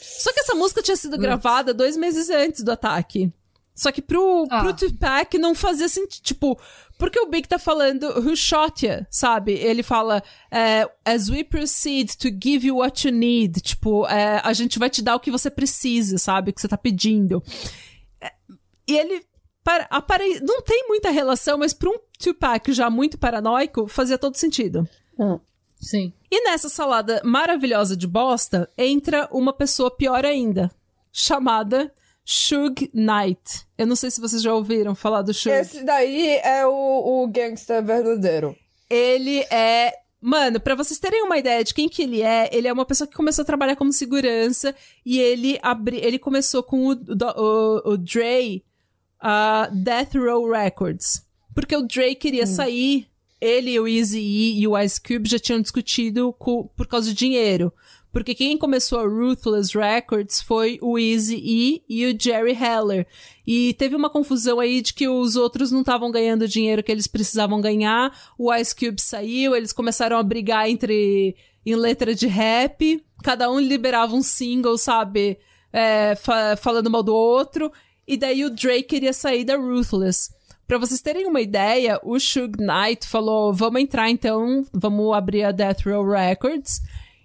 Só 0.00 0.32
que 0.32 0.40
essa 0.40 0.54
música 0.54 0.82
tinha 0.82 0.96
sido 0.96 1.16
gravada 1.18 1.74
dois 1.74 1.96
meses 1.96 2.28
antes 2.30 2.62
do 2.62 2.72
ataque. 2.72 3.32
Só 3.74 3.90
que 3.92 4.02
pro, 4.02 4.46
Ah. 4.50 4.60
pro 4.62 4.74
Tupac 4.74 5.38
não 5.38 5.54
fazia 5.54 5.88
sentido. 5.88 6.22
Tipo, 6.22 6.60
porque 6.98 7.18
o 7.18 7.26
Big 7.26 7.48
tá 7.48 7.58
falando 7.58 8.04
who 8.20 8.36
shot 8.36 8.84
you, 8.86 9.06
sabe? 9.10 9.52
Ele 9.52 9.82
fala 9.82 10.22
é, 10.50 10.86
as 11.04 11.28
we 11.30 11.42
proceed 11.42 12.10
to 12.16 12.28
give 12.28 12.66
you 12.66 12.76
what 12.76 13.06
you 13.08 13.12
need. 13.14 13.60
Tipo, 13.62 14.06
é, 14.06 14.40
a 14.44 14.52
gente 14.52 14.78
vai 14.78 14.90
te 14.90 15.00
dar 15.00 15.16
o 15.16 15.20
que 15.20 15.30
você 15.30 15.48
precisa, 15.50 16.18
sabe? 16.18 16.50
O 16.50 16.54
que 16.54 16.60
você 16.60 16.68
tá 16.68 16.76
pedindo. 16.76 17.42
É, 18.20 18.30
E 18.86 18.96
ele. 18.98 19.24
para- 19.64 19.86
apare- 19.90 20.40
não 20.40 20.60
tem 20.62 20.86
muita 20.88 21.10
relação, 21.10 21.56
mas 21.58 21.72
pra 21.72 21.88
um 21.90 21.98
Tupac 22.18 22.72
já 22.72 22.90
muito 22.90 23.16
paranoico, 23.18 23.86
fazia 23.86 24.18
todo 24.18 24.34
sentido. 24.36 24.86
Sim. 25.80 26.12
E 26.30 26.44
nessa 26.44 26.68
salada 26.68 27.22
maravilhosa 27.24 27.96
de 27.96 28.06
bosta, 28.06 28.68
entra 28.76 29.28
uma 29.32 29.52
pessoa 29.52 29.90
pior 29.90 30.24
ainda, 30.26 30.70
chamada 31.10 31.92
Suge 32.24 32.90
Knight. 32.94 33.66
Eu 33.76 33.86
não 33.86 33.96
sei 33.96 34.10
se 34.10 34.20
vocês 34.20 34.42
já 34.42 34.54
ouviram 34.54 34.94
falar 34.94 35.22
do 35.22 35.32
Suge. 35.32 35.50
Esse 35.50 35.84
daí 35.84 36.36
é 36.44 36.64
o, 36.66 37.24
o 37.24 37.26
gangster 37.26 37.82
verdadeiro. 37.82 38.54
Ele 38.88 39.40
é. 39.50 39.94
Mano, 40.20 40.60
pra 40.60 40.74
vocês 40.74 41.00
terem 41.00 41.22
uma 41.22 41.38
ideia 41.38 41.64
de 41.64 41.72
quem 41.72 41.88
que 41.88 42.02
ele 42.02 42.20
é, 42.20 42.50
ele 42.52 42.68
é 42.68 42.72
uma 42.72 42.84
pessoa 42.84 43.08
que 43.08 43.16
começou 43.16 43.42
a 43.42 43.46
trabalhar 43.46 43.74
como 43.74 43.90
segurança 43.90 44.74
e 45.04 45.18
ele 45.18 45.58
abri... 45.62 45.96
ele 45.96 46.18
começou 46.18 46.62
com 46.62 46.88
o, 46.88 46.92
o, 46.92 47.92
o 47.92 47.96
Dre, 47.96 48.62
a 49.18 49.70
Death 49.72 50.14
Row 50.14 50.50
Records. 50.50 51.26
Porque 51.54 51.74
o 51.74 51.82
Dre 51.82 52.14
queria 52.14 52.46
sair, 52.46 53.09
ele, 53.40 53.78
o 53.80 53.88
Eazy-E 53.88 54.60
e 54.60 54.66
o 54.68 54.78
Ice 54.78 55.00
Cube 55.00 55.28
já 55.28 55.38
tinham 55.38 55.60
discutido 55.60 56.32
co- 56.38 56.64
por 56.76 56.86
causa 56.86 57.08
de 57.08 57.14
dinheiro. 57.14 57.72
Porque 58.12 58.34
quem 58.34 58.58
começou 58.58 58.98
a 58.98 59.06
Ruthless 59.06 59.76
Records 59.78 60.40
foi 60.42 60.78
o 60.82 60.98
Eazy-E 60.98 61.82
e 61.88 62.06
o 62.06 62.16
Jerry 62.20 62.52
Heller. 62.60 63.06
E 63.46 63.72
teve 63.74 63.94
uma 63.94 64.10
confusão 64.10 64.58
aí 64.58 64.82
de 64.82 64.92
que 64.92 65.06
os 65.08 65.36
outros 65.36 65.70
não 65.70 65.80
estavam 65.80 66.10
ganhando 66.10 66.42
o 66.42 66.48
dinheiro 66.48 66.82
que 66.82 66.90
eles 66.90 67.06
precisavam 67.06 67.60
ganhar. 67.60 68.12
O 68.36 68.52
Ice 68.52 68.74
Cube 68.74 69.00
saiu, 69.00 69.54
eles 69.54 69.72
começaram 69.72 70.16
a 70.18 70.22
brigar 70.24 70.68
entre 70.68 71.36
em 71.64 71.76
letra 71.76 72.12
de 72.12 72.26
rap. 72.26 73.00
Cada 73.22 73.48
um 73.48 73.60
liberava 73.60 74.12
um 74.16 74.22
single, 74.22 74.76
sabe? 74.76 75.38
É, 75.72 76.16
fa- 76.16 76.56
falando 76.56 76.90
mal 76.90 77.04
do 77.04 77.14
outro. 77.14 77.70
E 78.08 78.16
daí 78.16 78.44
o 78.44 78.50
Drake 78.50 78.82
queria 78.88 79.12
sair 79.12 79.44
da 79.44 79.56
Ruthless. 79.56 80.30
Pra 80.70 80.78
vocês 80.78 81.00
terem 81.00 81.26
uma 81.26 81.40
ideia, 81.40 81.98
o 82.00 82.16
Suge 82.20 82.52
Knight 82.56 83.04
falou: 83.08 83.52
vamos 83.52 83.80
entrar 83.80 84.08
então, 84.08 84.64
vamos 84.72 85.12
abrir 85.16 85.42
a 85.42 85.50
Death 85.50 85.84
Row 85.84 86.08
Records. 86.08 86.80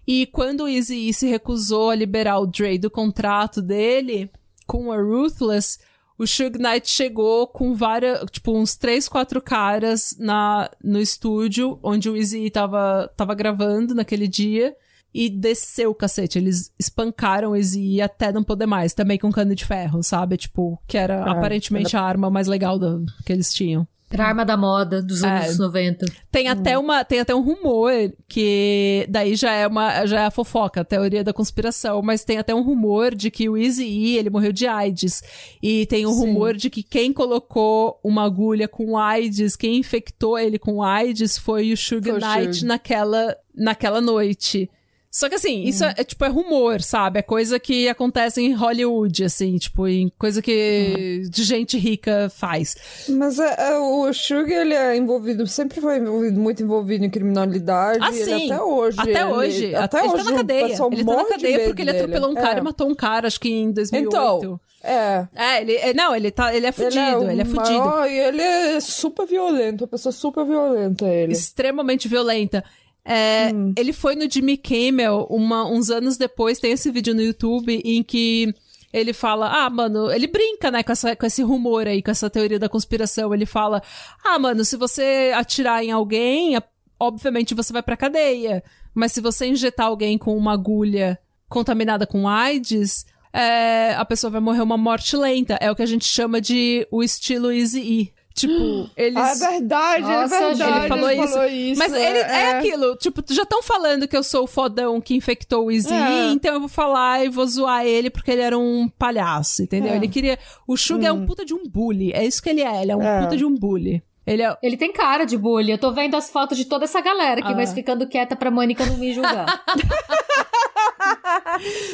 E 0.07 0.25
quando 0.25 0.61
o 0.61 0.67
Eazy 0.67 1.13
se 1.13 1.27
recusou 1.27 1.91
a 1.91 1.95
liberar 1.95 2.39
o 2.39 2.47
Dre 2.47 2.79
do 2.79 2.89
contrato 2.89 3.61
dele 3.61 4.31
com 4.65 4.91
a 4.91 4.97
Ruthless, 4.97 5.77
o 6.17 6.25
Suge 6.25 6.57
Knight 6.57 6.89
chegou 6.89 7.45
com 7.45 7.75
várias, 7.75 8.25
tipo, 8.31 8.51
uns 8.57 8.75
três, 8.75 9.07
quatro 9.07 9.39
caras 9.39 10.17
na, 10.17 10.71
no 10.83 10.99
estúdio 10.99 11.77
onde 11.83 12.09
o 12.09 12.17
Eazy 12.17 12.49
tava, 12.49 13.13
tava 13.15 13.35
gravando 13.35 13.93
naquele 13.93 14.27
dia 14.27 14.75
e 15.17 15.29
desceu 15.29 15.91
o 15.91 15.95
cacete. 15.95 16.37
Eles 16.37 16.73
espancaram 16.77 17.51
o 17.51 17.55
Eazy 17.55 18.01
até 18.01 18.33
não 18.33 18.43
poder 18.43 18.65
mais, 18.65 18.93
também 18.93 19.17
com 19.17 19.31
cano 19.31 19.55
de 19.55 19.63
ferro, 19.63 20.03
sabe? 20.03 20.35
Tipo, 20.35 20.77
que 20.85 20.97
era 20.97 21.23
Ah, 21.23 21.31
aparentemente 21.31 21.95
a 21.95 22.01
arma 22.01 22.29
mais 22.29 22.47
legal 22.47 22.77
do, 22.77 23.05
que 23.25 23.31
eles 23.31 23.53
tinham. 23.53 23.87
Era 24.11 24.25
a 24.25 24.27
arma 24.27 24.45
da 24.45 24.55
moda 24.55 25.01
dos 25.01 25.23
anos 25.23 25.55
É. 25.55 25.57
90. 25.57 26.05
Tem 26.31 26.47
até 26.47 26.77
uma, 26.77 27.03
tem 27.03 27.19
até 27.21 27.33
um 27.33 27.41
rumor 27.41 27.91
que 28.27 29.05
daí 29.09 29.35
já 29.35 29.51
é 29.53 29.65
uma, 29.65 30.05
já 30.05 30.21
é 30.21 30.25
a 30.25 30.31
fofoca, 30.31 30.81
a 30.81 30.85
teoria 30.85 31.23
da 31.23 31.33
conspiração, 31.33 32.01
mas 32.01 32.23
tem 32.23 32.37
até 32.37 32.53
um 32.53 32.61
rumor 32.61 33.15
de 33.15 33.31
que 33.31 33.49
o 33.49 33.57
Eazy 33.57 34.15
ele 34.17 34.29
morreu 34.29 34.51
de 34.51 34.67
AIDS. 34.67 35.23
E 35.61 35.85
tem 35.87 36.05
um 36.05 36.11
Sim. 36.13 36.19
rumor 36.19 36.53
de 36.55 36.69
que 36.69 36.83
quem 36.83 37.11
colocou 37.11 37.99
uma 38.03 38.23
agulha 38.23 38.67
com 38.67 38.97
AIDS, 38.97 39.55
quem 39.55 39.77
infectou 39.79 40.37
ele 40.37 40.59
com 40.59 40.83
AIDS 40.83 41.37
foi 41.37 41.71
o 41.71 41.75
o 41.75 42.19
Knight 42.19 42.63
naquela 42.65 43.35
naquela 43.55 44.01
noite. 44.01 44.69
Só 45.15 45.29
que 45.29 45.35
assim, 45.35 45.63
isso 45.63 45.81
é, 45.85 45.93
é, 45.95 46.03
tipo 46.03 46.25
é 46.25 46.27
rumor, 46.27 46.81
sabe? 46.81 47.19
É 47.19 47.21
coisa 47.21 47.57
que 47.57 47.87
acontece 47.87 48.41
em 48.41 48.51
Hollywood, 48.53 49.23
assim, 49.23 49.55
tipo, 49.57 49.87
em 49.87 50.11
coisa 50.19 50.41
que 50.41 51.23
de 51.29 51.41
gente 51.45 51.77
rica 51.77 52.29
faz. 52.35 52.75
Mas 53.07 53.39
é, 53.39 53.55
é, 53.71 53.77
o 53.77 54.11
Sugar, 54.11 54.51
ele 54.59 54.73
é 54.73 54.97
envolvido, 54.97 55.47
sempre 55.47 55.79
foi 55.79 55.99
envolvido, 55.99 56.37
muito 56.37 56.61
envolvido 56.61 57.05
em 57.05 57.09
criminalidade. 57.09 57.99
Ah, 58.01 58.09
ele 58.13 58.25
sim. 58.25 58.51
até 58.51 58.61
hoje. 58.61 58.99
Até 58.99 59.11
ele- 59.11 59.23
hoje. 59.23 59.75
Até 59.75 59.99
ele 59.99 60.07
hoje. 60.09 60.17
tá 60.17 60.23
na 60.31 60.37
cadeia. 60.37 60.67
pessoal 60.67 60.89
Ele 60.91 61.05
tá 61.05 61.15
na 61.15 61.25
cadeia 61.25 61.57
medo 61.59 61.67
porque 61.67 61.81
ele 61.83 61.91
dele. 61.93 62.03
atropelou 62.03 62.31
um 62.31 62.35
cara 62.35 62.57
É. 62.57 62.59
e 62.59 62.63
matou 62.63 62.89
um 62.89 62.95
cara, 62.95 63.27
acho 63.27 63.39
que 63.39 63.49
em 63.49 63.71
2008. 63.71 64.09
Então, 64.17 64.59
é. 64.83 65.27
É, 65.33 65.61
ele, 65.61 65.75
é, 65.77 65.93
não, 65.93 66.13
ele 66.13 66.29
tá, 66.29 66.53
ele 66.53 66.65
é 66.67 66.73
fudido, 66.73 67.19
o 67.19 67.31
ele 67.31 67.41
é, 67.41 67.45
fudido. 67.45 67.79
maior 67.79 68.09
E 68.09 68.19
ele 68.19 68.41
é 68.41 68.79
super 68.81 69.25
violento, 69.25 69.85
uma 69.85 69.87
pessoa 69.87 70.11
super 70.11 70.43
violenta, 70.45 71.05
ele. 71.07 71.31
Extremamente 71.31 72.09
violenta. 72.09 72.61
É, 73.05 73.51
Hum. 73.53 73.71
Ele 73.77 73.93
foi 73.93 74.15
no 74.15 74.29
Jimmy 74.29 74.57
Kimmel 74.57 75.27
uma- 75.29 75.65
uns 75.69 75.89
anos 75.91 76.17
depois, 76.17 76.59
tem 76.59 76.71
esse 76.71 76.89
vídeo 76.89 77.13
no 77.13 77.21
YouTube 77.21 77.79
em 77.85 78.01
que 78.01 78.53
ele 78.91 79.13
fala, 79.13 79.65
ah, 79.65 79.69
mano, 79.69 80.09
ele 80.11 80.25
brinca, 80.25 80.71
né, 80.71 80.81
com, 80.81 80.91
essa, 80.91 81.15
com 81.15 81.25
esse 81.25 81.43
rumor 81.43 81.85
aí, 81.87 82.01
com 82.01 82.09
essa 82.11 82.29
teoria 82.29 82.57
da 82.57 82.69
conspiração. 82.69 83.33
Ele 83.33 83.45
fala, 83.45 83.81
ah, 84.23 84.39
mano, 84.39 84.63
se 84.65 84.75
você 84.77 85.31
atirar 85.35 85.83
em 85.83 85.91
alguém, 85.91 86.57
obviamente 86.99 87.53
você 87.53 87.71
vai 87.73 87.83
pra 87.83 87.97
cadeia. 87.97 88.63
Mas 88.93 89.11
se 89.11 89.21
você 89.21 89.45
injetar 89.47 89.87
alguém 89.87 90.17
com 90.17 90.35
uma 90.35 90.53
agulha 90.53 91.19
contaminada 91.49 92.07
com 92.07 92.27
AIDS, 92.27 93.05
é, 93.33 93.93
a 93.95 94.05
pessoa 94.05 94.31
vai 94.31 94.39
morrer 94.41 94.61
uma 94.61 94.77
morte 94.77 95.15
lenta. 95.17 95.57
É 95.61 95.69
o 95.69 95.75
que 95.75 95.83
a 95.83 95.85
gente 95.85 96.05
chama 96.05 96.39
de 96.41 96.87
o 96.89 97.03
estilo 97.03 97.51
Easy-E. 97.51 98.13
Tipo, 98.35 98.89
eles... 98.97 99.15
Ah, 99.15 99.31
é 99.31 99.49
verdade, 99.51 100.01
Nossa, 100.03 100.35
é 100.35 100.39
verdade. 100.49 100.77
ele 100.79 100.87
falou 100.89 101.09
isso. 101.11 101.43
isso, 101.45 101.79
Mas 101.79 101.93
ele 101.93 102.17
é, 102.19 102.57
aquilo, 102.57 102.97
tipo, 102.97 103.23
já 103.33 103.43
estão 103.43 103.63
falando 103.63 104.09
que 104.09 104.17
eu 104.17 104.23
sou 104.23 104.43
o 104.43 104.47
fodão 104.47 104.99
que 104.99 105.15
infectou 105.15 105.67
o 105.67 105.71
Easy, 105.71 105.93
É. 105.93 106.31
então 106.33 106.53
eu 106.53 106.59
vou 106.59 106.67
falar 106.67 107.23
e 107.23 107.29
vou 107.29 107.47
zoar 107.47 107.85
ele 107.85 108.09
porque 108.09 108.29
ele 108.29 108.41
era 108.41 108.57
um 108.57 108.89
palhaço, 108.99 109.63
entendeu? 109.63 109.93
É. 109.93 109.95
Ele 109.95 110.09
queria. 110.09 110.37
O 110.67 110.75
Suga 110.75 111.07
é 111.07 111.13
um 111.13 111.25
puta 111.25 111.45
de 111.45 111.53
um 111.53 111.63
bully. 111.65 112.11
É 112.11 112.25
isso 112.25 112.43
que 112.43 112.49
ele 112.49 112.61
é, 112.61 112.81
ele 112.81 112.91
é 112.91 112.95
um 112.97 113.01
É. 113.01 113.21
puta 113.23 113.37
de 113.37 113.45
um 113.45 113.55
bully. 113.55 114.03
Ele 114.25 114.41
é. 114.41 114.57
Ele 114.63 114.75
tem 114.77 114.91
cara 114.91 115.23
de 115.25 115.37
bully. 115.37 115.71
Eu 115.71 115.77
tô 115.77 115.91
vendo 115.91 116.15
as 116.15 116.29
fotos 116.29 116.57
de 116.57 116.65
toda 116.65 116.85
essa 116.85 116.99
galera 117.01 117.41
aqui, 117.41 117.51
Ah. 117.51 117.55
mas 117.55 117.73
ficando 117.73 118.07
quieta 118.07 118.35
pra 118.35 118.49
Mônica 118.49 118.85
não 118.85 118.97
me 118.97 119.13
julgar. 119.13 119.45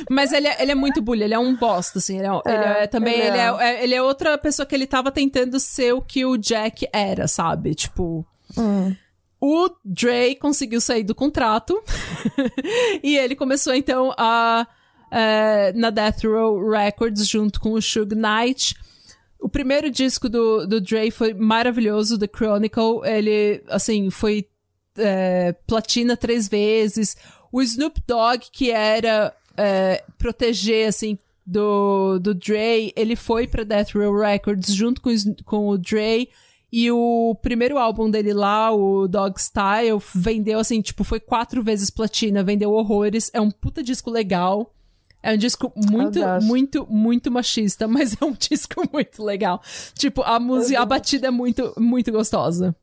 Mas 0.09 0.31
ele 0.31 0.47
é, 0.47 0.61
ele 0.61 0.71
é 0.71 0.75
muito 0.75 1.01
bully, 1.01 1.23
ele 1.23 1.33
é 1.33 1.39
um 1.39 1.55
bosta, 1.55 1.99
assim. 1.99 2.17
Ele 2.17 2.27
é, 2.27 2.31
ele 2.45 2.63
é- 2.83 2.87
também. 2.87 3.13
ele 3.13 3.27
Ele 3.27 3.37
é. 3.37 3.41
é. 3.41 3.63
é- 3.63 3.83
ele 3.83 3.95
é 3.95 4.01
outra 4.01 4.37
pessoa 4.37 4.65
que 4.65 4.73
ele 4.73 4.87
tava 4.87 5.11
tentando 5.11 5.59
ser 5.59 5.93
o 5.93 6.01
que 6.01 6.25
o 6.25 6.37
Jack 6.37 6.87
era, 6.91 7.27
sabe? 7.27 7.75
Tipo. 7.75 8.25
Hum. 8.57 8.95
O 9.39 9.69
Dre 9.83 10.35
conseguiu 10.35 10.79
sair 10.79 11.03
do 11.03 11.15
contrato 11.15 11.81
e 13.01 13.17
ele 13.17 13.35
começou 13.35 13.73
então 13.73 14.13
a 14.15 14.67
é, 15.11 15.73
na 15.73 15.89
Death 15.89 16.23
Row 16.25 16.69
Records 16.69 17.27
junto 17.27 17.59
com 17.59 17.71
o 17.73 17.81
Suge 17.81 18.15
Knight. 18.15 18.75
O 19.41 19.49
primeiro 19.49 19.89
disco 19.89 20.29
do, 20.29 20.67
do 20.67 20.79
Dre 20.79 21.09
foi 21.09 21.33
maravilhoso, 21.33 22.17
The 22.17 22.27
Chronicle. 22.27 23.01
Ele, 23.03 23.63
assim, 23.67 24.11
foi 24.11 24.47
é, 24.95 25.53
platina 25.65 26.15
três 26.15 26.47
vezes. 26.47 27.17
O 27.51 27.61
Snoop 27.61 27.99
Dogg, 28.07 28.45
que 28.51 28.69
era 28.69 29.35
é, 29.57 30.03
proteger, 30.17 30.87
assim, 30.87 31.17
do, 31.45 32.19
do 32.19 32.35
Dre, 32.35 32.93
ele 32.95 33.15
foi 33.15 33.47
pra 33.47 33.63
Death 33.63 33.95
Row 33.95 34.15
Records 34.15 34.73
junto 34.73 35.01
com, 35.01 35.09
com 35.43 35.69
o 35.69 35.77
Dre. 35.77 36.29
E 36.71 36.89
o 36.89 37.35
primeiro 37.41 37.77
álbum 37.77 38.09
dele 38.09 38.33
lá, 38.33 38.71
o 38.71 39.07
Dog 39.07 39.41
Style, 39.41 40.01
vendeu 40.15 40.59
assim, 40.59 40.81
tipo, 40.81 41.03
foi 41.03 41.19
quatro 41.19 41.61
vezes 41.61 41.89
platina, 41.89 42.43
vendeu 42.43 42.71
horrores. 42.71 43.29
É 43.33 43.41
um 43.41 43.51
puta 43.51 43.83
disco 43.83 44.09
legal. 44.09 44.73
É 45.23 45.33
um 45.33 45.37
disco 45.37 45.71
muito, 45.75 46.19
muito, 46.41 46.87
muito 46.89 47.31
machista, 47.31 47.87
mas 47.89 48.15
é 48.19 48.25
um 48.25 48.33
disco 48.33 48.83
muito 48.91 49.23
legal. 49.23 49.61
Tipo, 49.93 50.23
a 50.23 50.39
música, 50.39 50.81
a 50.81 50.85
batida 50.85 51.27
é 51.27 51.31
muito, 51.31 51.73
muito 51.77 52.11
gostosa. 52.11 52.75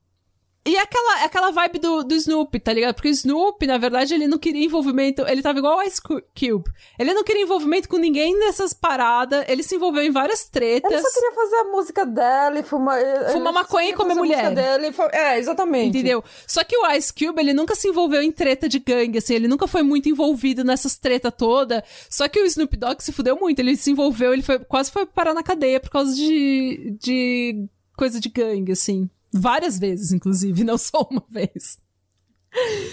E 0.67 0.77
aquela, 0.77 1.25
aquela 1.25 1.51
vibe 1.51 1.79
do, 1.79 2.05
do 2.05 2.15
Snoop, 2.15 2.61
tá 2.61 2.75
ligado? 2.75 2.95
Porque 2.95 3.09
o 3.09 3.11
Snoop, 3.11 3.67
na 3.67 3.79
verdade, 3.79 4.13
ele 4.13 4.29
não 4.29 4.37
queria 4.37 4.63
envolvimento. 4.67 5.23
Ele 5.27 5.41
tava 5.41 5.59
igual 5.59 5.79
o 5.79 5.83
Ice 5.83 6.03
Cu- 6.03 6.21
Cube. 6.39 6.71
Ele 6.99 7.15
não 7.15 7.25
queria 7.25 7.43
envolvimento 7.43 7.89
com 7.89 7.97
ninguém 7.97 8.39
nessas 8.39 8.75
paradas. 8.75 9.47
Ele 9.49 9.63
se 9.63 9.77
envolveu 9.77 10.03
em 10.03 10.11
várias 10.11 10.47
tretas. 10.47 10.93
Ele 10.93 11.01
só 11.01 11.09
queria 11.11 11.33
fazer 11.35 11.57
a 11.57 11.65
música 11.65 12.05
dela 12.05 12.59
e 12.59 12.63
fumar. 12.63 12.99
Fumar 13.33 13.53
maconha 13.55 13.89
e 13.89 13.93
comer 13.95 14.15
mulher. 14.15 14.55
Dele 14.55 14.95
É, 15.13 15.39
exatamente. 15.39 15.89
Entendeu? 15.89 16.23
Só 16.47 16.63
que 16.63 16.77
o 16.77 16.91
Ice 16.93 17.15
Cube, 17.15 17.41
ele 17.41 17.55
nunca 17.55 17.75
se 17.75 17.89
envolveu 17.89 18.21
em 18.21 18.31
treta 18.31 18.69
de 18.69 18.79
gangue, 18.79 19.19
assim, 19.19 19.35
ele 19.35 19.49
nunca 19.49 19.67
foi 19.67 19.83
muito 19.83 20.09
envolvido 20.11 20.63
nessas 20.65 20.99
treta 20.99 21.33
toda. 21.33 21.83
Só 22.11 22.29
que 22.29 22.41
o 22.41 22.45
Snoop 22.45 22.77
Dogg 22.77 23.03
se 23.03 23.13
fudeu 23.13 23.39
muito, 23.41 23.59
ele 23.61 23.75
se 23.75 23.91
envolveu, 23.91 24.35
ele 24.35 24.43
foi, 24.43 24.59
quase 24.59 24.91
foi 24.91 25.07
parar 25.07 25.33
na 25.33 25.43
cadeia 25.43 25.81
por 25.81 25.89
causa 25.89 26.15
de, 26.15 26.95
de 27.01 27.67
coisa 27.97 28.21
de 28.21 28.29
gangue, 28.29 28.73
assim. 28.73 29.09
Várias 29.33 29.79
vezes, 29.79 30.13
inclusive, 30.13 30.63
não 30.65 30.79
só 30.79 31.07
uma 31.11 31.25
vez. 31.29 31.79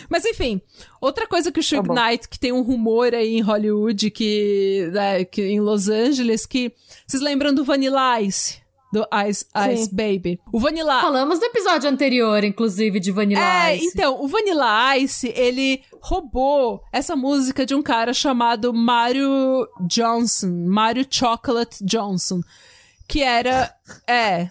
Mas 0.10 0.26
enfim, 0.26 0.62
outra 1.00 1.26
coisa 1.26 1.52
que 1.52 1.60
o 1.60 1.64
Suge 1.64 1.82
Tá. 1.82 1.94
Knight, 1.94 2.28
que 2.28 2.38
tem 2.38 2.52
um 2.52 2.62
rumor 2.62 3.16
aí 3.16 3.38
em 3.38 3.42
Hollywood, 3.42 4.12
que, 4.12 4.90
né, 4.92 5.24
que 5.24 5.42
em 5.44 5.62
Los 5.62 5.88
Angeles, 5.88 6.46
que... 6.46 6.74
Vocês 7.08 7.24
lembram 7.24 7.54
do 7.54 7.64
Vanilla 7.64 8.22
Ice? 8.22 8.66
do 8.96 9.06
Ice, 9.28 9.46
Ice 9.74 9.94
Baby. 9.94 10.40
O 10.54 10.60
Vanilla 10.60 11.02
Falamos 11.02 11.40
no 11.40 11.46
episódio 11.46 11.90
anterior, 11.90 12.44
inclusive, 12.46 13.00
de 13.00 13.12
Vanilla 13.12 13.68
é, 13.68 13.76
Ice. 13.76 13.88
então, 13.88 14.24
o 14.24 14.28
Vanilla 14.28 14.98
Ice, 14.98 15.34
ele 15.36 15.84
roubou 16.00 16.82
essa 16.94 17.14
música 17.14 17.66
de 17.66 17.76
um 17.76 17.82
cara 17.82 18.14
chamado 18.14 18.74
Mario 18.74 19.68
Johnson, 19.82 20.66
Mario 20.68 21.06
Chocolate 21.10 21.84
Johnson, 21.84 22.40
que 23.06 23.22
era, 23.22 23.76
é, 24.08 24.50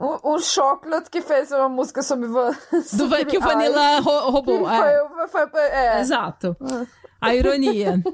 Um, 0.00 0.34
um 0.34 0.38
chocolate 0.40 1.08
que 1.10 1.20
fez 1.20 1.52
uma 1.52 1.68
música 1.68 2.02
sobre... 2.02 2.26
va- 2.28 2.50
do, 2.72 2.82
sobre 2.82 3.24
que 3.26 3.38
o 3.38 3.40
Vanilla 3.40 4.00
rou- 4.00 4.30
roubou. 4.30 4.68
É. 4.68 4.98
Foi, 5.28 5.46
foi, 5.48 5.60
é, 5.60 6.00
Exato. 6.00 6.56
A 7.20 7.34
ironia. 7.34 8.02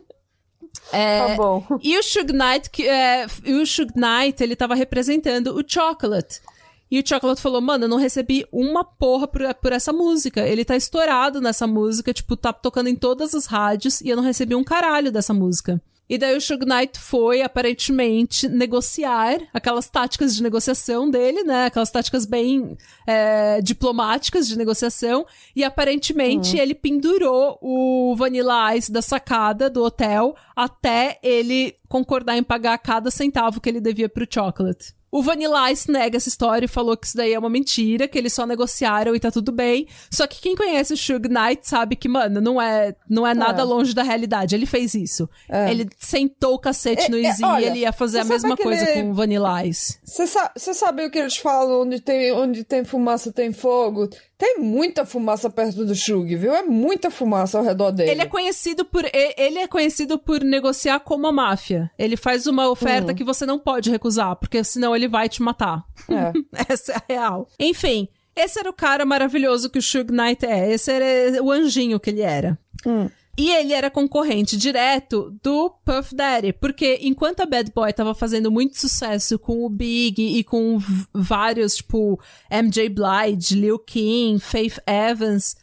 É, 0.92 1.28
tá 1.30 1.34
bom. 1.36 1.64
E 1.82 1.98
o 1.98 2.02
Suge 2.02 2.32
Knight, 2.32 2.70
que, 2.70 2.86
é, 2.88 3.26
o 3.26 3.66
Suge 3.66 3.88
Knight, 3.96 4.40
ele 4.42 4.54
tava 4.54 4.74
representando 4.76 5.48
o 5.56 5.64
Chocolate. 5.66 6.40
E 6.88 6.98
o 7.00 7.06
Chocolate 7.06 7.40
falou, 7.40 7.60
mano, 7.60 7.84
eu 7.84 7.88
não 7.88 7.96
recebi 7.96 8.46
uma 8.52 8.84
porra 8.84 9.26
por, 9.26 9.42
por 9.54 9.72
essa 9.72 9.92
música. 9.92 10.40
Ele 10.40 10.64
tá 10.64 10.76
estourado 10.76 11.40
nessa 11.40 11.66
música, 11.66 12.12
tipo, 12.12 12.36
tá 12.36 12.52
tocando 12.52 12.88
em 12.88 12.94
todas 12.96 13.34
as 13.34 13.46
rádios 13.46 14.00
e 14.00 14.08
eu 14.08 14.16
não 14.16 14.22
recebi 14.22 14.54
um 14.54 14.62
caralho 14.64 15.10
dessa 15.10 15.34
música. 15.34 15.80
E 16.10 16.18
daí 16.18 16.36
o 16.36 16.40
Suge 16.40 16.66
Knight 16.66 16.98
foi, 16.98 17.40
aparentemente, 17.40 18.48
negociar 18.48 19.38
aquelas 19.54 19.88
táticas 19.88 20.34
de 20.34 20.42
negociação 20.42 21.08
dele, 21.08 21.44
né? 21.44 21.66
Aquelas 21.66 21.88
táticas 21.92 22.26
bem 22.26 22.76
é, 23.06 23.62
diplomáticas 23.62 24.48
de 24.48 24.58
negociação. 24.58 25.24
E 25.54 25.62
aparentemente 25.62 26.58
ele 26.58 26.74
pendurou 26.74 27.56
o 27.62 28.16
Vanilla 28.16 28.74
Ice 28.76 28.90
da 28.90 29.00
sacada 29.00 29.70
do 29.70 29.84
hotel 29.84 30.34
até 30.56 31.20
ele 31.22 31.76
concordar 31.88 32.36
em 32.36 32.42
pagar 32.42 32.76
cada 32.78 33.08
centavo 33.08 33.60
que 33.60 33.68
ele 33.68 33.80
devia 33.80 34.08
pro 34.08 34.26
Chocolate. 34.28 34.99
O 35.12 35.22
Vanilla 35.22 35.70
Ice 35.72 35.90
nega 35.90 36.16
essa 36.16 36.28
história 36.28 36.66
e 36.66 36.68
falou 36.68 36.96
que 36.96 37.06
isso 37.06 37.16
daí 37.16 37.32
é 37.32 37.38
uma 37.38 37.50
mentira, 37.50 38.06
que 38.06 38.16
eles 38.16 38.32
só 38.32 38.46
negociaram 38.46 39.14
e 39.14 39.20
tá 39.20 39.30
tudo 39.30 39.50
bem. 39.50 39.88
Só 40.10 40.26
que 40.26 40.40
quem 40.40 40.54
conhece 40.54 40.92
o 40.92 40.96
Suge 40.96 41.28
Knight 41.28 41.68
sabe 41.68 41.96
que, 41.96 42.08
mano, 42.08 42.40
não 42.40 42.62
é, 42.62 42.94
não 43.08 43.26
é 43.26 43.34
nada 43.34 43.62
É. 43.62 43.64
longe 43.64 43.92
da 43.92 44.02
realidade. 44.04 44.54
Ele 44.54 44.66
fez 44.66 44.94
isso. 44.94 45.28
É. 45.48 45.70
Ele 45.70 45.88
sentou 45.98 46.54
o 46.54 46.58
cacete 46.58 47.10
no 47.10 47.16
É, 47.16 47.22
é, 47.22 47.24
Easy 47.24 47.44
olha, 47.44 47.64
e 47.64 47.66
ele 47.68 47.78
ia 47.80 47.92
fazer 47.92 48.20
a 48.20 48.24
mesma 48.24 48.56
coisa 48.56 48.86
com 48.92 49.10
o 49.10 49.14
Vanilla 49.14 49.64
Ice. 49.66 49.98
Você 50.04 50.26
sa 50.26 50.52
sabe 50.56 51.04
o 51.04 51.10
que 51.10 51.18
eles 51.18 51.36
falam? 51.36 51.82
Onde 51.82 52.00
tem, 52.00 52.32
onde 52.32 52.62
tem 52.62 52.84
fumaça, 52.84 53.32
tem 53.32 53.52
fogo. 53.52 54.08
Tem 54.40 54.58
muita 54.58 55.04
fumaça 55.04 55.50
perto 55.50 55.84
do 55.84 55.94
Shug, 55.94 56.34
viu? 56.34 56.54
É 56.54 56.62
muita 56.62 57.10
fumaça 57.10 57.58
ao 57.58 57.64
redor 57.64 57.90
dele. 57.90 58.12
Ele 58.12 58.22
é 58.22 58.26
conhecido 58.26 58.86
por 58.86 59.04
ele 59.12 59.58
é 59.58 59.66
conhecido 59.68 60.18
por 60.18 60.42
negociar 60.42 60.98
como 61.00 61.26
a 61.26 61.32
máfia. 61.32 61.90
Ele 61.98 62.16
faz 62.16 62.46
uma 62.46 62.66
Hum. 62.66 62.70
oferta 62.72 63.12
que 63.12 63.22
você 63.22 63.44
não 63.44 63.58
pode 63.58 63.90
recusar, 63.90 64.34
porque 64.36 64.64
senão 64.64 64.96
ele 64.96 65.06
vai 65.08 65.28
te 65.28 65.42
matar. 65.42 65.84
É. 66.08 66.32
Essa 66.72 66.92
é 66.92 66.96
a 66.96 67.02
real. 67.20 67.48
Enfim, 67.58 68.08
esse 68.34 68.58
era 68.58 68.70
o 68.70 68.72
cara 68.72 69.04
maravilhoso 69.04 69.68
que 69.68 69.78
o 69.78 69.82
Suge 69.82 70.10
Knight 70.10 70.46
é. 70.46 70.72
Esse 70.72 70.90
era 70.90 71.42
o 71.42 71.50
anjinho 71.52 72.00
que 72.00 72.08
ele 72.08 72.22
era. 72.22 72.58
Hum. 72.86 73.10
E 73.39 73.51
ele 73.51 73.73
era 73.73 73.90
concorrente 73.90 74.57
direto 74.57 75.35
do 75.43 75.70
Puff 75.85 76.15
Daddy, 76.15 76.52
porque 76.52 76.98
enquanto 77.01 77.40
a 77.40 77.47
Bad 77.47 77.73
Boy 77.73 77.93
tava 77.93 78.15
fazendo 78.15 78.51
muito 78.51 78.78
sucesso 78.78 79.39
com 79.39 79.65
o 79.65 79.69
Big 79.70 80.20
e 80.39 80.44
com 80.44 80.78
vários, 81.15 81.77
tipo, 81.77 82.20
MJ 82.51 82.89
Blige, 82.89 83.55
Lil 83.55 83.78
Kim, 83.78 84.39
Faith 84.39 84.78
Evans, 84.86 85.57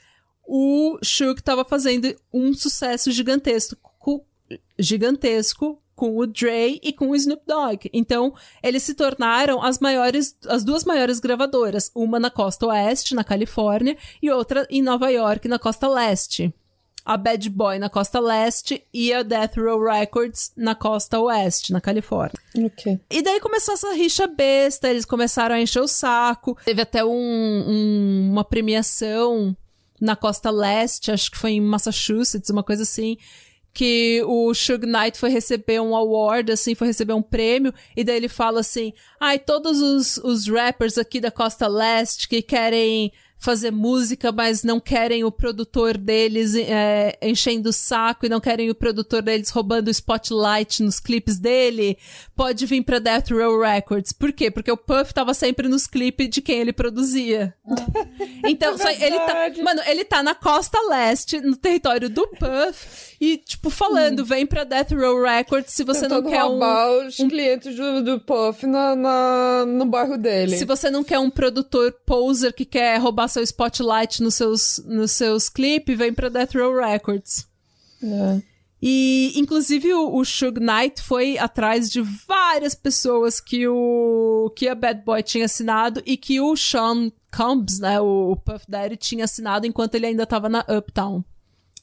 o 0.47 0.97
Suge 1.03 1.41
tava 1.43 1.65
fazendo 1.65 2.15
um 2.33 2.53
sucesso 2.53 3.11
gigantesco, 3.11 3.77
co- 3.99 4.25
gigantesco 4.79 5.81
com 5.93 6.17
o 6.17 6.25
Dre 6.25 6.79
e 6.81 6.93
com 6.93 7.09
o 7.09 7.15
Snoop 7.15 7.43
Dogg. 7.45 7.89
Então, 7.91 8.33
eles 8.63 8.83
se 8.83 8.93
tornaram 8.93 9.61
as 9.61 9.79
maiores, 9.79 10.37
as 10.47 10.63
duas 10.63 10.85
maiores 10.85 11.19
gravadoras, 11.19 11.91
uma 11.93 12.19
na 12.19 12.29
costa 12.31 12.67
oeste, 12.67 13.13
na 13.13 13.23
Califórnia, 13.23 13.97
e 14.21 14.29
outra 14.31 14.65
em 14.69 14.81
Nova 14.81 15.09
York, 15.09 15.47
na 15.47 15.59
costa 15.59 15.87
leste. 15.87 16.53
A 17.09 17.15
Bad 17.15 17.49
Boy 17.49 17.79
na 17.79 17.89
costa 17.89 18.19
leste 18.19 18.83
e 18.93 19.13
a 19.13 19.23
Death 19.23 19.55
Row 19.55 19.81
Records 19.81 20.51
na 20.57 20.75
costa 20.75 21.17
oeste, 21.21 21.71
na 21.71 21.79
Califórnia. 21.79 22.37
Ok. 22.57 22.99
E 23.09 23.21
daí 23.21 23.39
começou 23.39 23.75
essa 23.75 23.93
rixa 23.93 24.27
besta, 24.27 24.89
eles 24.89 25.05
começaram 25.05 25.55
a 25.55 25.61
encher 25.61 25.79
o 25.81 25.87
saco. 25.87 26.57
Teve 26.65 26.81
até 26.81 27.05
um- 27.05 27.09
um- 27.09 28.29
uma 28.33 28.43
premiação 28.43 29.55
na 30.01 30.17
costa 30.17 30.51
leste, 30.51 31.09
acho 31.09 31.31
que 31.31 31.37
foi 31.37 31.51
em 31.51 31.61
Massachusetts, 31.61 32.49
uma 32.49 32.61
coisa 32.63 32.83
assim, 32.83 33.15
que 33.73 34.21
o 34.25 34.53
Suge 34.53 34.85
Knight 34.85 35.17
foi 35.17 35.29
receber 35.29 35.79
um 35.79 35.95
award, 35.95 36.51
assim, 36.51 36.75
foi 36.75 36.87
receber 36.87 37.13
um 37.13 37.21
prêmio, 37.21 37.73
e 37.95 38.03
daí 38.03 38.17
ele 38.17 38.27
fala 38.27 38.59
assim, 38.59 38.91
ai, 39.19 39.39
todos 39.39 39.79
os, 39.81 40.17
os 40.17 40.47
rappers 40.47 40.97
aqui 40.97 41.19
da 41.21 41.31
costa 41.31 41.67
leste 41.67 42.27
que 42.27 42.41
querem 42.41 43.11
fazer 43.37 43.71
música, 43.71 44.31
mas 44.31 44.63
não 44.63 44.79
querem 44.79 45.23
o 45.23 45.31
produtor 45.31 45.97
deles 45.97 46.55
é, 46.55 47.17
enchendo 47.21 47.69
o 47.69 47.73
saco 47.73 48.25
e 48.25 48.29
não 48.29 48.39
querem 48.39 48.69
o 48.69 48.75
produtor 48.75 49.21
deles 49.21 49.49
roubando 49.49 49.87
o 49.87 49.91
spotlight 49.91 50.81
nos 50.81 50.99
clipes 50.99 51.37
dele, 51.37 51.97
pode 52.35 52.65
vir 52.65 52.83
pra 52.83 52.99
Death 52.99 53.29
Row 53.29 53.59
Records. 53.59 54.11
Por 54.11 54.33
quê? 54.33 54.49
Porque 54.49 54.71
o 54.71 54.77
Puff 54.77 55.13
tava 55.13 55.33
sempre 55.33 55.67
nos 55.67 55.85
clipes 55.85 56.29
de 56.29 56.41
quem 56.41 56.59
ele 56.59 56.73
produzia. 56.73 57.53
Então, 58.43 58.75
só 58.77 58.89
ele 58.89 59.19
tá, 59.19 59.63
mano, 59.63 59.81
ele 59.85 60.03
tá 60.03 60.23
na 60.23 60.33
costa 60.33 60.79
leste, 60.89 61.39
no 61.39 61.55
território 61.55 62.09
do 62.09 62.27
Puff, 62.27 63.15
e, 63.19 63.37
tipo, 63.37 63.69
falando, 63.69 64.23
vem 64.23 64.45
pra 64.45 64.63
Death 64.63 64.91
Row 64.91 65.21
Records 65.23 65.73
se 65.73 65.83
você 65.83 66.07
não 66.07 66.17
Tentando 66.21 66.29
quer 66.29 66.43
um, 66.43 66.47
roubar 66.49 67.05
os 67.07 67.15
clientes 67.17 67.75
do, 67.75 68.03
do 68.03 68.19
Puff 68.19 68.65
na, 68.67 68.95
na- 68.95 69.65
no 69.67 69.85
bairro 69.85 70.17
dele. 70.17 70.57
Se 70.57 70.65
você 70.65 70.89
não 70.91 71.03
quer 71.03 71.17
um 71.19 71.29
produtor 71.29 71.91
poser 72.05 72.53
que 72.53 72.65
quer 72.65 72.97
roubar 72.99 73.27
seu 73.27 73.41
spotlight 73.43 74.21
nos 74.21 74.35
seus, 74.35 74.81
nos 74.85 75.11
seus 75.11 75.49
clipes, 75.49 75.97
vem 75.97 76.13
pra 76.13 76.29
Death 76.29 76.53
Row 76.55 76.75
Records. 76.75 77.47
É. 78.03 78.41
E, 78.79 79.33
inclusive, 79.35 79.91
o, 79.95 80.15
o 80.17 80.23
Suge 80.23 80.59
Knight 80.59 81.01
foi 81.01 81.35
atrás 81.39 81.89
de 81.89 81.99
várias 82.27 82.75
pessoas 82.75 83.39
que 83.41 83.67
o 83.67 84.53
que 84.55 84.67
a 84.67 84.75
Bad 84.75 85.01
Boy 85.03 85.23
tinha 85.23 85.45
assinado 85.45 86.03
e 86.05 86.15
que 86.15 86.39
o 86.39 86.55
Sean 86.55 87.11
Combs, 87.35 87.79
né, 87.79 87.99
o, 87.99 88.31
o 88.33 88.35
Puff 88.35 88.65
Daddy, 88.69 88.95
tinha 88.95 89.25
assinado 89.25 89.65
enquanto 89.65 89.95
ele 89.95 90.05
ainda 90.05 90.21
estava 90.23 90.47
na 90.47 90.63
Uptown. 90.69 91.23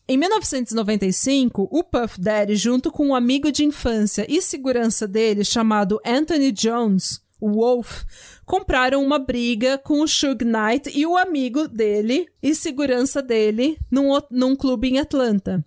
Em 0.06 0.18
1995, 0.18 1.68
o 1.70 1.82
Puff 1.82 2.20
Daddy, 2.20 2.56
junto 2.56 2.90
com 2.92 3.06
um 3.08 3.14
amigo 3.14 3.50
de 3.50 3.64
infância 3.64 4.26
e 4.28 4.42
segurança 4.42 5.08
dele, 5.08 5.44
chamado 5.44 5.98
Anthony 6.04 6.52
Jones, 6.52 7.22
o 7.40 7.52
Wolf, 7.52 8.02
compraram 8.44 9.02
uma 9.02 9.18
briga 9.18 9.78
com 9.78 10.00
o 10.02 10.08
Suge 10.08 10.44
Knight 10.44 10.90
e 10.94 11.06
o 11.06 11.16
amigo 11.16 11.66
dele 11.68 12.28
e 12.42 12.54
segurança 12.54 13.22
dele 13.22 13.78
num, 13.90 14.10
num 14.30 14.54
clube 14.54 14.88
em 14.88 14.98
Atlanta. 14.98 15.64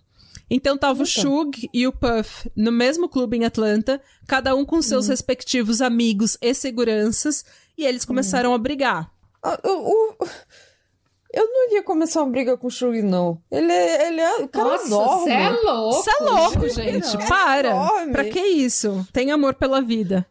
Então 0.50 0.78
tava 0.78 1.02
o 1.02 1.06
Suge 1.06 1.68
e 1.74 1.86
o 1.86 1.92
Puff 1.92 2.50
no 2.56 2.70
mesmo 2.72 3.08
clube 3.08 3.36
em 3.36 3.44
Atlanta, 3.44 4.00
cada 4.26 4.54
um 4.54 4.64
com 4.64 4.80
seus 4.80 5.06
respectivos 5.08 5.82
amigos 5.82 6.38
e 6.40 6.54
seguranças, 6.54 7.44
e 7.76 7.84
eles 7.84 8.04
começaram 8.04 8.54
a 8.54 8.58
brigar. 8.58 9.10
Ah, 9.42 9.58
o- 9.64 9.92
o- 9.92 10.26
Eu 11.32 11.46
não 11.46 11.72
ia 11.72 11.82
começar 11.82 12.22
uma 12.22 12.30
briga 12.30 12.56
com 12.56 12.68
o 12.68 12.70
Shug, 12.70 13.02
não. 13.02 13.38
Ele 13.50 13.70
é. 13.70 14.08
Ele 14.08 14.20
é 14.20 14.36
o 14.36 14.48
cara 14.48 14.68
Nossa, 14.70 14.86
enorme. 14.86 15.24
você 15.24 15.30
é 15.30 15.50
louco. 15.50 16.00
Isso 16.00 16.10
é 16.10 16.24
louco, 16.24 16.68
gente. 16.70 17.16
Não, 17.18 17.26
Para. 17.26 17.68
enorme. 17.68 18.12
Pra 18.12 18.24
que 18.24 18.40
isso? 18.40 19.06
Tem 19.12 19.30
amor 19.30 19.54
pela 19.54 19.82
vida. 19.82 20.26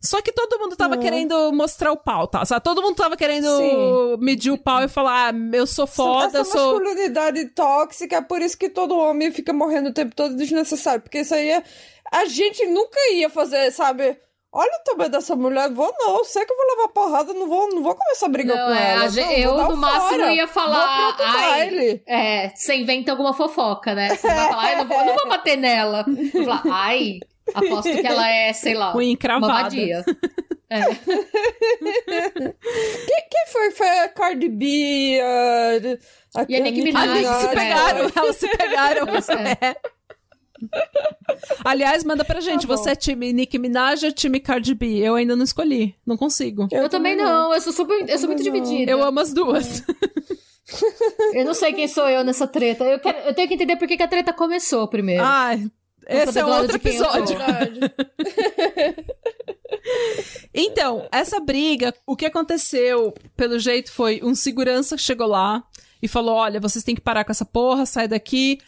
Só 0.00 0.22
que 0.22 0.30
todo 0.30 0.60
mundo 0.60 0.76
tava 0.76 0.94
Não. 0.94 1.02
querendo 1.02 1.52
mostrar 1.52 1.90
o 1.90 1.96
pau, 1.96 2.28
tá? 2.28 2.44
Sabe? 2.44 2.62
Todo 2.62 2.80
mundo 2.80 2.94
tava 2.94 3.16
querendo 3.16 3.48
Sim. 3.56 4.16
medir 4.20 4.52
o 4.52 4.58
pau 4.58 4.80
e 4.80 4.86
falar, 4.86 5.34
ah, 5.34 5.36
eu 5.52 5.66
sou 5.66 5.88
foda, 5.88 6.38
Essa 6.38 6.52
sou... 6.52 6.78
masculinidade 6.78 7.44
tóxica, 7.46 8.16
é 8.16 8.20
por 8.20 8.40
isso 8.40 8.56
que 8.56 8.68
todo 8.68 8.96
homem 8.96 9.32
fica 9.32 9.52
morrendo 9.52 9.88
o 9.88 9.92
tempo 9.92 10.14
todo 10.14 10.36
desnecessário. 10.36 11.02
Porque 11.02 11.18
isso 11.20 11.34
aí 11.34 11.50
é. 11.50 11.64
A 12.12 12.26
gente 12.26 12.64
nunca 12.66 12.96
ia 13.10 13.28
fazer, 13.28 13.72
sabe? 13.72 14.16
Olha 14.50 14.70
o 14.80 14.84
tamanho 14.84 15.10
dessa 15.10 15.36
mulher, 15.36 15.70
vou 15.70 15.92
não, 15.98 16.24
sei 16.24 16.42
que 16.46 16.50
eu 16.52 16.56
vou 16.56 16.66
levar 16.76 16.88
porrada, 16.88 17.34
não 17.34 17.46
vou, 17.46 17.68
não 17.68 17.82
vou 17.82 17.94
começar 17.94 18.26
a 18.26 18.28
brigar 18.30 18.56
Não, 18.56 18.66
com 18.66 18.72
é, 18.74 18.92
ela. 18.92 19.04
a 19.04 19.10
não, 19.10 19.32
eu, 19.32 19.68
no 19.68 19.76
máximo, 19.76 20.08
fora. 20.08 20.32
ia 20.32 20.48
falar. 20.48 20.86
Vou 20.86 20.96
pro 20.96 21.04
outro 21.06 21.24
ai, 21.26 21.50
baile. 21.70 22.02
é, 22.06 22.48
você 22.54 22.74
inventa 22.76 23.10
alguma 23.10 23.34
fofoca, 23.34 23.94
né? 23.94 24.16
Você 24.16 24.26
vai 24.26 24.48
falar, 24.48 24.62
ai, 24.62 24.76
não 24.76 24.86
vou, 24.88 25.04
não 25.04 25.14
vou 25.16 25.28
bater 25.28 25.56
nela. 25.58 26.04
Vou 26.32 26.44
falar, 26.44 26.62
ai, 26.70 27.20
aposto 27.54 27.90
que 27.92 28.06
ela 28.06 28.26
é, 28.30 28.52
sei 28.54 28.72
lá, 28.74 28.86
Unha 28.88 28.94
uma 28.94 29.04
encravada. 29.04 29.52
vadia. 29.64 30.02
É. 30.70 30.82
Quem 32.10 33.46
foi? 33.50 33.70
Foi 33.70 33.88
a 34.00 34.08
Cardi 34.10 34.48
B, 34.50 35.18
a, 36.36 36.44
E 36.46 36.56
a 36.56 36.60
Nicki 36.60 36.82
Minaj. 36.82 37.24
Ah, 37.24 37.34
se 37.40 37.46
é. 37.46 37.48
pegaram, 37.54 38.10
elas 38.14 38.36
se 38.36 38.48
pegaram. 38.48 39.08
Elas- 39.08 39.28
é. 39.30 39.76
Aliás, 41.64 42.04
manda 42.04 42.24
pra 42.24 42.40
gente, 42.40 42.66
Tá 42.66 42.76
você 42.76 42.90
é 42.90 42.96
time 42.96 43.32
Nicki 43.32 43.58
Minaj 43.58 44.04
ou 44.04 44.12
time 44.12 44.40
Cardi 44.40 44.74
B? 44.74 44.98
Eu 44.98 45.14
ainda 45.14 45.36
não 45.36 45.44
escolhi, 45.44 45.94
não 46.06 46.16
consigo. 46.16 46.68
Eu, 46.70 46.88
também 46.88 47.16
não, 47.16 47.52
eu 47.54 47.60
sou 47.60 47.72
super, 47.72 48.08
eu 48.08 48.18
sou 48.18 48.28
muito 48.28 48.42
não. 48.42 48.52
dividida. 48.52 48.90
Eu 48.90 49.02
amo 49.02 49.20
as 49.20 49.32
duas. 49.32 49.82
Eu 51.32 51.44
não 51.44 51.54
sei 51.54 51.72
quem 51.72 51.88
sou 51.88 52.08
eu 52.08 52.24
nessa 52.24 52.46
treta. 52.46 52.84
Eu, 52.84 52.98
quero- 52.98 53.18
eu 53.18 53.34
tenho 53.34 53.48
que 53.48 53.54
entender 53.54 53.76
por 53.76 53.88
que 53.88 53.96
que 53.96 54.02
a 54.02 54.08
treta 54.08 54.32
começou 54.32 54.86
primeiro. 54.88 55.22
Ai, 55.24 55.66
esse 56.06 56.38
é 56.38 56.44
outro 56.44 56.72
eu 56.72 56.76
episódio. 56.76 57.38
Então, 60.54 61.06
essa 61.12 61.38
briga, 61.40 61.94
o 62.06 62.16
que 62.16 62.26
aconteceu, 62.26 63.14
pelo 63.36 63.58
jeito, 63.58 63.92
foi 63.92 64.20
um 64.22 64.34
segurança 64.34 64.96
que 64.96 65.02
chegou 65.02 65.26
lá 65.26 65.62
e 66.02 66.08
falou: 66.08 66.34
olha, 66.34 66.60
vocês 66.60 66.84
têm 66.84 66.94
que 66.94 67.00
parar 67.00 67.24
com 67.24 67.32
essa 67.32 67.44
porra, 67.44 67.86
sai 67.86 68.08
daqui. 68.08 68.58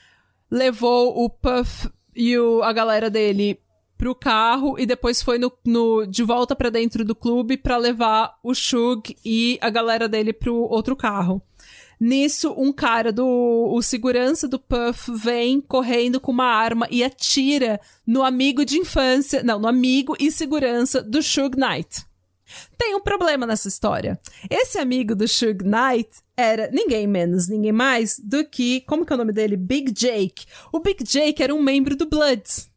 Levou 0.51 1.25
o 1.25 1.31
Puff 1.31 1.89
e 2.15 2.37
o, 2.39 2.63
a 2.63 2.73
galera 2.73 3.09
dele 3.09 3.61
pro 3.97 4.15
carro 4.15 4.79
e 4.79 4.87
depois 4.87 5.23
foi 5.23 5.39
no, 5.39 5.53
no 5.65 6.07
de 6.07 6.23
volta 6.23 6.57
para 6.57 6.71
dentro 6.71 7.05
do 7.05 7.15
clube 7.15 7.59
para 7.59 7.77
levar 7.77 8.39
o 8.43 8.55
Shug 8.55 9.15
e 9.23 9.59
a 9.61 9.69
galera 9.69 10.09
dele 10.09 10.33
pro 10.33 10.55
outro 10.55 10.97
carro. 10.97 11.43
Nisso, 12.01 12.55
um 12.57 12.73
cara 12.73 13.13
do 13.13 13.27
o 13.27 13.83
segurança 13.83 14.49
do 14.49 14.59
Puff 14.59 15.13
vem 15.13 15.61
correndo 15.61 16.19
com 16.19 16.33
uma 16.33 16.47
arma 16.47 16.89
e 16.91 17.05
atira 17.05 17.79
no 18.07 18.23
amigo 18.23 18.65
de 18.65 18.79
infância, 18.79 19.43
não, 19.43 19.59
no 19.59 19.69
amigo 19.69 20.17
e 20.19 20.33
segurança 20.33 21.03
do 21.03 21.23
Shug 21.23 21.59
Knight. 21.59 22.07
Tem 22.77 22.95
um 22.95 23.01
problema 23.01 23.47
nessa 23.47 23.69
história. 23.69 24.19
Esse 24.49 24.79
amigo 24.79 25.15
do 25.15 25.27
Shug 25.29 25.65
Knight 25.65 26.11
era 26.37 26.71
ninguém 26.71 27.07
menos, 27.07 27.49
ninguém 27.49 27.73
mais 27.73 28.19
do 28.19 28.45
que, 28.45 28.81
como 28.83 29.05
que 29.05 29.13
é 29.13 29.15
o 29.15 29.19
nome 29.19 29.33
dele? 29.33 29.57
Big 29.57 29.93
Jake. 29.93 30.47
O 30.73 30.81
Big 30.81 31.05
Jake 31.05 31.43
era 31.43 31.55
um 31.55 31.63
membro 31.63 31.97
do 31.97 32.07
Bloods. 32.07 32.71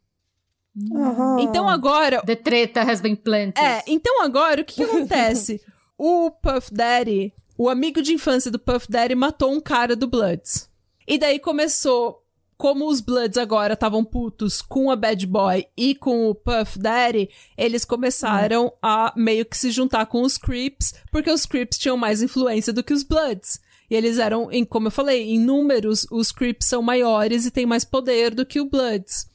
Aham. 0.92 1.40
Então 1.40 1.68
agora. 1.68 2.22
The 2.22 2.36
treta 2.36 2.82
has 2.82 3.00
been 3.00 3.16
planted. 3.16 3.58
É, 3.58 3.82
então 3.86 4.22
agora 4.22 4.62
o 4.62 4.64
que, 4.64 4.74
que 4.74 4.82
acontece? 4.82 5.60
o 5.96 6.30
Puff 6.30 6.72
Daddy, 6.72 7.32
o 7.56 7.68
amigo 7.68 8.02
de 8.02 8.12
infância 8.12 8.50
do 8.50 8.58
Puff 8.58 8.90
Daddy, 8.90 9.14
matou 9.14 9.52
um 9.52 9.60
cara 9.60 9.94
do 9.94 10.06
Bloods. 10.06 10.68
E 11.06 11.18
daí 11.18 11.38
começou. 11.38 12.23
Como 12.64 12.88
os 12.88 13.02
Bloods 13.02 13.36
agora 13.36 13.74
estavam 13.74 14.02
putos 14.02 14.62
com 14.62 14.90
a 14.90 14.96
Bad 14.96 15.26
Boy 15.26 15.66
e 15.76 15.94
com 15.94 16.30
o 16.30 16.34
Puff 16.34 16.78
Daddy, 16.78 17.28
eles 17.58 17.84
começaram 17.84 18.72
a 18.80 19.12
meio 19.14 19.44
que 19.44 19.54
se 19.54 19.70
juntar 19.70 20.06
com 20.06 20.22
os 20.22 20.38
Creeps, 20.38 20.94
porque 21.12 21.30
os 21.30 21.44
Creeps 21.44 21.76
tinham 21.76 21.98
mais 21.98 22.22
influência 22.22 22.72
do 22.72 22.82
que 22.82 22.94
os 22.94 23.02
Bloods. 23.02 23.60
E 23.90 23.94
eles 23.94 24.16
eram, 24.18 24.50
em, 24.50 24.64
como 24.64 24.86
eu 24.86 24.90
falei, 24.90 25.28
em 25.28 25.38
números, 25.38 26.06
os 26.10 26.32
Creeps 26.32 26.66
são 26.66 26.80
maiores 26.80 27.44
e 27.44 27.50
têm 27.50 27.66
mais 27.66 27.84
poder 27.84 28.34
do 28.34 28.46
que 28.46 28.58
o 28.58 28.70
Bloods. 28.70 29.28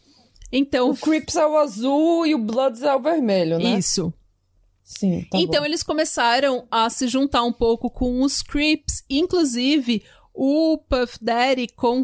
Então, 0.52 0.90
O 0.90 0.98
Crips 0.98 1.36
é 1.36 1.46
o 1.46 1.56
azul 1.56 2.26
e 2.26 2.34
o 2.34 2.40
Bloods 2.40 2.82
é 2.82 2.96
o 2.96 3.00
vermelho, 3.00 3.60
né? 3.60 3.78
isso. 3.78 4.12
Sim, 4.84 5.24
tá 5.30 5.38
então 5.38 5.60
bom. 5.60 5.66
eles 5.68 5.84
começaram 5.84 6.68
a 6.72 6.90
se 6.90 7.08
juntar 7.08 7.44
um 7.44 7.54
pouco 7.54 7.92
com 7.92 8.24
os 8.24 8.42
Creeps, 8.42 9.04
inclusive 9.08 10.04
o 10.34 10.80
Puff 10.80 11.24
Daddy 11.24 11.68
com 11.68 12.04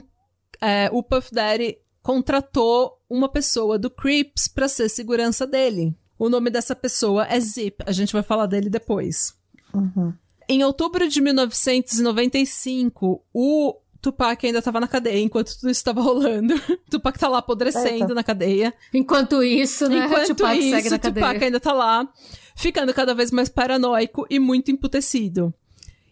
é, 0.61 0.89
o 0.91 1.03
Puff 1.03 1.33
Daddy 1.33 1.77
contratou 2.01 2.99
uma 3.09 3.27
pessoa 3.27 3.79
do 3.79 3.89
Creeps 3.89 4.47
pra 4.47 4.67
ser 4.67 4.89
segurança 4.89 5.47
dele. 5.47 5.95
O 6.17 6.29
nome 6.29 6.49
dessa 6.49 6.75
pessoa 6.75 7.25
é 7.27 7.39
Zip. 7.39 7.83
A 7.85 7.91
gente 7.91 8.13
vai 8.13 8.23
falar 8.23 8.45
dele 8.45 8.69
depois. 8.69 9.33
Uhum. 9.73 10.13
Em 10.47 10.63
outubro 10.63 11.07
de 11.07 11.19
1995, 11.19 13.25
o 13.33 13.75
Tupac 13.99 14.45
ainda 14.45 14.59
estava 14.59 14.79
na 14.79 14.87
cadeia 14.87 15.19
enquanto 15.19 15.55
tudo 15.55 15.71
isso 15.71 15.79
estava 15.79 16.01
rolando. 16.01 16.53
Tupac 16.89 17.17
tá 17.17 17.27
lá 17.27 17.39
apodrecendo 17.39 18.03
Eita. 18.03 18.13
na 18.13 18.23
cadeia. 18.23 18.73
Enquanto 18.93 19.43
isso, 19.43 19.89
né? 19.89 20.05
Enquanto 20.05 20.27
Tupac 20.27 20.59
isso, 20.59 20.69
segue 20.69 20.89
na 20.91 20.95
o 20.95 20.99
Tupac 20.99 21.21
cadeia. 21.21 21.45
ainda 21.45 21.59
tá 21.59 21.73
lá, 21.73 22.07
ficando 22.55 22.93
cada 22.93 23.15
vez 23.15 23.31
mais 23.31 23.49
paranoico 23.49 24.27
e 24.29 24.37
muito 24.37 24.69
emputecido. 24.69 25.51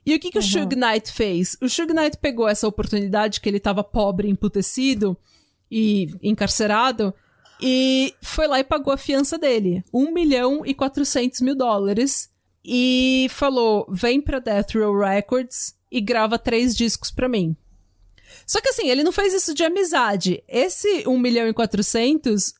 E 0.06 0.16
o 0.16 0.20
que, 0.20 0.32
que 0.32 0.38
o 0.38 0.42
Suge 0.42 0.76
Knight 0.76 1.12
fez? 1.12 1.58
O 1.62 1.70
Suge 1.70 1.94
Knight 1.94 2.18
pegou 2.18 2.48
essa 2.48 2.68
oportunidade 2.68 3.40
que 3.40 3.48
ele 3.48 3.60
tava 3.60 3.84
pobre, 3.84 4.30
emputecido 4.30 5.18
e 5.72 6.10
encarcerado, 6.22 7.14
e 7.62 8.14
foi 8.22 8.46
lá 8.48 8.60
e 8.60 8.64
pagou 8.64 8.94
a 8.94 8.98
fiança 8.98 9.38
dele. 9.38 9.84
1 9.94 10.14
milhão 10.14 10.66
e 10.66 10.74
400 10.74 11.40
mil 11.42 11.56
dólares. 11.56 12.30
E 12.66 13.28
falou, 13.30 13.86
vem 13.90 14.22
pra 14.22 14.40
Death 14.40 14.76
Row 14.76 14.98
Records 14.98 15.76
e 15.92 16.02
grava 16.02 16.40
três 16.40 16.76
discos 16.76 17.12
pra 17.12 17.30
mim. 17.30 17.56
Só 18.46 18.60
que 18.60 18.70
assim, 18.70 18.90
ele 18.90 19.04
não 19.04 19.12
fez 19.12 19.34
isso 19.34 19.54
de 19.54 19.64
amizade. 19.64 20.44
Esse 20.48 21.08
1 21.08 21.18
milhão 21.18 21.48
e 21.48 21.54
400 21.54 22.54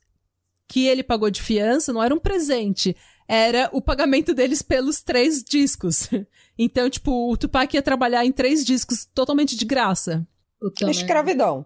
que 0.68 0.88
ele 0.88 1.04
pagou 1.04 1.30
de 1.30 1.42
fiança 1.42 1.92
não 1.92 2.02
era 2.02 2.16
um 2.16 2.20
presente. 2.20 2.96
Era 3.28 3.70
o 3.74 3.82
pagamento 3.82 4.34
deles 4.34 4.62
pelos 4.62 5.02
três 5.02 5.44
discos. 5.44 6.10
Então, 6.58 6.90
tipo, 6.90 7.32
o 7.32 7.38
Tupac 7.38 7.74
ia 7.76 7.82
trabalhar 7.82 8.26
em 8.26 8.32
três 8.32 8.64
discos 8.64 9.06
totalmente 9.14 9.56
de 9.56 9.66
graça. 9.66 10.26
Puta 10.60 10.86
merda. 10.86 11.00
Escravidão. 11.02 11.66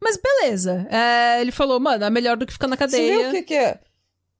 Mas 0.00 0.16
beleza. 0.16 0.86
É, 0.90 1.40
ele 1.40 1.50
falou, 1.50 1.80
mano, 1.80 2.04
é 2.04 2.10
melhor 2.10 2.36
do 2.36 2.46
que 2.46 2.52
ficar 2.52 2.68
na 2.68 2.76
Você 2.76 2.80
cadeia. 2.84 3.18
viu 3.18 3.28
o 3.28 3.32
que, 3.32 3.42
que 3.42 3.54
é? 3.54 3.80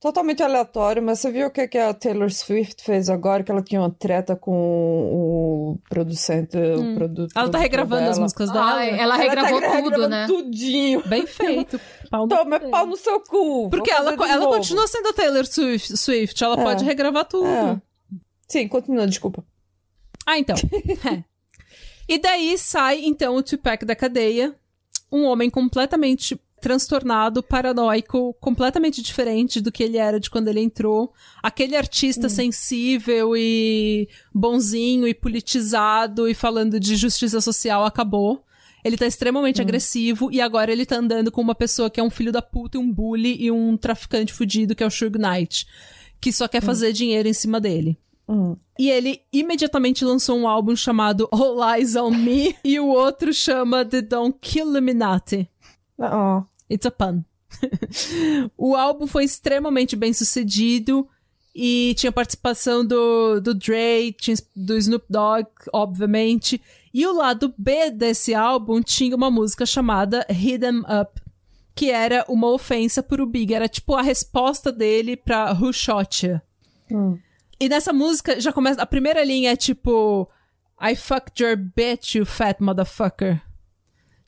Totalmente 0.01 0.41
aleatório, 0.45 1.03
mas 1.03 1.19
você 1.19 1.29
viu 1.33 1.49
o 1.49 1.51
que, 1.51 1.67
que 1.67 1.77
a 1.77 1.93
Taylor 1.93 2.31
Swift 2.31 2.85
fez 2.85 3.11
agora? 3.11 3.43
Que 3.43 3.51
ela 3.51 3.61
tinha 3.61 3.81
uma 3.81 3.91
treta 3.91 4.37
com 4.37 4.53
o 4.53 5.79
producente. 5.91 6.57
O 6.57 6.95
produ 6.95 7.27
Ela 7.35 7.51
tá 7.51 7.59
regravando 7.59 8.03
as 8.05 8.11
dela. 8.11 8.21
músicas 8.21 8.53
dela. 8.53 8.75
Ai, 8.75 8.97
ela 9.01 9.17
regravou 9.17 9.61
tá 9.61 9.83
tudo, 9.83 10.09
né? 10.09 10.27
Tudinho. 10.29 11.03
Bem 11.09 11.27
feito. 11.27 11.81
Pau 12.09 12.23
no 12.23 12.29
Toma, 12.29 12.57
é 12.57 12.69
pau 12.71 12.87
no 12.87 12.97
seu 12.97 13.19
cu. 13.21 13.69
Porque 13.71 13.91
ela, 13.91 14.13
ela 14.13 14.37
novo. 14.45 14.57
continua 14.59 14.87
sendo 14.87 15.09
a 15.09 15.13
Taylor 15.13 15.45
Swift, 15.45 15.97
Swift 15.97 16.45
ela 16.45 16.61
É. 16.61 16.63
pode 16.63 16.85
regravar 16.85 17.25
tudo. 17.25 17.49
É. 17.49 17.83
Sim, 18.47 18.69
continua, 18.69 19.05
desculpa. 19.05 19.45
Ah, 20.29 20.39
então. 20.39 20.57
É. 21.11 21.25
E 22.07 22.19
daí 22.19 22.57
sai, 22.57 23.05
então, 23.05 23.37
o 23.37 23.43
Tupac 23.43 23.85
da 23.85 23.95
cadeia. 23.95 24.55
Um 25.11 25.25
homem 25.25 25.49
completamente 25.49 26.39
transtornado, 26.61 27.43
paranoico, 27.43 28.35
completamente 28.41 29.01
diferente 29.03 29.61
do 29.61 29.71
que 29.71 29.83
ele 29.83 29.97
era 29.97 30.19
de 30.19 30.29
quando 30.29 30.49
ele 30.49 30.61
entrou. 30.61 31.13
Aquele 31.43 31.77
artista 31.77 32.29
sensível 32.29 33.35
e 33.37 34.09
bonzinho 34.35 35.07
e 35.07 35.15
politizado 35.15 36.29
e 36.29 36.35
falando 36.35 36.81
de 36.81 36.97
justiça 36.97 37.41
social 37.41 37.85
acabou. 37.85 38.43
Ele 38.85 38.97
tá 38.97 39.07
extremamente 39.07 39.61
agressivo 39.61 40.31
e 40.33 40.41
agora 40.41 40.73
ele 40.73 40.87
tá 40.87 40.97
andando 40.97 41.31
com 41.31 41.41
uma 41.41 41.55
pessoa 41.55 41.91
que 41.91 42.01
é 42.01 42.03
um 42.03 42.11
filho 42.11 42.33
da 42.33 42.43
puta, 42.43 42.77
e 42.77 42.81
um 42.81 42.91
bully 42.91 43.37
e 43.39 43.51
um 43.51 43.77
traficante 43.77 44.33
fudido, 44.33 44.75
que 44.75 44.83
é 44.83 44.87
o 44.87 44.91
Suge 44.91 45.19
Knight, 45.19 45.67
que 46.21 46.33
só 46.33 46.49
quer 46.49 46.63
fazer 46.63 46.93
dinheiro 46.93 47.29
em 47.29 47.35
cima 47.35 47.61
dele. 47.61 47.99
Hum. 48.29 48.57
E 48.79 48.91
ele 48.91 49.23
imediatamente 49.33 50.05
lançou 50.05 50.37
um 50.39 50.47
álbum 50.47 50.77
chamado 50.77 51.29
All 51.33 51.59
Eyes 51.75 51.97
on 51.97 52.11
Me 52.11 52.55
e 52.63 52.79
o 52.79 52.87
outro 52.89 53.33
chama 53.33 53.85
The 53.85 54.03
Don't 54.03 54.37
Kill 54.41 54.67
Illuminati. 54.69 55.49
Ah, 55.99 56.45
It's 56.71 56.87
a 56.87 56.91
pun. 56.91 57.25
o 58.57 58.77
álbum 58.77 59.07
foi 59.07 59.25
extremamente 59.25 59.97
bem 59.97 60.13
sucedido 60.13 61.09
e 61.55 61.95
tinha 61.97 62.13
participação 62.13 62.85
do, 62.87 63.41
do 63.41 63.55
Dre, 63.55 64.13
tinha 64.13 64.37
do 64.55 64.77
Snoop 64.77 65.07
Dogg, 65.09 65.49
obviamente. 65.73 66.61
E 66.93 67.07
o 67.07 67.13
lado 67.13 67.53
B 67.57 67.91
desse 67.91 68.35
álbum 68.35 68.81
tinha 68.83 69.17
uma 69.17 69.31
música 69.31 69.65
chamada 69.67 70.25
Hit 70.31 70.65
'em 70.65 70.81
Up, 70.81 71.21
que 71.75 71.91
era 71.91 72.25
uma 72.29 72.49
ofensa 72.49 73.03
pro 73.03 73.27
Big. 73.27 73.55
Era 73.55 73.69
tipo 73.69 73.95
a 73.95 74.03
resposta 74.03 74.71
dele 74.71 75.17
pra 75.17 75.53
Who 75.53 75.73
Shot 75.73 76.27
Ya. 76.27 76.43
hum. 76.93 77.19
E 77.61 77.69
nessa 77.69 77.93
música 77.93 78.41
já 78.41 78.53
começa. 78.53 78.81
A 78.83 78.87
primeira 78.87 79.25
linha 79.25 79.53
é 79.53 79.57
tipo. 79.57 80.29
I 80.81 80.95
fucked 80.95 81.43
your 81.43 81.57
bitch, 81.57 82.15
you 82.15 82.25
fat 82.27 82.61
motherfucker. 82.63 83.41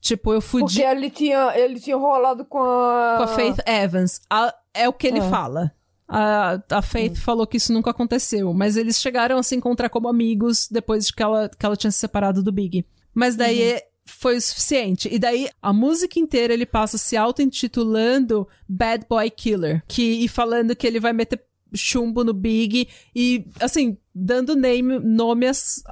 Tipo, 0.00 0.32
eu 0.32 0.40
fudi 0.40 0.64
Porque 0.76 0.82
ele 0.82 1.10
tinha, 1.10 1.52
ele 1.56 1.78
tinha 1.78 1.96
rolado 1.96 2.44
com 2.44 2.58
a... 2.58 3.16
com 3.18 3.22
a 3.24 3.26
Faith 3.28 3.58
Evans. 3.66 4.20
A- 4.30 4.54
é 4.74 4.88
o 4.88 4.92
que 4.92 5.06
ele 5.06 5.20
Ah. 5.20 5.28
fala. 5.30 5.72
A, 6.08 6.58
a 6.70 6.82
Faith 6.82 7.16
falou 7.18 7.46
que 7.46 7.58
isso 7.58 7.72
nunca 7.72 7.90
aconteceu, 7.90 8.52
mas 8.52 8.76
eles 8.76 8.98
chegaram 9.00 9.38
a 9.38 9.42
se 9.44 9.54
encontrar 9.54 9.88
como 9.90 10.08
amigos 10.08 10.66
depois 10.68 11.06
de 11.06 11.12
que 11.12 11.22
ela, 11.22 11.48
que 11.50 11.64
ela 11.64 11.76
tinha 11.76 11.90
se 11.92 11.98
separado 11.98 12.42
do 12.42 12.50
Big. 12.50 12.84
Mas 13.14 13.36
daí 13.36 13.62
é- 13.62 13.86
foi 14.06 14.36
o 14.38 14.40
suficiente. 14.40 15.08
E 15.12 15.18
daí 15.20 15.48
a 15.62 15.72
música 15.72 16.18
inteira 16.18 16.52
ele 16.52 16.66
passa 16.66 16.98
se 16.98 17.16
auto-intitulando 17.16 18.48
Bad 18.68 19.06
Boy 19.08 19.30
Killer. 19.30 19.82
Que, 19.86 20.24
e 20.24 20.26
falando 20.28 20.74
que 20.74 20.86
ele 20.86 20.98
vai 20.98 21.12
meter 21.12 21.40
chumbo 21.74 22.24
no 22.24 22.32
Big 22.32 22.88
e, 23.14 23.46
assim, 23.60 23.96
dando 24.14 24.56
name, 24.56 24.98
nome 24.98 25.46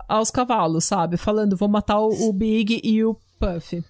aos 0.08 0.30
cavalos, 0.30 0.84
sabe? 0.84 1.16
Falando, 1.16 1.56
vou 1.56 1.68
matar 1.68 2.00
o, 2.00 2.28
o 2.28 2.32
Big 2.32 2.80
e 2.82 3.04
o 3.04 3.16
Puff. 3.38 3.82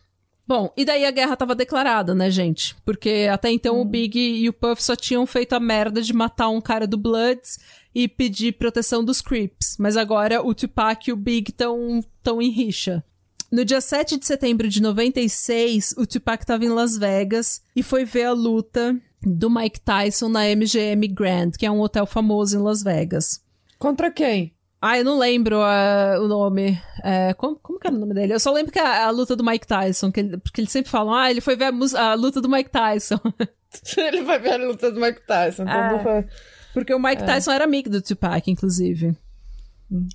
Bom, 0.49 0.73
e 0.75 0.83
daí 0.83 1.05
a 1.05 1.11
guerra 1.11 1.37
tava 1.37 1.55
declarada, 1.55 2.15
né, 2.15 2.31
gente? 2.31 2.75
Porque 2.83 3.29
até 3.31 3.51
então 3.51 3.79
o 3.83 3.85
Big 3.85 4.19
e 4.19 4.49
o 4.49 4.53
Puff 4.53 4.83
só 4.83 4.97
tinham 4.97 5.27
feito 5.27 5.53
a 5.53 5.61
merda 5.61 6.01
de 6.01 6.15
matar 6.15 6.49
um 6.49 6.61
cara 6.61 6.87
do 6.87 6.97
Bloods 6.97 7.59
e 7.95 8.09
pedir 8.09 8.55
proteção 8.55 9.05
dos 9.05 9.21
Creeps. 9.21 9.77
Mas 9.79 9.95
agora 9.95 10.43
o 10.43 10.55
Tupac 10.55 11.07
e 11.07 11.13
o 11.13 11.17
Big 11.17 11.51
estão 11.51 12.03
tão 12.23 12.41
em 12.41 12.49
rixa. 12.49 13.05
No 13.53 13.63
dia 13.63 13.81
7 13.81 14.19
de 14.19 14.27
setembro 14.27 14.69
de 14.69 14.81
96, 14.81 15.95
o 15.99 16.07
Tupac 16.07 16.47
tava 16.47 16.65
em 16.65 16.71
Las 16.71 16.97
Vegas 16.97 17.61
e 17.77 17.83
foi 17.83 18.07
ver 18.07 18.25
a 18.25 18.33
luta 18.33 18.97
do 19.23 19.51
Mike 19.51 19.81
Tyson 19.81 20.29
na 20.29 20.45
MGM 20.45 21.09
Grand, 21.09 21.51
que 21.59 21.67
é 21.67 21.71
um 21.71 21.81
hotel 21.81 22.07
famoso 22.07 22.57
em 22.57 22.63
Las 22.63 22.83
Vegas. 22.83 23.43
Contra 23.79 24.11
quem? 24.11 24.53
Ah, 24.81 24.97
eu 24.97 25.05
não 25.05 25.19
lembro 25.19 25.61
ah, 25.61 26.19
o 26.21 26.29
nome. 26.29 26.81
É, 27.03 27.35
como, 27.35 27.57
como 27.57 27.81
que 27.81 27.87
era 27.87 27.97
o 27.97 27.99
nome 27.99 28.15
dele? 28.15 28.33
Eu 28.33 28.41
só 28.41 28.53
lembro 28.53 28.73
que 28.73 28.79
é 28.79 29.03
a 29.03 29.11
luta 29.11 29.35
do 29.35 29.45
Mike 29.45 29.67
Tyson, 29.67 30.13
que 30.13 30.21
ele- 30.21 30.37
porque 30.39 30.61
eles 30.61 30.71
sempre 30.71 30.91
falam, 30.91 31.13
ah, 31.15 31.31
ele 31.31 31.41
foi 31.41 31.57
ver 31.57 31.65
a, 31.65 32.11
a 32.11 32.15
luta 32.15 32.41
do 32.41 32.49
Mike 32.49 32.71
Tyson. 32.71 33.19
ele 33.97 34.23
vai 34.23 34.39
ver 34.39 34.53
a 34.53 34.57
luta 34.57 34.91
do 34.91 35.01
Mike 35.01 35.27
Tyson. 35.27 35.65
Não 35.65 36.03
foi... 36.03 36.25
Porque 36.73 36.95
o 36.95 36.99
Mike 36.99 37.25
Tyson 37.25 37.51
era 37.51 37.65
amigo 37.65 37.91
do 37.91 38.01
Tupac, 38.01 38.49
inclusive. 38.51 39.17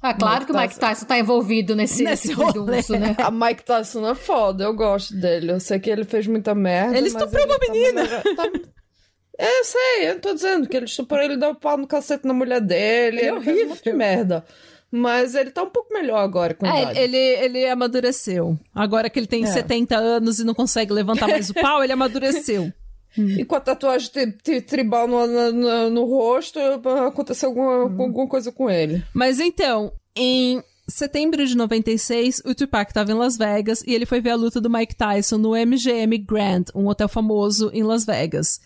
Ah, 0.02 0.14
claro 0.14 0.46
que 0.46 0.52
o 0.52 0.56
Mike 0.56 0.80
Tyson 0.80 1.06
tá 1.06 1.18
envolvido 1.18 1.76
nesse, 1.76 2.04
Nesse 2.06 2.98
né? 2.98 3.16
A 3.18 3.32
Mike 3.32 3.66
Tyson 3.66 4.08
é 4.08 4.14
foda, 4.16 4.64
eu 4.64 4.74
gosto 4.74 5.16
dele. 5.16 5.52
Eu 5.52 5.60
sei 5.60 5.80
que 5.80 5.90
ele 5.90 6.04
fez 6.06 6.28
muita 6.28 6.54
merda. 6.54 6.96
Ele 6.98 7.08
estuprou 7.08 7.46
uma 7.46 7.60
tá 7.60 7.72
menina. 7.72 8.08
tá- 8.08 8.46
É, 8.46 8.74
eu 9.44 9.64
sei, 9.66 10.10
eu 10.10 10.20
tô 10.20 10.34
dizendo 10.34 10.68
que 10.68 10.76
ele 10.78 10.86
estuprou, 10.86 11.22
ele 11.22 11.38
deu 11.38 11.50
um 11.50 11.56
pau 11.56 11.78
no 11.78 11.88
cacete 11.88 12.26
na 12.28 12.34
mulher 12.34 12.62
dele. 12.62 13.18
Ele 13.20 13.26
é 13.28 13.30
Ele 13.32 13.42
fez 13.42 13.58
um 13.66 13.70
monte 13.70 13.84
de 13.84 13.90
horrível. 13.90 13.98
merda. 13.98 14.46
Mas 14.96 15.34
ele 15.34 15.50
tá 15.50 15.64
um 15.64 15.70
pouco 15.70 15.92
melhor 15.94 16.18
agora 16.20 16.54
com 16.54 16.68
É, 16.68 16.82
idade. 16.84 17.00
ele, 17.00 17.18
ele 17.18 17.66
amadureceu. 17.68 18.58
Agora 18.76 19.10
que 19.10 19.20
ele 19.20 19.26
tem 19.28 19.44
É. 19.44 19.48
70 19.48 19.98
anos 19.98 20.38
e 20.40 20.44
não 20.44 20.54
consegue 20.54 20.94
levantar 20.94 21.28
mais 21.28 21.50
o 21.50 21.54
pau, 21.56 21.84
ele 21.84 21.94
amadureceu. 21.94 22.72
E 23.16 23.46
com 23.46 23.56
a 23.56 23.60
tatuagem 23.60 24.10
tri- 24.12 24.32
tri- 24.32 24.62
tribal 24.62 25.08
no, 25.08 25.28
no, 25.28 25.52
no- 25.52 25.90
no 25.92 26.04
rosto, 26.06 26.58
aconteceu 27.08 27.50
alguma, 27.50 27.86
Uhum. 27.86 28.02
alguma 28.02 28.28
coisa 28.28 28.52
com 28.52 28.68
ele. 28.72 29.04
Mas 29.14 29.40
então, 29.40 29.94
em 30.16 30.64
setembro 30.88 31.46
de 31.46 31.56
96, 31.56 32.42
o 32.44 32.56
Tupac 32.56 32.90
estava 32.90 33.12
em 33.12 33.16
Las 33.16 33.38
Vegas 33.38 33.84
e 33.86 33.94
ele 33.94 34.08
foi 34.08 34.20
ver 34.20 34.32
a 34.32 34.36
luta 34.36 34.60
do 34.60 34.68
Mike 34.68 34.96
Tyson 34.96 35.38
no 35.38 35.52
MGM 35.56 36.18
Grand, 36.20 36.64
um 36.74 36.88
hotel 36.88 37.08
famoso 37.08 37.70
em 37.72 37.84
Las 37.84 38.04
Vegas. 38.04 38.60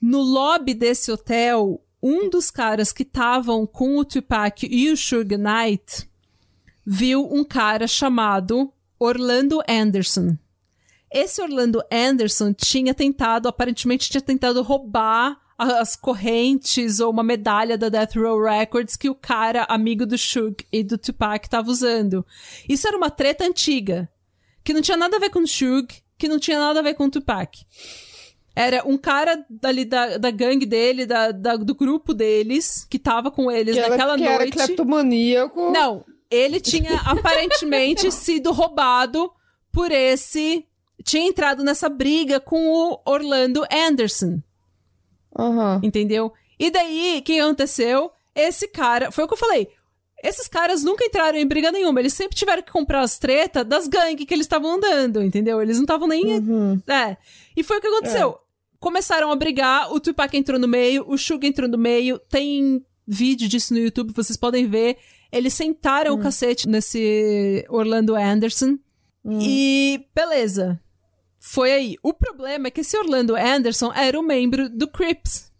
No 0.00 0.20
lobby 0.20 0.74
desse 0.74 1.10
hotel, 1.10 1.82
um 2.02 2.28
dos 2.28 2.50
caras 2.50 2.92
que 2.92 3.02
estavam 3.02 3.66
com 3.66 3.96
o 3.96 4.04
Tupac 4.04 4.66
e 4.66 4.90
o 4.90 4.96
Suge 4.96 5.36
Knight 5.36 6.08
viu 6.84 7.26
um 7.32 7.44
cara 7.44 7.88
chamado 7.88 8.72
Orlando 8.98 9.60
Anderson. 9.68 10.36
Esse 11.10 11.40
Orlando 11.40 11.82
Anderson 11.90 12.52
tinha 12.52 12.94
tentado, 12.94 13.48
aparentemente 13.48 14.10
tinha 14.10 14.20
tentado 14.20 14.62
roubar 14.62 15.40
as 15.58 15.96
correntes 15.96 17.00
ou 17.00 17.10
uma 17.10 17.22
medalha 17.22 17.78
da 17.78 17.88
Death 17.88 18.16
Row 18.16 18.42
Records 18.42 18.96
que 18.96 19.08
o 19.08 19.14
cara, 19.14 19.64
amigo 19.64 20.04
do 20.04 20.18
Suge 20.18 20.56
e 20.70 20.84
do 20.84 20.98
Tupac, 20.98 21.48
tava 21.48 21.70
usando. 21.70 22.24
Isso 22.68 22.86
era 22.86 22.96
uma 22.96 23.10
treta 23.10 23.44
antiga, 23.44 24.08
que 24.62 24.74
não 24.74 24.82
tinha 24.82 24.96
nada 24.96 25.16
a 25.16 25.20
ver 25.20 25.30
com 25.30 25.40
o 25.40 25.46
Suge, 25.46 26.02
que 26.18 26.28
não 26.28 26.38
tinha 26.38 26.58
nada 26.58 26.80
a 26.80 26.82
ver 26.82 26.94
com 26.94 27.06
o 27.06 27.10
Tupac. 27.10 27.64
Era 28.58 28.82
um 28.88 28.96
cara 28.96 29.44
dali 29.50 29.84
da, 29.84 30.16
da 30.16 30.30
gangue 30.30 30.64
dele, 30.64 31.04
da, 31.04 31.30
da- 31.30 31.56
do 31.56 31.74
grupo 31.74 32.14
deles, 32.14 32.86
que 32.88 32.98
tava 32.98 33.30
com 33.30 33.50
eles 33.50 33.74
Que, 33.74 33.80
era, 33.80 33.90
naquela 33.90 34.16
que 34.16 34.24
era 34.24 34.38
noite. 34.38 34.52
cleptomaníaco. 34.56 35.70
Não, 35.72 36.02
ele 36.30 36.58
tinha 36.58 36.96
aparentemente 37.04 38.10
sido 38.10 38.52
roubado 38.52 39.30
por 39.70 39.92
esse. 39.92 40.64
Tinha 41.04 41.28
entrado 41.28 41.62
nessa 41.62 41.88
briga 41.90 42.40
com 42.40 42.66
o 42.66 42.98
Orlando 43.04 43.64
Anderson, 43.70 44.40
Aham. 45.38 45.80
entendeu? 45.82 46.32
E 46.58 46.70
daí, 46.70 47.18
o 47.18 47.22
que 47.22 47.38
aconteceu? 47.38 48.10
Esse 48.34 48.66
cara. 48.68 49.10
Foi 49.10 49.24
o 49.24 49.28
que 49.28 49.34
eu 49.34 49.38
falei. 49.38 49.68
Esses 50.24 50.48
caras 50.48 50.82
nunca 50.82 51.04
entraram 51.04 51.36
em 51.38 51.46
briga 51.46 51.70
nenhuma. 51.70 52.00
Eles 52.00 52.14
sempre 52.14 52.34
tiveram 52.36 52.62
que 52.62 52.72
comprar 52.72 53.00
as 53.02 53.18
tretas 53.18 53.64
das 53.66 53.86
gangues 53.86 54.24
que 54.26 54.32
eles 54.32 54.46
estavam 54.46 54.72
andando, 54.76 55.22
entendeu? 55.22 55.60
Eles 55.60 55.76
não 55.76 55.84
estavam 55.84 56.08
nem. 56.08 56.38
Uhum. 56.38 56.80
É. 56.88 57.18
E 57.54 57.62
foi 57.62 57.76
o 57.76 57.80
que 57.80 57.86
aconteceu. 57.86 58.38
Começaram 58.86 59.32
a 59.32 59.34
brigar, 59.34 59.92
o 59.92 59.98
Tupac 59.98 60.36
entrou 60.36 60.60
no 60.60 60.68
meio, 60.68 61.04
o 61.08 61.18
Suga 61.18 61.44
entrou 61.44 61.68
no 61.68 61.76
meio. 61.76 62.20
Tem 62.20 62.86
vídeo 63.04 63.48
disso 63.48 63.74
no 63.74 63.80
YouTube, 63.80 64.12
vocês 64.12 64.36
podem 64.36 64.68
ver. 64.68 64.96
Eles 65.32 65.54
sentaram 65.54 66.14
o 66.14 66.20
cacete 66.20 66.68
nesse 66.68 67.66
Orlando 67.68 68.14
Anderson. 68.14 68.78
E 69.24 70.06
beleza. 70.14 70.80
Foi 71.40 71.72
aí. 71.72 71.96
O 72.00 72.14
problema 72.14 72.68
é 72.68 72.70
que 72.70 72.82
esse 72.82 72.96
Orlando 72.96 73.34
Anderson 73.34 73.92
era 73.92 74.16
um 74.16 74.22
membro 74.22 74.70
do 74.70 74.86
Crips. 74.86 75.50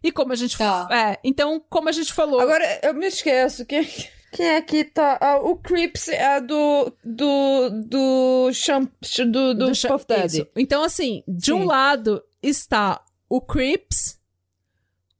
E 0.00 0.12
como 0.12 0.32
a 0.32 0.36
gente. 0.36 0.56
Tá. 0.56 0.86
É, 0.88 1.18
então, 1.24 1.60
como 1.68 1.88
a 1.88 1.92
gente 1.92 2.12
falou. 2.12 2.38
Agora, 2.38 2.64
eu 2.84 2.94
me 2.94 3.08
esqueço. 3.08 3.66
Quem, 3.66 3.84
quem 4.30 4.46
é 4.46 4.62
que 4.62 4.84
tá... 4.84 5.18
ah, 5.20 5.38
o 5.38 5.56
Crips 5.56 6.06
é 6.06 6.40
do... 6.40 6.92
Do... 7.04 7.68
Do... 7.84 8.52
Champ, 8.52 8.88
do, 9.26 9.54
do, 9.54 9.74
Cha- 9.74 9.88
Puff 9.88 10.06
Daddy. 10.06 10.42
Isso. 10.42 10.46
Então, 10.54 10.84
assim, 10.84 11.24
de 11.26 11.52
um 11.52 11.62
Sim. 11.62 11.66
lado 11.66 12.22
está 12.48 13.04
o 13.28 13.40
Crips 13.40 14.18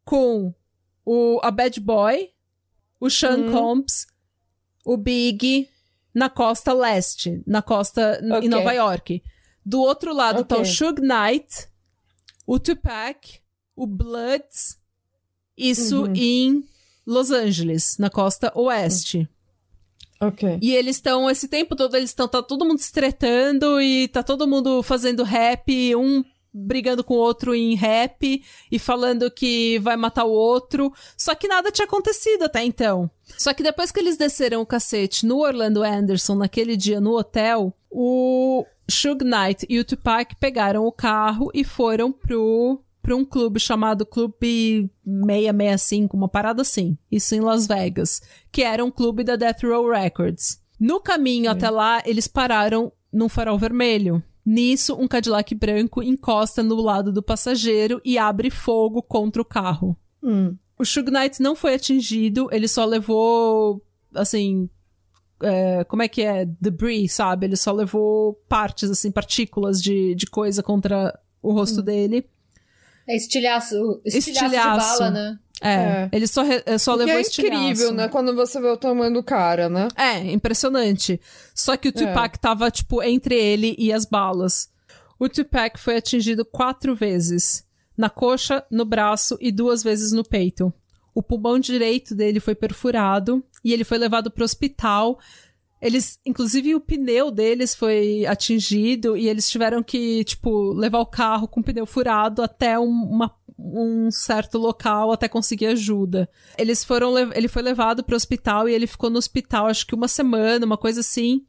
com 0.05 0.55
o, 1.05 1.41
a 1.43 1.51
Bad 1.51 1.81
Boy, 1.81 2.31
o 3.01 3.11
Sean 3.11 3.39
Uhum. 3.39 3.53
Combs, 3.53 4.07
o 4.85 4.97
Big 4.97 5.69
na 6.15 6.31
costa 6.31 6.73
leste, 6.73 7.43
na 7.47 7.61
costa 7.63 8.19
n- 8.23 8.33
Ok. 8.35 8.47
em 8.47 8.49
Nova 8.49 8.73
York. 8.73 9.23
Do 9.65 9.81
outro 9.81 10.15
lado 10.15 10.45
tá 10.45 10.57
o. 10.59 10.65
Suge 10.65 11.01
Knight, 11.01 11.69
o 12.47 12.59
Tupac, 12.59 13.41
o 13.75 13.87
Bloods, 13.87 14.79
isso 15.57 16.05
Uhum. 16.05 16.13
em 16.15 16.65
Los 17.05 17.31
Angeles, 17.31 17.99
na 17.99 18.09
costa 18.09 18.53
oeste. 18.55 19.29
Ok. 20.21 20.59
E 20.63 20.73
eles 20.75 20.97
estão, 20.97 21.29
esse 21.29 21.47
tempo 21.49 21.77
todo, 21.77 21.95
eles 21.97 22.11
estão, 22.11 22.27
tá 22.27 22.43
todo 22.43 22.65
mundo 22.65 22.79
se 22.79 22.91
tretando 22.93 23.81
e 23.81 24.09
tá 24.09 24.23
todo 24.23 24.47
mundo 24.47 24.83
fazendo 24.83 25.23
rap, 25.23 25.95
um 25.95 26.25
brigando 26.57 27.05
com 27.05 27.15
o 27.15 27.19
outro 27.19 27.55
em 27.55 27.75
rap 27.75 28.43
e 28.73 28.79
falando 28.79 29.31
que 29.31 29.79
vai 29.81 29.97
matar 29.97 30.25
o 30.25 30.31
outro. 30.31 30.93
Só 31.17 31.35
que 31.35 31.47
nada 31.47 31.71
tinha 31.71 31.85
acontecido 31.85 32.45
até 32.45 32.65
então. 32.65 33.11
Só 33.37 33.53
que 33.53 33.63
depois 33.63 33.93
que 33.93 34.01
eles 34.01 34.17
desceram 34.17 34.63
o 34.63 34.67
cacete 34.67 35.27
no 35.27 35.39
Orlando 35.39 35.83
Anderson 35.83 36.37
naquele 36.37 36.77
dia 36.77 37.01
no 37.01 37.17
hotel, 37.17 37.75
o 37.91 38.65
Suge 38.89 39.25
Knight 39.25 39.67
e 39.69 39.79
o 39.79 39.85
Tupac 39.85 40.35
pegaram 40.37 40.87
o 40.87 40.93
carro 40.93 41.51
e 41.53 41.65
foram 41.65 42.11
pro 42.11 42.81
para 43.03 43.15
um 43.15 43.25
clube 43.25 43.61
chamado 43.61 44.05
Clube 44.05 44.91
665, 45.05 46.17
uma 46.17 46.29
parada 46.29 46.63
assim. 46.63 46.99
Isso 47.09 47.37
em 47.37 47.41
Las 47.41 47.65
Vegas, 47.65 48.21
que 48.51 48.65
era 48.65 48.85
um 48.85 48.91
clube 48.91 49.23
da 49.23 49.37
Death 49.37 49.63
Row 49.63 49.89
Records. 49.89 50.61
No 50.79 51.01
caminho 51.01 51.49
até 51.49 51.71
lá, 51.71 52.03
eles 52.05 52.27
pararam 52.27 52.93
num 53.13 53.29
farol 53.29 53.57
vermelho. 53.59 54.21
Nisso, 54.47 54.95
um 54.95 55.09
Cadillac 55.09 55.53
branco 55.57 56.01
encosta 56.01 56.63
no 56.63 56.77
lado 56.77 57.13
do 57.13 57.21
passageiro 57.21 58.01
e 58.05 58.17
abre 58.17 58.49
fogo 58.49 59.03
contra 59.03 59.43
o 59.43 59.45
carro. 59.45 59.97
Hum. 60.23 60.57
O 60.79 60.85
Suge 60.85 61.11
Knight 61.11 61.43
não 61.43 61.57
foi 61.57 61.75
atingido, 61.75 62.49
ele 62.53 62.69
só 62.69 62.85
levou, 62.85 63.83
assim, 64.15 64.71
é, 65.43 65.83
como 65.85 66.03
é 66.03 66.09
que 66.09 66.23
é? 66.23 66.45
Debris, 66.61 67.15
sabe? 67.15 67.47
Ele 67.47 67.57
só 67.57 67.73
levou 67.73 68.35
partes, 68.49 68.89
assim, 68.89 69.11
partículas 69.11 69.83
de, 69.83 70.15
de 70.15 70.27
coisa 70.27 70.63
contra 70.63 71.19
o 71.43 71.53
rosto 71.53 71.83
dele. 71.83 72.25
É 73.09 73.17
estilhaço, 73.17 74.01
estilhaço, 74.05 74.45
Estilhaço. 74.45 74.93
de 74.93 74.99
bala, 74.99 75.11
né? 75.11 75.39
É, 75.63 75.69
É. 75.75 76.09
ele 76.13 76.27
só, 76.27 76.43
re- 76.43 76.63
é, 76.67 76.77
só 76.77 76.93
O 76.93 76.97
levou 76.97 77.15
é 77.15 77.21
incrível, 77.21 77.93
né? 77.93 78.09
Quando 78.09 78.35
você 78.35 78.61
vê 78.61 78.69
o 78.69 78.77
tamanho 78.77 79.13
do 79.13 79.23
cara, 79.23 79.69
né? 79.69 79.89
É, 79.97 80.19
impressionante. 80.33 81.21
Só 81.55 81.77
que 81.77 81.89
o 81.89 81.93
Tupac 81.93 82.39
tava, 82.39 82.71
tipo, 82.71 83.03
entre 83.03 83.35
ele 83.35 83.75
e 83.79 83.93
as 83.93 84.05
balas. 84.05 84.69
O 85.19 85.29
Tupac 85.29 85.79
foi 85.79 85.97
atingido 85.97 86.45
quatro 86.45 86.95
vezes. 86.95 87.65
Na 87.97 88.11
coxa, 88.11 88.63
no 88.71 88.85
braço 88.85 89.39
e 89.41 89.51
duas 89.51 89.83
vezes 89.83 90.13
no 90.13 90.23
peito. 90.23 90.71
O 91.15 91.23
pulmão 91.23 91.59
direito 91.59 92.15
dele 92.15 92.39
foi 92.41 92.55
perfurado 92.55 93.43
e 93.65 93.73
ele 93.73 93.85
foi 93.85 93.97
levado 93.97 94.31
pro 94.31 94.45
hospital. 94.45 95.19
Eles, 95.81 96.19
inclusive, 96.27 96.75
o 96.75 96.81
pneu 96.81 97.31
deles 97.31 97.75
foi 97.75 98.27
atingido 98.27 99.17
e 99.17 99.27
eles 99.27 99.49
tiveram 99.49 99.83
que, 99.83 100.23
tipo, 100.25 100.73
levar 100.75 100.99
o 101.01 101.07
carro 101.07 101.49
com 101.49 101.61
o 101.61 101.65
pneu 101.65 101.87
furado 101.87 102.43
até 102.43 102.79
um, 102.79 102.85
uma- 102.91 103.35
um 103.59 104.11
certo 104.11 104.59
local 104.59 105.13
até 105.13 105.29
conseguir 105.29 105.67
ajuda. 105.67 106.29
Eles 106.59 106.85
foram, 106.85 107.17
ele 107.33 107.49
foi 107.49 107.63
levado 107.63 108.05
pro 108.05 108.17
hospital 108.17 108.69
e 108.69 108.75
ele 108.75 108.87
ficou 108.87 109.09
no 109.09 109.19
hospital 109.19 109.67
acho 109.67 109.87
que 109.87 109.95
uma 109.95 110.09
semana, 110.09 110.67
uma 110.67 110.77
coisa 110.77 111.01
assim. 111.01 111.45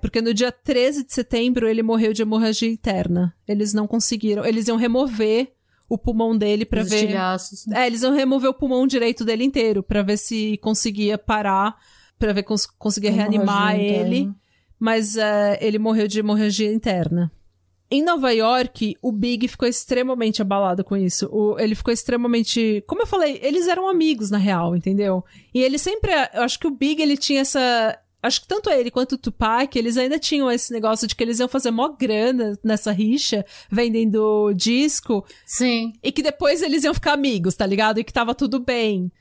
Porque 0.00 0.20
no 0.20 0.34
dia 0.34 0.52
13 0.52 1.04
de 1.04 1.14
setembro 1.14 1.68
ele 1.68 1.82
morreu 1.82 2.12
de 2.12 2.22
hemorragia 2.22 2.68
interna. 2.68 3.34
Eles 3.48 3.72
não 3.72 3.86
conseguiram, 3.86 4.44
eles 4.44 4.68
iam 4.68 4.76
remover 4.76 5.52
o 5.88 5.96
pulmão 5.96 6.36
dele 6.36 6.66
Os 6.70 6.88
ver. 6.88 6.96
estilhaços. 6.96 7.68
É, 7.68 7.86
eles 7.86 8.02
iam 8.02 8.12
remover 8.12 8.50
o 8.50 8.54
pulmão 8.54 8.86
direito 8.86 9.24
dele 9.24 9.44
inteiro 9.44 9.82
pra 9.82 10.02
ver 10.02 10.18
se 10.18 10.58
conseguia 10.58 11.16
parar, 11.16 11.76
pra 12.18 12.32
ver 12.32 12.40
se 12.40 12.46
cons 12.46 12.66
conseguia 12.66 13.12
reanimar 13.12 13.78
ele. 13.78 14.18
interna. 14.18 14.36
Mas 14.78 15.16
é, 15.16 15.58
ele 15.60 15.78
morreu 15.78 16.06
de 16.08 16.18
hemorragia 16.18 16.70
interna. 16.72 17.30
Em 17.94 18.02
Nova 18.02 18.32
York, 18.32 18.96
o 19.00 19.12
Big 19.12 19.46
ficou 19.46 19.68
extremamente 19.68 20.42
abalado 20.42 20.82
com 20.82 20.96
isso. 20.96 21.28
O- 21.30 21.56
ele 21.60 21.76
ficou 21.76 21.94
extremamente. 21.94 22.82
Como 22.88 23.02
eu 23.02 23.06
falei, 23.06 23.38
eles 23.40 23.68
eram 23.68 23.88
amigos, 23.88 24.30
na 24.32 24.38
real, 24.38 24.74
entendeu? 24.74 25.22
E 25.54 25.60
ele 25.62 25.78
sempre. 25.78 26.10
Eu 26.34 26.42
acho 26.42 26.58
que 26.58 26.66
o 26.66 26.72
Big 26.72 27.00
ele 27.00 27.16
tinha 27.16 27.42
essa. 27.42 27.96
Acho 28.20 28.40
que 28.40 28.48
tanto 28.48 28.68
ele 28.70 28.90
quanto 28.90 29.12
o 29.12 29.18
Tupac, 29.18 29.78
eles 29.78 29.96
ainda 29.96 30.18
tinham 30.18 30.50
esse 30.50 30.72
negócio 30.72 31.06
de 31.06 31.14
que 31.14 31.22
eles 31.22 31.38
iam 31.38 31.46
fazer 31.48 31.70
mó 31.70 31.88
grana 31.90 32.58
nessa 32.64 32.90
rixa, 32.90 33.44
vendendo 33.70 34.52
disco, 34.54 35.24
Sim. 35.46 35.92
e 36.02 36.10
que 36.10 36.22
depois 36.22 36.62
eles 36.62 36.82
iam 36.84 36.94
ficar 36.94 37.12
amigos, 37.12 37.54
tá 37.54 37.66
ligado? 37.66 38.00
E 38.00 38.04
que 38.04 38.12
tava 38.12 38.34
tudo 38.34 38.58
bem. 38.58 39.12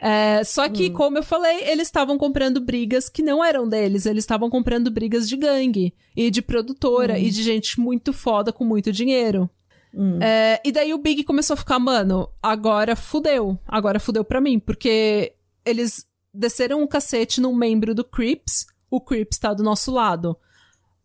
É, 0.00 0.44
só 0.44 0.68
que, 0.68 0.90
como 0.90 1.18
eu 1.18 1.22
falei, 1.22 1.64
eles 1.64 1.88
estavam 1.88 2.16
comprando 2.16 2.60
brigas 2.60 3.08
que 3.08 3.22
não 3.22 3.44
eram 3.44 3.68
deles, 3.68 4.06
eles 4.06 4.22
estavam 4.22 4.48
comprando 4.48 4.90
brigas 4.90 5.28
de 5.28 5.36
gangue 5.36 5.92
e 6.16 6.30
de 6.30 6.40
produtora 6.40 7.18
e 7.18 7.30
de 7.30 7.42
gente 7.42 7.80
muito 7.80 8.12
foda 8.12 8.52
com 8.52 8.64
muito 8.64 8.92
dinheiro. 8.92 9.50
Hum. 9.92 10.18
É, 10.22 10.60
e 10.64 10.70
daí 10.70 10.94
o 10.94 10.98
Big 10.98 11.24
começou 11.24 11.54
a 11.54 11.56
ficar, 11.56 11.78
mano, 11.78 12.28
agora 12.42 12.94
fudeu. 12.94 13.58
Agora 13.66 13.98
fudeu 13.98 14.24
pra 14.24 14.40
mim, 14.40 14.58
porque 14.58 15.32
eles 15.64 16.06
desceram 16.32 16.82
o 16.82 16.88
cacete 16.88 17.40
num 17.40 17.54
membro 17.54 17.94
do 17.94 18.04
Crips, 18.04 18.66
o 18.90 19.00
Crips 19.00 19.38
tá 19.38 19.52
do 19.52 19.62
nosso 19.62 19.90
lado. 19.90 20.36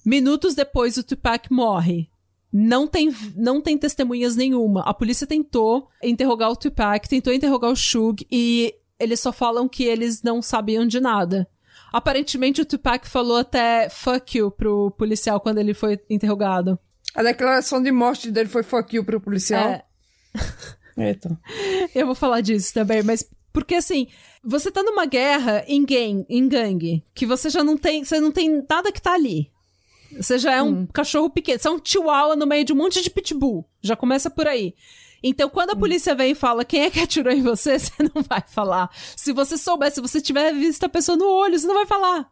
Minutos 0.06 0.54
depois, 0.54 0.98
o 0.98 1.04
Tupac 1.04 1.52
morre. 1.52 2.10
Não 2.52 2.88
tem, 2.88 3.12
não 3.36 3.60
tem 3.60 3.78
testemunhas 3.78 4.36
nenhuma. 4.36 4.82
A 4.82 4.94
polícia 4.94 5.26
tentou 5.26 5.88
interrogar 6.04 6.52
o 6.52 6.56
Tupac, 6.56 7.10
tentou 7.10 7.34
interrogar 7.34 7.72
o 7.72 7.76
Shug 7.76 8.28
e 8.32 8.76
eles 9.04 9.20
só 9.20 9.32
falam 9.32 9.68
que 9.68 9.84
eles 9.84 10.22
não 10.24 10.42
sabiam 10.42 10.88
de 10.88 11.00
nada. 11.00 11.48
Aparentemente, 11.92 12.62
o 12.62 12.66
Tupac 12.66 13.08
falou 13.08 13.38
até 13.38 13.88
fuck 13.90 14.38
you 14.38 14.50
pro 14.50 14.92
policial 14.92 15.40
quando 15.40 15.60
ele 15.60 15.74
foi 15.74 16.00
interrogado. 16.10 16.80
A 17.14 17.22
declaração 17.22 17.82
de 17.82 17.92
morte 17.92 18.32
dele 18.32 18.50
foi 18.50 18.64
fuck 18.64 18.96
you 18.96 19.06
pro 19.06 19.22
policial. 19.22 19.70
É, 19.70 19.84
Eita. 20.98 21.40
eu 21.94 22.06
vou 22.06 22.16
falar 22.16 22.42
disso 22.42 22.74
também, 22.74 23.04
mas 23.04 23.28
porque 23.52 23.76
assim, 23.76 24.08
você 24.44 24.72
tá 24.72 24.82
numa 24.82 25.06
guerra 25.06 25.64
em 25.68 25.86
gang, 25.86 26.26
em 26.28 26.48
gangue, 26.48 27.04
que 27.14 27.26
você 27.26 27.50
já 27.52 27.64
não 27.64 27.78
tem, 27.78 28.04
você 28.04 28.20
não 28.20 28.32
tem 28.32 28.64
nada 28.68 28.92
que 28.92 29.02
tá 29.02 29.14
ali. 29.14 29.52
Você 30.18 30.38
já 30.38 30.54
é 30.54 30.62
um 30.62 30.86
cachorro 30.86 31.30
pequeno, 31.30 31.60
você 31.60 31.68
é 31.68 31.72
um 31.72 31.82
chihuahua 31.84 32.36
no 32.36 32.48
meio 32.48 32.66
de 32.66 32.74
um 32.74 32.76
monte 32.76 33.02
de 33.02 33.10
pitbull. 33.10 33.68
Já 33.82 33.96
começa 33.96 34.30
por 34.30 34.48
aí. 34.48 34.76
Então, 35.24 35.50
quando 35.50 35.70
a 35.72 35.76
polícia 35.76 36.14
vem 36.14 36.32
e 36.32 36.36
fala 36.36 36.66
quem 36.66 36.82
é 36.82 36.92
que 36.92 37.00
atirou 37.00 37.32
em 37.32 37.42
você, 37.42 37.80
você 37.80 37.94
não 38.14 38.22
vai 38.22 38.44
falar. 38.46 38.90
Se 39.16 39.32
você 39.32 39.58
souber, 39.58 39.90
se 39.92 40.02
você 40.02 40.20
tiver 40.20 40.54
visto 40.54 40.84
a 40.84 40.90
pessoa 40.90 41.18
no 41.18 41.28
olho, 41.30 41.58
você 41.58 41.66
não 41.66 41.76
vai 41.76 41.86
falar. 41.86 42.30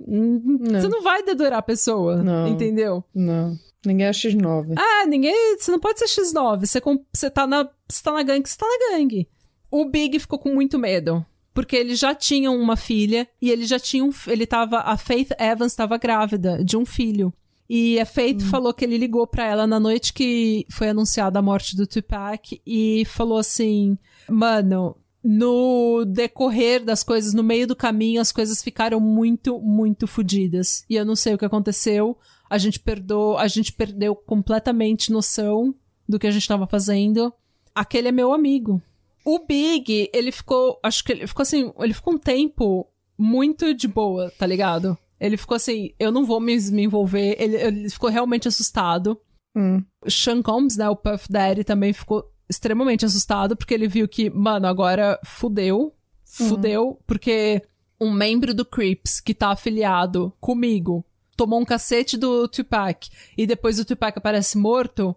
Hum, 0.00 0.58
Não. 0.60 0.80
Você 0.80 0.88
não 0.88 1.02
vai 1.02 1.22
dedurar 1.24 1.58
a 1.58 1.62
pessoa, 1.62 2.22
Não. 2.22 2.46
entendeu? 2.48 3.02
Não. 3.14 3.56
Ninguém 3.84 4.06
é 4.06 4.10
X9. 4.10 4.74
Ah, 4.76 5.06
ninguém. 5.06 5.56
Você 5.58 5.70
não 5.70 5.80
pode 5.80 5.98
ser 5.98 6.06
X9. 6.06 6.60
Você, 6.66 6.80
você, 7.12 7.30
tá 7.30 7.46
na, 7.46 7.68
você 7.88 8.02
tá 8.02 8.12
na 8.12 8.22
gangue, 8.22 8.48
você 8.48 8.56
tá 8.58 8.66
na 8.66 8.96
gangue. 8.96 9.28
O 9.70 9.84
Big 9.86 10.18
ficou 10.18 10.38
com 10.38 10.52
muito 10.52 10.78
medo. 10.78 11.24
Porque 11.54 11.74
eles 11.74 11.98
já 11.98 12.14
tinham 12.14 12.56
uma 12.56 12.76
filha 12.76 13.26
e 13.42 13.50
ele 13.50 13.64
já 13.66 13.78
tinha 13.78 14.04
um. 14.04 14.10
Ele 14.26 14.46
tava. 14.46 14.78
A 14.78 14.96
Faith 14.96 15.30
Evans 15.38 15.72
estava 15.72 15.96
grávida 15.96 16.62
de 16.62 16.76
um 16.76 16.86
filho. 16.86 17.32
E 17.68 18.00
a 18.00 18.06
Faith 18.06 18.42
falou 18.42 18.72
que 18.72 18.84
ele 18.84 18.96
ligou 18.96 19.26
pra 19.26 19.44
ela 19.44 19.66
na 19.66 19.78
noite 19.78 20.14
que 20.14 20.64
foi 20.70 20.88
anunciada 20.88 21.38
a 21.38 21.42
morte 21.42 21.76
do 21.76 21.86
Tupac 21.86 22.60
e 22.66 23.04
falou 23.04 23.36
assim: 23.36 23.98
Mano, 24.28 24.96
no 25.22 26.04
decorrer 26.06 26.82
das 26.82 27.02
coisas, 27.02 27.34
no 27.34 27.42
meio 27.42 27.66
do 27.66 27.76
caminho, 27.76 28.20
as 28.20 28.32
coisas 28.32 28.62
ficaram 28.62 28.98
muito, 28.98 29.60
muito 29.60 30.06
fodidas. 30.06 30.84
E 30.88 30.94
eu 30.94 31.04
não 31.04 31.14
sei 31.14 31.34
o 31.34 31.38
que 31.38 31.44
aconteceu. 31.44 32.16
A 32.48 32.56
gente 32.56 32.80
perdoou, 32.80 33.36
a 33.36 33.46
gente 33.46 33.72
perdeu 33.72 34.16
completamente 34.16 35.12
noção 35.12 35.74
do 36.08 36.18
que 36.18 36.26
a 36.26 36.30
gente 36.30 36.42
estava 36.42 36.66
fazendo. 36.66 37.32
Aquele 37.74 38.08
é 38.08 38.12
meu 38.12 38.32
amigo. 38.32 38.80
O 39.24 39.40
Big, 39.40 40.08
ele 40.14 40.32
ficou, 40.32 40.80
acho 40.82 41.04
que 41.04 41.12
ele 41.12 41.26
ficou 41.26 41.42
assim, 41.42 41.70
ele 41.78 41.92
ficou 41.92 42.14
um 42.14 42.18
tempo 42.18 42.86
muito 43.18 43.74
de 43.74 43.86
boa, 43.86 44.32
tá 44.38 44.46
ligado? 44.46 44.96
Ele 45.20 45.36
ficou 45.36 45.56
assim, 45.56 45.90
eu 45.98 46.12
não 46.12 46.24
vou 46.24 46.40
me, 46.40 46.56
me 46.70 46.84
envolver. 46.84 47.36
Ele, 47.38 47.56
ele 47.56 47.90
ficou 47.90 48.08
realmente 48.10 48.46
assustado. 48.48 49.20
Hum. 49.56 49.82
Sean 50.08 50.42
Combs, 50.42 50.76
né, 50.76 50.88
o 50.88 50.94
Puff 50.96 51.26
Daddy, 51.30 51.64
também 51.64 51.92
ficou 51.92 52.30
extremamente 52.48 53.04
assustado, 53.04 53.56
porque 53.56 53.74
ele 53.74 53.88
viu 53.88 54.06
que, 54.08 54.30
mano, 54.30 54.66
agora 54.66 55.18
fudeu. 55.24 55.94
Fudeu, 56.24 57.00
porque 57.06 57.62
um 58.00 58.12
membro 58.12 58.54
do 58.54 58.64
Crips 58.64 59.18
que 59.20 59.34
tá 59.34 59.48
afiliado 59.50 60.32
comigo 60.40 61.04
tomou 61.36 61.60
um 61.60 61.64
cacete 61.64 62.16
do 62.16 62.46
Tupac 62.48 63.08
e 63.36 63.46
depois 63.46 63.78
o 63.80 63.84
Tupac 63.84 64.16
aparece 64.18 64.58
morto, 64.58 65.16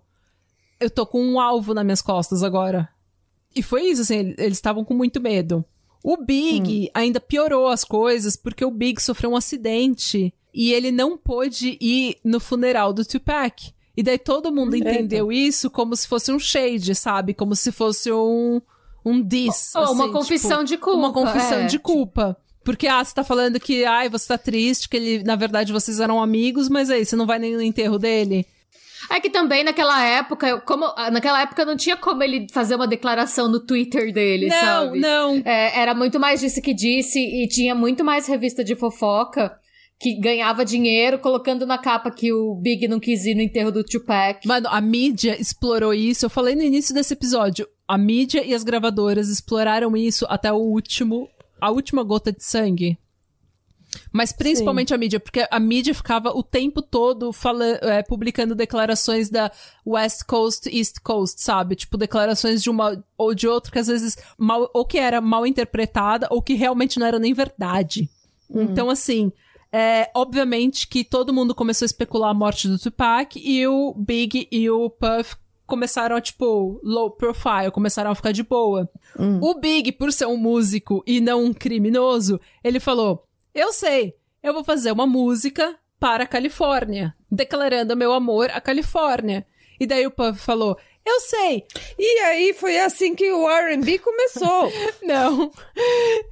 eu 0.80 0.90
tô 0.90 1.06
com 1.06 1.22
um 1.22 1.40
alvo 1.40 1.73
nas 1.73 1.84
minhas 1.84 2.02
costas 2.02 2.44
agora. 2.44 2.88
E 3.56 3.61
foi 3.61 3.84
isso, 3.84 4.02
assim, 4.03 4.15
ele- 4.18 4.36
eles 4.38 4.57
estavam 4.57 4.86
com 4.86 4.94
muito 4.94 5.19
medo. 5.19 5.65
O 6.03 6.18
Big 6.18 6.90
ainda 6.94 7.19
piorou 7.19 7.68
as 7.68 7.84
coisas 7.84 8.36
porque 8.36 8.65
o 8.65 8.72
Big 8.72 9.02
sofreu 9.02 9.32
um 9.32 9.36
acidente 9.36 10.34
e 10.53 10.73
ele 10.73 10.91
não 10.91 11.18
pôde 11.18 11.78
ir 11.80 12.18
no 12.23 12.40
funeral 12.40 12.91
do 12.91 13.06
Tupac. 13.06 13.72
E 13.95 14.03
daí 14.03 14.18
todo 14.18 14.52
mundo 14.52 14.73
Eita. 14.73 14.90
entendeu 14.90 15.32
isso 15.32 15.69
como 15.69 15.95
se 15.95 16.07
fosse 16.07 16.32
um 16.32 16.40
shade, 16.40 16.95
sabe? 16.95 17.34
Como 17.34 17.56
se 17.56 17.72
fosse 17.72 18.11
um, 18.11 18.61
um 19.06 19.22
diss. 19.22 19.76
Ou 19.76 19.91
uma 19.91 20.06
assim, 20.06 20.14
confissão 20.14 20.65
tipo, 20.65 20.65
de 20.65 20.78
culpa. 20.78 20.98
Uma 20.98 21.14
confissão 21.14 21.60
é. 21.60 21.65
de 21.65 21.80
culpa. 21.80 22.38
Porque, 22.64 22.88
ah, 22.88 23.03
você 23.03 23.14
tá 23.14 23.23
falando 23.23 23.60
que, 23.60 23.84
ai, 23.86 24.07
você 24.07 24.28
tá 24.28 24.38
triste, 24.38 24.88
que 24.88 24.95
ele, 24.95 25.23
na 25.23 25.36
verdade, 25.36 25.73
vocês 25.73 25.99
eram 25.99 26.22
amigos, 26.22 26.69
mas 26.69 26.91
aí, 26.91 27.03
você 27.03 27.15
não 27.15 27.26
vai 27.26 27.40
nem 27.40 27.56
no 27.56 27.61
enterro 27.61 27.98
dele? 27.98 28.45
É 29.11 29.19
que 29.19 29.29
também 29.29 29.63
naquela 29.63 30.01
época, 30.03 30.61
como 30.61 30.85
naquela 31.11 31.41
época 31.41 31.65
não 31.65 31.75
tinha 31.75 31.97
como 31.97 32.23
ele 32.23 32.47
fazer 32.51 32.75
uma 32.75 32.88
declaração 32.88 33.49
no 33.49 33.59
Twitter 33.59 34.13
dele, 34.13 34.47
não, 34.47 34.55
sabe? 34.55 34.99
não. 34.99 35.41
É, 35.43 35.79
era 35.79 35.93
muito 35.93 36.17
mais 36.19 36.39
disse 36.39 36.61
que 36.61 36.73
disse 36.73 37.19
e 37.19 37.45
tinha 37.47 37.75
muito 37.75 38.05
mais 38.05 38.25
revista 38.25 38.63
de 38.63 38.73
fofoca 38.73 39.51
que 39.99 40.15
ganhava 40.15 40.65
dinheiro 40.65 41.19
colocando 41.19 41.65
na 41.65 41.77
capa 41.77 42.09
que 42.09 42.33
o 42.33 42.55
Big 42.55 42.88
não 42.88 42.99
quis 42.99 43.25
ir 43.25 43.35
no 43.35 43.41
enterro 43.41 43.71
do 43.71 43.83
Tupac. 43.83 44.47
Mano, 44.47 44.67
a 44.69 44.81
mídia 44.81 45.39
explorou 45.39 45.93
isso. 45.93 46.25
Eu 46.25 46.29
falei 46.29 46.55
no 46.55 46.63
início 46.63 46.95
desse 46.95 47.13
episódio. 47.13 47.67
A 47.88 47.97
mídia 47.97 48.43
e 48.43 48.53
as 48.53 48.63
gravadoras 48.63 49.29
exploraram 49.29 49.95
isso 49.95 50.25
até 50.27 50.51
o 50.51 50.55
último. 50.55 51.29
A 51.59 51.69
última 51.69 52.01
gota 52.01 52.31
de 52.31 52.43
sangue. 52.43 52.97
Mas 54.11 54.31
principalmente 54.31 54.93
a 54.93 54.97
mídia, 54.97 55.19
porque 55.19 55.45
a 55.49 55.59
mídia 55.59 55.93
ficava 55.93 56.30
o 56.30 56.43
tempo 56.43 56.81
todo 56.81 57.34
fala, 57.34 57.65
é, 57.65 58.01
publicando 58.03 58.55
declarações 58.55 59.30
da 59.30 59.51
West 59.85 60.23
Coast, 60.26 60.69
East 60.69 60.99
Coast, 61.03 61.41
sabe? 61.41 61.76
Tipo, 61.76 61.97
declarações 61.97 62.63
de 62.63 62.69
uma 62.69 63.03
ou 63.18 63.34
de 63.34 63.47
outra 63.47 63.72
que 63.72 63.80
às 63.80 63.88
vezes 63.88 64.18
mal, 64.38 64.69
ou 64.73 64.85
que 64.85 64.97
era 64.97 65.19
mal 65.19 65.45
interpretada 65.45 66.27
ou 66.31 66.41
que 66.41 66.53
realmente 66.53 66.99
não 66.99 67.07
era 67.07 67.19
nem 67.19 67.34
verdade. 67.34 68.09
Então, 68.53 68.89
assim, 68.89 69.31
é, 69.72 70.09
obviamente 70.13 70.88
que 70.88 71.03
todo 71.03 71.34
mundo 71.34 71.55
começou 71.55 71.85
a 71.85 71.88
especular 71.88 72.31
a 72.31 72.34
morte 72.34 72.68
do 72.68 72.77
Tupac 72.77 73.39
e 73.39 73.65
o 73.68 73.93
Big 73.97 74.47
e 74.51 74.69
o 74.69 74.89
Puff 74.89 75.35
começaram 75.65 76.18
a, 76.18 76.22
tipo, 76.22 76.81
low 76.84 77.11
profile, 77.11 77.72
começaram 77.72 78.11
a 78.11 78.15
ficar 78.15 78.34
de 78.34 78.43
boa. 78.43 78.89
O 79.41 79.55
Big, 79.55 79.93
por 79.93 80.11
ser 80.11 80.26
um 80.26 80.35
músico 80.35 81.01
e 81.07 81.22
não 81.22 81.45
um 81.45 81.53
criminoso, 81.53 82.41
ele 82.61 82.80
falou: 82.80 83.23
Eu 83.53 83.73
sei, 83.73 84.15
eu 84.41 84.53
vou 84.53 84.64
fazer 84.64 84.91
uma 84.91 85.06
música 85.06 85.76
para 85.99 86.23
a 86.23 86.28
Califórnia, 86.28 87.14
declarando 87.30 87.95
meu 87.95 88.14
amor 88.14 88.49
à 88.52 88.61
Califórnia. 88.61 89.45
E 89.80 89.86
daí 89.86 90.06
o 90.07 90.11
Puff 90.11 90.40
falou: 90.40 90.78
Eu 91.06 91.19
sei, 91.22 91.65
E 91.98 92.19
aí 92.19 92.53
foi 92.53 92.80
assim 92.80 93.14
que 93.14 93.32
o 93.32 93.49
R&B 93.49 93.99
começou. 93.99 94.72
não. 95.03 95.52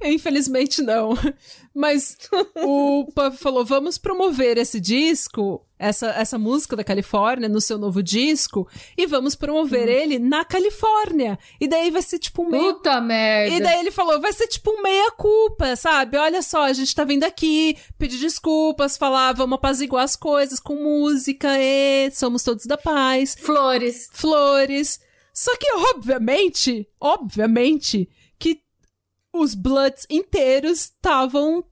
Infelizmente 0.02 0.82
não. 0.82 1.14
Mas 1.74 2.16
o 2.64 3.06
Puff 3.14 3.36
falou: 3.38 3.64
vamos 3.64 3.96
promover 3.96 4.58
esse 4.58 4.80
disco, 4.80 5.64
essa, 5.78 6.08
essa 6.10 6.38
música 6.38 6.74
da 6.74 6.82
Califórnia, 6.82 7.48
no 7.48 7.60
seu 7.60 7.78
novo 7.78 8.02
disco, 8.02 8.68
e 8.96 9.06
vamos 9.06 9.34
promover 9.34 9.88
ele 9.88 10.18
na 10.18 10.44
Califórnia. 10.44 11.38
E 11.60 11.68
daí 11.68 11.90
vai 11.90 12.02
ser 12.02 12.18
tipo 12.18 12.42
um 12.42 12.50
meio. 12.50 12.74
Puta 12.74 13.00
merda. 13.00 13.54
E 13.54 13.60
daí 13.60 13.80
ele 13.80 13.90
falou, 13.90 14.20
vai 14.20 14.32
ser 14.32 14.48
tipo 14.48 14.70
um 14.70 14.82
meia-culpa, 14.82 15.76
sabe? 15.76 16.16
Olha 16.18 16.42
só, 16.42 16.64
a 16.64 16.72
gente 16.72 16.94
tá 16.94 17.04
vindo 17.04 17.24
aqui, 17.24 17.76
pedir 17.98 18.18
desculpas, 18.18 18.96
falar, 18.96 19.32
vamos 19.32 19.56
apaziguar 19.56 20.04
as 20.04 20.16
coisas 20.16 20.58
com 20.58 20.74
música, 20.74 21.48
e 21.58 22.10
somos 22.10 22.42
todos 22.42 22.66
da 22.66 22.76
paz 22.76 23.36
Flores. 23.40 24.08
flores. 24.12 25.00
Só 25.32 25.56
que, 25.56 25.72
obviamente, 25.94 26.86
obviamente, 27.00 28.08
os 29.32 29.54
Bloods 29.54 30.06
inteiros 30.10 30.80
estavam 30.80 31.64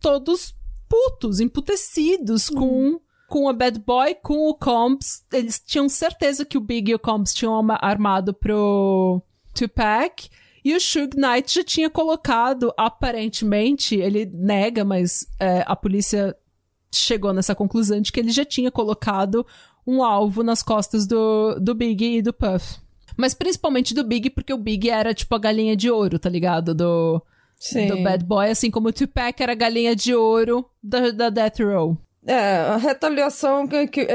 todos 0.00 0.54
putos, 0.88 1.40
emputecidos 1.40 2.48
com, 2.48 3.00
com 3.28 3.48
a 3.48 3.52
Bad 3.52 3.78
Boy, 3.80 4.14
com 4.14 4.48
o 4.48 4.54
Combs. 4.54 5.24
Eles 5.32 5.60
tinham 5.64 5.88
certeza 5.88 6.44
que 6.44 6.56
o 6.56 6.60
Big 6.60 6.90
e 6.90 6.94
o 6.94 6.98
Combs 6.98 7.34
tinham 7.34 7.54
armado 7.80 8.32
pro 8.32 9.22
Tupac. 9.54 10.28
E 10.64 10.74
o 10.74 10.80
Suge 10.80 11.10
Knight 11.16 11.54
já 11.54 11.64
tinha 11.64 11.88
colocado, 11.88 12.72
aparentemente, 12.76 13.94
ele 13.96 14.26
nega, 14.26 14.84
mas 14.84 15.26
é, 15.38 15.64
a 15.66 15.74
polícia 15.74 16.36
chegou 16.92 17.32
nessa 17.32 17.54
conclusão 17.54 18.00
de 18.00 18.10
que 18.10 18.20
ele 18.20 18.30
já 18.30 18.44
tinha 18.44 18.70
colocado 18.70 19.46
um 19.86 20.02
alvo 20.02 20.42
nas 20.42 20.62
costas 20.62 21.06
do, 21.06 21.58
do 21.60 21.74
Big 21.74 22.04
e 22.04 22.22
do 22.22 22.32
Puff. 22.32 22.80
Mas 23.18 23.34
principalmente 23.34 23.92
do 23.92 24.04
Big, 24.04 24.30
porque 24.30 24.52
o 24.52 24.58
Big 24.58 24.88
era 24.88 25.12
tipo 25.12 25.34
a 25.34 25.38
galinha 25.38 25.76
de 25.76 25.90
ouro, 25.90 26.20
tá 26.20 26.30
ligado? 26.30 26.72
Do, 26.72 27.20
Sim. 27.58 27.88
do 27.88 28.00
Bad 28.00 28.24
Boy, 28.24 28.48
assim 28.48 28.70
como 28.70 28.88
o 28.88 28.92
Tupac 28.92 29.42
era 29.42 29.52
a 29.52 29.56
galinha 29.56 29.96
de 29.96 30.14
ouro 30.14 30.64
da, 30.80 31.10
da 31.10 31.28
Death 31.28 31.58
Row. 31.58 31.98
É, 32.24 32.58
a 32.58 32.76
retaliação 32.76 33.68
é 33.72 33.82
equi- 33.82 34.06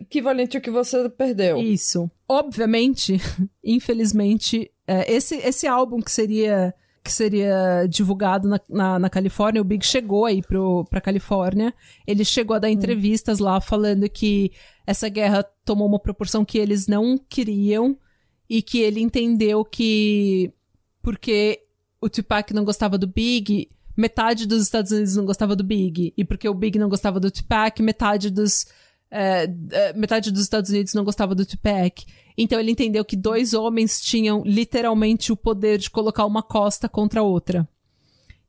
equivalente 0.00 0.56
ao 0.56 0.62
que 0.62 0.70
você 0.70 1.08
perdeu. 1.08 1.58
Isso. 1.58 2.08
Obviamente, 2.28 3.20
infelizmente, 3.64 4.70
é, 4.86 5.12
esse, 5.12 5.36
esse 5.36 5.66
álbum 5.66 6.00
que 6.00 6.12
seria 6.12 6.72
que 7.02 7.12
seria 7.12 7.86
divulgado 7.86 8.48
na, 8.48 8.58
na, 8.66 8.98
na, 8.98 9.10
Califórnia, 9.10 9.60
o 9.60 9.64
Big 9.64 9.84
chegou 9.84 10.24
aí 10.24 10.40
pro, 10.40 10.86
pra 10.88 11.02
Califórnia. 11.02 11.74
Ele 12.06 12.24
chegou 12.24 12.56
a 12.56 12.58
dar 12.58 12.70
entrevistas 12.70 13.40
lá 13.40 13.60
falando 13.60 14.08
que 14.08 14.52
essa 14.86 15.06
guerra 15.10 15.44
tomou 15.66 15.86
uma 15.86 15.98
proporção 15.98 16.46
que 16.46 16.56
eles 16.56 16.86
não 16.86 17.18
queriam 17.28 17.94
e 18.48 18.62
que 18.62 18.78
ele 18.80 19.00
entendeu 19.00 19.64
que 19.64 20.52
porque 21.02 21.60
o 22.00 22.08
Tupac 22.08 22.52
não 22.52 22.64
gostava 22.64 22.98
do 22.98 23.06
Big, 23.06 23.68
metade 23.96 24.46
dos 24.46 24.62
Estados 24.62 24.90
Unidos 24.92 25.16
não 25.16 25.24
gostava 25.24 25.54
do 25.54 25.64
Big. 25.64 26.12
E 26.16 26.24
porque 26.24 26.48
o 26.48 26.54
Big 26.54 26.78
não 26.78 26.88
gostava 26.88 27.20
do 27.20 27.30
Tupac, 27.30 27.82
metade 27.82 28.30
dos. 28.30 28.66
É, 29.10 29.48
é, 29.70 29.92
metade 29.92 30.32
dos 30.32 30.42
Estados 30.42 30.70
Unidos 30.70 30.94
não 30.94 31.04
gostava 31.04 31.34
do 31.34 31.46
Tupac. 31.46 32.04
Então 32.36 32.58
ele 32.58 32.72
entendeu 32.72 33.04
que 33.04 33.16
dois 33.16 33.54
homens 33.54 34.00
tinham 34.00 34.42
literalmente 34.44 35.32
o 35.32 35.36
poder 35.36 35.78
de 35.78 35.88
colocar 35.88 36.26
uma 36.26 36.42
costa 36.42 36.88
contra 36.88 37.20
a 37.20 37.22
outra. 37.22 37.68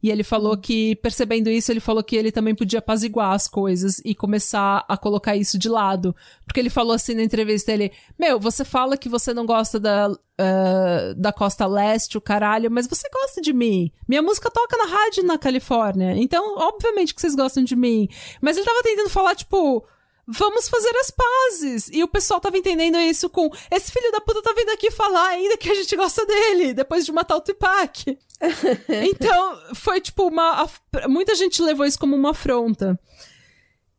E 0.06 0.12
ele 0.12 0.24
falou 0.24 0.54
hum. 0.54 0.58
que, 0.58 0.96
percebendo 0.98 1.50
isso, 1.50 1.72
ele 1.72 1.80
falou 1.80 2.04
que 2.04 2.16
ele 2.16 2.32
também 2.32 2.54
podia 2.54 2.78
apaziguar 2.78 3.32
as 3.32 3.48
coisas 3.48 4.00
e 4.06 4.14
começar 4.14 4.86
a 4.88 4.96
colocar 4.96 5.36
isso 5.36 5.58
de 5.58 5.68
lado. 5.68 6.16
Porque 6.46 6.60
ele 6.60 6.70
falou 6.70 6.94
assim 6.94 7.16
na 7.16 7.24
entrevista 7.24 7.72
ele: 7.72 7.92
Meu, 8.16 8.40
você 8.40 8.64
fala 8.64 8.98
que 8.98 9.10
você 9.10 9.34
não 9.34 9.48
gosta 9.48 9.80
da, 9.80 10.12
uh, 10.12 11.16
da 11.18 11.34
costa 11.34 11.66
leste, 11.66 12.20
o 12.20 12.22
caralho, 12.22 12.70
mas 12.70 12.86
você 12.86 13.10
gosta 13.12 13.42
de 13.42 13.52
mim. 13.52 13.92
Minha 14.08 14.22
música 14.22 14.52
toca 14.52 14.78
na 14.78 14.86
rádio 14.86 15.24
na 15.24 15.40
Califórnia. 15.40 16.14
Então, 16.16 16.56
obviamente 16.56 17.16
que 17.16 17.20
vocês 17.20 17.34
gostam 17.34 17.64
de 17.64 17.76
mim. 17.76 18.08
Mas 18.40 18.58
ele 18.58 18.66
tava 18.68 18.84
tentando 18.84 19.10
falar, 19.10 19.34
tipo 19.34 19.84
vamos 20.28 20.68
fazer 20.68 20.92
as 20.98 21.12
pazes. 21.12 21.90
E 21.92 22.04
o 22.04 22.08
pessoal 22.08 22.40
tava 22.40 22.58
entendendo 22.58 22.98
isso 22.98 23.30
com 23.30 23.50
esse 23.72 23.92
filho 23.92 24.12
da 24.12 24.22
puta 24.22 24.42
tá 24.42 24.54
vindo 24.54 24.70
aqui 24.70 24.90
falar 24.90 25.30
ainda 25.30 25.58
que 25.58 25.70
a 25.70 25.76
gente 25.76 25.96
gosta 25.96 26.26
dele, 26.26 26.74
depois 26.74 27.06
de 27.06 27.12
matar 27.12 27.38
o 27.38 27.42
Tupac. 27.42 28.18
então, 28.90 29.60
foi 29.76 30.02
tipo 30.02 30.28
uma. 30.28 30.68
Muita 31.08 31.36
gente 31.36 31.62
levou 31.62 31.86
isso 31.86 32.00
como 32.00 32.16
uma 32.16 32.32
afronta. 32.32 33.00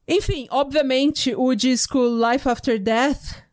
Enfim, 0.08 0.46
obviamente, 0.50 1.34
o 1.34 1.54
disco 1.54 1.98
Life 1.98 2.48
After 2.48 2.80
Death. 2.80 3.44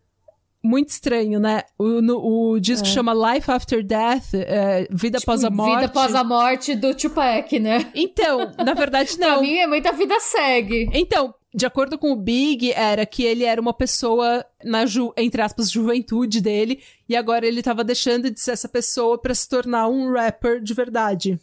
Muito 0.66 0.90
estranho, 0.90 1.42
né? 1.42 1.64
O, 1.78 2.02
no, 2.02 2.26
o 2.26 2.58
disco 2.58 2.88
é. 2.88 2.90
chama 2.90 3.14
Life 3.14 3.52
After 3.52 3.84
Death, 3.84 4.34
é, 4.34 4.88
Vida 4.90 5.20
tipo, 5.20 5.30
Após 5.30 5.44
a 5.44 5.50
Morte. 5.50 5.76
Vida 5.76 5.86
Após 5.88 6.16
a 6.16 6.24
Morte 6.24 6.74
do 6.74 6.96
Tupac, 6.96 7.60
né? 7.60 7.92
Então, 7.94 8.54
na 8.64 8.74
verdade, 8.74 9.18
não. 9.20 9.34
pra 9.34 9.42
mim 9.42 9.58
é 9.58 9.68
muita 9.68 9.92
vida 9.92 10.18
segue. 10.22 10.90
Então, 10.94 11.36
de 11.54 11.66
acordo 11.66 11.98
com 11.98 12.12
o 12.12 12.16
Big, 12.16 12.72
era 12.72 13.06
que 13.06 13.24
ele 13.24 13.44
era 13.44 13.62
uma 13.62 13.74
pessoa 13.74 14.44
na, 14.64 14.86
ju, 14.86 15.14
entre 15.16 15.42
aspas, 15.42 15.70
juventude 15.70 16.42
dele, 16.42 16.82
e 17.08 17.16
agora 17.16 17.46
ele 17.46 17.62
tava 17.62 17.84
deixando 17.84 18.32
de 18.32 18.40
ser 18.40 18.52
essa 18.52 18.68
pessoa 18.68 19.18
para 19.18 19.36
se 19.36 19.48
tornar 19.48 19.88
um 19.88 20.12
rapper 20.12 20.62
de 20.62 20.74
verdade. 20.74 21.40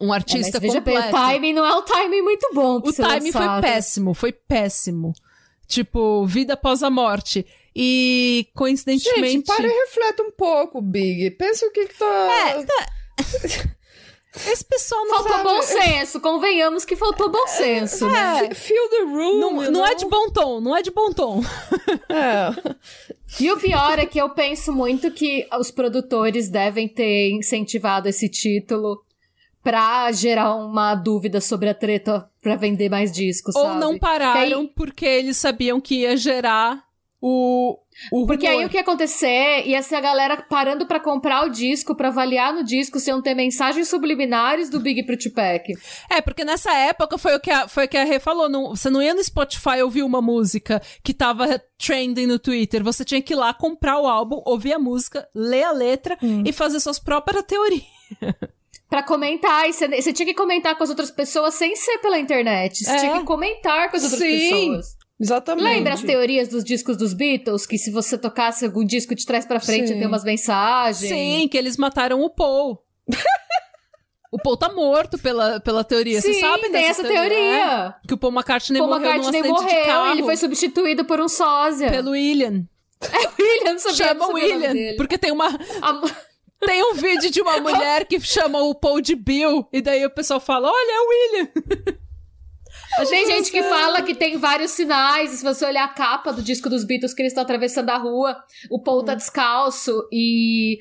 Um 0.00 0.12
artista 0.12 0.56
é, 0.56 0.60
mas 0.60 0.62
veja 0.62 0.78
completo. 0.78 1.00
Bem, 1.00 1.08
o 1.08 1.12
timing 1.12 1.52
não 1.52 1.66
é 1.66 1.76
um 1.76 1.82
timing 1.82 2.22
muito 2.22 2.50
bom 2.54 2.76
O 2.76 2.92
timing 2.92 3.32
foi 3.32 3.60
péssimo, 3.60 4.14
foi 4.14 4.32
péssimo. 4.32 5.12
Tipo, 5.66 6.26
vida 6.26 6.54
após 6.54 6.82
a 6.82 6.88
morte. 6.88 7.46
E, 7.76 8.48
coincidentemente... 8.54 9.32
Gente, 9.32 9.46
para 9.46 9.66
e 9.66 9.70
reflete 9.70 10.22
um 10.22 10.30
pouco, 10.30 10.80
Big. 10.80 11.30
Pensa 11.32 11.66
o 11.66 11.70
que 11.70 11.86
que 11.86 11.98
tá... 11.98 12.06
É, 12.06 12.64
tá... 12.64 13.70
Esse 14.34 14.64
pessoal 14.64 15.04
não 15.06 15.16
Faltou 15.16 15.32
sabe... 15.32 15.42
bom 15.44 15.62
senso, 15.62 16.20
convenhamos 16.20 16.84
que 16.84 16.94
faltou 16.94 17.28
bom 17.28 17.46
senso. 17.48 18.06
É, 18.06 18.48
né? 18.48 18.54
feel 18.54 18.88
the 18.88 19.02
room. 19.02 19.40
Não, 19.40 19.70
não 19.72 19.86
é 19.86 19.94
de 19.94 20.06
bom 20.06 20.30
tom, 20.30 20.60
não 20.60 20.76
é 20.76 20.82
de 20.82 20.90
bom 20.90 21.12
tom. 21.12 21.42
É. 22.08 22.74
E 23.40 23.50
o 23.50 23.56
pior 23.58 23.98
é 23.98 24.06
que 24.06 24.20
eu 24.20 24.30
penso 24.30 24.72
muito 24.72 25.10
que 25.10 25.48
os 25.58 25.70
produtores 25.70 26.48
devem 26.48 26.88
ter 26.88 27.30
incentivado 27.30 28.08
esse 28.08 28.28
título 28.28 29.02
pra 29.62 30.10
gerar 30.12 30.54
uma 30.54 30.94
dúvida 30.94 31.40
sobre 31.40 31.68
a 31.68 31.74
treta 31.74 32.28
pra 32.40 32.56
vender 32.56 32.88
mais 32.88 33.12
discos, 33.12 33.54
Ou 33.54 33.62
sabe? 33.62 33.80
não 33.80 33.98
pararam 33.98 34.60
aí... 34.60 34.72
porque 34.74 35.04
eles 35.04 35.36
sabiam 35.36 35.80
que 35.80 36.00
ia 36.00 36.16
gerar 36.16 36.82
o, 37.20 37.78
o 38.10 38.26
Porque 38.26 38.46
aí 38.46 38.64
o 38.64 38.68
que 38.68 38.76
ia 38.76 38.82
acontecer 38.82 39.66
ia 39.66 39.82
ser 39.82 39.96
a 39.96 40.00
galera 40.00 40.36
parando 40.48 40.86
para 40.86 41.00
comprar 41.00 41.46
o 41.46 41.50
disco, 41.50 41.94
para 41.94 42.08
avaliar 42.08 42.52
no 42.52 42.64
disco 42.64 42.98
se 42.98 43.10
iam 43.10 43.20
ter 43.20 43.34
mensagens 43.34 43.88
subliminares 43.88 44.70
do 44.70 44.80
Big 44.80 45.04
pro 45.04 45.18
Tupac. 45.18 45.72
É, 46.08 46.20
porque 46.20 46.44
nessa 46.44 46.72
época 46.72 47.18
foi 47.18 47.34
o 47.36 47.40
que 47.40 47.50
a, 47.50 47.68
foi 47.68 47.84
o 47.84 47.88
que 47.88 47.96
a 47.96 48.04
Rê 48.04 48.18
falou. 48.18 48.48
Não, 48.48 48.70
você 48.70 48.88
não 48.88 49.02
ia 49.02 49.14
no 49.14 49.22
Spotify 49.22 49.82
ouvir 49.82 50.02
uma 50.02 50.22
música 50.22 50.80
que 51.02 51.12
tava 51.12 51.60
trending 51.78 52.26
no 52.26 52.38
Twitter. 52.38 52.82
Você 52.82 53.04
tinha 53.04 53.20
que 53.20 53.34
ir 53.34 53.36
lá 53.36 53.52
comprar 53.52 53.98
o 53.98 54.06
álbum, 54.06 54.40
ouvir 54.44 54.72
a 54.72 54.78
música, 54.78 55.28
ler 55.34 55.64
a 55.64 55.72
letra 55.72 56.16
hum. 56.22 56.42
e 56.46 56.52
fazer 56.52 56.80
suas 56.80 56.98
próprias 56.98 57.44
teorias. 57.44 57.84
Pra 58.88 59.04
comentar, 59.04 59.68
e 59.68 59.72
você 59.72 60.12
tinha 60.12 60.26
que 60.26 60.34
comentar 60.34 60.76
com 60.76 60.82
as 60.82 60.90
outras 60.90 61.12
pessoas 61.12 61.54
sem 61.54 61.76
ser 61.76 61.98
pela 61.98 62.18
internet. 62.18 62.84
Você 62.84 62.90
é. 62.90 62.98
tinha 62.98 63.18
que 63.20 63.24
comentar 63.24 63.88
com 63.88 63.96
as 63.96 64.02
outras 64.02 64.20
Sim. 64.20 64.72
pessoas. 64.72 64.99
Exatamente. 65.20 65.64
Lembra 65.64 65.92
as 65.94 66.02
teorias 66.02 66.48
dos 66.48 66.64
discos 66.64 66.96
dos 66.96 67.12
Beatles? 67.12 67.66
Que 67.66 67.76
se 67.76 67.90
você 67.90 68.16
tocasse 68.16 68.64
algum 68.64 68.82
disco 68.84 69.14
de 69.14 69.26
trás 69.26 69.44
para 69.44 69.60
frente, 69.60 69.88
tem 69.88 70.06
umas 70.06 70.24
mensagens. 70.24 71.10
Sim, 71.10 71.46
que 71.46 71.58
eles 71.58 71.76
mataram 71.76 72.22
o 72.22 72.30
Paul. 72.30 72.82
o 74.32 74.38
Paul 74.38 74.56
tá 74.56 74.72
morto 74.72 75.18
pela, 75.18 75.60
pela 75.60 75.84
teoria. 75.84 76.22
Sim, 76.22 76.32
Você 76.32 76.40
sabe 76.40 76.70
tem 76.70 76.86
essa 76.86 77.02
teoria. 77.02 77.28
teoria. 77.28 77.94
É, 78.02 78.06
que 78.08 78.14
o 78.14 78.16
Paul 78.16 78.32
McCartney 78.32 78.78
Paul 78.78 78.90
morreu 78.90 79.10
McCartney 79.10 79.42
num 79.42 79.48
morreu, 79.50 79.68
de 79.68 79.86
carro. 79.86 80.12
ele 80.12 80.22
foi 80.22 80.36
substituído 80.38 81.04
por 81.04 81.20
um 81.20 81.28
sósia. 81.28 81.90
Pelo 81.90 82.12
William. 82.12 82.64
É 83.02 83.42
William, 83.42 83.78
Chama 83.78 84.26
o 84.26 84.34
William. 84.34 84.94
Porque 84.98 85.16
tem 85.16 85.32
uma... 85.32 85.48
A... 85.48 86.02
Tem 86.60 86.82
um 86.82 86.92
vídeo 86.92 87.30
de 87.30 87.40
uma 87.40 87.58
mulher 87.58 88.04
que 88.04 88.20
chama 88.20 88.60
o 88.60 88.74
Paul 88.74 89.00
de 89.00 89.14
Bill, 89.14 89.66
e 89.72 89.80
daí 89.80 90.04
o 90.04 90.10
pessoal 90.10 90.38
fala: 90.38 90.70
Olha, 90.70 90.92
é 90.92 91.00
o 91.00 91.08
William. 91.08 91.48
Tem 93.08 93.26
gente 93.26 93.50
que 93.50 93.62
fala 93.62 94.02
que 94.02 94.14
tem 94.14 94.36
vários 94.36 94.72
sinais. 94.72 95.30
Se 95.30 95.44
você 95.44 95.64
olhar 95.64 95.84
a 95.84 95.88
capa 95.88 96.32
do 96.32 96.42
disco 96.42 96.68
dos 96.68 96.84
Beatles 96.84 97.14
que 97.14 97.22
eles 97.22 97.32
estão 97.32 97.42
atravessando 97.42 97.90
a 97.90 97.96
rua, 97.96 98.36
o 98.70 98.82
Paul 98.82 99.04
tá 99.04 99.12
hum. 99.12 99.16
descalço 99.16 100.08
e 100.12 100.78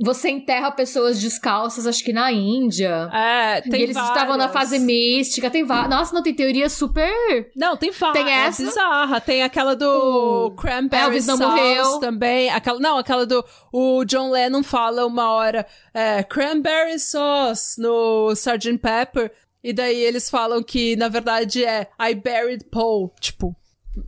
você 0.00 0.30
enterra 0.30 0.70
pessoas 0.72 1.20
descalças, 1.20 1.86
acho 1.86 2.02
que 2.04 2.12
na 2.12 2.30
Índia. 2.32 3.08
É, 3.12 3.60
tem 3.62 3.80
E 3.80 3.82
eles 3.84 3.94
várias. 3.94 4.12
estavam 4.12 4.36
na 4.36 4.48
fase 4.48 4.78
mística. 4.78 5.48
Tem 5.50 5.64
várias. 5.64 5.88
Nossa, 5.90 6.14
não, 6.14 6.22
tem 6.22 6.34
teoria 6.34 6.68
super. 6.68 7.50
Não, 7.56 7.76
tem 7.76 7.90
várias. 7.90 8.24
Tem 8.24 8.32
essa. 8.32 8.62
É 8.62 8.66
bizarra. 8.66 9.20
Tem 9.20 9.42
aquela 9.42 9.76
do 9.76 10.46
o 10.46 10.50
Cranberry 10.56 11.04
Elvis 11.04 11.26
não 11.26 11.38
morreu. 11.38 11.98
também. 12.00 12.50
Aquela, 12.50 12.80
não, 12.80 12.98
aquela 12.98 13.24
do. 13.24 13.44
O 13.72 14.04
John 14.04 14.30
Lennon 14.30 14.62
fala 14.62 15.06
uma 15.06 15.30
hora. 15.30 15.66
É, 15.94 16.22
Cranberry 16.24 16.98
Sauce 16.98 17.80
no 17.80 18.32
Sgt. 18.32 18.78
Pepper. 18.78 19.32
E 19.62 19.72
daí 19.72 20.00
eles 20.00 20.30
falam 20.30 20.62
que, 20.62 20.96
na 20.96 21.08
verdade, 21.08 21.64
é 21.64 21.88
I 22.00 22.14
buried 22.14 22.64
Paul. 22.70 23.12
Tipo, 23.20 23.54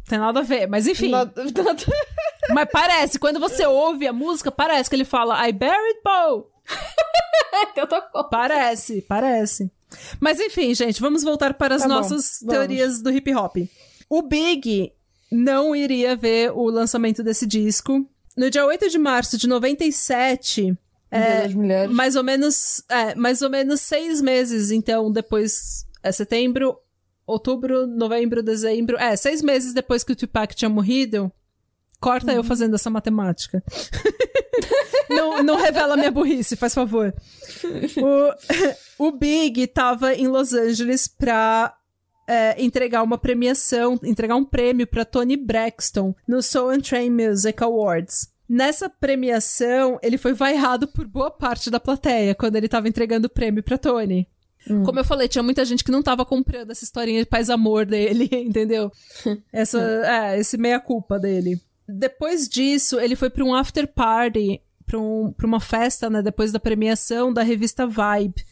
tem 0.08 0.18
nada 0.18 0.40
a 0.40 0.42
ver, 0.42 0.66
mas 0.66 0.86
enfim. 0.86 1.12
Mas 2.50 2.68
parece, 2.72 3.20
quando 3.20 3.38
você 3.38 3.64
ouve 3.64 4.04
a 4.04 4.12
música, 4.12 4.50
parece 4.50 4.90
que 4.90 4.96
ele 4.96 5.04
fala 5.04 5.48
I 5.48 5.52
buried 5.52 6.00
Paul. 6.02 6.50
então 7.70 7.86
tá 7.86 8.10
bom. 8.12 8.24
Parece, 8.24 9.00
parece. 9.02 9.70
Mas 10.18 10.40
enfim, 10.40 10.74
gente, 10.74 11.00
vamos 11.00 11.22
voltar 11.22 11.54
para 11.54 11.76
as 11.76 11.82
tá 11.82 11.88
nossas 11.88 12.38
bom, 12.42 12.50
teorias 12.50 13.00
do 13.00 13.12
hip 13.12 13.32
hop. 13.34 13.56
O 14.08 14.22
Big 14.22 14.92
não 15.30 15.74
iria 15.74 16.16
ver 16.16 16.52
o 16.52 16.68
lançamento 16.68 17.22
desse 17.22 17.46
disco. 17.46 18.04
No 18.36 18.50
dia 18.50 18.64
8 18.66 18.88
de 18.88 18.98
março 18.98 19.38
de 19.38 19.46
97, 19.46 20.76
é, 21.12 21.86
mais 21.88 22.16
ou 22.16 22.24
menos, 22.24 22.82
é, 22.88 23.14
mais 23.14 23.42
ou 23.42 23.50
menos 23.50 23.82
seis 23.82 24.22
meses, 24.22 24.70
então, 24.70 25.12
depois, 25.12 25.86
é 26.02 26.10
setembro, 26.10 26.78
outubro, 27.26 27.86
novembro, 27.86 28.42
dezembro, 28.42 28.96
é, 28.96 29.14
seis 29.14 29.42
meses 29.42 29.74
depois 29.74 30.02
que 30.02 30.12
o 30.12 30.16
Tupac 30.16 30.54
tinha 30.54 30.70
morrido, 30.70 31.30
corta 32.00 32.32
uhum. 32.32 32.38
eu 32.38 32.44
fazendo 32.44 32.74
essa 32.74 32.88
matemática. 32.88 33.62
não, 35.10 35.42
não 35.42 35.56
revela 35.56 35.96
minha 35.96 36.10
burrice, 36.10 36.56
faz 36.56 36.72
favor. 36.72 37.14
O, 38.98 39.06
o 39.08 39.12
Big 39.12 39.66
tava 39.66 40.14
em 40.14 40.26
Los 40.28 40.54
Angeles 40.54 41.06
pra 41.06 41.76
é, 42.26 42.62
entregar 42.62 43.02
uma 43.02 43.18
premiação, 43.18 44.00
entregar 44.02 44.36
um 44.36 44.44
prêmio 44.44 44.86
para 44.86 45.04
Tony 45.04 45.36
Braxton 45.36 46.14
no 46.26 46.42
Soul 46.42 46.70
and 46.70 46.80
Train 46.80 47.10
Music 47.10 47.62
Awards. 47.62 48.31
Nessa 48.52 48.90
premiação, 48.90 49.98
ele 50.02 50.18
foi 50.18 50.34
vaiado 50.34 50.86
por 50.86 51.06
boa 51.06 51.30
parte 51.30 51.70
da 51.70 51.80
plateia 51.80 52.34
quando 52.34 52.56
ele 52.56 52.68
tava 52.68 52.86
entregando 52.86 53.26
o 53.26 53.30
prêmio 53.30 53.62
pra 53.62 53.78
Tony. 53.78 54.28
Hum. 54.68 54.82
Como 54.82 55.00
eu 55.00 55.04
falei, 55.06 55.26
tinha 55.26 55.42
muita 55.42 55.64
gente 55.64 55.82
que 55.82 55.90
não 55.90 56.02
tava 56.02 56.22
comprando 56.22 56.70
essa 56.70 56.84
historinha 56.84 57.20
de 57.20 57.24
paz-amor 57.24 57.86
dele, 57.86 58.28
entendeu? 58.46 58.92
Essa, 59.50 59.80
é, 59.80 60.38
esse 60.38 60.58
meia-culpa 60.58 61.18
dele. 61.18 61.58
Depois 61.88 62.46
disso, 62.46 63.00
ele 63.00 63.16
foi 63.16 63.30
para 63.30 63.42
um 63.42 63.54
after 63.54 63.86
party, 63.86 64.60
pra, 64.84 64.98
um, 64.98 65.32
pra 65.32 65.46
uma 65.46 65.58
festa, 65.58 66.10
né, 66.10 66.20
depois 66.20 66.52
da 66.52 66.60
premiação 66.60 67.32
da 67.32 67.42
revista 67.42 67.86
Vibe. 67.86 68.44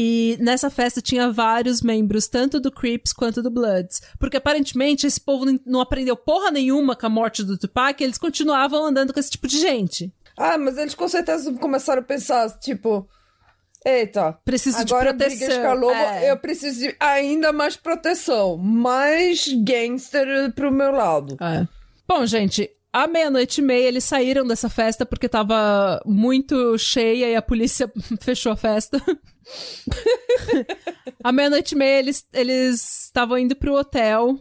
E 0.00 0.36
nessa 0.40 0.70
festa 0.70 1.02
tinha 1.02 1.28
vários 1.32 1.82
membros, 1.82 2.28
tanto 2.28 2.60
do 2.60 2.70
Crips 2.70 3.12
quanto 3.12 3.42
do 3.42 3.50
Bloods. 3.50 4.00
Porque 4.16 4.36
aparentemente 4.36 5.08
esse 5.08 5.20
povo 5.20 5.44
não 5.66 5.80
aprendeu 5.80 6.14
porra 6.14 6.52
nenhuma 6.52 6.94
com 6.94 7.06
a 7.06 7.10
morte 7.10 7.42
do 7.42 7.58
Tupac, 7.58 8.00
eles 8.00 8.16
continuavam 8.16 8.84
andando 8.86 9.12
com 9.12 9.18
esse 9.18 9.30
tipo 9.32 9.48
de 9.48 9.58
gente. 9.58 10.12
Ah, 10.36 10.56
mas 10.56 10.78
eles 10.78 10.94
com 10.94 11.08
certeza 11.08 11.52
começaram 11.54 12.00
a 12.00 12.04
pensar, 12.04 12.48
tipo. 12.60 13.08
Eita. 13.84 14.38
Preciso 14.44 14.78
Agora, 14.78 15.12
de 15.12 15.18
proteção. 15.18 15.48
escalou, 15.48 15.90
É. 15.92 16.30
eu 16.30 16.36
preciso 16.36 16.78
de 16.80 16.96
ainda 17.00 17.52
mais 17.52 17.76
proteção. 17.76 18.56
Mais 18.56 19.48
gangster 19.64 20.52
pro 20.54 20.70
meu 20.70 20.92
lado. 20.92 21.36
É. 21.42 21.66
Bom, 22.06 22.24
gente, 22.24 22.70
à 22.92 23.06
meia-noite 23.06 23.60
e 23.60 23.64
meia 23.64 23.88
eles 23.88 24.04
saíram 24.04 24.46
dessa 24.46 24.68
festa 24.68 25.04
porque 25.04 25.28
tava 25.28 26.00
muito 26.06 26.76
cheia 26.78 27.30
e 27.30 27.36
a 27.36 27.42
polícia 27.42 27.90
fechou 28.20 28.52
a 28.52 28.56
festa. 28.56 29.02
à 31.22 31.32
meia-noite 31.32 31.74
e 31.74 31.78
meia 31.78 31.98
eles 32.32 33.04
estavam 33.04 33.38
indo 33.38 33.56
pro 33.56 33.74
hotel 33.74 34.38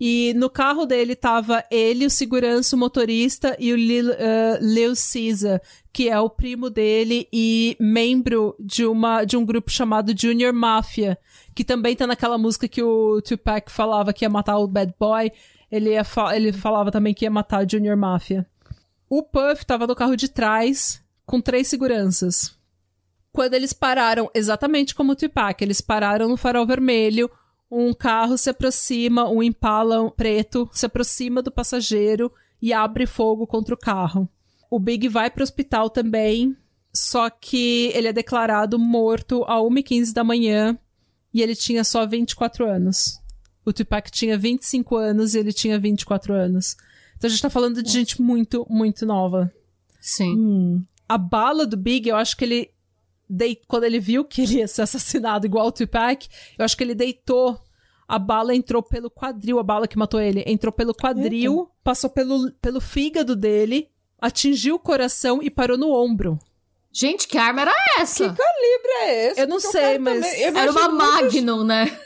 e 0.00 0.32
no 0.34 0.48
carro 0.48 0.86
dele 0.86 1.14
tava 1.14 1.62
ele, 1.70 2.06
o 2.06 2.10
segurança, 2.10 2.74
o 2.74 2.78
motorista 2.78 3.54
e 3.60 3.70
o 3.70 3.76
eh, 3.76 4.58
Lil 4.62 4.94
Caesar, 4.94 5.60
que 5.92 6.08
é 6.08 6.18
o 6.18 6.30
primo 6.30 6.70
dele 6.70 7.28
e 7.30 7.76
membro 7.78 8.56
de, 8.58 8.86
uma, 8.86 9.26
de 9.26 9.36
um 9.36 9.44
grupo 9.44 9.70
chamado 9.70 10.14
Junior 10.18 10.54
Mafia, 10.54 11.18
que 11.54 11.62
também 11.62 11.94
tá 11.94 12.06
naquela 12.06 12.38
música 12.38 12.66
que 12.66 12.82
o 12.82 13.20
Tupac 13.20 13.70
falava 13.70 14.14
que 14.14 14.24
ia 14.24 14.30
matar 14.30 14.56
o 14.56 14.66
Bad 14.66 14.94
Boy. 14.98 15.30
Ele, 15.70 15.90
ia 15.90 16.04
fa- 16.04 16.34
ele 16.36 16.52
falava 16.52 16.90
também 16.90 17.14
que 17.14 17.24
ia 17.24 17.30
matar 17.30 17.58
a 17.58 17.66
Junior 17.68 17.96
Mafia. 17.96 18.46
O 19.08 19.22
Puff 19.22 19.64
tava 19.66 19.86
no 19.86 19.94
carro 19.94 20.16
de 20.16 20.28
trás 20.28 21.02
com 21.26 21.40
três 21.40 21.68
seguranças. 21.68 22.56
Quando 23.32 23.54
eles 23.54 23.72
pararam, 23.72 24.28
exatamente 24.34 24.94
como 24.94 25.12
o 25.12 25.16
Tupac, 25.16 25.62
eles 25.62 25.80
pararam 25.80 26.28
no 26.28 26.36
farol 26.36 26.66
vermelho, 26.66 27.30
um 27.70 27.94
carro 27.94 28.36
se 28.36 28.50
aproxima, 28.50 29.28
um 29.28 29.40
Impala 29.42 30.10
preto 30.10 30.68
se 30.72 30.86
aproxima 30.86 31.40
do 31.40 31.52
passageiro 31.52 32.32
e 32.60 32.72
abre 32.72 33.06
fogo 33.06 33.46
contra 33.46 33.72
o 33.74 33.78
carro. 33.78 34.28
O 34.68 34.78
Big 34.80 35.08
vai 35.08 35.30
pro 35.30 35.44
hospital 35.44 35.88
também, 35.88 36.56
só 36.92 37.30
que 37.30 37.92
ele 37.94 38.08
é 38.08 38.12
declarado 38.12 38.76
morto 38.78 39.44
a 39.44 39.56
1h15 39.60 40.12
da 40.12 40.24
manhã 40.24 40.76
e 41.32 41.40
ele 41.40 41.54
tinha 41.54 41.84
só 41.84 42.04
24 42.04 42.68
anos. 42.68 43.19
O 43.70 43.72
Tupac 43.72 44.10
tinha 44.10 44.36
25 44.36 44.96
anos 44.96 45.34
e 45.34 45.38
ele 45.38 45.52
tinha 45.52 45.78
24 45.78 46.34
anos. 46.34 46.76
Então 47.16 47.28
a 47.28 47.30
gente 47.30 47.42
tá 47.42 47.50
falando 47.50 47.82
de 47.82 47.90
gente 47.90 48.20
muito, 48.20 48.66
muito 48.68 49.06
nova. 49.06 49.52
Sim. 50.00 50.84
A 51.08 51.18
bala 51.18 51.66
do 51.66 51.76
Big, 51.76 52.08
eu 52.08 52.16
acho 52.16 52.36
que 52.36 52.44
ele. 52.44 52.70
Dei... 53.28 53.60
Quando 53.68 53.84
ele 53.84 54.00
viu 54.00 54.24
que 54.24 54.42
ele 54.42 54.58
ia 54.58 54.68
ser 54.68 54.82
assassinado 54.82 55.46
igual 55.46 55.66
o 55.66 55.72
Tupac, 55.72 56.28
eu 56.58 56.64
acho 56.64 56.76
que 56.76 56.82
ele 56.82 56.94
deitou. 56.94 57.60
A 58.08 58.18
bala 58.18 58.54
entrou 58.54 58.82
pelo 58.82 59.08
quadril, 59.08 59.60
a 59.60 59.62
bala 59.62 59.86
que 59.86 59.98
matou 59.98 60.20
ele. 60.20 60.42
Entrou 60.46 60.72
pelo 60.72 60.92
quadril, 60.92 61.70
passou 61.84 62.10
pelo, 62.10 62.50
pelo 62.54 62.80
fígado 62.80 63.36
dele, 63.36 63.88
atingiu 64.20 64.74
o 64.74 64.80
coração 64.80 65.40
e 65.40 65.48
parou 65.48 65.78
no 65.78 65.92
ombro. 65.92 66.36
Gente, 66.92 67.28
que 67.28 67.38
arma 67.38 67.62
era 67.62 67.74
essa? 67.98 68.28
Que 68.28 68.36
calibre 68.36 68.90
é 69.02 69.26
esse? 69.28 69.40
Eu 69.40 69.46
não 69.46 69.60
Porque 69.60 69.78
sei, 69.78 69.98
mas 69.98 70.14
também- 70.26 70.42
Era 70.42 70.70
uma 70.72 70.88
muitas- 70.88 71.08
Magnum, 71.22 71.64
né? 71.64 71.98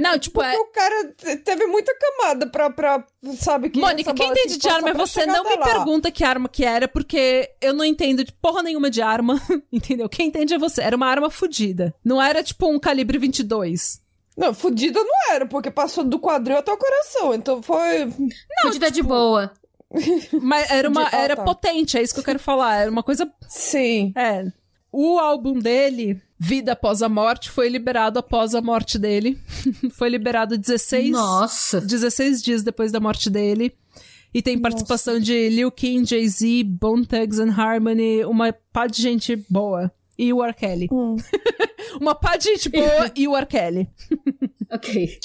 Não, 0.00 0.18
tipo, 0.18 0.42
é. 0.42 0.56
Porque 0.56 0.62
o 0.70 0.72
cara 0.72 1.12
te- 1.14 1.36
teve 1.36 1.66
muita 1.66 1.94
camada 1.94 2.46
pra, 2.46 2.70
pra 2.70 3.04
sabe 3.38 3.68
que 3.68 3.78
Mônica, 3.78 4.14
quem 4.14 4.28
entende 4.30 4.54
que 4.54 4.58
de 4.60 4.68
arma 4.68 4.90
é 4.90 4.94
você. 4.94 5.26
Não 5.26 5.44
me 5.44 5.56
lá. 5.56 5.64
pergunta 5.66 6.10
que 6.10 6.24
arma 6.24 6.48
que 6.48 6.64
era, 6.64 6.88
porque 6.88 7.50
eu 7.60 7.74
não 7.74 7.84
entendo 7.84 8.24
de 8.24 8.32
porra 8.32 8.62
nenhuma 8.62 8.88
de 8.90 9.02
arma. 9.02 9.38
Entendeu? 9.70 10.08
Quem 10.08 10.28
entende 10.28 10.54
é 10.54 10.58
você. 10.58 10.80
Era 10.80 10.96
uma 10.96 11.06
arma 11.06 11.28
fodida. 11.28 11.94
Não 12.02 12.20
era 12.20 12.42
tipo 12.42 12.66
um 12.66 12.80
calibre 12.80 13.18
22. 13.18 14.00
Não, 14.36 14.54
fudida 14.54 14.98
não 15.04 15.34
era, 15.34 15.44
porque 15.44 15.70
passou 15.70 16.02
do 16.02 16.18
quadril 16.18 16.56
até 16.56 16.72
o 16.72 16.78
coração. 16.78 17.34
Então 17.34 17.62
foi. 17.62 18.10
Fudida 18.62 18.90
de 18.90 19.02
boa. 19.02 19.52
Mas 20.40 20.70
era 20.70 20.88
uma. 20.88 21.04
De- 21.04 21.16
ah, 21.16 21.18
era 21.18 21.36
tá. 21.36 21.42
potente, 21.42 21.98
é 21.98 22.02
isso 22.02 22.14
que 22.14 22.20
eu 22.20 22.24
quero 22.24 22.38
falar. 22.38 22.76
Era 22.76 22.90
uma 22.90 23.02
coisa. 23.02 23.30
Sim. 23.48 24.12
É. 24.16 24.46
O 24.92 25.18
álbum 25.18 25.58
dele, 25.58 26.20
Vida 26.38 26.72
Após 26.72 27.02
a 27.02 27.08
Morte, 27.08 27.50
foi 27.50 27.68
liberado 27.68 28.18
após 28.18 28.54
a 28.54 28.60
morte 28.60 28.98
dele. 28.98 29.38
foi 29.92 30.08
liberado 30.08 30.58
16, 30.58 31.10
Nossa. 31.10 31.80
16 31.80 32.42
dias 32.42 32.62
depois 32.62 32.90
da 32.90 32.98
morte 32.98 33.30
dele. 33.30 33.72
E 34.32 34.40
tem 34.40 34.58
participação 34.58 35.18
de 35.18 35.48
Lil 35.48 35.72
Kim, 35.72 36.04
Jay-Z, 36.04 36.62
Bone 36.64 37.04
Thugs 37.04 37.40
and 37.40 37.52
Harmony, 37.52 38.24
uma 38.24 38.52
pá 38.72 38.86
de 38.86 39.02
gente 39.02 39.36
boa. 39.48 39.90
E 40.16 40.32
o 40.32 40.42
R. 40.44 40.54
Kelly. 40.54 40.88
Hum. 40.92 41.16
uma 42.00 42.14
pá 42.14 42.36
de 42.36 42.44
gente 42.44 42.68
boa 42.68 43.10
e 43.16 43.26
o 43.26 43.36
R. 43.36 43.46
Kelly. 43.46 43.88
Ok. 44.70 45.18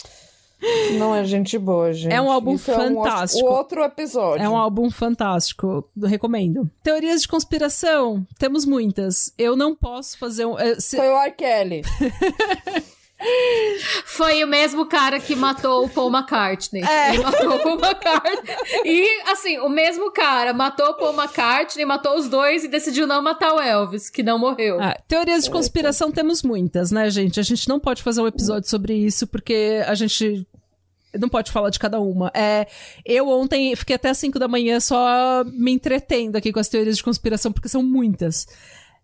Não 0.98 1.14
é 1.14 1.24
gente 1.26 1.58
boa, 1.58 1.92
gente. 1.94 2.12
É 2.14 2.22
um 2.22 2.32
álbum 2.32 2.56
Isso 2.56 2.72
é 2.72 2.78
um 2.78 2.96
fantástico. 2.96 3.48
outro 3.48 3.84
episódio. 3.84 4.44
É 4.44 4.50
um 4.50 4.56
álbum 4.58 4.90
fantástico, 4.90 5.88
recomendo. 6.04 6.70
Teorias 6.82 7.22
de 7.22 7.28
conspiração, 7.28 8.26
temos 8.40 8.66
muitas. 8.66 9.32
Eu 9.38 9.56
não 9.56 9.76
posso 9.76 10.18
fazer 10.18 10.46
um. 10.46 10.58
eh, 10.58 10.80
se- 10.80 10.98
Foi 10.98 11.08
o 11.08 11.18
R. 11.22 11.32
Kelly. 11.32 11.82
Foi 14.06 14.44
o 14.44 14.48
mesmo 14.48 14.86
cara 14.86 15.20
que 15.20 15.36
matou 15.36 15.86
o 15.86 15.90
Paul 15.90 16.12
McCartney. 16.12 16.84
É. 16.84 17.14
Ele 17.14 17.24
matou 17.24 17.56
o 17.56 17.60
Paul 17.60 17.80
McCartney. 17.80 18.56
E, 18.84 19.22
assim, 19.32 19.58
o 19.60 19.70
mesmo 19.70 20.12
cara 20.12 20.54
matou 20.54 20.88
o 20.88 20.94
Paul 20.96 21.14
McCartney, 21.14 21.86
matou 21.86 22.18
os 22.18 22.28
dois 22.28 22.64
e 22.64 22.68
decidiu 22.68 23.08
não 23.08 23.22
matar 23.22 23.54
o 23.54 23.60
Elvis, 23.60 24.10
que 24.10 24.22
não 24.22 24.38
morreu. 24.38 24.82
Ah, 24.82 24.98
teorias 25.08 25.46
de 25.46 25.52
conspiração 25.52 26.12
temos 26.12 26.44
muitas, 26.44 26.92
né, 26.92 27.10
gente? 27.10 27.40
A 27.40 27.44
gente 27.44 27.68
não 27.70 27.80
pode 27.80 28.04
fazer 28.04 28.22
um 28.22 28.28
episódio 28.28 28.70
sobre 28.70 28.94
isso 28.94 29.26
porque 29.28 29.82
a 29.88 29.96
gente 29.96 30.46
não 31.20 31.30
pode 31.30 31.52
falar 31.52 31.70
de 31.70 31.80
cada 31.80 32.00
uma. 32.00 32.32
É, 32.34 32.68
eu 33.06 33.30
ontem 33.30 33.76
fiquei 33.76 33.96
até 33.96 34.10
as 34.10 34.18
5 34.18 34.38
da 34.38 34.48
manhã 34.48 34.80
só 34.80 35.44
me 35.46 35.72
entretendo 35.72 36.36
aqui 36.36 36.52
com 36.52 36.60
as 36.60 36.68
teorias 36.68 36.98
de 36.98 37.04
conspiração 37.04 37.52
porque 37.52 37.70
são 37.70 37.82
muitas. 37.82 38.48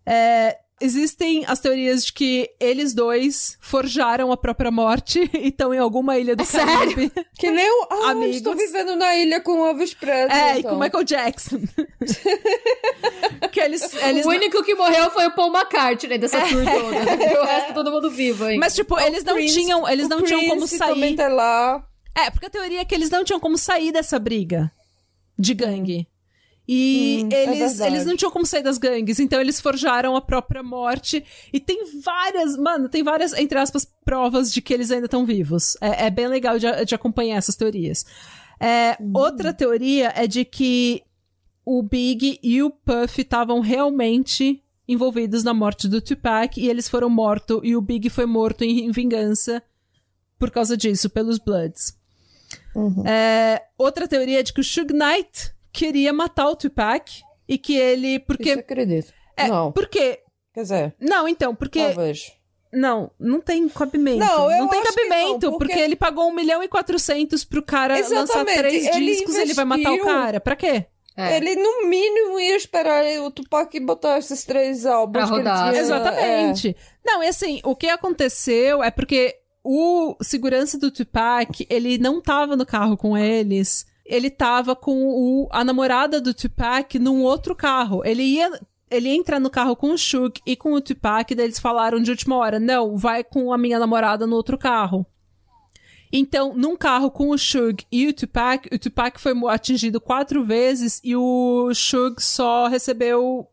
É, 0.04 0.58
existem 0.82 1.44
as 1.46 1.60
teorias 1.60 2.04
de 2.04 2.12
que 2.12 2.50
eles 2.60 2.92
dois 2.92 3.56
forjaram 3.60 4.30
a 4.32 4.36
própria 4.36 4.70
morte 4.70 5.30
e 5.34 5.48
estão 5.48 5.72
em 5.72 5.78
alguma 5.78 6.18
ilha 6.18 6.34
do 6.36 6.42
É 6.42 6.46
sério? 6.46 6.72
Caribe. 6.94 7.12
Que 7.38 7.50
nem 7.50 7.68
o. 7.70 7.86
Ah, 8.04 8.10
Amigos. 8.10 8.36
estou 8.36 8.56
vivendo 8.56 8.96
na 8.96 9.14
ilha 9.16 9.40
com 9.40 9.60
o 9.60 9.66
Elvis 9.66 9.94
Presley. 9.94 10.36
É, 10.36 10.56
e 10.56 10.58
então. 10.58 10.70
com 10.72 10.76
o 10.76 10.80
Michael 10.80 11.04
Jackson. 11.04 11.60
que 13.52 13.60
eles, 13.60 13.94
eles 14.02 14.26
o 14.26 14.28
único 14.30 14.62
que 14.64 14.74
morreu 14.74 15.10
foi 15.10 15.26
o 15.26 15.30
Paul 15.34 15.52
McCartney 15.54 16.18
dessa 16.18 16.40
tour 16.40 16.64
toda. 16.64 17.04
né? 17.16 17.40
o 17.40 17.44
resto 17.44 17.74
todo 17.74 17.90
mundo 17.90 18.10
vivo, 18.10 18.48
hein? 18.48 18.58
Mas, 18.58 18.74
tipo, 18.74 18.98
eles 18.98 19.22
não 19.24 19.34
Prince- 19.34 19.54
tinham, 19.54 19.88
eles 19.88 20.06
o 20.06 20.08
não 20.08 20.22
tinham 20.22 20.40
como 20.42 20.60
Prince 20.60 20.76
sair. 20.78 21.14
tá 21.16 21.28
lá. 21.28 21.84
É, 22.16 22.30
porque 22.30 22.46
a 22.46 22.50
teoria 22.50 22.80
é 22.80 22.84
que 22.84 22.94
eles 22.94 23.10
não 23.10 23.24
tinham 23.24 23.40
como 23.40 23.56
sair 23.56 23.92
dessa 23.92 24.18
briga 24.18 24.70
de 25.38 25.54
gangue. 25.54 26.06
E 26.68 27.22
Hum, 27.24 27.28
é 27.32 27.42
eles, 27.44 27.58
verdade. 27.58 27.94
eles 27.94 28.06
não 28.06 28.16
tinham 28.16 28.30
como 28.30 28.46
sair 28.46 28.62
das 28.62 28.78
gangues, 28.78 29.18
então 29.18 29.40
eles 29.40 29.60
forjaram 29.60 30.14
a 30.14 30.20
própria 30.20 30.62
morte. 30.62 31.24
E 31.52 31.58
tem 31.58 32.00
várias, 32.00 32.56
mano, 32.56 32.88
tem 32.88 33.02
várias, 33.02 33.32
entre 33.32 33.58
aspas, 33.58 33.84
provas 34.04 34.52
de 34.52 34.62
que 34.62 34.72
eles 34.72 34.90
ainda 34.90 35.06
estão 35.06 35.26
vivos. 35.26 35.76
É, 35.80 36.06
é 36.06 36.10
bem 36.10 36.28
legal 36.28 36.58
de, 36.58 36.66
de 36.84 36.94
acompanhar 36.94 37.36
essas 37.36 37.56
teorias. 37.56 38.04
É, 38.60 38.96
Hum. 39.00 39.10
Outra 39.14 39.52
teoria 39.52 40.12
é 40.14 40.26
de 40.26 40.44
que 40.44 41.02
o 41.64 41.82
Big 41.82 42.38
e 42.42 42.62
o 42.62 42.70
Puff 42.70 43.20
estavam 43.20 43.60
realmente 43.60 44.62
envolvidos 44.86 45.42
na 45.44 45.54
morte 45.54 45.88
do 45.88 46.00
Tupac 46.00 46.60
e 46.60 46.68
eles 46.68 46.88
foram 46.88 47.08
mortos 47.10 47.60
e 47.62 47.74
o 47.76 47.80
Big 47.80 48.08
foi 48.10 48.26
morto 48.26 48.62
em 48.62 48.90
vingança 48.90 49.62
por 50.38 50.50
causa 50.50 50.76
disso, 50.76 51.08
pelos 51.10 51.38
Bloods. 51.38 51.96
Uhum. 52.74 53.06
É, 53.06 53.62
outra 53.78 54.06
teoria 54.08 54.40
é 54.40 54.42
de 54.42 54.52
que 54.52 54.60
o 54.60 54.64
Suge 54.64 54.92
Knight 54.92 55.52
queria 55.72 56.12
matar 56.12 56.48
o 56.48 56.56
Tupac 56.56 57.22
e 57.48 57.58
que 57.58 57.76
ele. 57.76 58.16
Isso 58.16 58.24
Porque. 58.26 58.50
eu 58.50 58.58
acredito. 58.60 59.12
É, 59.36 59.48
não, 59.48 59.72
Por 59.72 59.88
quê? 59.88 60.20
quer 60.54 60.62
dizer, 60.62 60.94
Não, 61.00 61.26
então, 61.26 61.54
porque. 61.54 61.80
talvez. 61.84 62.32
Não, 62.74 63.10
não 63.20 63.38
tem 63.40 63.68
cabimento. 63.68 64.18
Não, 64.18 64.50
eu 64.50 64.66
tem 64.68 64.80
acho 64.80 64.88
que 64.94 64.94
cabimento, 64.96 65.46
não, 65.50 65.58
porque... 65.58 65.72
porque 65.74 65.78
ele 65.78 65.94
pagou 65.94 66.26
1 66.28 66.34
milhão 66.34 66.62
e 66.62 66.68
400 66.68 67.44
pro 67.44 67.62
cara 67.62 67.94
lançar 67.98 68.14
Exatamente, 68.22 68.58
três 68.58 68.86
ele 68.86 69.06
discos 69.12 69.34
ele 69.36 69.52
vai 69.52 69.64
matar 69.66 69.90
o 69.90 69.94
investiu- 69.94 70.04
cara. 70.06 70.40
Pra 70.40 70.56
quê? 70.56 70.86
É. 71.14 71.36
Ele, 71.36 71.54
no 71.56 71.86
mínimo, 71.86 72.40
ia 72.40 72.56
esperar 72.56 73.04
o 73.20 73.30
Tupac 73.30 73.78
botar 73.80 74.16
esses 74.18 74.42
três 74.44 74.86
álbuns 74.86 75.12
Pra 75.12 75.26
que 75.26 75.32
ele 75.34 75.50
rodar. 75.50 75.68
tinha. 75.70 75.82
Exatamente. 75.82 76.76
Não, 77.04 77.22
e 77.22 77.28
assim, 77.28 77.60
o 77.62 77.76
que 77.76 77.88
aconteceu 77.88 78.82
é 78.82 78.90
porque 78.90 79.34
o 79.62 80.16
segurança 80.22 80.78
do 80.78 80.90
Tupac, 80.90 81.66
ele 81.68 81.98
não 81.98 82.22
tava 82.22 82.56
no 82.56 82.64
carro 82.64 82.96
com 82.96 83.18
eles. 83.18 83.84
Ele 84.04 84.30
tava 84.30 84.74
com 84.74 85.04
o, 85.04 85.48
a 85.50 85.64
namorada 85.64 86.20
do 86.20 86.34
Tupac 86.34 86.98
num 86.98 87.22
outro 87.22 87.54
carro. 87.54 88.04
Ele 88.04 88.22
ia. 88.22 88.50
Ele 88.90 89.08
ia 89.08 89.16
entrar 89.16 89.40
no 89.40 89.48
carro 89.48 89.74
com 89.74 89.92
o 89.92 89.96
Shug 89.96 90.38
e 90.44 90.54
com 90.54 90.74
o 90.74 90.80
Tupac, 90.80 91.34
daí 91.34 91.46
eles 91.46 91.58
falaram 91.58 91.98
de 92.02 92.10
última 92.10 92.36
hora: 92.36 92.60
não, 92.60 92.94
vai 92.94 93.24
com 93.24 93.50
a 93.50 93.56
minha 93.56 93.78
namorada 93.78 94.26
no 94.26 94.36
outro 94.36 94.58
carro. 94.58 95.06
Então, 96.12 96.52
num 96.54 96.76
carro 96.76 97.10
com 97.10 97.30
o 97.30 97.38
Shug 97.38 97.86
e 97.90 98.06
o 98.06 98.12
Tupac, 98.12 98.68
o 98.70 98.78
Tupac 98.78 99.18
foi 99.18 99.32
atingido 99.48 99.98
quatro 99.98 100.44
vezes 100.44 101.00
e 101.02 101.16
o 101.16 101.72
Shug 101.72 102.22
só 102.22 102.66
recebeu 102.66 103.48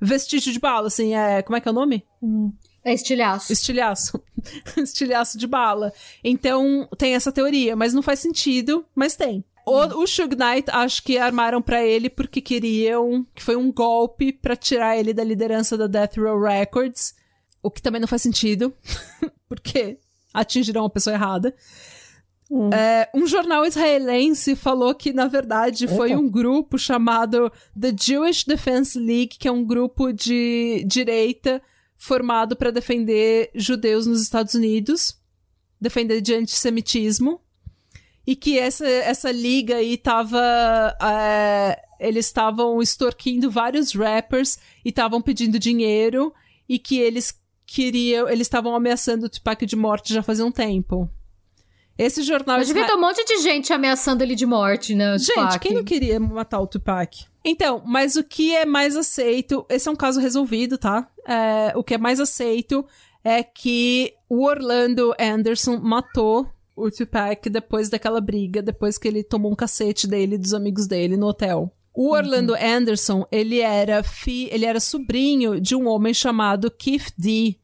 vestígio 0.00 0.52
de 0.52 0.58
bala, 0.58 0.86
assim, 0.86 1.14
é... 1.14 1.42
Como 1.42 1.56
é 1.56 1.60
que 1.60 1.68
é 1.68 1.70
o 1.70 1.74
nome? 1.74 2.06
É 2.82 2.94
estilhaço. 2.94 3.52
Estilhaço. 3.52 4.22
Estilhaço 4.78 5.36
de 5.36 5.46
bala. 5.46 5.92
Então, 6.24 6.88
tem 6.96 7.14
essa 7.14 7.30
teoria, 7.30 7.76
mas 7.76 7.92
não 7.92 8.00
faz 8.00 8.20
sentido, 8.20 8.86
mas 8.94 9.14
tem. 9.14 9.44
O, 9.68 10.02
o 10.02 10.06
Suge 10.06 10.36
Knight, 10.36 10.70
acho 10.70 11.02
que 11.02 11.18
armaram 11.18 11.60
pra 11.62 11.84
ele 11.84 12.08
porque 12.10 12.40
queriam... 12.40 13.26
Que 13.34 13.42
foi 13.42 13.56
um 13.56 13.72
golpe 13.72 14.32
pra 14.32 14.56
tirar 14.56 14.96
ele 14.96 15.12
da 15.12 15.24
liderança 15.24 15.76
da 15.76 15.86
Death 15.86 16.16
Row 16.16 16.40
Records. 16.40 17.14
o 17.62 17.70
que 17.70 17.82
também 17.82 18.00
não 18.00 18.08
faz 18.08 18.22
sentido, 18.22 18.74
porque 19.48 19.98
atingiram 20.32 20.84
a 20.84 20.90
pessoa 20.90 21.14
errada. 21.14 21.54
Hum. 22.50 22.70
É, 22.72 23.10
um 23.14 23.26
jornal 23.26 23.64
israelense 23.66 24.56
falou 24.56 24.94
que, 24.94 25.12
na 25.12 25.26
verdade, 25.26 25.86
foi 25.86 26.12
Opa. 26.12 26.20
um 26.20 26.28
grupo 26.30 26.78
chamado 26.78 27.52
The 27.78 27.94
Jewish 27.98 28.46
Defense 28.46 28.98
League, 28.98 29.36
que 29.38 29.46
é 29.46 29.52
um 29.52 29.64
grupo 29.64 30.12
de 30.12 30.82
direita 30.86 31.60
formado 31.96 32.56
para 32.56 32.70
defender 32.70 33.50
judeus 33.54 34.06
nos 34.06 34.22
Estados 34.22 34.54
Unidos, 34.54 35.18
defender 35.80 36.20
de 36.20 36.34
antissemitismo, 36.34 37.40
e 38.28 38.36
que 38.36 38.58
essa, 38.58 38.86
essa 38.86 39.32
liga 39.32 39.76
aí 39.76 39.96
tava. 39.96 40.38
é, 41.00 41.80
eles 41.98 42.26
estavam 42.26 42.82
extorquindo 42.82 43.50
vários 43.50 43.94
rappers 43.94 44.58
e 44.84 44.90
estavam 44.90 45.22
pedindo 45.22 45.58
dinheiro, 45.58 46.34
e 46.68 46.78
que 46.78 46.98
eles 46.98 47.40
queriam. 47.66 48.28
Eles 48.28 48.46
estavam 48.46 48.74
ameaçando 48.74 49.24
o 49.24 49.28
Tupac 49.30 49.64
de 49.64 49.74
morte 49.74 50.12
já 50.12 50.22
fazia 50.22 50.44
um 50.44 50.52
tempo. 50.52 51.10
Esse 51.96 52.22
jornal. 52.22 52.58
Mas 52.58 52.66
devia 52.66 52.86
ter 52.86 52.92
um 52.92 53.00
monte 53.00 53.24
de 53.24 53.38
gente 53.38 53.72
ameaçando 53.72 54.22
ele 54.22 54.34
de 54.34 54.44
morte, 54.44 54.94
né? 54.94 55.16
Gente, 55.16 55.32
Tupac. 55.32 55.58
quem 55.60 55.72
não 55.72 55.82
queria 55.82 56.20
matar 56.20 56.60
o 56.60 56.66
Tupac? 56.66 57.24
Então, 57.42 57.82
mas 57.86 58.14
o 58.16 58.22
que 58.22 58.54
é 58.54 58.66
mais 58.66 58.94
aceito. 58.94 59.64
Esse 59.70 59.88
é 59.88 59.90
um 59.90 59.96
caso 59.96 60.20
resolvido, 60.20 60.76
tá? 60.76 61.08
É, 61.26 61.72
o 61.74 61.82
que 61.82 61.94
é 61.94 61.98
mais 61.98 62.20
aceito 62.20 62.84
é 63.24 63.42
que 63.42 64.12
o 64.28 64.44
Orlando 64.44 65.14
Anderson 65.18 65.78
matou 65.78 66.46
o 66.84 66.90
Tupac 66.90 67.48
depois 67.50 67.88
daquela 67.88 68.20
briga, 68.20 68.62
depois 68.62 68.96
que 68.98 69.08
ele 69.08 69.22
tomou 69.22 69.52
um 69.52 69.56
cacete 69.56 70.06
dele 70.06 70.34
e 70.34 70.38
dos 70.38 70.54
amigos 70.54 70.86
dele 70.86 71.16
no 71.16 71.26
hotel. 71.26 71.72
O 71.94 72.12
Orlando 72.12 72.54
Anderson, 72.54 73.26
ele 73.32 73.58
era 73.60 74.02
fi, 74.04 74.48
ele 74.52 74.64
era 74.64 74.78
sobrinho 74.78 75.60
de 75.60 75.74
um 75.74 75.88
homem 75.88 76.14
chamado 76.14 76.70
Keith 76.70 77.12
D, 77.18 77.56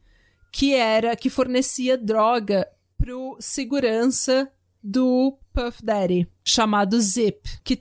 que 0.53 0.75
era 0.75 1.15
que 1.15 1.31
fornecia 1.31 1.97
droga 1.97 2.67
pro 2.99 3.37
segurança 3.39 4.51
do 4.83 5.39
Puff 5.53 5.85
Daddy, 5.85 6.29
chamado 6.45 7.01
Zip. 7.01 7.41
Que 7.63 7.79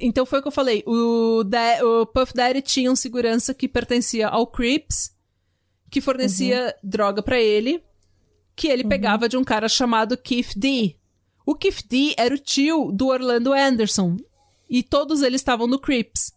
então 0.00 0.24
foi 0.24 0.38
o 0.38 0.42
que 0.42 0.48
eu 0.48 0.52
falei. 0.52 0.82
O, 0.86 1.44
Da- 1.44 1.84
o 1.84 2.06
Puff 2.06 2.32
Daddy 2.34 2.62
tinha 2.62 2.90
um 2.90 2.96
segurança 2.96 3.52
que 3.52 3.68
pertencia 3.68 4.26
ao 4.28 4.46
Crips, 4.46 5.14
que 5.90 6.00
fornecia 6.00 6.74
droga 6.82 7.22
pra 7.22 7.38
ele, 7.38 7.82
que 8.60 8.68
ele 8.68 8.84
pegava 8.84 9.26
de 9.26 9.38
um 9.38 9.42
cara 9.42 9.70
chamado 9.70 10.18
Keith 10.18 10.52
D. 10.54 10.94
O 11.46 11.54
Keith 11.54 11.82
D 11.88 12.14
era 12.18 12.34
o 12.34 12.38
tio 12.38 12.92
do 12.92 13.06
Orlando 13.06 13.54
Anderson. 13.54 14.18
E 14.68 14.82
todos 14.82 15.22
eles 15.22 15.40
estavam 15.40 15.66
no 15.66 15.78
Crips. 15.78 16.34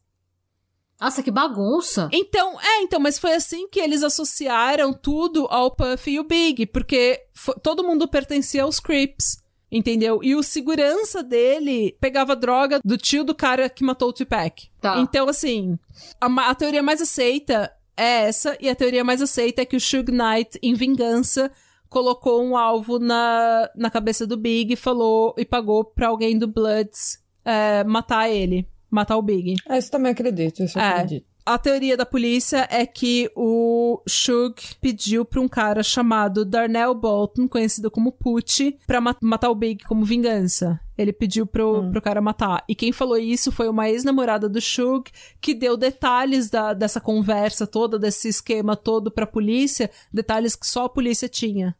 Nossa, 1.02 1.22
que 1.22 1.30
bagunça. 1.30 2.08
Então, 2.14 2.58
é, 2.62 2.82
então, 2.82 2.98
mas 2.98 3.20
foi 3.20 3.34
assim 3.34 3.68
que 3.68 3.78
eles 3.78 4.04
associaram 4.04 4.94
tudo 4.94 5.48
ao 5.50 5.76
Puff 5.76 6.10
e 6.10 6.18
o 6.18 6.24
Big, 6.24 6.66
porque 6.68 7.20
todo 7.62 7.84
mundo 7.84 8.08
pertencia 8.08 8.64
aos 8.64 8.80
Crips, 8.80 9.36
entendeu? 9.70 10.22
E 10.24 10.34
o 10.34 10.42
segurança 10.42 11.22
dele 11.22 11.98
pegava 12.00 12.38
droga 12.38 12.80
do 12.86 12.98
tio 12.98 13.26
do 13.26 13.36
cara 13.36 13.68
que 13.68 13.84
matou 13.84 14.10
o 14.10 14.14
Tupac. 14.14 14.70
Tá. 14.80 14.98
Então, 15.00 15.28
assim, 15.28 15.78
a, 16.22 16.28
a 16.50 16.56
teoria 16.56 16.82
mais 16.82 17.02
aceita 17.02 17.70
é 17.98 18.28
essa, 18.28 18.58
e 18.62 18.70
a 18.70 18.76
teoria 18.76 19.04
mais 19.04 19.22
aceita 19.22 19.62
é 19.62 19.66
que 19.66 19.76
o 19.76 19.82
Suge 19.82 20.10
Knight, 20.10 20.58
em 20.64 20.74
vingança, 20.74 21.52
colocou 21.94 22.44
um 22.44 22.58
alvo 22.58 22.98
na, 23.00 23.70
na 23.76 23.90
cabeça 23.92 24.26
do 24.26 24.36
Big 24.36 24.74
e 24.74 24.76
falou 24.76 25.34
e 25.38 25.46
pagou 25.46 25.86
pra 25.86 26.08
alguém 26.08 26.38
do 26.38 26.48
Bloods 26.48 27.20
é, 27.46 27.84
matar 27.84 28.30
ele, 28.30 28.68
matar 28.90 29.16
o 29.18 29.22
Big. 29.22 29.56
Ah, 29.70 29.78
isso 29.78 29.92
também 29.92 30.12
acredito, 30.12 30.64
isso 30.64 30.78
eu 30.78 30.82
É. 30.84 30.90
acredito. 30.90 31.26
A 31.46 31.58
teoria 31.58 31.98
da 31.98 32.06
polícia 32.06 32.66
é 32.72 32.86
que 32.86 33.30
o 33.36 34.02
Shug 34.08 34.56
pediu 34.80 35.26
pra 35.26 35.42
um 35.42 35.48
cara 35.50 35.84
chamado 35.84 36.46
Darnell 36.46 36.96
Bolton, 36.96 37.50
conhecido 37.50 37.92
como 37.92 38.14
Putty, 38.14 38.78
pra 38.88 39.02
ma- 39.02 39.14
matar 39.22 39.50
o 39.50 39.56
Big 39.56 39.84
como 39.84 40.06
vingança. 40.06 40.80
Ele 40.98 41.12
pediu 41.12 41.46
pro, 41.46 41.92
pro 41.92 42.02
cara 42.02 42.22
matar. 42.22 42.64
E 42.70 42.74
quem 42.74 42.94
falou 42.94 43.18
isso 43.18 43.52
foi 43.52 43.68
uma 43.68 43.90
ex-namorada 43.90 44.48
do 44.48 44.62
Shug, 44.62 45.12
que 45.42 45.54
deu 45.54 45.76
detalhes 45.76 46.50
da- 46.50 46.72
dessa 46.74 47.02
conversa 47.02 47.68
toda, 47.68 48.00
desse 48.00 48.30
esquema 48.30 48.78
todo 48.78 49.12
pra 49.12 49.28
polícia, 49.28 49.92
detalhes 50.14 50.56
que 50.56 50.66
só 50.66 50.86
a 50.86 50.90
polícia 50.90 51.28
tinha. 51.28 51.76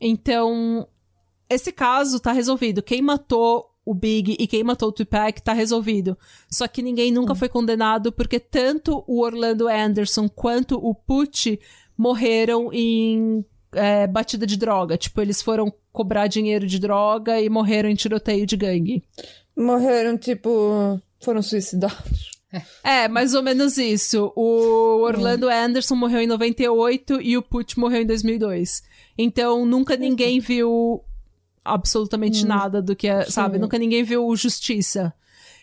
Então, 0.00 0.86
esse 1.48 1.72
caso 1.72 2.20
tá 2.20 2.32
resolvido. 2.32 2.82
Quem 2.82 3.02
matou 3.02 3.70
o 3.84 3.94
Big 3.94 4.36
e 4.38 4.46
quem 4.46 4.62
matou 4.62 4.90
o 4.90 4.92
Tupac 4.92 5.42
tá 5.42 5.52
resolvido. 5.52 6.16
Só 6.50 6.68
que 6.68 6.82
ninguém 6.82 7.10
nunca 7.10 7.34
foi 7.34 7.48
condenado 7.48 8.12
porque 8.12 8.38
tanto 8.38 9.04
o 9.06 9.20
Orlando 9.20 9.68
Anderson 9.68 10.28
quanto 10.28 10.76
o 10.76 10.94
Pucci 10.94 11.58
morreram 11.96 12.72
em 12.72 13.44
é, 13.72 14.06
batida 14.06 14.46
de 14.46 14.56
droga. 14.56 14.96
Tipo, 14.96 15.20
eles 15.20 15.42
foram 15.42 15.72
cobrar 15.92 16.26
dinheiro 16.26 16.66
de 16.66 16.78
droga 16.78 17.40
e 17.40 17.48
morreram 17.48 17.88
em 17.88 17.94
tiroteio 17.94 18.46
de 18.46 18.56
gangue. 18.56 19.02
Morreram, 19.56 20.16
tipo, 20.16 21.00
foram 21.20 21.42
suicidados. 21.42 22.30
É, 22.82 23.06
mais 23.06 23.34
ou 23.34 23.42
menos 23.42 23.78
isso. 23.78 24.32
O 24.34 25.02
Orlando 25.02 25.48
Anderson 25.48 25.94
morreu 25.94 26.20
em 26.20 26.26
98 26.26 27.20
e 27.20 27.36
o 27.36 27.42
Pucci 27.42 27.78
morreu 27.78 28.02
em 28.02 28.06
2002. 28.06 28.82
Então, 29.18 29.64
nunca 29.66 29.96
ninguém 29.96 30.40
viu 30.40 31.02
absolutamente 31.64 32.44
nada 32.46 32.80
do 32.80 32.96
que 32.96 33.06
é, 33.08 33.24
sabe? 33.24 33.58
Nunca 33.58 33.78
ninguém 33.78 34.02
viu 34.02 34.34
justiça. 34.34 35.12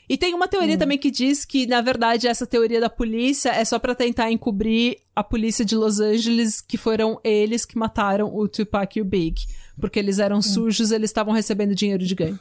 E 0.10 0.18
tem 0.18 0.34
uma 0.34 0.48
teoria 0.48 0.78
também 0.78 0.98
que 0.98 1.12
diz 1.12 1.44
que, 1.44 1.68
na 1.68 1.82
verdade, 1.82 2.28
essa 2.28 2.46
teoria 2.48 2.80
da 2.80 2.90
polícia 2.90 3.50
é 3.50 3.66
só 3.66 3.78
pra 3.78 3.94
tentar 3.94 4.32
encobrir 4.32 4.98
a 5.14 5.22
polícia 5.22 5.66
de 5.66 5.76
Los 5.76 6.00
Angeles, 6.00 6.62
que 6.62 6.78
foram 6.78 7.20
eles 7.26 7.66
que 7.66 7.78
mataram 7.78 8.34
o 8.34 8.48
Tupac 8.48 8.98
e 8.98 9.02
o 9.02 9.06
Big. 9.06 9.42
Porque 9.80 10.00
eles 10.00 10.18
eram 10.20 10.42
sujos, 10.42 10.92
eles 10.92 11.10
estavam 11.10 11.34
recebendo 11.34 11.76
dinheiro 11.76 12.06
de 12.06 12.16
ganho. 12.16 12.40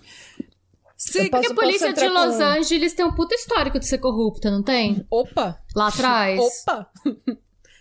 Se... 0.97 1.19
Eu 1.25 1.31
posso- 1.31 1.43
Porque 1.43 1.47
a 1.53 1.55
polícia 1.55 1.93
de 1.93 2.09
Los 2.09 2.37
com- 2.37 2.43
Angeles 2.45 2.95
tem 2.95 3.05
um 3.05 3.13
puta 3.13 3.35
histórico 3.35 3.79
de 3.81 3.87
ser 3.87 3.99
corrupta, 3.99 4.49
não 4.51 4.63
tem? 4.63 5.05
Opa! 5.11 5.59
Lá 5.75 5.89
atrás. 5.89 6.41
Opa! 6.41 6.89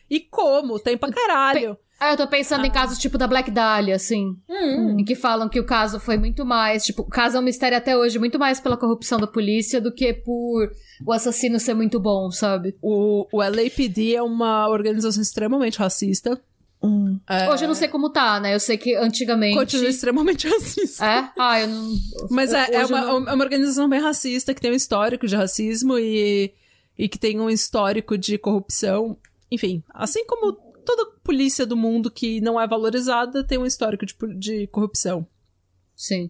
e 0.10 0.20
como? 0.20 0.80
Tem 0.80 0.98
pra 0.98 1.12
caralho. 1.12 1.78
Ah, 2.00 2.12
eu 2.12 2.18
tô 2.18 2.28
pensando 2.28 2.66
em 2.66 2.72
casos 2.72 2.98
tipo 2.98 3.18
da 3.18 3.26
Black 3.28 3.50
Dahlia, 3.50 3.96
assim. 3.96 4.36
Hum. 4.50 5.00
Em 5.00 5.06
que 5.06 5.16
falam 5.16 5.48
que 5.48 5.60
o 5.60 5.66
caso 5.66 6.00
foi 6.00 6.18
muito 6.18 6.46
mais. 6.46 6.84
Tipo, 6.84 7.04
o 7.04 7.10
caso 7.10 7.38
é 7.38 7.40
um 7.40 7.44
mistério 7.44 7.78
até 7.78 7.98
hoje, 7.98 8.20
muito 8.20 8.38
mais 8.38 8.60
pela 8.60 8.76
corrupção 8.76 9.18
da 9.20 9.26
polícia 9.28 9.80
do 9.80 9.92
que 9.94 10.14
por 10.14 10.72
o 11.06 11.14
assassino 11.14 11.60
ser 11.60 11.74
muito 11.74 12.00
bom, 12.00 12.30
sabe? 12.32 12.76
O, 12.82 13.26
o 13.32 13.38
LAPD 13.42 14.16
é 14.16 14.22
uma 14.22 14.68
organização 14.68 15.22
extremamente 15.22 15.80
racista. 15.80 16.40
Hum. 16.84 17.18
É, 17.28 17.50
Hoje 17.50 17.64
eu 17.64 17.68
não 17.70 17.76
sei 17.76 17.88
como 17.88 18.10
tá, 18.10 18.40
né? 18.42 18.54
Eu 18.54 18.60
sei 18.60 18.78
que 18.78 18.94
antigamente. 18.96 19.58
Continua 19.58 19.90
extremamente 19.90 20.48
racista. 20.50 21.06
É? 21.06 21.30
Ah, 21.40 21.62
eu 21.62 21.68
não. 21.68 21.94
Mas 22.30 22.54
é, 22.54 22.74
é 22.76 22.86
uma, 22.86 23.02
não- 23.02 23.30
é 23.30 23.34
uma 23.34 23.44
organização 23.44 23.88
bem 23.88 24.02
racista, 24.02 24.54
que 24.54 24.60
tem 24.62 24.72
um 24.72 24.76
histórico 24.76 25.26
de 25.26 25.36
racismo 25.36 25.98
e, 25.98 26.54
e 26.98 27.08
que 27.08 27.18
tem 27.18 27.40
um 27.40 27.50
histórico 27.50 28.18
de 28.18 28.38
corrupção. 28.38 29.18
Enfim, 29.50 29.82
assim 29.94 30.26
como 30.26 30.58
toda 30.86 31.12
polícia 31.24 31.66
do 31.66 31.76
mundo 31.76 32.10
que 32.12 32.40
não 32.40 32.60
é 32.60 32.68
valorizada 32.68 33.44
tem 33.44 33.58
um 33.58 33.66
histórico 33.66 34.06
de, 34.06 34.16
de 34.38 34.68
corrupção. 34.68 35.28
Sim. 35.96 36.30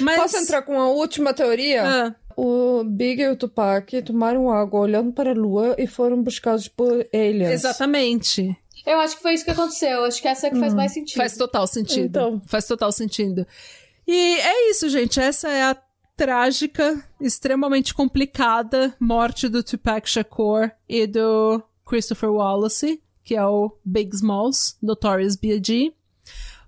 Mas... 0.00 0.16
Posso 0.20 0.36
entrar 0.36 0.62
com 0.62 0.78
a 0.80 0.88
última 0.88 1.32
teoria? 1.32 1.82
Ah, 1.84 2.14
O 2.36 2.84
Big 2.84 3.20
e 3.20 3.28
o 3.28 3.36
Tupac 3.36 4.02
tomaram 4.02 4.50
água 4.50 4.80
olhando 4.80 5.12
para 5.12 5.30
a 5.30 5.34
lua 5.34 5.74
e 5.78 5.86
foram 5.86 6.22
buscados 6.22 6.68
por 6.68 7.06
aliens. 7.12 7.50
exatamente. 7.50 8.56
Eu 8.86 8.98
acho 9.00 9.16
que 9.16 9.22
foi 9.22 9.34
isso 9.34 9.44
que 9.44 9.50
aconteceu. 9.50 10.04
Acho 10.04 10.22
que 10.22 10.28
essa 10.28 10.46
é 10.46 10.50
que 10.50 10.58
faz 10.58 10.72
mais 10.72 10.92
sentido. 10.92 11.16
Faz 11.18 11.36
total 11.36 11.66
sentido. 11.66 12.06
Então. 12.06 12.42
Faz 12.46 12.66
total 12.66 12.92
sentido. 12.92 13.46
E 14.06 14.38
é 14.38 14.70
isso, 14.70 14.88
gente. 14.88 15.20
Essa 15.20 15.48
é 15.48 15.62
a 15.64 15.76
trágica, 16.16 17.02
extremamente 17.20 17.94
complicada 17.94 18.94
morte 19.00 19.48
do 19.48 19.62
Tupac 19.62 20.08
Shakur 20.08 20.70
e 20.88 21.06
do 21.06 21.62
Christopher 21.86 22.30
Wallace, 22.30 23.02
que 23.30 23.36
é 23.36 23.46
o 23.46 23.70
Big 23.84 24.12
Smalls, 24.12 24.76
Notorious 24.82 25.36
B.I.G. 25.36 25.92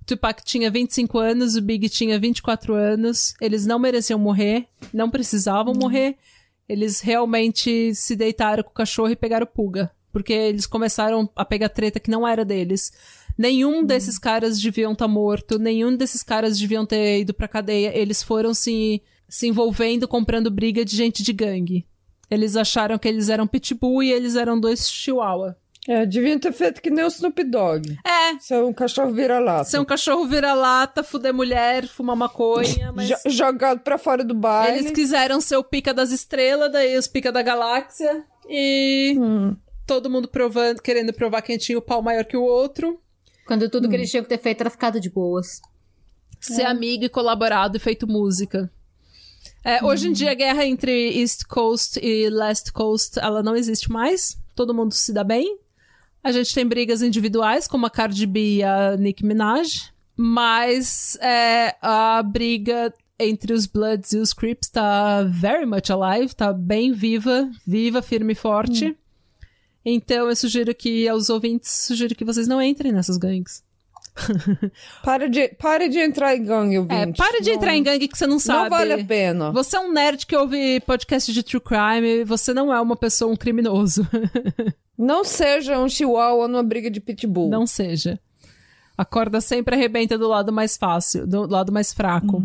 O 0.01 0.05
Tupac 0.05 0.45
tinha 0.45 0.71
25 0.71 1.19
anos, 1.19 1.57
o 1.57 1.61
Big 1.61 1.89
tinha 1.89 2.21
24 2.21 2.73
anos. 2.75 3.35
Eles 3.41 3.67
não 3.67 3.81
mereciam 3.81 4.17
morrer, 4.17 4.69
não 4.95 5.11
precisavam 5.11 5.75
morrer. 5.75 6.17
Eles 6.69 7.01
realmente 7.01 7.93
se 7.97 8.15
deitaram 8.15 8.63
com 8.63 8.71
o 8.71 8.75
cachorro 8.75 9.11
e 9.11 9.17
pegaram 9.17 9.45
pulga. 9.45 9.91
Porque 10.13 10.33
eles 10.33 10.65
começaram 10.65 11.29
a 11.35 11.45
pegar 11.45 11.69
treta 11.69 11.99
que 11.99 12.09
não 12.09 12.25
era 12.25 12.45
deles. 12.45 12.93
Nenhum 13.37 13.85
desses 13.85 14.17
caras 14.17 14.61
deviam 14.61 14.93
estar 14.93 15.09
morto, 15.09 15.59
nenhum 15.59 15.97
desses 15.97 16.23
caras 16.23 16.61
deviam 16.61 16.87
ter 16.87 17.23
ido 17.23 17.35
pra 17.35 17.49
cadeia. 17.49 17.91
Eles 17.93 18.23
foram 18.23 18.55
se, 18.55 19.03
se 19.29 19.49
envolvendo, 19.49 20.07
comprando 20.07 20.49
briga 20.49 20.85
de 20.85 20.95
gente 20.95 21.25
de 21.25 21.33
gangue. 21.33 21.85
Eles 22.31 22.55
acharam 22.55 23.01
que 23.01 23.09
eles 23.09 23.29
eram 23.29 23.49
pitbull 23.49 24.01
e 24.05 24.13
eles 24.13 24.37
eram 24.37 24.61
dois 24.61 24.89
chihuahua. 24.89 25.57
É, 25.89 26.07
deviam 26.07 26.39
ter 26.39 26.53
feito 26.53 26.81
que 26.81 26.91
nem 26.91 27.05
o 27.05 27.09
Snoop 27.09 27.43
Dogg. 27.43 27.99
É, 28.07 28.55
é 28.55 28.63
um 28.63 28.73
cachorro 28.73 29.11
vira-lata. 29.13 29.65
ser 29.65 29.81
um 29.81 29.85
cachorro 29.85 30.25
vira-lata, 30.27 31.03
fuder 31.03 31.35
mulher, 31.35 31.89
fumar 31.89 32.15
maconha, 32.15 32.93
mas... 32.95 33.09
Jo- 33.09 33.17
jogado 33.31 33.81
pra 33.81 33.99
fora 33.99 34.23
do 34.23 34.33
baile. 34.35 34.79
Eles 34.79 34.93
quiseram 34.93 35.41
ser 35.41 35.57
o 35.57 35.65
pica 35.65 35.93
das 35.93 36.13
estrelas, 36.13 36.71
daí 36.71 36.97
os 36.97 37.09
pica 37.09 37.33
da 37.33 37.43
galáxia. 37.43 38.25
E. 38.49 39.17
Hum. 39.19 39.57
todo 39.87 40.09
mundo 40.09 40.29
provando, 40.29 40.81
querendo 40.81 41.13
provar 41.13 41.43
quem 41.43 41.59
tinha 41.59 41.79
o 41.79 41.83
pau 41.83 42.01
maior 42.01 42.25
que 42.25 42.37
o 42.37 42.43
outro. 42.45 43.01
Quando 43.47 43.69
tudo 43.69 43.89
que 43.89 43.97
eles 43.97 44.09
tinham 44.11 44.23
que 44.23 44.29
ter 44.29 44.39
feito 44.39 44.61
era 44.61 44.71
ficado 44.71 45.01
de 45.01 45.11
boas. 45.11 45.61
Ser 46.41 46.65
amigo 46.65 47.05
e 47.05 47.09
colaborado 47.09 47.77
e 47.77 47.81
feito 47.81 48.07
música. 48.07 48.71
É, 49.65 49.85
Hoje 49.85 50.09
em 50.09 50.13
dia, 50.13 50.31
a 50.31 50.35
guerra 50.35 50.65
entre 50.65 51.21
East 51.21 51.45
Coast 51.47 51.99
e 52.01 52.29
Last 52.31 52.73
Coast, 52.73 53.19
ela 53.19 53.43
não 53.43 53.55
existe 53.57 53.91
mais. 53.91 54.37
Todo 54.55 54.75
mundo 54.75 54.93
se 54.93 55.13
dá 55.13 55.23
bem. 55.25 55.59
A 56.23 56.31
gente 56.31 56.55
tem 56.55 56.67
brigas 56.67 57.03
individuais, 57.03 57.67
como 57.67 57.87
a 57.87 57.91
Cardi 57.91 58.27
B 58.27 58.57
e 58.57 58.63
a 58.63 58.97
Nicki 58.97 59.25
Minaj. 59.25 59.93
Mas 60.17 61.17
é, 61.21 61.75
a 61.81 62.23
briga 62.23 62.93
entre 63.19 63.53
os 63.53 63.67
Bloods 63.67 64.13
e 64.13 64.19
os 64.19 64.33
Crips 64.33 64.69
tá 64.69 65.23
very 65.25 65.67
much 65.67 65.91
alive, 65.91 66.35
tá 66.35 66.53
bem 66.53 66.93
viva, 66.93 67.51
viva, 67.67 68.03
firme 68.03 68.33
e 68.33 68.37
forte. 68.37 68.97
Então 69.85 70.29
eu 70.29 70.37
sugiro 70.37 70.75
que 70.75 71.09
aos 71.09 71.29
ouvintes, 71.29 71.71
sugiro 71.87 72.15
que 72.15 72.25
vocês 72.25 72.47
não 72.47 72.63
entrem 72.63 72.93
nessas 72.93 73.17
gangues. 73.17 73.65
Para 75.03 75.29
de, 75.29 75.49
para 75.49 75.89
de 75.89 75.99
entrar 75.99 76.37
em 76.37 76.45
gangue, 76.45 76.77
É, 76.77 76.81
ouvinte. 76.81 77.17
para 77.17 77.41
de 77.41 77.49
Não- 77.51 77.57
entrar 77.57 77.75
em 77.75 77.83
gangue 77.83 78.09
que 78.09 78.17
você 78.19 78.27
não 78.27 78.39
sabe. 78.39 78.69
Não 78.71 78.79
vale 78.79 78.93
a 78.93 79.05
pena. 79.05 79.51
Você 79.53 79.77
é 79.77 79.81
um 79.81 79.91
nerd 79.93 80.27
que 80.27 80.37
ouve 80.37 80.81
podcast 80.81 81.33
de 81.33 81.43
true 81.43 81.61
crime, 81.61 82.23
você 82.25 82.53
não 82.53 82.73
é 82.73 82.81
uma 82.81 82.97
pessoa, 82.97 83.33
um 83.33 83.37
criminoso. 83.37 84.07
Não 84.99 85.25
seja 85.25 85.79
um 85.81 85.89
chihuahua 85.89 86.47
numa 86.47 86.63
briga 86.63 86.89
de 86.89 87.01
pitbull. 87.01 87.49
não 87.51 87.67
seja. 87.67 88.21
A 88.97 89.05
corda 89.05 89.41
sempre 89.41 89.75
arrebenta 89.75 90.17
do 90.17 90.29
lado 90.29 90.53
mais 90.53 90.77
fácil, 90.77 91.27
do 91.27 91.51
lado 91.51 91.73
mais 91.73 91.93
fraco. 91.93 92.45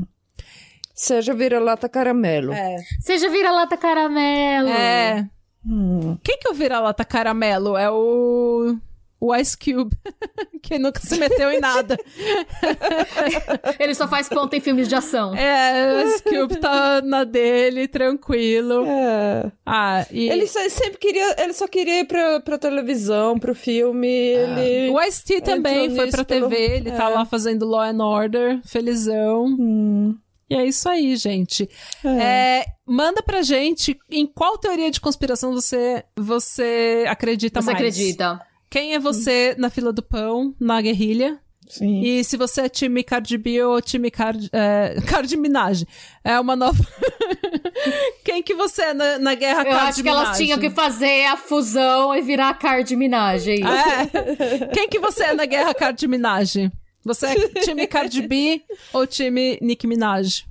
Seja 0.95 1.35
vira-lata 1.35 1.88
caramelo. 1.88 2.53
É. 2.53 2.77
Seja 2.99 3.30
vira-lata 3.30 3.77
caramelo. 3.77 4.69
É. 4.69 5.30
Hum. 5.64 6.18
Quem 6.23 6.39
que 6.39 6.48
é 6.48 6.52
o 6.52 6.56
vira-lata 6.56 7.06
caramelo? 7.06 7.77
É 7.77 7.91
o. 7.91 8.76
O 9.19 9.35
Ice 9.35 9.57
Cube. 9.57 9.95
que 10.61 10.77
nunca 10.77 10.99
se 10.99 11.18
meteu 11.18 11.52
em 11.52 11.60
nada. 11.60 11.98
Ele 13.80 13.94
só 13.95 14.07
faz 14.07 14.27
ponta 14.30 14.56
em 14.56 14.60
filmes 14.60 14.88
de 14.88 14.95
ação. 14.95 15.35
É, 15.35 15.94
o 16.03 16.07
Ice 16.07 16.23
Cube 16.23 16.57
tá 16.60 17.02
na 17.02 17.23
dele, 17.23 17.88
tranquilo. 17.88 18.85
É. 18.85 19.52
Ah, 19.65 20.06
e. 20.11 20.30
Ele 20.30 20.48
só- 20.48 20.68
sempre 20.69 20.98
queria, 20.98 21.35
ele 21.41 21.53
só 21.53 21.68
queria 21.68 21.99
ir 22.02 22.06
pra, 22.06 22.39
pra 22.41 22.57
televisão, 22.57 23.38
pro 23.39 23.56
filme. 23.56 24.07
Ele. 24.07 24.89
O 24.91 25.02
Ice-T 25.02 25.41
também 25.41 25.85
entrou 25.85 25.98
foi 26.02 26.10
pra 26.11 26.26
pelo- 26.26 26.49
TV, 26.49 26.76
ele 26.77 26.91
tá 26.91 27.10
é. 27.10 27.14
lá 27.14 27.26
fazendo 27.26 27.65
Law 27.65 27.81
and 27.81 28.03
Order, 28.03 28.60
felizão. 28.65 29.45
Hum. 29.45 30.15
E 30.49 30.56
é 30.56 30.65
isso 30.65 30.88
aí, 30.88 31.14
gente. 31.18 31.69
É, 32.06 32.64
manda 32.85 33.22
pra 33.22 33.41
gente 33.41 33.99
em 34.10 34.26
qual 34.26 34.57
teoria 34.57 34.89
de 34.89 35.02
conspiração 35.02 35.52
você, 35.52 36.06
você 36.15 37.03
acredita 37.10 37.61
Você 37.61 37.65
mais. 37.65 37.77
acredita? 37.77 38.41
Quem 38.69 38.94
é 38.94 38.99
você 38.99 39.56
na 39.57 39.69
fila 39.69 39.94
do 39.94 40.03
pão, 40.03 40.53
na 40.60 40.81
guerrilha? 40.81 41.39
Sim. 41.68 42.02
E 42.02 42.23
se 42.23 42.38
você 42.38 42.61
é 42.61 42.69
time 42.69 43.03
Cardi 43.03 43.38
B 43.38 43.61
ou 43.64 43.81
time 43.81 44.10
Card, 44.10 44.49
é, 44.53 44.98
Cardi 45.06 45.35
Minaj. 45.35 45.85
É 46.23 46.39
uma 46.39 46.56
nova... 46.56 46.81
Quem 48.23 48.41
que 48.41 48.56
você 48.56 48.84
é 48.84 48.94
na, 48.94 49.19
na 49.19 49.35
guerra 49.35 49.61
Eu 49.61 49.72
Cardi 49.72 49.89
acho 49.89 50.03
que 50.03 50.10
elas 50.10 50.38
tinham 50.38 50.60
que 50.60 50.69
fazer 50.69 51.26
a 51.26 51.38
fusão 51.38 52.15
e 52.15 52.22
virar 52.22 52.49
a 52.49 52.53
Card 52.53 52.95
Minaj. 52.95 53.49
aí. 53.49 53.61
É. 53.61 54.68
Quem 54.73 54.89
que 54.89 54.99
você 54.99 55.26
é 55.26 55.34
na 55.34 55.45
guerra 55.45 55.73
Cardi 55.73 56.07
Minaj? 56.07 56.72
Você 57.03 57.26
é 57.27 57.35
time 57.61 57.88
Cardi 57.88 58.22
B 58.27 58.61
ou 58.91 59.06
time 59.06 59.57
Nicki 59.61 59.88
Minaj? 59.88 60.45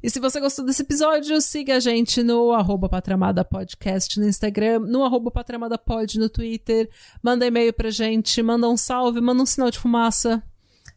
E 0.00 0.08
se 0.08 0.20
você 0.20 0.38
gostou 0.38 0.64
desse 0.64 0.82
episódio, 0.82 1.40
siga 1.40 1.76
a 1.76 1.80
gente 1.80 2.22
no 2.22 2.52
arroba 2.52 2.88
Patramada 2.88 3.44
Podcast 3.44 4.20
no 4.20 4.28
Instagram, 4.28 4.78
no 4.80 5.04
arroba 5.04 5.28
Patramada 5.28 5.76
Pod 5.76 6.20
no 6.20 6.28
Twitter, 6.28 6.88
manda 7.20 7.44
e-mail 7.44 7.72
pra 7.72 7.90
gente, 7.90 8.40
manda 8.40 8.68
um 8.68 8.76
salve, 8.76 9.20
manda 9.20 9.42
um 9.42 9.46
sinal 9.46 9.72
de 9.72 9.78
fumaça, 9.78 10.40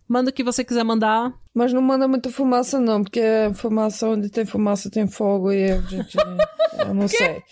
manda 0.08 0.30
o 0.30 0.34
que 0.34 0.44
você 0.44 0.64
quiser 0.64 0.84
mandar. 0.84 1.34
Mas 1.54 1.74
não 1.74 1.82
manda 1.82 2.08
muita 2.08 2.30
fumaça, 2.32 2.80
não, 2.80 3.04
porque 3.04 3.22
fumaça, 3.56 4.08
onde 4.08 4.30
tem 4.30 4.46
fumaça, 4.46 4.90
tem 4.90 5.06
fogo 5.06 5.52
e 5.52 5.70
a 5.72 5.82
gente. 5.82 6.18
eu 6.80 6.94
não 6.94 7.08
sei. 7.10 7.44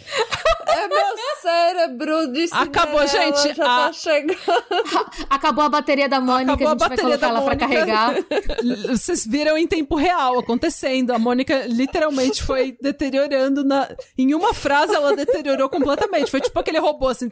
É 0.67 0.87
meu 0.87 1.17
cérebro 1.41 2.31
de 2.31 2.47
Acabou, 2.51 3.05
gente. 3.05 3.55
Já 3.55 3.63
A- 3.63 3.87
tá 3.87 3.93
chegando. 3.93 4.37
Acabou 5.29 5.65
a 5.65 5.69
bateria 5.69 6.07
da 6.07 6.21
Mônica, 6.21 6.53
Acabou 6.53 6.69
a 6.69 6.71
a 6.71 6.73
gente 6.73 6.79
vai 6.79 6.89
bateria 6.89 7.17
colocar 7.17 7.27
ela 7.27 7.41
pra 7.41 7.55
carregar. 7.57 8.15
Vocês 8.89 9.25
viram 9.25 9.57
em 9.57 9.67
tempo 9.67 9.95
real 9.95 10.39
acontecendo. 10.39 11.11
A 11.11 11.19
Mônica 11.19 11.65
literalmente 11.67 12.43
foi 12.43 12.77
deteriorando 12.81 13.65
na... 13.65 13.89
Em 14.17 14.33
uma 14.33 14.53
frase, 14.53 14.93
ela 14.95 15.15
deteriorou 15.15 15.67
completamente. 15.67 16.31
Foi 16.31 16.39
tipo 16.39 16.57
aquele 16.57 16.79
robô 16.79 17.07
assim. 17.07 17.29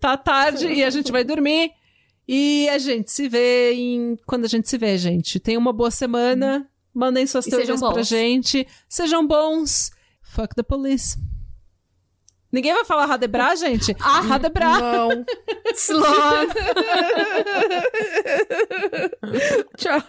tá 0.00 0.16
tarde 0.16 0.68
e 0.68 0.84
a 0.84 0.90
gente 0.90 1.10
vai 1.10 1.24
dormir. 1.24 1.72
E 2.32 2.68
a 2.68 2.78
gente 2.78 3.10
se 3.10 3.28
vê 3.28 3.72
em. 3.72 4.16
Quando 4.24 4.44
a 4.44 4.48
gente 4.48 4.68
se 4.68 4.78
vê, 4.78 4.96
gente. 4.96 5.40
Tenha 5.40 5.58
uma 5.58 5.72
boa 5.72 5.90
semana. 5.90 6.64
Mandem 6.94 7.26
suas 7.26 7.44
E 7.48 7.50
teorias 7.50 7.80
pra 7.80 8.02
gente. 8.04 8.68
Sejam 8.88 9.26
bons. 9.26 9.90
Fuck 10.22 10.54
the 10.54 10.62
police. 10.62 11.18
Ninguém 12.52 12.72
vai 12.72 12.84
falar 12.84 13.06
Radebra, 13.06 13.56
gente? 13.56 13.96
Ah, 13.98 14.20
Radebra. 14.20 14.78
Não. 14.78 15.24
Sloan, 15.74 16.46
Tchau. 19.76 20.00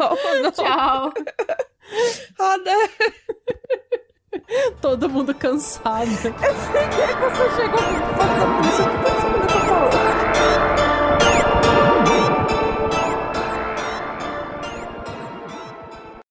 Não. 0.43 0.51
tchau. 0.51 1.13
Né? 2.63 2.89
Todo 4.79 5.09
mundo 5.09 5.33
cansado. 5.33 6.05
Você 6.05 6.29
chegou 7.55 7.81
muito 7.81 8.13
fácil 8.15 8.37
da 8.39 8.45
polícia. 8.57 8.85
O 8.85 9.01
que 9.01 9.09
essa 9.09 9.27
mulher 9.27 9.47
tá 9.47 9.59
falando? 9.65 10.90